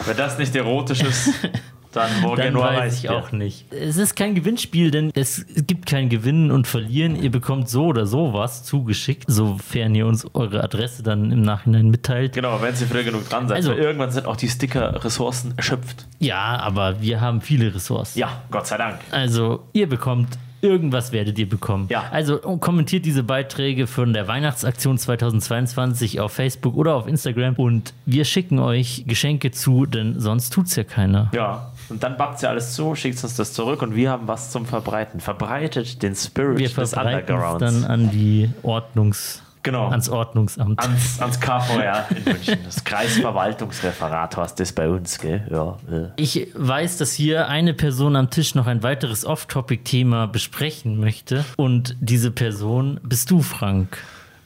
Wenn 0.06 0.16
das 0.16 0.38
nicht 0.38 0.56
erotisch 0.56 1.02
ist, 1.02 1.30
dann 1.94 2.20
morgen 2.20 2.36
Dann 2.42 2.52
nur 2.52 2.62
weiß 2.64 2.98
ich 2.98 3.08
auch 3.10 3.32
nicht. 3.32 3.66
Es 3.72 3.96
ist 3.96 4.14
kein 4.16 4.34
Gewinnspiel, 4.34 4.90
denn 4.90 5.10
es 5.14 5.46
gibt 5.66 5.86
kein 5.86 6.08
Gewinnen 6.08 6.50
und 6.50 6.66
Verlieren. 6.66 7.16
Ihr 7.16 7.30
bekommt 7.30 7.68
so 7.68 7.86
oder 7.86 8.06
so 8.06 8.32
was 8.32 8.64
zugeschickt, 8.64 9.24
sofern 9.26 9.94
ihr 9.94 10.06
uns 10.06 10.26
eure 10.34 10.62
Adresse 10.62 11.02
dann 11.02 11.30
im 11.30 11.42
Nachhinein 11.42 11.90
mitteilt. 11.90 12.32
Genau, 12.34 12.60
wenn 12.60 12.74
sie 12.74 12.86
früh 12.86 13.04
genug 13.04 13.28
dran 13.28 13.48
seid. 13.48 13.56
Also- 13.58 13.70
weil 13.70 13.78
irgendwann 13.78 14.10
sind 14.10 14.26
auch 14.26 14.36
die 14.36 14.48
Sticker-Ressourcen 14.48 15.54
erschöpft. 15.56 16.06
Ja, 16.18 16.58
aber 16.58 17.00
wir 17.00 17.20
haben 17.20 17.40
viele 17.40 17.74
Ressourcen. 17.74 18.18
Ja, 18.18 18.42
Gott 18.50 18.66
sei 18.66 18.76
Dank. 18.76 18.98
Also, 19.10 19.64
ihr 19.72 19.88
bekommt 19.88 20.38
Irgendwas 20.64 21.12
werdet 21.12 21.38
ihr 21.38 21.46
bekommen. 21.46 21.88
Ja. 21.90 22.04
Also 22.10 22.38
kommentiert 22.38 23.04
diese 23.04 23.22
Beiträge 23.22 23.86
von 23.86 24.14
der 24.14 24.28
Weihnachtsaktion 24.28 24.96
2022 24.96 26.20
auf 26.20 26.32
Facebook 26.32 26.74
oder 26.76 26.94
auf 26.94 27.06
Instagram 27.06 27.54
und 27.56 27.92
wir 28.06 28.24
schicken 28.24 28.58
euch 28.58 29.04
Geschenke 29.06 29.50
zu, 29.50 29.84
denn 29.84 30.20
sonst 30.20 30.54
tut's 30.54 30.74
ja 30.76 30.84
keiner. 30.84 31.30
Ja. 31.34 31.70
Und 31.88 32.02
dann 32.02 32.16
backt 32.16 32.38
sie 32.40 32.48
alles 32.48 32.74
zu, 32.74 32.94
schickt 32.94 33.22
uns 33.22 33.36
das 33.36 33.52
zurück 33.52 33.82
und 33.82 33.94
wir 33.94 34.10
haben 34.10 34.26
was 34.26 34.50
zum 34.50 34.66
Verbreiten. 34.66 35.20
Verbreitet 35.20 36.02
den 36.02 36.14
Spirit 36.14 36.58
Wir 36.58 36.68
des 36.68 36.94
Undergrounds. 36.94 37.58
dann 37.60 37.84
an 37.84 38.10
die 38.10 38.50
Ordnungs... 38.62 39.40
Genau. 39.62 39.88
ans 39.88 40.10
Ordnungsamt. 40.10 40.78
ans, 40.78 41.18
ans 41.22 41.40
KVR 41.40 42.04
in 42.14 42.24
München. 42.24 42.58
Das 42.66 42.84
Kreisverwaltungsreferat 42.84 44.36
heißt 44.36 44.60
das 44.60 44.72
bei 44.72 44.88
uns, 44.90 45.18
gell? 45.18 45.46
Ja. 45.50 45.78
Ich 46.16 46.48
weiß, 46.54 46.98
dass 46.98 47.12
hier 47.14 47.48
eine 47.48 47.72
Person 47.72 48.14
am 48.16 48.28
Tisch 48.28 48.54
noch 48.54 48.66
ein 48.66 48.82
weiteres 48.82 49.24
Off-Topic-Thema 49.24 50.26
besprechen 50.26 51.00
möchte. 51.00 51.46
Und 51.56 51.96
diese 52.00 52.30
Person 52.30 53.00
bist 53.02 53.30
du, 53.30 53.40
Frank. 53.40 53.96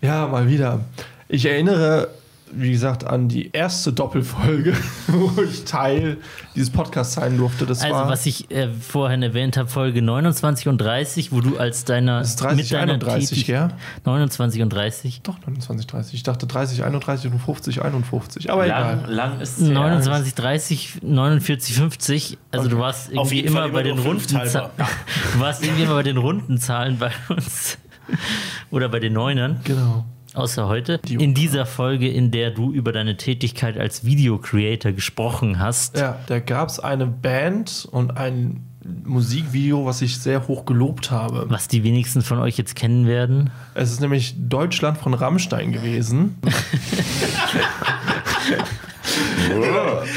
Ja, 0.00 0.28
mal 0.28 0.48
wieder. 0.48 0.80
Ich 1.28 1.44
erinnere, 1.46 2.08
wie 2.52 2.70
gesagt, 2.72 3.04
an 3.04 3.28
die 3.28 3.50
erste 3.52 3.92
Doppelfolge, 3.92 4.74
wo 5.08 5.42
ich 5.42 5.64
Teil 5.64 6.16
dieses 6.54 6.70
Podcasts 6.70 7.14
sein 7.14 7.36
durfte. 7.36 7.66
Das 7.66 7.82
Also, 7.82 7.94
war 7.94 8.08
was 8.08 8.26
ich 8.26 8.50
äh, 8.50 8.68
vorhin 8.72 9.22
erwähnt 9.22 9.56
habe, 9.56 9.68
Folge 9.68 10.02
29 10.02 10.68
und 10.68 10.78
30, 10.78 11.32
wo 11.32 11.40
du 11.40 11.58
als 11.58 11.84
deiner. 11.84 12.20
Das 12.20 12.30
ist 12.30 12.36
30, 12.42 12.76
31, 12.76 13.28
Tätig- 13.30 13.48
ja? 13.48 13.68
29 14.04 14.62
und 14.62 14.70
30. 14.72 15.20
doch 15.22 15.38
29, 15.46 15.86
30. 15.86 16.14
Ich 16.14 16.22
dachte 16.22 16.46
30, 16.46 16.84
31 16.84 17.32
und 17.32 17.38
50, 17.38 17.82
51. 17.82 18.50
Aber 18.50 18.66
Lang, 18.66 19.00
egal. 19.00 19.12
lang 19.14 19.40
ist 19.40 19.58
es 19.58 19.64
her. 19.68 19.74
29, 19.74 20.34
30, 20.34 20.98
49, 21.02 21.76
50. 21.76 22.38
Also, 22.50 22.68
du 22.68 22.78
warst 22.78 23.16
Auf 23.16 23.32
irgendwie 23.32 23.48
Fall 23.48 23.66
immer 23.68 23.72
bei 23.74 23.80
immer 23.82 23.94
den 23.96 23.98
runden 23.98 24.26
Zahlen. 24.48 24.70
Du 25.34 25.40
warst 25.40 25.62
irgendwie 25.64 25.82
immer 25.82 25.94
bei 25.94 26.02
den 26.02 26.16
runden 26.16 26.58
Zahlen 26.58 26.98
bei 26.98 27.10
uns. 27.28 27.78
Oder 28.70 28.88
bei 28.88 28.98
den 29.00 29.12
Neunern. 29.12 29.60
Genau. 29.64 30.04
Außer 30.38 30.68
heute. 30.68 31.00
In 31.08 31.34
dieser 31.34 31.66
Folge, 31.66 32.08
in 32.08 32.30
der 32.30 32.52
du 32.52 32.72
über 32.72 32.92
deine 32.92 33.16
Tätigkeit 33.16 33.76
als 33.76 34.04
Video-Creator 34.04 34.92
gesprochen 34.92 35.58
hast. 35.58 35.98
Ja, 35.98 36.20
da 36.28 36.38
gab 36.38 36.68
es 36.68 36.78
eine 36.78 37.06
Band 37.06 37.88
und 37.90 38.16
ein 38.16 38.64
Musikvideo, 39.04 39.84
was 39.84 40.00
ich 40.00 40.16
sehr 40.18 40.46
hoch 40.46 40.64
gelobt 40.64 41.10
habe. 41.10 41.46
Was 41.48 41.66
die 41.66 41.82
wenigsten 41.82 42.22
von 42.22 42.38
euch 42.38 42.56
jetzt 42.56 42.76
kennen 42.76 43.08
werden. 43.08 43.50
Es 43.74 43.90
ist 43.90 44.00
nämlich 44.00 44.36
Deutschland 44.38 44.98
von 44.98 45.12
Rammstein 45.12 45.72
gewesen. 45.72 46.36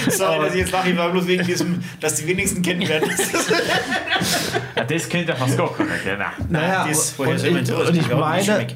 Sorry, 0.10 0.46
dass 0.46 0.54
ich 0.54 0.60
jetzt 0.60 0.72
lache, 0.72 0.92
ich 0.92 0.98
war 0.98 1.10
bloß 1.12 1.26
wegen 1.26 1.46
diesem, 1.46 1.84
dass 2.00 2.16
die 2.16 2.28
wenigsten 2.28 2.62
kennen 2.62 2.88
werden. 2.88 3.10
Ja, 4.76 4.84
das 4.84 5.10
kennt 5.10 5.28
ja 5.30 5.36
fast 5.36 5.58
gar 5.58 5.74
keiner, 5.74 5.98
gell? 6.04 6.18
Na. 6.20 6.32
Naja, 6.48 6.86
das- 6.88 7.14
und, 7.18 7.40
sowas 7.66 7.90
und 7.90 7.98
ich 7.98 8.08
meine? 8.08 8.68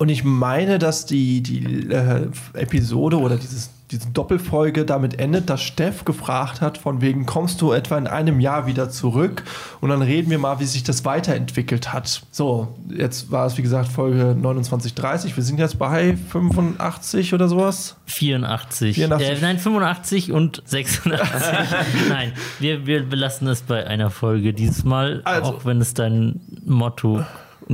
Und 0.00 0.08
ich 0.08 0.24
meine, 0.24 0.78
dass 0.78 1.04
die, 1.04 1.42
die 1.42 1.90
äh, 1.90 2.26
Episode 2.54 3.18
oder 3.18 3.36
dieses, 3.36 3.68
diese 3.90 4.08
Doppelfolge 4.08 4.86
damit 4.86 5.18
endet, 5.18 5.50
dass 5.50 5.60
Steff 5.60 6.06
gefragt 6.06 6.62
hat, 6.62 6.78
von 6.78 7.02
wegen, 7.02 7.26
kommst 7.26 7.60
du 7.60 7.72
etwa 7.72 7.98
in 7.98 8.06
einem 8.06 8.40
Jahr 8.40 8.66
wieder 8.66 8.88
zurück? 8.88 9.42
Und 9.82 9.90
dann 9.90 10.00
reden 10.00 10.30
wir 10.30 10.38
mal, 10.38 10.58
wie 10.58 10.64
sich 10.64 10.84
das 10.84 11.04
weiterentwickelt 11.04 11.92
hat. 11.92 12.22
So, 12.30 12.74
jetzt 12.88 13.30
war 13.30 13.44
es, 13.44 13.58
wie 13.58 13.62
gesagt, 13.62 13.88
Folge 13.88 14.34
29, 14.40 14.94
30. 14.94 15.36
Wir 15.36 15.44
sind 15.44 15.58
jetzt 15.58 15.78
bei 15.78 16.16
85 16.16 17.34
oder 17.34 17.46
sowas. 17.46 17.96
84. 18.06 18.94
84. 18.94 19.28
Äh, 19.28 19.42
nein, 19.42 19.58
85 19.58 20.32
und 20.32 20.62
86. 20.64 21.20
nein, 22.08 22.32
wir, 22.58 22.86
wir 22.86 23.06
belassen 23.06 23.48
es 23.48 23.60
bei 23.60 23.86
einer 23.86 24.08
Folge 24.08 24.54
dieses 24.54 24.82
Mal, 24.82 25.20
Also. 25.24 25.50
auch 25.50 25.66
wenn 25.66 25.78
es 25.82 25.92
dein 25.92 26.40
Motto 26.64 27.22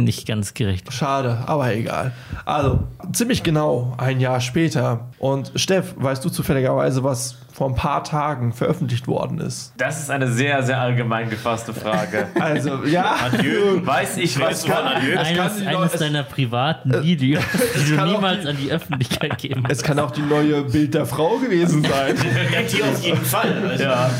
nicht 0.04 0.26
ganz 0.26 0.54
gerecht. 0.54 0.92
Schade, 0.92 1.38
aber 1.46 1.72
egal. 1.74 2.12
Also, 2.44 2.80
ziemlich 3.12 3.42
genau 3.42 3.94
ein 3.98 4.20
Jahr 4.20 4.40
später. 4.40 5.08
Und 5.18 5.52
Steff, 5.56 5.94
weißt 5.96 6.24
du 6.24 6.28
zufälligerweise, 6.30 7.02
was 7.04 7.36
vor 7.52 7.68
ein 7.70 7.74
paar 7.74 8.04
Tagen 8.04 8.52
veröffentlicht 8.52 9.08
worden 9.08 9.38
ist? 9.38 9.72
Das 9.78 9.98
ist 10.00 10.10
eine 10.10 10.30
sehr, 10.30 10.62
sehr 10.62 10.78
allgemein 10.78 11.30
gefasste 11.30 11.72
Frage. 11.72 12.26
Also, 12.38 12.84
ja. 12.84 13.16
Adieu. 13.24 13.80
Weiß 13.84 14.18
ich, 14.18 14.38
was 14.38 14.64
von 14.66 14.74
Adieu? 14.74 15.18
Eines, 15.18 15.36
kann 15.64 15.66
eines 15.66 15.92
deiner 15.92 16.22
privaten 16.22 17.02
Videos, 17.02 17.42
die 17.80 17.90
du 17.90 17.96
kann 17.96 18.08
auch 18.08 18.12
niemals 18.12 18.42
die- 18.42 18.48
an 18.48 18.56
die 18.58 18.70
Öffentlichkeit 18.70 19.38
geben 19.38 19.64
Es 19.68 19.82
kann 19.82 19.98
auch 19.98 20.10
die 20.10 20.20
neue 20.22 20.64
Bild 20.64 20.92
der 20.94 21.06
Frau 21.06 21.38
gewesen 21.38 21.82
sein. 21.90 22.14
Ja, 22.52 22.60
die 22.62 22.82
auf 22.82 23.02
jeden 23.02 23.24
Fall. 23.24 23.52
Also, 23.70 23.84
Ja. 23.84 24.10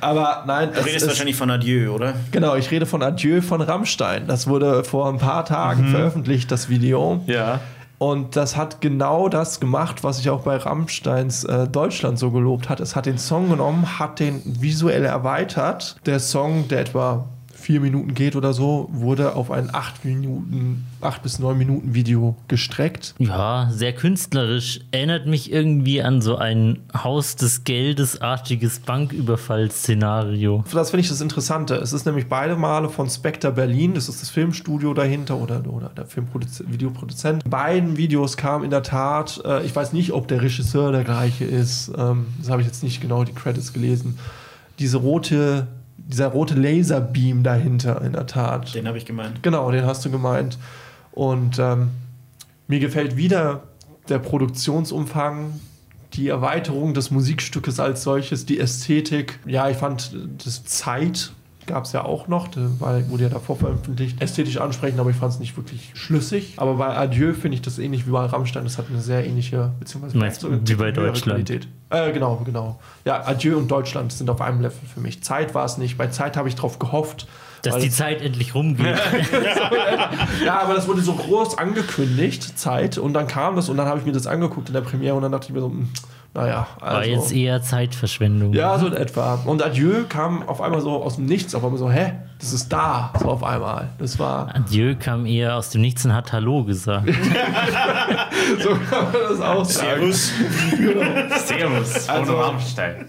Aber 0.00 0.44
nein, 0.46 0.70
Du 0.72 0.80
es 0.80 0.86
redest 0.86 1.02
ist, 1.02 1.08
wahrscheinlich 1.08 1.36
von 1.36 1.50
Adieu, 1.50 1.92
oder? 1.92 2.14
genau, 2.30 2.54
ich 2.56 2.70
rede 2.70 2.86
von 2.86 3.02
Adieu 3.02 3.40
von 3.42 3.60
Rammstein. 3.60 4.26
Das 4.26 4.46
wurde 4.46 4.84
vor 4.84 5.08
ein 5.08 5.18
paar 5.18 5.44
Tagen 5.44 5.88
veröffentlicht, 5.88 6.50
das 6.50 6.68
Video. 6.68 7.22
Ja. 7.26 7.60
Und 7.98 8.34
das 8.34 8.56
hat 8.56 8.80
genau 8.80 9.28
das 9.28 9.60
gemacht, 9.60 10.02
was 10.02 10.18
ich 10.18 10.28
auch 10.28 10.40
bei 10.42 10.56
Rammsteins 10.56 11.44
äh, 11.44 11.68
Deutschland 11.68 12.18
so 12.18 12.32
gelobt 12.32 12.68
hat. 12.68 12.80
Es 12.80 12.96
hat 12.96 13.06
den 13.06 13.16
Song 13.16 13.48
genommen, 13.50 13.98
hat 14.00 14.18
den 14.18 14.42
visuell 14.44 15.04
erweitert. 15.04 15.96
Der 16.04 16.18
Song, 16.18 16.66
der 16.66 16.80
etwa 16.80 17.28
vier 17.62 17.80
Minuten 17.80 18.14
geht 18.14 18.36
oder 18.36 18.52
so, 18.52 18.88
wurde 18.92 19.36
auf 19.36 19.50
ein 19.50 19.74
acht 19.74 20.04
Minuten, 20.04 20.84
acht 21.00 21.22
bis 21.22 21.38
neun 21.38 21.56
Minuten 21.56 21.94
Video 21.94 22.36
gestreckt. 22.48 23.14
Ja, 23.18 23.70
sehr 23.72 23.92
künstlerisch. 23.92 24.80
Erinnert 24.90 25.26
mich 25.26 25.52
irgendwie 25.52 26.02
an 26.02 26.20
so 26.20 26.36
ein 26.36 26.80
Haus 26.92 27.36
des 27.36 27.64
Geldes-artiges 27.64 28.80
Banküberfallszenario. 28.80 30.64
Das 30.72 30.90
finde 30.90 31.02
ich 31.02 31.08
das 31.08 31.20
Interessante. 31.20 31.76
Es 31.76 31.92
ist 31.92 32.04
nämlich 32.04 32.28
beide 32.28 32.56
Male 32.56 32.88
von 32.88 33.08
Spectre 33.08 33.52
Berlin, 33.52 33.94
das 33.94 34.08
ist 34.08 34.20
das 34.22 34.30
Filmstudio 34.30 34.92
dahinter 34.94 35.36
oder, 35.36 35.62
oder 35.66 35.90
der 35.90 36.06
Filmproduzent, 36.06 36.72
Videoproduzent. 36.72 37.48
Beiden 37.48 37.96
Videos 37.96 38.36
kamen 38.36 38.64
in 38.64 38.70
der 38.70 38.82
Tat, 38.82 39.40
äh, 39.44 39.64
ich 39.64 39.74
weiß 39.74 39.92
nicht, 39.92 40.12
ob 40.12 40.28
der 40.28 40.42
Regisseur 40.42 40.92
der 40.92 41.04
gleiche 41.04 41.44
ist, 41.44 41.92
ähm, 41.96 42.26
das 42.40 42.50
habe 42.50 42.62
ich 42.62 42.66
jetzt 42.66 42.82
nicht 42.82 43.00
genau 43.00 43.24
die 43.24 43.32
Credits 43.32 43.72
gelesen. 43.72 44.18
Diese 44.78 44.96
rote, 44.96 45.68
dieser 46.06 46.28
rote 46.28 46.54
Laserbeam 46.54 47.42
dahinter 47.42 48.02
in 48.02 48.12
der 48.12 48.26
Tat. 48.26 48.74
Den 48.74 48.86
habe 48.86 48.98
ich 48.98 49.06
gemeint. 49.06 49.42
Genau, 49.42 49.70
den 49.70 49.84
hast 49.84 50.04
du 50.04 50.10
gemeint. 50.10 50.58
Und 51.12 51.58
ähm, 51.58 51.90
mir 52.66 52.80
gefällt 52.80 53.16
wieder 53.16 53.62
der 54.08 54.18
Produktionsumfang, 54.18 55.60
die 56.14 56.28
Erweiterung 56.28 56.94
des 56.94 57.10
Musikstückes 57.10 57.80
als 57.80 58.02
solches, 58.02 58.46
die 58.46 58.58
Ästhetik. 58.58 59.38
Ja, 59.46 59.68
ich 59.68 59.76
fand 59.76 60.12
äh, 60.12 60.28
das 60.44 60.64
Zeit 60.64 61.32
gab 61.66 61.84
es 61.84 61.92
ja 61.92 62.04
auch 62.04 62.28
noch, 62.28 62.48
weil 62.78 63.08
wurde 63.08 63.24
ja 63.24 63.28
davor 63.28 63.56
veröffentlicht, 63.56 64.20
ästhetisch 64.20 64.58
ansprechend, 64.58 65.00
aber 65.00 65.10
ich 65.10 65.16
fand 65.16 65.32
es 65.32 65.38
nicht 65.38 65.56
wirklich 65.56 65.90
schlüssig. 65.94 66.54
Aber 66.56 66.74
bei 66.74 66.96
Adieu 66.96 67.32
finde 67.34 67.56
ich 67.56 67.62
das 67.62 67.78
ähnlich 67.78 68.06
wie 68.06 68.10
bei 68.10 68.24
Rammstein, 68.24 68.64
das 68.64 68.78
hat 68.78 68.86
eine 68.90 69.00
sehr 69.00 69.26
ähnliche, 69.26 69.72
beziehungsweise 69.78 70.18
meinst, 70.18 70.40
sogar 70.40 70.60
wie 70.66 70.74
bei 70.74 70.90
Deutschland? 70.90 71.46
Qualität. 71.46 71.68
Äh, 71.90 72.12
genau, 72.12 72.40
genau. 72.44 72.80
Ja, 73.04 73.26
Adieu 73.26 73.58
und 73.58 73.70
Deutschland 73.70 74.12
sind 74.12 74.30
auf 74.30 74.40
einem 74.40 74.60
Level 74.60 74.78
für 74.92 75.00
mich. 75.00 75.22
Zeit 75.22 75.54
war 75.54 75.64
es 75.64 75.76
nicht. 75.76 75.98
Bei 75.98 76.06
Zeit 76.06 76.36
habe 76.36 76.48
ich 76.48 76.54
drauf 76.54 76.78
gehofft. 76.78 77.26
Dass 77.62 77.78
die 77.78 77.90
Zeit 77.90 78.20
endlich 78.22 78.56
rumgeht. 78.56 78.86
ja, 80.44 80.60
aber 80.60 80.74
das 80.74 80.88
wurde 80.88 81.00
so 81.00 81.12
groß 81.12 81.58
angekündigt, 81.58 82.58
Zeit, 82.58 82.98
und 82.98 83.12
dann 83.12 83.28
kam 83.28 83.54
das 83.54 83.68
und 83.68 83.76
dann 83.76 83.86
habe 83.86 84.00
ich 84.00 84.06
mir 84.06 84.10
das 84.10 84.26
angeguckt 84.26 84.68
in 84.68 84.74
der 84.74 84.80
Premiere 84.80 85.14
und 85.14 85.22
dann 85.22 85.30
dachte 85.30 85.46
ich 85.46 85.54
mir 85.54 85.60
so, 85.60 85.68
hm, 85.68 85.88
naja, 86.34 86.66
War 86.80 86.88
also. 86.88 87.10
jetzt 87.10 87.32
eher 87.32 87.62
Zeitverschwendung. 87.62 88.52
ja, 88.54 88.78
so 88.78 88.86
in 88.86 88.94
etwa. 88.94 89.38
Und 89.44 89.62
Adieu 89.62 90.04
kam 90.08 90.48
auf 90.48 90.60
einmal 90.62 90.80
so 90.80 91.02
aus 91.02 91.16
dem 91.16 91.26
Nichts, 91.26 91.54
auf 91.54 91.62
einmal 91.62 91.78
so, 91.78 91.90
hä, 91.90 92.12
das 92.38 92.52
ist 92.52 92.72
da, 92.72 93.12
so 93.20 93.28
auf 93.30 93.44
einmal. 93.44 93.90
Das 93.98 94.18
war, 94.18 94.54
Adieu 94.54 94.94
kam 94.98 95.26
eher 95.26 95.56
aus 95.56 95.70
dem 95.70 95.82
Nichts 95.82 96.04
und 96.04 96.14
hat 96.14 96.32
Hallo 96.32 96.64
gesagt. 96.64 97.06
so 98.62 98.70
kann 98.70 99.04
man 99.04 99.12
das 99.28 99.40
auch 99.40 99.64
sagen. 99.64 100.12
Servus. 100.12 100.32
Servus. 101.46 102.08
Also- 102.08 102.32
Ohne 102.34 102.42
Rammstein. 102.42 103.06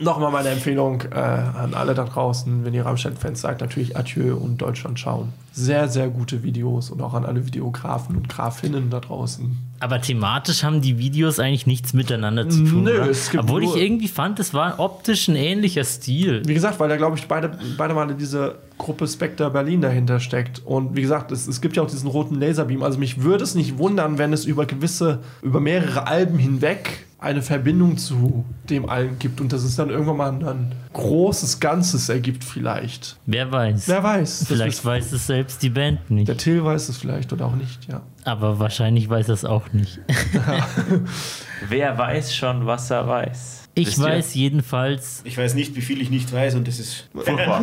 Nochmal 0.00 0.30
meine 0.30 0.50
Empfehlung 0.50 1.02
äh, 1.10 1.16
an 1.18 1.74
alle 1.74 1.92
da 1.92 2.04
draußen, 2.04 2.64
wenn 2.64 2.72
ihr 2.72 2.86
Rammstein-Fans 2.86 3.40
seid, 3.40 3.60
natürlich 3.60 3.96
Adieu 3.96 4.36
und 4.36 4.58
Deutschland 4.58 5.00
schauen. 5.00 5.32
Sehr, 5.50 5.88
sehr 5.88 6.08
gute 6.08 6.44
Videos 6.44 6.90
und 6.90 7.02
auch 7.02 7.14
an 7.14 7.24
alle 7.26 7.44
Videografen 7.44 8.14
und 8.14 8.28
Grafinnen 8.28 8.90
da 8.90 9.00
draußen. 9.00 9.58
Aber 9.80 10.00
thematisch 10.00 10.64
haben 10.64 10.80
die 10.80 10.98
Videos 10.98 11.38
eigentlich 11.38 11.66
nichts 11.66 11.92
miteinander 11.92 12.48
zu 12.48 12.64
tun. 12.64 12.82
Nö, 12.84 13.00
es 13.08 13.30
gibt 13.30 13.44
Obwohl 13.44 13.62
ich 13.62 13.76
irgendwie 13.76 14.08
fand, 14.08 14.40
es 14.40 14.52
war 14.52 14.80
optisch 14.80 15.28
ein 15.28 15.36
ähnlicher 15.36 15.84
Stil. 15.84 16.42
Wie 16.44 16.54
gesagt, 16.54 16.80
weil 16.80 16.88
da, 16.88 16.96
glaube 16.96 17.16
ich, 17.16 17.26
beide, 17.28 17.56
beide 17.76 17.94
Male 17.94 18.14
diese 18.14 18.56
Gruppe 18.76 19.06
Spectre 19.06 19.50
Berlin 19.50 19.80
dahinter 19.80 20.20
steckt. 20.20 20.62
Und 20.64 20.96
wie 20.96 21.02
gesagt, 21.02 21.30
es, 21.32 21.46
es 21.46 21.60
gibt 21.60 21.76
ja 21.76 21.82
auch 21.82 21.90
diesen 21.90 22.08
roten 22.08 22.40
Laserbeam. 22.40 22.82
Also 22.82 22.98
mich 22.98 23.22
würde 23.22 23.44
es 23.44 23.54
nicht 23.54 23.78
wundern, 23.78 24.18
wenn 24.18 24.32
es 24.32 24.44
über 24.44 24.66
gewisse, 24.66 25.20
über 25.42 25.60
mehrere 25.60 26.06
Alben 26.06 26.38
hinweg 26.38 27.06
eine 27.20 27.42
Verbindung 27.42 27.98
zu 27.98 28.44
dem 28.70 28.88
allen 28.88 29.18
gibt 29.18 29.40
und 29.40 29.52
dass 29.52 29.64
es 29.64 29.74
dann 29.74 29.90
irgendwann 29.90 30.16
mal 30.16 30.50
ein 30.50 30.72
großes 30.92 31.58
Ganzes 31.58 32.08
ergibt 32.08 32.44
vielleicht. 32.44 33.16
Wer 33.26 33.50
weiß. 33.50 33.88
Wer 33.88 34.02
weiß. 34.04 34.38
Das 34.40 34.48
Vielleicht 34.48 34.84
weiß 34.84 35.12
es 35.12 35.26
selbst 35.26 35.62
die 35.62 35.70
Band 35.70 36.10
nicht. 36.10 36.28
Der 36.28 36.36
Till 36.36 36.64
weiß 36.64 36.88
es 36.88 36.98
vielleicht 36.98 37.32
oder 37.32 37.46
auch 37.46 37.56
nicht, 37.56 37.88
ja. 37.88 38.02
Aber 38.24 38.60
wahrscheinlich 38.60 39.08
weiß 39.08 39.28
er 39.28 39.34
es 39.34 39.44
auch 39.44 39.72
nicht. 39.72 39.98
Wer 41.68 41.98
weiß 41.98 42.34
schon, 42.34 42.66
was 42.66 42.90
er 42.90 43.08
weiß? 43.08 43.68
Ich 43.74 43.88
Wisst 43.88 43.98
ihr? 43.98 44.04
weiß 44.04 44.34
jedenfalls, 44.34 45.22
Ich 45.24 45.38
weiß 45.38 45.54
nicht, 45.54 45.76
wie 45.76 45.80
viel 45.80 46.00
ich 46.00 46.10
nicht 46.10 46.32
weiß 46.32 46.54
und 46.54 46.68
das 46.68 46.78
ist. 46.78 47.08
Furchtbar. 47.12 47.62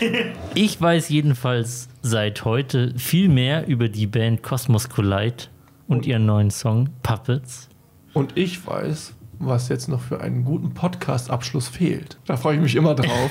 ich 0.54 0.80
weiß 0.80 1.08
jedenfalls 1.08 1.88
seit 2.02 2.44
heute 2.44 2.92
viel 2.96 3.28
mehr 3.28 3.66
über 3.66 3.88
die 3.88 4.06
Band 4.06 4.42
Cosmos 4.42 4.88
Collide 4.88 5.44
und 5.88 6.06
ihren 6.06 6.26
neuen 6.26 6.50
Song 6.50 6.88
Puppets. 7.02 7.68
Und 8.12 8.36
ich 8.36 8.66
weiß, 8.66 9.14
was 9.38 9.68
jetzt 9.68 9.88
noch 9.88 10.00
für 10.00 10.20
einen 10.20 10.44
guten 10.44 10.72
Podcast-Abschluss 10.72 11.68
fehlt. 11.68 12.16
Da 12.26 12.36
freue 12.36 12.56
ich 12.56 12.60
mich 12.62 12.76
immer 12.76 12.94
drauf. 12.94 13.30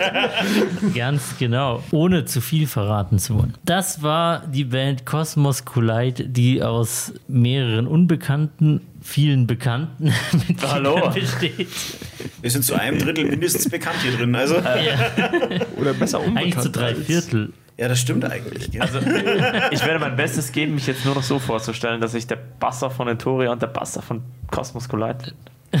Ganz 0.94 1.36
genau, 1.38 1.82
ohne 1.90 2.24
zu 2.24 2.40
viel 2.40 2.66
verraten 2.66 3.18
zu 3.18 3.34
wollen. 3.34 3.54
Das 3.64 4.02
war 4.02 4.46
die 4.46 4.64
Band 4.64 5.04
Cosmos 5.04 5.64
Collide, 5.64 6.24
die 6.28 6.62
aus 6.62 7.12
mehreren 7.28 7.86
Unbekannten, 7.86 8.80
vielen 9.02 9.46
Bekannten 9.46 10.12
Hallo. 10.62 11.10
besteht. 11.10 11.68
Wir 12.40 12.50
sind 12.50 12.64
zu 12.64 12.74
einem 12.74 12.98
Drittel 12.98 13.26
mindestens 13.26 13.68
bekannt 13.68 13.96
hier 14.02 14.12
drin. 14.12 14.34
Also, 14.34 14.56
oder 15.76 15.92
besser 15.94 16.20
unbekannt. 16.20 16.38
Eigentlich 16.38 16.58
zu 16.60 16.70
drei 16.70 16.94
Viertel. 16.94 17.52
Ja, 17.80 17.88
das 17.88 17.98
stimmt 17.98 18.26
eigentlich. 18.30 18.70
Gell? 18.70 18.82
Also, 18.82 18.98
ich 19.70 19.84
werde 19.86 19.98
mein 19.98 20.14
Bestes 20.14 20.52
geben, 20.52 20.74
mich 20.74 20.86
jetzt 20.86 21.06
nur 21.06 21.14
noch 21.14 21.22
so 21.22 21.38
vorzustellen, 21.38 21.98
dass 21.98 22.12
ich 22.12 22.26
der 22.26 22.36
Basser 22.36 22.90
von 22.90 23.08
Entoria 23.08 23.50
und 23.50 23.62
der 23.62 23.68
Basser 23.68 24.02
von 24.02 24.22
Cosmos 24.50 24.88
Collide 24.88 25.34
bin. 25.72 25.80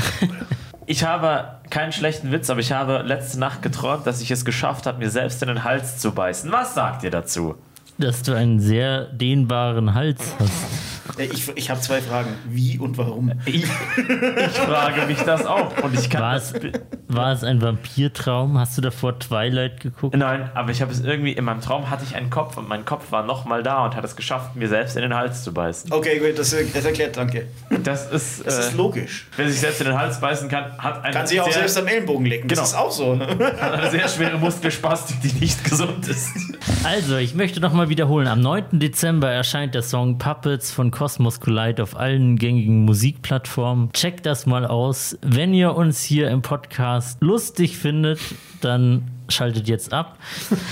Ich 0.86 1.04
habe 1.04 1.60
keinen 1.70 1.92
schlechten 1.92 2.32
Witz, 2.32 2.50
aber 2.50 2.58
ich 2.58 2.72
habe 2.72 3.02
letzte 3.02 3.38
Nacht 3.38 3.62
geträumt, 3.62 4.08
dass 4.08 4.20
ich 4.20 4.32
es 4.32 4.44
geschafft 4.44 4.86
habe, 4.86 4.98
mir 4.98 5.08
selbst 5.08 5.40
in 5.40 5.46
den 5.46 5.62
Hals 5.62 5.98
zu 5.98 6.10
beißen. 6.10 6.50
Was 6.50 6.74
sagt 6.74 7.04
ihr 7.04 7.12
dazu? 7.12 7.54
Dass 8.00 8.22
du 8.22 8.34
einen 8.34 8.60
sehr 8.60 9.04
dehnbaren 9.06 9.94
Hals 9.94 10.20
hast. 10.38 11.18
Äh, 11.18 11.26
Ich, 11.32 11.48
ich 11.56 11.70
habe 11.70 11.80
zwei 11.80 12.00
Fragen. 12.00 12.30
Wie 12.48 12.78
und 12.78 12.96
warum? 12.96 13.32
Ich, 13.44 13.56
ich 13.64 13.66
frage 13.66 15.06
mich 15.06 15.18
das 15.18 15.44
auch. 15.44 15.76
Und 15.82 15.92
ich 15.98 16.08
kann 16.08 16.22
War 16.22 16.34
das 16.34 16.52
es, 16.52 16.62
war 17.08 17.32
es 17.32 17.42
ein 17.44 17.60
Vampirtraum? 17.60 18.56
Hast 18.58 18.78
du 18.78 18.80
davor 18.82 19.18
Twilight 19.18 19.80
geguckt? 19.80 20.16
Nein, 20.16 20.48
aber 20.54 20.70
ich 20.70 20.80
habe 20.80 20.92
es 20.92 21.00
irgendwie, 21.00 21.32
in 21.32 21.44
meinem 21.44 21.60
Traum 21.60 21.90
hatte 21.90 22.04
ich 22.08 22.14
einen 22.14 22.30
Kopf 22.30 22.56
und 22.56 22.68
mein 22.68 22.84
Kopf 22.84 23.10
war 23.10 23.24
nochmal 23.24 23.62
da 23.64 23.84
und 23.84 23.96
hat 23.96 24.04
es 24.04 24.14
geschafft, 24.16 24.54
mir 24.56 24.68
selbst 24.68 24.94
in 24.96 25.02
den 25.02 25.14
Hals 25.14 25.42
zu 25.42 25.52
beißen. 25.52 25.92
Okay, 25.92 26.20
gut, 26.20 26.38
das, 26.38 26.54
das 26.72 26.84
erklärt, 26.84 27.16
danke. 27.16 27.46
Das 27.82 28.10
ist, 28.10 28.46
Das 28.46 28.58
ist 28.58 28.74
äh, 28.74 28.76
logisch. 28.76 29.26
wer 29.36 29.50
sich 29.50 29.58
selbst 29.60 29.80
in 29.80 29.88
den 29.88 29.98
Hals 29.98 30.20
beißen 30.20 30.48
kann, 30.48 30.78
hat 30.78 31.02
eine, 31.04 31.12
Kann 31.12 31.26
sich 31.26 31.40
auch 31.40 31.44
sehr, 31.46 31.54
selbst 31.54 31.76
am 31.76 31.88
Ellenbogen 31.88 32.24
lecken. 32.26 32.48
Das 32.48 32.58
Genau. 32.58 32.68
ist 32.68 32.74
auch 32.76 32.90
so. 32.92 33.18
hat 33.18 33.72
eine 33.72 33.90
sehr 33.90 34.08
schwere 34.08 34.38
Muskelspastik, 34.38 35.20
die 35.22 35.32
nicht 35.40 35.64
gesund 35.64 36.06
ist. 36.08 36.28
Also, 36.84 37.16
ich 37.16 37.34
möchte 37.34 37.60
nochmal 37.60 37.88
wiederholen. 37.90 38.26
Am 38.26 38.40
9. 38.40 38.80
Dezember 38.80 39.30
erscheint 39.30 39.74
der 39.74 39.82
Song 39.82 40.16
Puppets 40.16 40.72
von 40.72 40.90
Cosmos 40.90 41.40
Collide 41.40 41.82
auf 41.82 41.96
allen 41.96 42.36
gängigen 42.36 42.86
Musikplattformen. 42.86 43.92
Checkt 43.92 44.24
das 44.24 44.46
mal 44.46 44.64
aus. 44.64 45.18
Wenn 45.20 45.52
ihr 45.52 45.76
uns 45.76 46.02
hier 46.02 46.30
im 46.30 46.40
Podcast 46.40 47.18
lustig 47.20 47.76
findet, 47.76 48.18
dann 48.62 49.10
schaltet 49.28 49.68
jetzt 49.68 49.92
ab. 49.92 50.16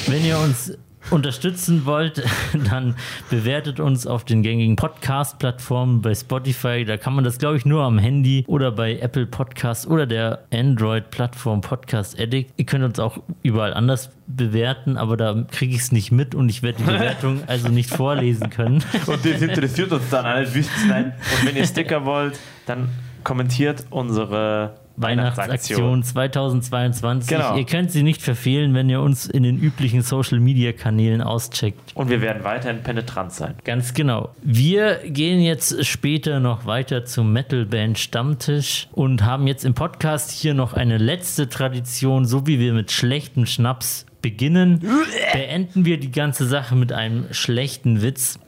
Wenn 0.06 0.24
ihr 0.24 0.38
uns 0.38 0.72
unterstützen 1.10 1.86
wollt, 1.86 2.22
dann 2.70 2.94
bewertet 3.30 3.80
uns 3.80 4.06
auf 4.06 4.24
den 4.24 4.42
gängigen 4.42 4.76
Podcast-Plattformen 4.76 6.02
bei 6.02 6.14
Spotify. 6.14 6.84
Da 6.84 6.96
kann 6.96 7.14
man 7.14 7.24
das, 7.24 7.38
glaube 7.38 7.56
ich, 7.56 7.64
nur 7.64 7.82
am 7.82 7.98
Handy 7.98 8.44
oder 8.46 8.72
bei 8.72 8.98
Apple 8.98 9.26
Podcasts 9.26 9.86
oder 9.86 10.06
der 10.06 10.44
Android-Plattform 10.52 11.60
Podcast 11.60 12.20
Addict. 12.20 12.52
Ihr 12.56 12.66
könnt 12.66 12.84
uns 12.84 12.98
auch 12.98 13.18
überall 13.42 13.74
anders 13.74 14.10
bewerten, 14.26 14.96
aber 14.96 15.16
da 15.16 15.44
kriege 15.50 15.74
ich 15.74 15.80
es 15.80 15.92
nicht 15.92 16.12
mit 16.12 16.34
und 16.34 16.48
ich 16.48 16.62
werde 16.62 16.78
die 16.78 16.84
Bewertung 16.84 17.42
also 17.46 17.68
nicht 17.68 17.90
vorlesen 17.90 18.50
können. 18.50 18.84
Und 19.06 19.24
das 19.24 19.42
interessiert 19.42 19.92
uns 19.92 20.10
dann 20.10 20.26
alle 20.26 20.48
Nein. 20.88 21.12
Und 21.40 21.48
wenn 21.48 21.56
ihr 21.56 21.66
Sticker 21.66 22.04
wollt, 22.04 22.38
dann 22.66 22.88
kommentiert 23.24 23.86
unsere 23.90 24.74
Weihnachtsaktion 25.00 26.02
2022. 26.02 27.28
Genau. 27.28 27.56
Ihr 27.56 27.64
könnt 27.64 27.90
sie 27.90 28.02
nicht 28.02 28.20
verfehlen, 28.22 28.74
wenn 28.74 28.88
ihr 28.88 29.00
uns 29.00 29.26
in 29.26 29.42
den 29.42 29.58
üblichen 29.58 30.02
Social-Media-Kanälen 30.02 31.22
auscheckt. 31.22 31.92
Und 31.94 32.10
wir 32.10 32.20
werden 32.20 32.44
weiterhin 32.44 32.82
penetrant 32.82 33.32
sein. 33.32 33.54
Ganz 33.64 33.94
genau. 33.94 34.34
Wir 34.42 34.96
gehen 35.04 35.40
jetzt 35.40 35.84
später 35.86 36.40
noch 36.40 36.66
weiter 36.66 37.04
zum 37.04 37.32
Metal-Band 37.32 37.98
Stammtisch 37.98 38.88
und 38.92 39.24
haben 39.24 39.46
jetzt 39.46 39.64
im 39.64 39.74
Podcast 39.74 40.30
hier 40.30 40.54
noch 40.54 40.72
eine 40.72 40.98
letzte 40.98 41.48
Tradition, 41.48 42.24
so 42.24 42.46
wie 42.46 42.58
wir 42.58 42.72
mit 42.72 42.90
schlechtem 42.90 43.46
Schnaps 43.46 44.06
beginnen, 44.22 44.84
beenden 45.32 45.84
wir 45.84 45.98
die 45.98 46.10
ganze 46.10 46.46
Sache 46.46 46.74
mit 46.74 46.92
einem 46.92 47.32
schlechten 47.32 48.02
Witz. 48.02 48.38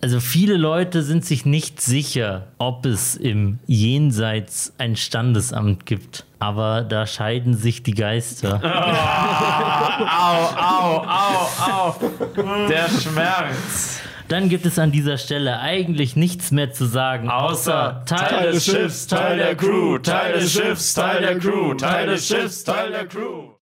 Also 0.00 0.20
viele 0.20 0.56
Leute 0.56 1.02
sind 1.02 1.24
sich 1.24 1.44
nicht 1.44 1.80
sicher, 1.80 2.48
ob 2.58 2.86
es 2.86 3.16
im 3.16 3.58
Jenseits 3.66 4.72
ein 4.78 4.96
Standesamt 4.96 5.86
gibt. 5.86 6.24
Aber 6.38 6.82
da 6.82 7.06
scheiden 7.06 7.56
sich 7.56 7.82
die 7.82 7.94
Geister. 7.94 8.60
Au, 10.06 10.44
au, 10.58 11.06
au, 11.06 11.48
au. 11.72 12.68
Der 12.68 12.88
Schmerz. 12.88 14.00
Dann 14.28 14.48
gibt 14.48 14.66
es 14.66 14.78
an 14.78 14.90
dieser 14.90 15.18
Stelle 15.18 15.60
eigentlich 15.60 16.16
nichts 16.16 16.50
mehr 16.50 16.72
zu 16.72 16.84
sagen, 16.84 17.30
außer 17.30 18.02
Teil 18.06 18.52
des 18.52 18.64
Schiffs, 18.64 19.06
Teil 19.06 19.36
der 19.36 19.54
Crew, 19.54 19.98
Teil 19.98 20.32
des 20.34 20.52
Schiffs, 20.52 20.94
Teil 20.94 21.20
der 21.20 21.38
Crew, 21.38 21.74
Teil 21.74 22.06
des 22.08 22.26
Schiffs, 22.26 22.64
Teil 22.64 22.90
der 22.90 23.06
Crew. 23.06 23.55